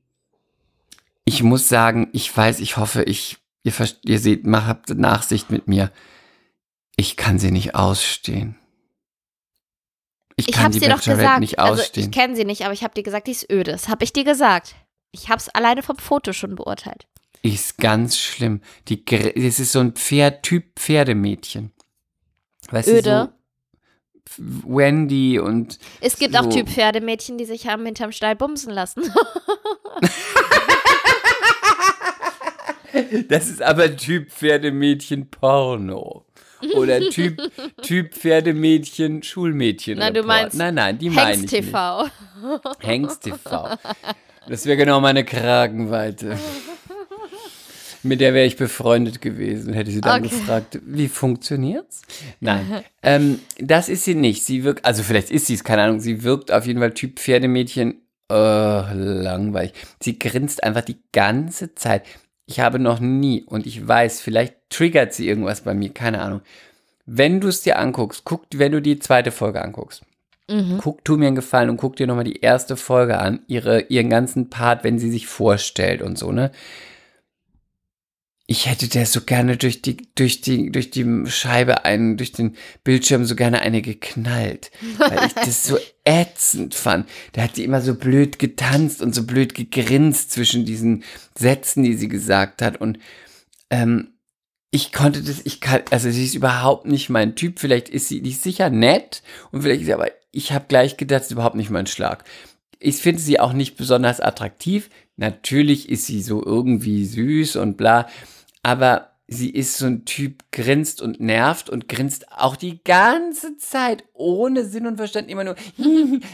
ich 1.25 1.43
muss 1.43 1.67
sagen, 1.67 2.09
ich 2.13 2.35
weiß, 2.35 2.59
ich 2.59 2.77
hoffe, 2.77 3.03
ich, 3.03 3.37
ihr, 3.63 3.73
ihr 4.05 4.19
seht, 4.19 4.45
mach, 4.47 4.65
habt 4.65 4.89
Nachsicht 4.89 5.49
mit 5.51 5.67
mir. 5.67 5.91
Ich 6.95 7.17
kann 7.17 7.37
sie 7.37 7.51
nicht 7.51 7.75
ausstehen. 7.75 8.57
Ich 10.39 10.47
Ich 10.49 10.55
die 10.55 10.79
dir 10.79 10.89
doch 10.89 11.01
gesagt. 11.03 11.39
nicht 11.39 11.59
also 11.59 11.81
ausstehen. 11.81 12.05
ich 12.09 12.11
kenne 12.15 12.35
sie 12.35 12.45
nicht, 12.45 12.63
aber 12.63 12.73
ich 12.73 12.83
habe 12.83 12.93
dir 12.93 13.03
gesagt, 13.03 13.27
die 13.27 13.31
ist 13.31 13.51
öde. 13.51 13.71
Das 13.71 13.87
habe 13.89 14.03
ich 14.03 14.13
dir 14.13 14.23
gesagt. 14.23 14.75
Ich 15.11 15.29
habe 15.29 15.37
es 15.39 15.49
alleine 15.49 15.81
vom 15.83 15.97
Foto 15.97 16.31
schon 16.31 16.55
beurteilt. 16.55 17.07
Ist 17.41 17.77
ganz 17.77 18.17
schlimm. 18.19 18.61
Die, 18.87 19.03
das 19.03 19.59
ist 19.59 19.71
so 19.71 19.79
ein 19.79 19.93
Pferd, 19.93 20.43
Typ 20.43 20.79
Pferdemädchen. 20.79 21.71
Weißt 22.69 22.87
Öde. 22.89 23.01
du, 23.01 23.33
so 24.29 24.73
Wendy 24.75 25.39
und 25.39 25.79
Es 26.01 26.17
gibt 26.17 26.33
So. 26.33 26.39
auch 26.41 26.49
Typ 26.49 26.69
Pferdemmädchen, 26.69 27.37
die 27.37 27.45
sich 27.45 27.67
haben 27.67 27.85
hinterm 27.85 28.11
Stall 28.11 28.35
bumsen 28.35 28.73
lassen. 28.73 29.03
das 33.29 33.47
ist 33.47 33.61
aber 33.61 33.95
Typ 33.95 34.31
Pferdemädchen 34.31 35.29
Porno. 35.29 36.25
Oder 36.75 36.99
Typ, 37.09 37.41
typ 37.81 38.13
Pferdemädchen 38.13 39.23
Schulmädchen. 39.23 39.97
Na, 39.99 40.11
du 40.11 40.23
meinst 40.23 40.57
Nein, 40.57 40.75
nein, 40.75 40.97
die 40.97 41.09
meine 41.09 41.33
ich 41.33 41.41
nicht. 41.41 41.49
TV. 41.51 42.07
Hengst 42.79 43.23
TV. 43.23 43.77
Das 44.47 44.65
wäre 44.65 44.77
genau 44.77 44.99
meine 45.01 45.23
Kragenweite. 45.25 46.37
Mit 48.03 48.21
der 48.21 48.33
wäre 48.33 48.45
ich 48.45 48.55
befreundet 48.55 49.21
gewesen 49.21 49.69
und 49.69 49.73
hätte 49.73 49.91
sie 49.91 50.01
dann 50.01 50.23
Okay. 50.23 50.29
gefragt, 50.35 50.79
wie 50.85 51.07
funktioniert's? 51.07 52.03
Nein, 52.39 52.83
ähm, 53.03 53.39
das 53.59 53.89
ist 53.89 54.05
sie 54.05 54.15
nicht. 54.15 54.45
Sie 54.45 54.63
wirkt, 54.63 54.85
also 54.85 55.03
vielleicht 55.03 55.31
ist 55.31 55.47
sie 55.47 55.55
es, 55.55 55.63
keine 55.63 55.81
Ahnung. 55.83 55.99
Sie 55.99 56.23
wirkt 56.23 56.51
auf 56.51 56.65
jeden 56.65 56.79
Fall 56.79 56.93
Typ 56.93 57.19
Pferdemädchen. 57.19 58.01
Äh, 58.29 58.35
langweilig. 58.93 59.71
Sie 60.01 60.19
grinst 60.19 60.61
einfach 60.63 60.81
die 60.81 60.97
ganze 61.13 61.73
Zeit. 61.75 62.03
Ich 62.47 62.59
habe 62.61 62.79
noch 62.79 62.99
nie 62.99 63.43
und 63.43 63.67
ich 63.67 63.85
weiß, 63.85 64.21
vielleicht 64.21 64.55
triggert 64.69 65.13
sie 65.13 65.27
irgendwas 65.27 65.61
bei 65.61 65.73
mir, 65.73 65.89
keine 65.89 66.21
Ahnung. 66.21 66.41
Wenn 67.05 67.39
du 67.39 67.47
es 67.49 67.61
dir 67.61 67.77
anguckst, 67.77 68.23
guck, 68.23 68.45
wenn 68.55 68.71
du 68.71 68.81
die 68.81 68.99
zweite 68.99 69.31
Folge 69.31 69.61
anguckst, 69.61 70.01
Mhm. 70.49 70.77
guck, 70.81 71.03
tu 71.03 71.17
mir 71.17 71.27
einen 71.27 71.35
Gefallen 71.35 71.69
und 71.69 71.75
guck 71.75 71.97
dir 71.97 72.07
nochmal 72.07 72.23
die 72.23 72.39
erste 72.39 72.77
Folge 72.77 73.19
an, 73.19 73.41
ihre, 73.47 73.81
ihren 73.89 74.09
ganzen 74.09 74.49
Part, 74.49 74.85
wenn 74.85 74.97
sie 74.97 75.11
sich 75.11 75.27
vorstellt 75.27 76.01
und 76.01 76.17
so, 76.17 76.31
ne? 76.31 76.51
Ich 78.49 78.65
hätte 78.65 78.87
der 78.87 79.05
so 79.05 79.21
gerne 79.21 79.57
durch 79.57 79.81
die, 79.81 79.97
durch 80.15 80.39
die, 80.39 80.71
durch 80.71 80.89
die 80.89 81.25
Scheibe 81.27 81.83
einen, 81.83 82.15
durch 82.15 82.31
den 82.31 82.55
Bildschirm 82.85 83.25
so 83.25 83.35
gerne 83.35 83.59
eine 83.59 83.81
geknallt. 83.81 84.71
Weil 84.97 85.27
ich 85.27 85.33
das 85.33 85.65
so 85.65 85.77
ätzend 86.05 86.73
fand. 86.73 87.09
Da 87.33 87.43
hat 87.43 87.55
sie 87.55 87.65
immer 87.65 87.81
so 87.81 87.93
blöd 87.93 88.39
getanzt 88.39 89.01
und 89.01 89.13
so 89.13 89.23
blöd 89.23 89.53
gegrinst 89.53 90.31
zwischen 90.31 90.63
diesen 90.63 91.03
Sätzen, 91.37 91.83
die 91.83 91.95
sie 91.95 92.07
gesagt 92.07 92.61
hat. 92.61 92.79
Und 92.79 92.99
ähm, 93.69 94.13
ich 94.71 94.93
konnte 94.93 95.21
das, 95.21 95.41
ich 95.43 95.59
kann, 95.59 95.81
also 95.91 96.09
sie 96.09 96.23
ist 96.23 96.35
überhaupt 96.35 96.85
nicht 96.85 97.09
mein 97.09 97.35
Typ. 97.35 97.59
Vielleicht 97.59 97.89
ist 97.89 98.07
sie, 98.07 98.19
ist 98.19 98.43
sicher 98.43 98.69
nett 98.69 99.23
und 99.51 99.61
vielleicht 99.61 99.81
ist 99.81 99.87
sie, 99.87 99.93
aber 99.93 100.11
ich 100.31 100.51
habe 100.51 100.65
gleich 100.67 100.95
gedacht, 100.95 101.21
das 101.21 101.27
ist 101.27 101.33
überhaupt 101.33 101.55
nicht 101.55 101.69
mein 101.69 101.87
Schlag. 101.87 102.23
Ich 102.79 102.97
finde 102.97 103.21
sie 103.21 103.39
auch 103.39 103.53
nicht 103.53 103.75
besonders 103.75 104.21
attraktiv. 104.21 104.89
Natürlich 105.15 105.89
ist 105.89 106.05
sie 106.05 106.21
so 106.21 106.45
irgendwie 106.45 107.05
süß 107.05 107.55
und 107.55 107.75
bla, 107.75 108.07
aber 108.67 109.11
sie 109.27 109.49
ist 109.49 109.77
so 109.77 109.85
ein 109.85 110.03
Typ, 110.03 110.43
grinst 110.51 111.01
und 111.01 111.21
nervt 111.21 111.69
und 111.69 111.87
grinst 111.87 112.33
auch 112.33 112.57
die 112.57 112.83
ganze 112.83 113.55
Zeit 113.55 114.03
ohne 114.11 114.65
Sinn 114.65 114.85
und 114.85 114.97
Verstand 114.97 115.29
immer 115.29 115.45
nur. 115.45 115.55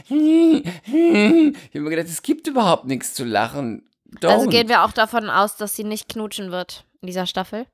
Ich 0.09 0.65
habe 1.75 1.81
mir 1.81 1.89
gedacht, 1.91 2.07
es 2.07 2.23
gibt 2.23 2.47
überhaupt 2.47 2.85
nichts 2.85 3.13
zu 3.13 3.23
lachen. 3.23 3.87
Also 4.23 4.47
Don't. 4.47 4.49
gehen 4.49 4.67
wir 4.67 4.83
auch 4.83 4.93
davon 4.93 5.29
aus, 5.29 5.57
dass 5.57 5.75
sie 5.75 5.83
nicht 5.83 6.09
knutschen 6.09 6.49
wird 6.49 6.85
in 7.01 7.07
dieser 7.07 7.27
Staffel. 7.27 7.67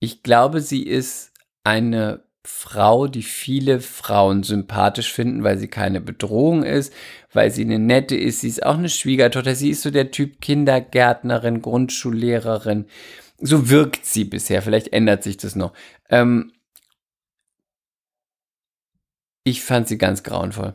Ich 0.00 0.24
glaube, 0.24 0.60
sie 0.60 0.82
ist 0.82 1.30
eine 1.62 2.24
Frau, 2.44 3.06
die 3.06 3.22
viele 3.22 3.78
Frauen 3.78 4.42
sympathisch 4.42 5.12
finden, 5.12 5.44
weil 5.44 5.58
sie 5.58 5.68
keine 5.68 6.00
Bedrohung 6.00 6.64
ist, 6.64 6.92
weil 7.32 7.52
sie 7.52 7.62
eine 7.62 7.78
nette 7.78 8.16
ist. 8.16 8.40
Sie 8.40 8.48
ist 8.48 8.66
auch 8.66 8.76
eine 8.76 8.88
Schwiegertochter. 8.88 9.54
Sie 9.54 9.70
ist 9.70 9.82
so 9.82 9.92
der 9.92 10.10
Typ 10.10 10.40
Kindergärtnerin, 10.40 11.62
Grundschullehrerin. 11.62 12.86
So 13.42 13.68
wirkt 13.68 14.06
sie 14.06 14.24
bisher. 14.24 14.62
Vielleicht 14.62 14.92
ändert 14.92 15.22
sich 15.22 15.36
das 15.36 15.56
noch. 15.56 15.72
Ähm 16.08 16.52
ich 19.44 19.62
fand 19.62 19.88
sie 19.88 19.98
ganz 19.98 20.22
grauenvoll. 20.22 20.74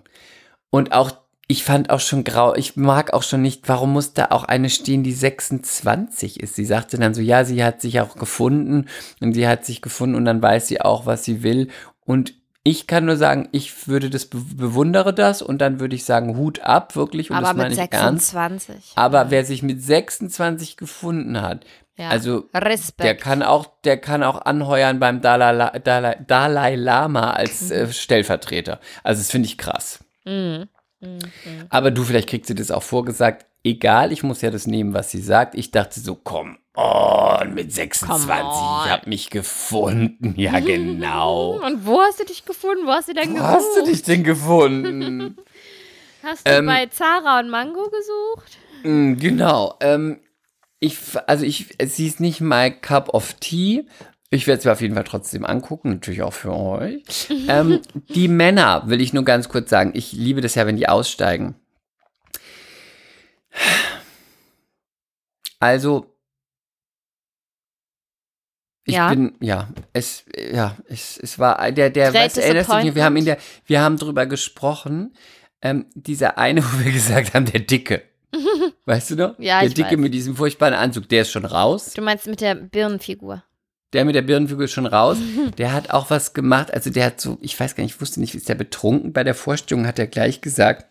Und 0.70 0.92
auch, 0.92 1.12
ich 1.48 1.64
fand 1.64 1.90
auch 1.90 2.02
schon 2.02 2.26
grau, 2.26 2.54
ich 2.56 2.76
mag 2.76 3.14
auch 3.14 3.24
schon 3.24 3.42
nicht, 3.42 3.70
warum 3.70 3.94
muss 3.94 4.14
da 4.14 4.28
auch 4.32 4.44
eine 4.44 4.70
stehen, 4.70 5.04
die 5.04 5.14
26 5.14 6.42
ist? 6.42 6.56
Sie 6.56 6.66
sagte 6.66 6.98
dann 6.98 7.14
so, 7.14 7.22
ja, 7.22 7.46
sie 7.46 7.64
hat 7.64 7.82
sich 7.82 8.02
auch 8.02 8.18
gefunden 8.18 8.88
und 9.22 9.34
sie 9.34 9.48
hat 9.48 9.66
sich 9.66 9.82
gefunden 9.82 10.16
und 10.16 10.26
dann 10.26 10.42
weiß 10.42 10.68
sie 10.68 10.82
auch, 10.82 11.06
was 11.06 11.24
sie 11.24 11.44
will. 11.44 11.70
Und 12.06 12.34
ich 12.64 12.86
kann 12.86 13.06
nur 13.06 13.16
sagen, 13.16 13.48
ich 13.54 13.88
würde 13.88 14.10
das 14.10 14.26
be 14.26 14.40
bewundere 14.40 15.14
das 15.14 15.42
und 15.42 15.60
dann 15.60 15.80
würde 15.80 15.96
ich 15.96 16.04
sagen, 16.04 16.36
Hut 16.36 16.60
ab, 16.60 16.98
wirklich. 16.98 17.32
Und 17.32 17.38
aber 17.38 17.48
das 17.48 17.56
mit 17.56 17.64
meine 17.64 17.74
ich 17.76 17.94
ernst. 17.94 18.32
26. 18.32 18.92
Aber 18.96 19.32
wer 19.32 19.46
sich 19.46 19.64
mit 19.64 19.82
26 19.82 20.76
gefunden 20.76 21.42
hat, 21.42 21.66
ja. 21.98 22.10
also 22.10 22.48
Respekt. 22.54 23.04
der 23.06 23.16
kann 23.16 23.44
auch, 23.44 23.68
der 23.84 23.98
kann 23.98 24.24
auch 24.24 24.42
anheuern 24.46 25.00
beim 25.00 25.22
Dalai, 25.22 25.52
La- 25.52 25.80
Dalai, 25.80 26.16
Dalai 26.26 26.76
Lama 26.76 27.32
als 27.32 27.70
äh, 27.72 27.92
Stellvertreter. 27.92 28.80
Also 29.04 29.20
das 29.22 29.30
finde 29.32 29.48
ich 29.48 29.58
krass. 29.58 30.00
Mhm. 30.26 30.68
Mhm. 31.00 31.20
Aber 31.70 31.92
du, 31.92 32.04
vielleicht 32.04 32.30
kriegt 32.30 32.46
sie 32.48 32.56
das 32.56 32.72
auch 32.72 32.84
vorgesagt. 32.84 33.46
Egal, 33.64 34.12
ich 34.12 34.24
muss 34.24 34.42
ja 34.42 34.50
das 34.50 34.66
nehmen, 34.66 34.94
was 34.94 35.12
sie 35.12 35.22
sagt. 35.22 35.54
Ich 35.56 35.72
dachte 35.72 36.00
so, 36.00 36.16
komm 36.16 36.58
on, 36.76 37.54
mit 37.54 37.74
26, 37.74 38.28
Come 38.30 38.44
on. 38.44 38.86
ich 38.86 38.92
hab 38.92 39.08
mich 39.08 39.30
gefunden. 39.30 40.34
Ja, 40.38 40.60
genau. 40.60 41.60
Und 41.66 41.86
wo 41.86 42.00
hast 42.02 42.20
du 42.20 42.24
dich 42.26 42.46
gefunden? 42.46 42.86
Wo 42.86 42.92
hast 42.92 43.10
du 43.10 43.14
denn 43.14 43.32
Wo 43.32 43.34
gesucht? 43.36 43.50
hast 43.50 43.78
du 43.78 43.84
dich 43.86 44.04
denn 44.04 44.24
gefunden? 44.24 45.38
Hast 46.24 46.46
du 46.48 46.52
Ähm, 46.52 46.66
bei 46.66 46.88
Zara 46.88 47.40
und 47.40 47.50
Mango 47.50 47.84
gesucht? 47.90 48.58
Mm, 48.84 49.14
genau. 49.18 49.76
Ähm, 49.80 50.20
ich, 50.80 50.98
also 51.28 51.44
ich, 51.46 51.76
sie 51.86 52.08
ist 52.08 52.20
nicht 52.20 52.42
my 52.42 52.72
cup 52.72 53.14
of 53.14 53.34
tea. 53.40 53.88
Ich 54.30 54.46
werde 54.46 54.60
es 54.60 54.66
mir 54.66 54.74
auf 54.74 54.82
jeden 54.82 54.94
Fall 54.96 55.06
trotzdem 55.06 55.46
angucken, 55.46 55.90
natürlich 55.92 56.22
auch 56.22 56.34
für 56.34 56.54
euch. 56.54 57.04
ähm, 57.48 57.80
die 58.10 58.28
Männer, 58.28 58.84
will 58.88 59.02
ich 59.02 59.14
nur 59.14 59.24
ganz 59.24 59.48
kurz 59.50 59.70
sagen. 59.70 59.92
Ich 59.94 60.12
liebe 60.12 60.42
das 60.42 60.56
ja, 60.56 60.68
wenn 60.68 60.76
die 60.78 60.90
aussteigen. 60.90 61.56
Also, 65.60 66.14
ich 68.86 68.96
Ja. 68.96 69.10
bin, 69.10 69.36
ja, 69.42 69.70
es, 69.94 70.26
ja, 70.54 70.78
es, 70.88 71.18
es 71.18 71.40
war 71.40 71.72
der, 71.72 71.90
der, 71.90 72.14
was 72.14 72.38
erinnerst 72.38 72.72
du 72.72 72.82
dich? 72.82 72.96
Wir 72.96 73.04
haben 73.04 73.18
in 73.18 73.26
der, 73.26 73.38
wir 73.66 73.82
haben 73.82 73.98
drüber 73.98 74.26
gesprochen. 74.26 75.14
ähm, 75.62 75.88
dieser 75.96 76.38
eine, 76.38 76.64
wo 76.64 76.86
wir 76.86 76.92
gesagt 76.92 77.34
haben, 77.34 77.46
der 77.46 77.62
Dicke. 77.62 78.04
Weißt 78.86 79.12
du 79.12 79.16
noch? 79.16 79.40
Ja, 79.40 79.60
Der 79.60 79.68
ich 79.70 79.74
Dicke 79.74 79.92
weiß. 79.92 79.98
mit 79.98 80.14
diesem 80.14 80.36
furchtbaren 80.36 80.74
Anzug, 80.74 81.08
der 81.10 81.22
ist 81.24 81.32
schon 81.32 81.46
raus. 81.46 81.94
Du 81.94 82.02
meinst 82.02 82.28
mit 82.28 82.42
der 82.42 82.56
Birnenfigur. 82.56 83.44
Der 83.94 84.04
mit 84.06 84.16
der 84.16 84.22
Birnenfigur 84.22 84.66
ist 84.66 84.74
schon 84.74 84.86
raus. 84.86 85.18
Der 85.58 85.72
hat 85.72 85.92
auch 85.92 86.10
was 86.10 86.34
gemacht. 86.34 86.74
Also 86.74 86.90
der 86.90 87.06
hat 87.06 87.22
so, 87.22 87.38
ich 87.42 87.58
weiß 87.58 87.74
gar 87.74 87.84
nicht, 87.84 87.96
ich 87.96 88.02
wusste 88.02 88.20
nicht, 88.20 88.36
ist 88.36 88.50
der 88.50 88.56
betrunken? 88.56 89.14
Bei 89.14 89.24
der 89.24 89.34
Vorstellung 89.34 89.88
hat 89.88 89.98
er 89.98 90.08
gleich 90.08 90.42
gesagt, 90.42 90.86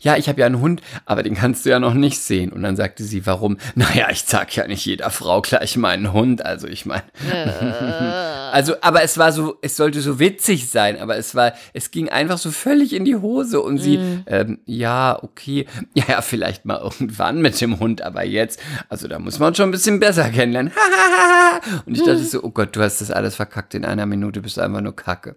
ja, 0.00 0.16
ich 0.16 0.28
habe 0.28 0.40
ja 0.40 0.46
einen 0.46 0.60
Hund, 0.60 0.80
aber 1.04 1.22
den 1.22 1.34
kannst 1.34 1.66
du 1.66 1.70
ja 1.70 1.78
noch 1.78 1.94
nicht 1.94 2.18
sehen. 2.18 2.52
Und 2.52 2.62
dann 2.62 2.76
sagte 2.76 3.04
sie, 3.04 3.26
warum? 3.26 3.58
Naja, 3.74 4.08
ich 4.10 4.22
sag 4.22 4.54
ja 4.56 4.66
nicht 4.66 4.84
jeder 4.86 5.10
Frau 5.10 5.42
gleich 5.42 5.76
meinen 5.76 6.12
Hund. 6.12 6.44
Also 6.44 6.66
ich 6.66 6.86
meine, 6.86 7.02
also, 8.52 8.74
aber 8.80 9.02
es 9.02 9.18
war 9.18 9.32
so, 9.32 9.58
es 9.62 9.76
sollte 9.76 10.00
so 10.00 10.18
witzig 10.18 10.70
sein, 10.70 10.98
aber 10.98 11.16
es 11.16 11.34
war, 11.34 11.52
es 11.72 11.90
ging 11.90 12.08
einfach 12.08 12.38
so 12.38 12.50
völlig 12.50 12.94
in 12.94 13.04
die 13.04 13.16
Hose. 13.16 13.60
Und 13.60 13.78
sie, 13.78 13.98
ähm, 14.26 14.60
ja, 14.64 15.18
okay, 15.22 15.66
ja, 15.94 16.04
ja, 16.14 16.22
vielleicht 16.22 16.64
mal 16.64 16.78
irgendwann 16.78 17.40
mit 17.40 17.60
dem 17.60 17.80
Hund, 17.80 18.02
aber 18.02 18.24
jetzt, 18.24 18.60
also 18.88 19.08
da 19.08 19.18
muss 19.18 19.38
man 19.38 19.54
schon 19.54 19.68
ein 19.68 19.72
bisschen 19.72 20.00
besser 20.00 20.30
kennenlernen. 20.30 20.72
Und 21.86 21.96
ich 21.96 22.04
dachte 22.04 22.18
so, 22.18 22.42
oh 22.42 22.50
Gott, 22.50 22.76
du 22.76 22.82
hast 22.82 23.00
das 23.00 23.10
alles 23.10 23.36
verkackt 23.36 23.74
in 23.74 23.84
einer 23.84 24.06
Minute, 24.06 24.40
bist 24.40 24.56
du 24.56 24.60
einfach 24.60 24.80
nur 24.80 24.94
Kacke. 24.94 25.36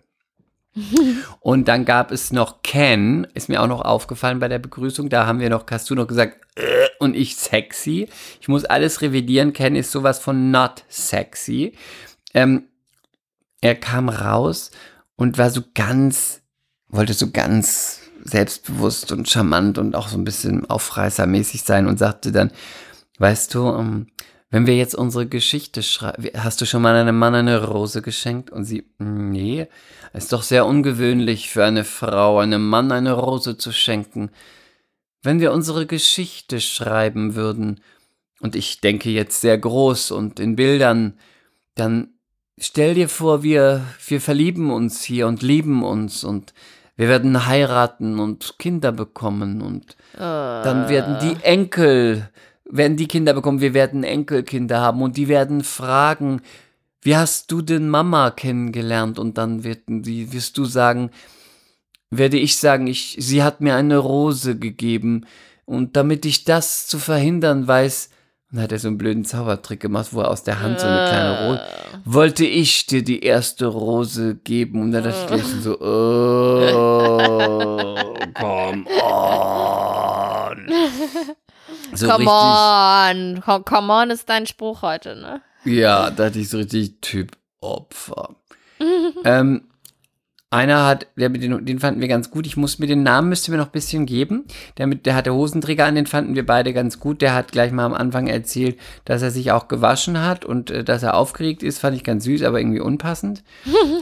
Und 1.40 1.68
dann 1.68 1.86
gab 1.86 2.12
es 2.12 2.32
noch 2.32 2.62
Ken, 2.64 3.28
ist 3.34 3.50
mir 3.50 3.62
auch 3.62 3.68
noch 3.68 3.82
aufgefallen 3.82 4.40
bei 4.40 4.48
der 4.48 4.60
Begrüßung. 4.60 5.10
Da 5.10 5.26
haben 5.26 5.40
wir 5.40 5.50
noch, 5.50 5.66
hast 5.70 5.90
du 5.90 5.96
noch 5.96 6.08
gesagt, 6.08 6.46
äh, 6.56 6.88
und 7.00 7.16
ich 7.16 7.36
sexy. 7.36 8.08
Ich 8.42 8.48
muss 8.48 8.66
alles 8.66 9.02
revidieren. 9.02 9.54
Ken 9.54 9.76
ist 9.76 9.92
sowas 9.92 10.20
von 10.20 10.52
not 10.52 10.84
sexy. 10.90 11.74
Ähm, 12.34 12.64
er 13.62 13.76
kam 13.76 14.10
raus 14.10 14.72
und 15.16 15.38
war 15.38 15.50
so 15.50 15.62
ganz, 15.74 16.42
wollte 16.90 17.14
so 17.14 17.32
ganz 17.32 18.02
selbstbewusst 18.24 19.12
und 19.12 19.30
charmant 19.30 19.78
und 19.78 19.96
auch 19.96 20.10
so 20.10 20.18
ein 20.18 20.24
bisschen 20.24 20.70
aufreißermäßig 20.70 21.64
sein 21.64 21.88
und 21.88 21.98
sagte 21.98 22.32
dann, 22.32 22.52
weißt 23.20 23.54
du, 23.54 23.68
ähm, 23.70 24.08
wenn 24.50 24.66
wir 24.66 24.78
jetzt 24.78 24.96
unsere 24.96 25.28
Geschichte 25.28 25.84
schreiben, 25.84 26.30
hast 26.38 26.62
du 26.62 26.66
schon 26.66 26.82
mal 26.82 26.96
einem 26.96 27.18
Mann 27.18 27.36
eine 27.36 27.66
Rose 27.66 28.02
geschenkt? 28.02 28.50
Und 28.50 28.64
sie, 28.64 28.86
nee, 28.98 29.68
ist 30.14 30.32
doch 30.32 30.42
sehr 30.42 30.66
ungewöhnlich 30.66 31.50
für 31.50 31.66
eine 31.66 31.84
Frau, 31.84 32.40
einem 32.40 32.68
Mann 32.68 32.92
eine 32.92 33.14
Rose 33.14 33.58
zu 33.58 33.72
schenken. 33.74 34.30
Wenn 35.22 35.42
wir 35.42 35.52
unsere 35.52 35.86
Geschichte 35.86 36.62
schreiben 36.62 37.36
würden, 37.36 37.82
und 38.40 38.56
ich 38.56 38.82
denke 38.82 39.10
jetzt 39.10 39.42
sehr 39.42 39.58
groß 39.58 40.12
und 40.12 40.40
in 40.40 40.56
Bildern, 40.56 41.18
dann 41.76 42.10
stell 42.58 42.94
dir 42.94 43.10
vor, 43.10 43.44
wir, 43.44 43.84
wir 44.08 44.22
verlieben 44.22 44.72
uns 44.72 45.04
hier 45.04 45.28
und 45.28 45.42
lieben 45.42 45.84
uns 45.84 46.24
und 46.24 46.54
wir 46.96 47.10
werden 47.10 47.46
heiraten 47.46 48.20
und 48.20 48.58
Kinder 48.58 48.92
bekommen 48.92 49.62
und 49.62 49.98
dann 50.18 50.90
werden 50.90 51.18
die 51.22 51.44
Enkel, 51.44 52.30
werden 52.70 52.98
die 52.98 53.08
Kinder 53.08 53.34
bekommen, 53.34 53.62
wir 53.62 53.74
werden 53.74 54.04
Enkelkinder 54.04 54.82
haben 54.82 55.02
und 55.02 55.18
die 55.18 55.28
werden 55.28 55.64
fragen, 55.64 56.42
wie 57.02 57.16
hast 57.16 57.52
du 57.52 57.62
denn 57.62 57.90
Mama 57.90 58.32
kennengelernt? 58.32 59.20
Und 59.20 59.38
dann 59.38 59.64
wird, 59.64 59.84
die, 59.88 60.34
wirst 60.34 60.58
du 60.58 60.66
sagen, 60.66 61.12
werde 62.10 62.38
ich 62.38 62.58
sagen, 62.58 62.88
ich, 62.88 63.16
sie 63.20 63.44
hat 63.44 63.62
mir 63.62 63.76
eine 63.76 63.98
Rose 63.98 64.58
gegeben. 64.58 65.26
Und 65.66 65.96
damit 65.96 66.26
ich 66.26 66.44
das 66.44 66.88
zu 66.88 67.00
verhindern 67.00 67.68
weiß, 67.68 68.10
dann 68.52 68.62
hat 68.62 68.72
er 68.72 68.80
so 68.80 68.88
einen 68.88 68.98
blöden 68.98 69.26
Zaubertrick 69.26 69.82
gemacht, 69.82 70.14
wo 70.14 70.22
er 70.22 70.30
aus 70.30 70.44
der 70.44 70.62
Hand 70.62 70.80
so 70.80 70.88
eine 70.88 71.08
kleine 71.08 71.48
Rose, 71.48 71.62
wollte 72.06 72.46
ich 72.46 72.86
dir 72.88 73.04
die 73.04 73.22
erste 73.22 73.68
Rose 73.68 74.36
geben. 74.36 74.82
Und 74.82 74.94
dann 74.94 75.04
dachte 75.04 75.20
ich 75.22 75.28
gleich 75.28 75.44
so, 75.62 75.80
oh, 75.80 76.68
come 78.34 78.86
on. 79.02 80.72
So 81.94 82.08
come 82.08 82.28
on. 82.30 83.42
Co- 83.42 83.62
Come 83.64 83.92
on 83.94 84.10
ist 84.10 84.30
dein 84.30 84.46
Spruch 84.48 84.82
heute, 84.82 85.16
ne? 85.16 85.42
Ja, 85.66 86.10
da 86.12 86.26
hatte 86.26 86.40
ich 86.40 86.50
so 86.50 86.58
richtig 86.58 87.02
Typ 87.02 87.32
Opfer. 87.62 88.36
ähm, 89.26 89.64
einer 90.50 90.86
hat, 90.86 91.08
der 91.18 91.28
den, 91.30 91.66
den 91.66 91.80
fanden 91.80 92.00
wir 92.00 92.08
ganz 92.08 92.32
gut. 92.32 92.46
Ich 92.48 92.56
muss 92.56 92.80
mir 92.80 92.88
den 92.88 93.04
Namen 93.04 93.28
müsste 93.30 93.52
mir 93.52 93.58
noch 93.58 93.66
ein 93.66 93.72
bisschen 93.72 94.06
geben. 94.06 94.46
Der 94.78 94.88
mit, 94.88 95.06
der 95.06 95.16
hatte 95.16 95.34
Hosenträger 95.34 95.86
an, 95.86 95.96
den 95.96 96.08
fanden 96.08 96.36
wir 96.36 96.46
beide 96.46 96.72
ganz 96.74 97.00
gut. 97.00 97.22
Der 97.22 97.34
hat 97.34 97.52
gleich 97.52 97.72
mal 97.72 97.86
am 97.86 97.94
Anfang 97.94 98.28
erzählt, 98.28 98.80
dass 99.04 99.22
er 99.22 99.32
sich 99.32 99.52
auch 99.52 99.68
gewaschen 99.68 100.22
hat 100.22 100.46
und 100.46 100.70
äh, 100.72 100.84
dass 100.86 101.04
er 101.04 101.16
aufgeregt 101.16 101.64
ist. 101.64 101.80
Fand 101.80 101.98
ich 101.98 102.04
ganz 102.04 102.24
süß, 102.24 102.44
aber 102.44 102.60
irgendwie 102.60 102.80
unpassend. 102.80 103.44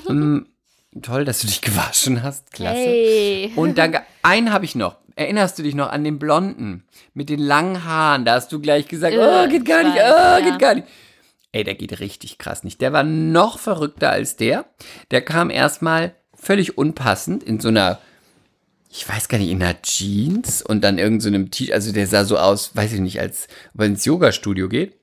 ähm, 0.08 0.48
toll, 1.02 1.26
dass 1.26 1.40
du 1.42 1.48
dich 1.48 1.62
gewaschen 1.64 2.22
hast. 2.22 2.52
Klasse. 2.52 2.76
Hey. 2.78 3.52
Und 3.56 3.78
dann, 3.80 3.98
einen 4.22 4.52
habe 4.54 4.66
ich 4.66 4.76
noch. 4.76 4.98
Erinnerst 5.16 5.58
du 5.58 5.64
dich 5.64 5.76
noch 5.76 5.90
an 5.90 6.04
den 6.04 6.20
Blonden 6.20 6.84
mit 7.14 7.30
den 7.30 7.40
langen 7.40 7.86
Haaren? 7.86 8.26
Da 8.26 8.34
hast 8.34 8.52
du 8.52 8.60
gleich 8.60 8.88
gesagt, 8.88 9.16
oh, 9.18 9.48
geht 9.48 9.66
gar 9.66 9.82
ich 9.82 9.88
nicht, 9.88 10.00
oh, 10.00 10.44
geht 10.44 10.60
gar 10.60 10.76
nicht. 10.76 10.88
Ey, 11.54 11.64
der 11.64 11.76
geht 11.76 12.02
richtig 12.02 12.38
krass 12.38 12.66
nicht. 12.66 12.82
Der 12.82 12.92
war 12.92 13.04
noch 13.04 13.60
verrückter 13.60 14.12
als 14.12 14.36
der. 14.36 14.66
Der 15.12 15.22
kam 15.22 15.50
erstmal 15.50 16.14
völlig 16.34 16.78
unpassend 16.78 17.44
in 17.44 17.62
so 17.62 17.70
einer, 17.70 18.00
ich 18.90 19.08
weiß 19.08 19.30
gar 19.30 19.38
nicht, 19.38 19.52
in 19.52 19.64
einer 19.64 19.82
Jeans 19.82 20.62
und 20.62 20.84
dann 20.84 20.98
irgend 20.98 21.22
so 21.22 21.30
einem 21.30 21.50
T-Shirt. 21.50 21.74
Also 21.74 21.94
der 21.94 22.08
sah 22.08 22.26
so 22.26 22.38
aus, 22.38 22.76
weiß 22.76 22.92
ich 22.92 23.00
nicht, 23.00 23.22
als 23.22 23.48
ob 23.74 23.82
er 23.82 23.88
ins 23.88 24.04
Yoga-Studio 24.04 24.68
geht. 24.68 24.98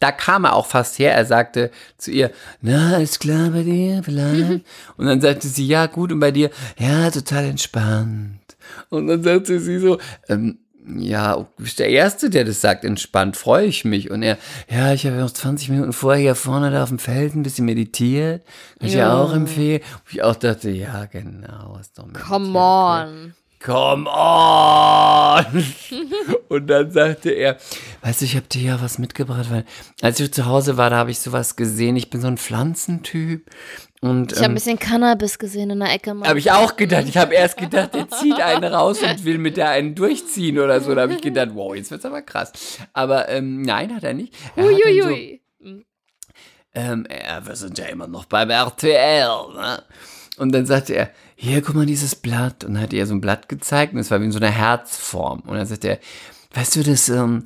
Da 0.00 0.10
kam 0.10 0.44
er 0.44 0.56
auch 0.56 0.66
fast 0.66 0.98
her. 0.98 1.14
Er 1.14 1.24
sagte 1.24 1.70
zu 1.98 2.10
ihr, 2.10 2.32
na, 2.62 2.96
ist 2.96 3.20
klar 3.20 3.50
bei 3.50 3.62
dir 3.62 4.02
vielleicht? 4.02 4.64
Und 4.96 5.06
dann 5.06 5.20
sagte 5.20 5.46
sie, 5.46 5.66
ja, 5.66 5.86
gut, 5.86 6.10
und 6.10 6.18
bei 6.18 6.32
dir? 6.32 6.50
Ja, 6.78 7.10
total 7.10 7.44
entspannt. 7.44 8.39
Und 8.88 9.06
dann 9.06 9.22
sagte 9.22 9.60
sie 9.60 9.78
so, 9.78 9.98
ähm, 10.28 10.58
ja, 10.96 11.36
du 11.36 11.46
bist 11.58 11.78
der 11.78 11.90
Erste, 11.90 12.30
der 12.30 12.44
das 12.44 12.60
sagt, 12.60 12.84
entspannt, 12.84 13.36
freue 13.36 13.66
ich 13.66 13.84
mich. 13.84 14.10
Und 14.10 14.22
er, 14.22 14.38
ja, 14.68 14.92
ich 14.92 15.06
habe 15.06 15.16
noch 15.16 15.30
20 15.30 15.68
Minuten 15.68 15.92
vorher 15.92 16.20
hier 16.20 16.34
vorne 16.34 16.70
da 16.70 16.82
auf 16.82 16.88
dem 16.88 16.98
Feld 16.98 17.34
ein 17.34 17.42
bisschen 17.42 17.66
meditiert. 17.66 18.44
Kann 18.78 18.88
ich 18.88 18.94
ja 18.94 19.14
auch 19.14 19.32
empfehlen. 19.32 19.80
Und 19.80 20.12
ich 20.12 20.22
auch 20.22 20.36
dachte, 20.36 20.70
ja, 20.70 21.04
genau, 21.06 21.76
hast 21.78 21.98
doch 21.98 22.06
meditiert. 22.06 22.28
Come 22.28 22.58
on. 22.58 23.34
Come 23.62 24.08
on! 24.08 25.44
Und 26.48 26.66
dann 26.66 26.90
sagte 26.90 27.30
er, 27.30 27.58
weißt 28.00 28.22
du, 28.22 28.24
ich 28.24 28.34
habe 28.34 28.46
dir 28.46 28.62
ja 28.62 28.80
was 28.80 28.98
mitgebracht, 28.98 29.50
weil 29.50 29.66
als 30.00 30.18
ich 30.18 30.32
zu 30.32 30.46
Hause 30.46 30.78
war, 30.78 30.88
da 30.88 30.96
habe 30.96 31.10
ich 31.10 31.18
sowas 31.18 31.56
gesehen. 31.56 31.94
Ich 31.96 32.08
bin 32.08 32.22
so 32.22 32.26
ein 32.26 32.38
Pflanzentyp. 32.38 33.50
Und 34.02 34.32
Ich 34.32 34.38
habe 34.38 34.46
ein 34.46 34.50
ähm, 34.52 34.54
bisschen 34.54 34.78
Cannabis 34.78 35.38
gesehen 35.38 35.70
in 35.70 35.80
der 35.80 35.92
Ecke. 35.92 36.18
Habe 36.24 36.38
ich 36.38 36.50
auch 36.50 36.76
gedacht. 36.76 37.04
Ich 37.06 37.18
habe 37.18 37.34
erst 37.34 37.58
gedacht, 37.58 37.94
er 37.94 38.08
zieht 38.08 38.40
einen 38.40 38.72
raus 38.72 39.02
und 39.02 39.24
will 39.26 39.36
mit 39.36 39.58
der 39.58 39.70
einen 39.70 39.94
durchziehen 39.94 40.58
oder 40.58 40.80
so. 40.80 40.94
Da 40.94 41.02
habe 41.02 41.12
ich 41.12 41.20
gedacht, 41.20 41.50
wow, 41.52 41.74
jetzt 41.74 41.90
wird's 41.90 42.06
aber 42.06 42.22
krass. 42.22 42.52
Aber 42.94 43.28
ähm, 43.28 43.60
nein, 43.60 43.94
hat 43.94 44.04
er 44.04 44.14
nicht. 44.14 44.34
Er 44.56 44.64
so, 44.64 44.70
Uiuiui. 44.70 45.42
ähm, 46.74 47.06
ja, 47.10 47.46
wir 47.46 47.56
sind 47.56 47.76
ja 47.76 47.86
immer 47.86 48.06
noch 48.06 48.24
beim 48.24 48.48
RTL. 48.48 49.28
Ne? 49.54 49.82
Und 50.38 50.52
dann 50.52 50.64
sagte 50.64 50.94
er, 50.94 51.10
hier, 51.36 51.60
guck 51.60 51.74
mal, 51.74 51.84
dieses 51.84 52.14
Blatt. 52.14 52.64
Und 52.64 52.74
dann 52.74 52.82
hat 52.82 52.94
er 52.94 53.06
so 53.06 53.14
ein 53.14 53.20
Blatt 53.20 53.50
gezeigt 53.50 53.92
und 53.92 53.98
es 53.98 54.10
war 54.10 54.18
wie 54.22 54.24
in 54.24 54.32
so 54.32 54.38
einer 54.38 54.50
Herzform. 54.50 55.40
Und 55.40 55.56
dann 55.58 55.66
sagte 55.66 55.88
er, 55.88 55.98
weißt 56.54 56.76
du, 56.76 56.82
das 56.82 57.08
ähm, 57.08 57.42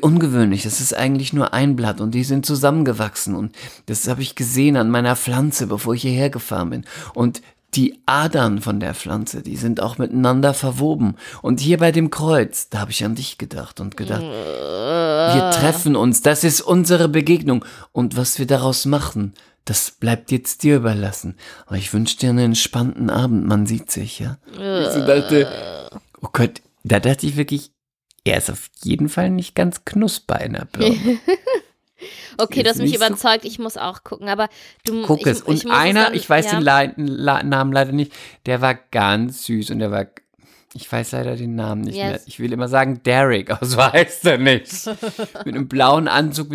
ungewöhnlich. 0.00 0.62
Das 0.62 0.80
ist 0.80 0.94
eigentlich 0.94 1.32
nur 1.32 1.52
ein 1.52 1.76
Blatt 1.76 2.00
und 2.00 2.12
die 2.12 2.24
sind 2.24 2.46
zusammengewachsen. 2.46 3.34
Und 3.34 3.54
das 3.86 4.08
habe 4.08 4.22
ich 4.22 4.34
gesehen 4.34 4.76
an 4.76 4.90
meiner 4.90 5.16
Pflanze, 5.16 5.66
bevor 5.66 5.94
ich 5.94 6.02
hierher 6.02 6.30
gefahren 6.30 6.70
bin. 6.70 6.84
Und 7.14 7.42
die 7.74 8.00
Adern 8.06 8.60
von 8.62 8.80
der 8.80 8.94
Pflanze, 8.94 9.42
die 9.42 9.56
sind 9.56 9.82
auch 9.82 9.98
miteinander 9.98 10.54
verwoben. 10.54 11.16
Und 11.42 11.60
hier 11.60 11.78
bei 11.78 11.92
dem 11.92 12.10
Kreuz, 12.10 12.70
da 12.70 12.78
habe 12.80 12.92
ich 12.92 13.04
an 13.04 13.14
dich 13.14 13.36
gedacht 13.36 13.80
und 13.80 13.96
gedacht, 13.96 14.22
wir 14.22 15.50
treffen 15.50 15.94
uns, 15.94 16.22
das 16.22 16.44
ist 16.44 16.62
unsere 16.62 17.08
Begegnung. 17.08 17.64
Und 17.92 18.16
was 18.16 18.38
wir 18.38 18.46
daraus 18.46 18.86
machen, 18.86 19.34
das 19.66 19.90
bleibt 19.90 20.30
jetzt 20.30 20.62
dir 20.62 20.76
überlassen. 20.76 21.36
Aber 21.66 21.76
ich 21.76 21.92
wünsche 21.92 22.16
dir 22.16 22.30
einen 22.30 22.38
entspannten 22.38 23.10
Abend, 23.10 23.46
man 23.46 23.66
sieht 23.66 23.90
sich, 23.90 24.18
ja? 24.18 24.38
Ich 24.52 24.92
so 24.92 25.06
dachte, 25.06 25.90
oh 26.22 26.28
Gott, 26.32 26.62
da 26.84 27.00
dachte 27.00 27.26
ich 27.26 27.36
wirklich, 27.36 27.70
er 28.28 28.38
ist 28.38 28.50
auf 28.50 28.68
jeden 28.82 29.08
Fall 29.08 29.30
nicht 29.30 29.54
ganz 29.54 29.84
knusper 29.84 30.40
in 30.40 30.52
der 30.54 30.64
Birne. 30.66 31.18
Okay, 32.40 32.62
du 32.62 32.70
hast 32.70 32.78
mich 32.78 32.96
so- 32.96 33.04
überzeugt, 33.04 33.44
ich 33.44 33.58
muss 33.58 33.76
auch 33.76 34.04
gucken, 34.04 34.28
aber 34.28 34.48
du 34.84 35.02
Guck 35.02 35.22
ich, 35.22 35.26
es. 35.26 35.42
Und 35.42 35.56
ich 35.56 35.68
einer, 35.68 36.04
dann- 36.04 36.14
ich 36.14 36.30
weiß 36.30 36.44
ja. 36.52 36.60
den 36.60 36.62
Le 36.62 36.92
La 36.96 37.42
Namen 37.42 37.72
leider 37.72 37.90
nicht, 37.90 38.12
der 38.46 38.60
war 38.60 38.74
ganz 38.76 39.44
süß 39.46 39.70
und 39.72 39.80
der 39.80 39.90
war, 39.90 40.06
ich 40.74 40.90
weiß 40.90 41.10
leider 41.10 41.34
den 41.34 41.56
Namen 41.56 41.80
nicht 41.82 41.96
Yes. 41.96 42.04
mehr. 42.06 42.20
Ich 42.26 42.38
will 42.38 42.52
immer 42.52 42.68
sagen 42.68 43.02
Derek, 43.02 43.50
aber 43.50 43.66
so 43.66 43.82
heißt 43.82 44.26
er 44.26 44.38
nicht. 44.38 44.70
Mit 45.44 45.56
einem 45.56 45.66
blauen 45.66 46.06
Anzug, 46.06 46.50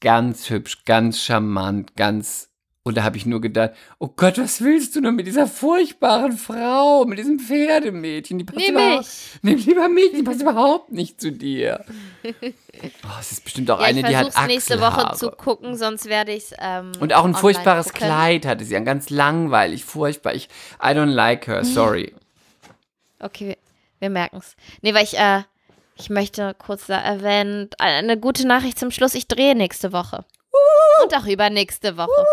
ganz 0.00 0.50
hübsch, 0.50 0.84
ganz 0.84 1.22
charmant, 1.22 1.96
ganz. 1.96 2.50
Und 2.86 2.96
da 2.96 3.02
habe 3.02 3.16
ich 3.16 3.26
nur 3.26 3.40
gedacht, 3.40 3.72
oh 3.98 4.06
Gott, 4.14 4.38
was 4.38 4.60
willst 4.60 4.94
du 4.94 5.00
nur 5.00 5.10
mit 5.10 5.26
dieser 5.26 5.48
furchtbaren 5.48 6.30
Frau, 6.30 7.04
mit 7.04 7.18
diesem 7.18 7.40
Pferdemädchen? 7.40 8.38
Die 8.38 8.44
passt 8.44 8.58
Nimm 8.58 8.74
mich. 8.76 9.08
Nimm 9.42 9.58
lieber 9.58 9.88
mich, 9.88 10.12
die 10.14 10.22
passt 10.22 10.40
überhaupt 10.40 10.92
nicht 10.92 11.20
zu 11.20 11.32
dir. 11.32 11.84
Oh, 13.04 13.18
es 13.18 13.32
ist 13.32 13.42
bestimmt 13.42 13.70
auch 13.70 13.80
Ja, 13.80 13.86
eine, 13.86 14.02
die 14.02 14.14
hat 14.14 14.32
versuch's 14.32 14.46
nächste 14.46 14.80
Woche 14.80 15.08
Achselhaare. 15.08 15.16
zu 15.16 15.30
gucken, 15.30 15.76
sonst 15.76 16.06
werde 16.06 16.32
ich 16.32 16.44
es 16.44 16.54
ähm, 16.58 16.92
Und 17.00 17.14
auch 17.14 17.24
ein 17.24 17.34
furchtbares 17.34 17.86
gucken. 17.86 18.06
Kleid 18.06 18.44
hatte 18.44 18.64
sie, 18.66 18.76
ein 18.76 18.84
ganz 18.84 19.08
langweilig, 19.08 19.84
furchtbar. 19.84 20.34
Ich, 20.34 20.50
I 20.80 20.88
don't 20.88 21.06
like 21.06 21.46
her, 21.46 21.64
sorry. 21.64 22.14
Okay, 23.18 23.56
wir, 23.98 24.10
merken 24.10 24.36
es. 24.36 24.56
Nee, 24.82 24.92
weil 24.92 25.04
ich, 25.04 25.18
äh, 25.18 25.42
ich 25.96 26.10
möchte 26.10 26.54
kurz 26.58 26.86
da 26.86 26.98
erwähnen, 26.98 27.70
eine 27.78 28.18
gute 28.18 28.46
Nachricht 28.46 28.78
zum 28.78 28.90
Schluss. 28.90 29.14
Ich 29.14 29.26
drehe 29.26 29.54
nächste 29.54 29.92
Woche. 29.94 30.26
Und 31.02 31.16
auch 31.16 31.26
übernächste 31.26 31.96
Woche. 31.96 32.26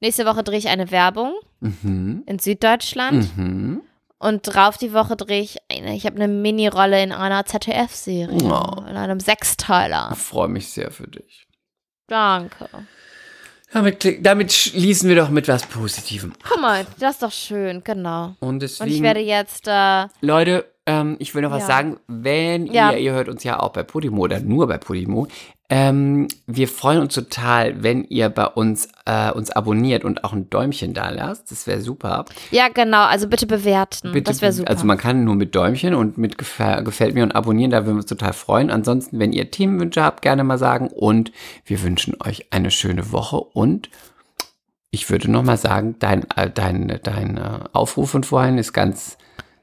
Nächste 0.00 0.26
Woche 0.26 0.42
drehe 0.42 0.58
ich 0.58 0.68
eine 0.68 0.90
Werbung 0.90 1.34
Mhm. 1.60 2.24
in 2.26 2.38
Süddeutschland. 2.38 3.36
Mhm. 3.38 3.80
Und 4.18 4.42
drauf 4.42 4.78
die 4.78 4.92
Woche 4.94 5.16
drehe 5.16 5.40
ich 5.42 5.58
eine, 5.70 5.94
ich 5.94 6.06
habe 6.06 6.16
eine 6.16 6.28
Mini-Rolle 6.28 7.02
in 7.02 7.12
einer 7.12 7.44
ZDF-Serie. 7.44 8.38
Oh. 8.42 8.80
In 8.88 8.96
einem 8.96 9.20
Sechsteiler. 9.20 10.10
Ich 10.12 10.18
freue 10.18 10.48
mich 10.48 10.68
sehr 10.68 10.90
für 10.90 11.06
dich. 11.08 11.46
Danke. 12.06 12.68
Damit, 13.72 14.24
damit 14.24 14.52
schließen 14.52 15.08
wir 15.08 15.16
doch 15.16 15.30
mit 15.30 15.48
was 15.48 15.66
Positivem. 15.66 16.32
Guck 16.48 16.60
mal, 16.60 16.86
das 17.00 17.14
ist 17.14 17.22
doch 17.22 17.32
schön, 17.32 17.82
genau. 17.82 18.36
Und 18.40 18.60
deswegen, 18.60 18.88
Und 18.90 18.96
ich 18.96 19.02
werde 19.02 19.20
jetzt, 19.20 19.66
äh, 19.66 20.06
Leute, 20.20 20.64
ähm, 20.86 21.16
ich 21.18 21.34
will 21.34 21.42
noch 21.42 21.50
was 21.50 21.62
Ja. 21.62 21.66
sagen. 21.66 21.98
Wenn 22.06 22.66
Ja. 22.66 22.92
ihr, 22.92 22.98
ihr 22.98 23.12
hört 23.14 23.28
uns 23.28 23.42
ja 23.42 23.58
auch 23.58 23.70
bei 23.72 23.82
Podimo 23.82 24.22
oder 24.22 24.38
nur 24.38 24.68
bei 24.68 24.78
Podimo, 24.78 25.26
ähm, 25.70 26.28
wir 26.46 26.68
freuen 26.68 27.00
uns 27.00 27.14
total, 27.14 27.82
wenn 27.82 28.04
ihr 28.04 28.28
bei 28.28 28.46
uns 28.46 28.88
äh, 29.06 29.30
uns 29.32 29.50
abonniert 29.50 30.04
und 30.04 30.22
auch 30.22 30.34
ein 30.34 30.50
Däumchen 30.50 30.92
da 30.92 31.08
lasst. 31.08 31.50
Das 31.50 31.66
wäre 31.66 31.80
super. 31.80 32.26
ja 32.50 32.68
genau, 32.68 33.04
also 33.04 33.28
bitte 33.28 33.46
bewerten. 33.46 34.12
Bitte, 34.12 34.30
das 34.30 34.42
wäre 34.42 34.52
super. 34.52 34.68
Also 34.68 34.84
man 34.84 34.98
kann 34.98 35.24
nur 35.24 35.36
mit 35.36 35.54
Däumchen 35.54 35.94
und 35.94 36.18
mit 36.18 36.36
gefällt 36.36 37.14
mir 37.14 37.22
und 37.22 37.32
abonnieren, 37.32 37.70
da 37.70 37.86
würden 37.86 37.96
wir 37.96 38.02
uns 38.02 38.06
total 38.06 38.34
freuen. 38.34 38.70
Ansonsten, 38.70 39.18
wenn 39.18 39.32
ihr 39.32 39.50
Themenwünsche 39.50 40.02
habt, 40.02 40.20
gerne 40.20 40.44
mal 40.44 40.58
sagen. 40.58 40.88
Und 40.88 41.32
wir 41.64 41.82
wünschen 41.82 42.14
euch 42.20 42.52
eine 42.52 42.70
schöne 42.70 43.10
Woche. 43.10 43.40
Und 43.40 43.88
ich 44.90 45.08
würde 45.08 45.30
noch 45.30 45.42
mal 45.42 45.56
sagen, 45.56 45.96
dein, 45.98 46.28
äh, 46.36 46.50
dein, 46.50 47.00
dein 47.02 47.38
äh, 47.38 47.60
Aufruf 47.72 48.10
von 48.10 48.22
vorhin 48.22 48.58
ist 48.58 48.74
ganz, 48.74 49.16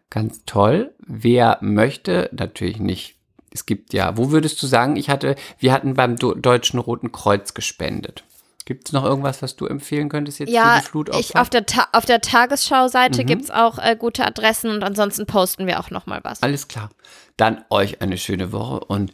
ganz 0.10 0.46
toll. 0.46 0.96
Wer 1.06 1.60
möchte, 1.62 2.30
natürlich 2.34 2.80
nicht. 2.80 3.21
Es 3.54 3.66
gibt 3.66 3.94
ja, 3.94 4.18
wo 4.18 4.32
würdest 4.32 4.62
du 4.64 4.68
sagen, 4.68 4.96
ich 4.96 5.10
hatte, 5.10 5.36
wir 5.60 5.74
hatten 5.74 5.94
beim 5.94 6.16
Do 6.18 6.34
Deutschen 6.34 6.80
Roten 6.80 7.12
Kreuz 7.12 7.54
gespendet. 7.54 8.24
Gibt 8.66 8.88
es 8.88 8.94
noch 8.94 9.04
irgendwas, 9.04 9.42
was 9.42 9.56
du 9.56 9.66
empfehlen 9.66 10.08
könntest 10.08 10.40
jetzt 10.40 10.50
für 10.50 10.56
ja, 10.56 10.80
die 10.80 10.86
Flutopfer? 10.86 11.20
ich, 11.20 11.36
auf 11.36 11.50
der, 11.50 11.66
Ta 11.66 11.88
auf 11.92 12.06
der 12.06 12.22
Tagesschau-Seite 12.22 13.24
Mhm. 13.24 13.28
gibt 13.28 13.44
es 13.44 13.52
auch 13.52 13.78
äh, 13.80 13.96
gute 13.98 14.26
Adressen 14.26 14.70
und 14.70 14.84
ansonsten 14.84 15.26
posten 15.26 15.68
wir 15.68 15.80
auch 15.80 15.90
nochmal 15.90 16.22
was. 16.24 16.42
Alles 16.44 16.68
klar. 16.68 16.90
Dann 17.38 17.66
euch 17.70 18.02
eine 18.02 18.18
schöne 18.18 18.52
Woche 18.54 18.80
und 18.86 19.12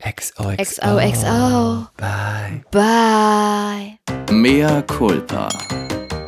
XOXO. 0.00 0.56
XOXO. 0.56 1.86
Bye. 1.96 2.64
Bye. 2.70 3.98
Mea 4.30 4.80
culpa. 4.82 5.48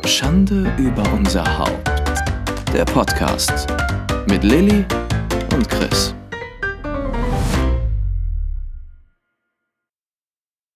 Schande 0.05 0.71
über 0.77 1.03
unser 1.13 1.57
Haupt. 1.57 1.89
Der 2.73 2.85
Podcast 2.85 3.67
mit 4.27 4.43
Lilly 4.43 4.85
und 5.53 5.67
Chris. 5.69 6.13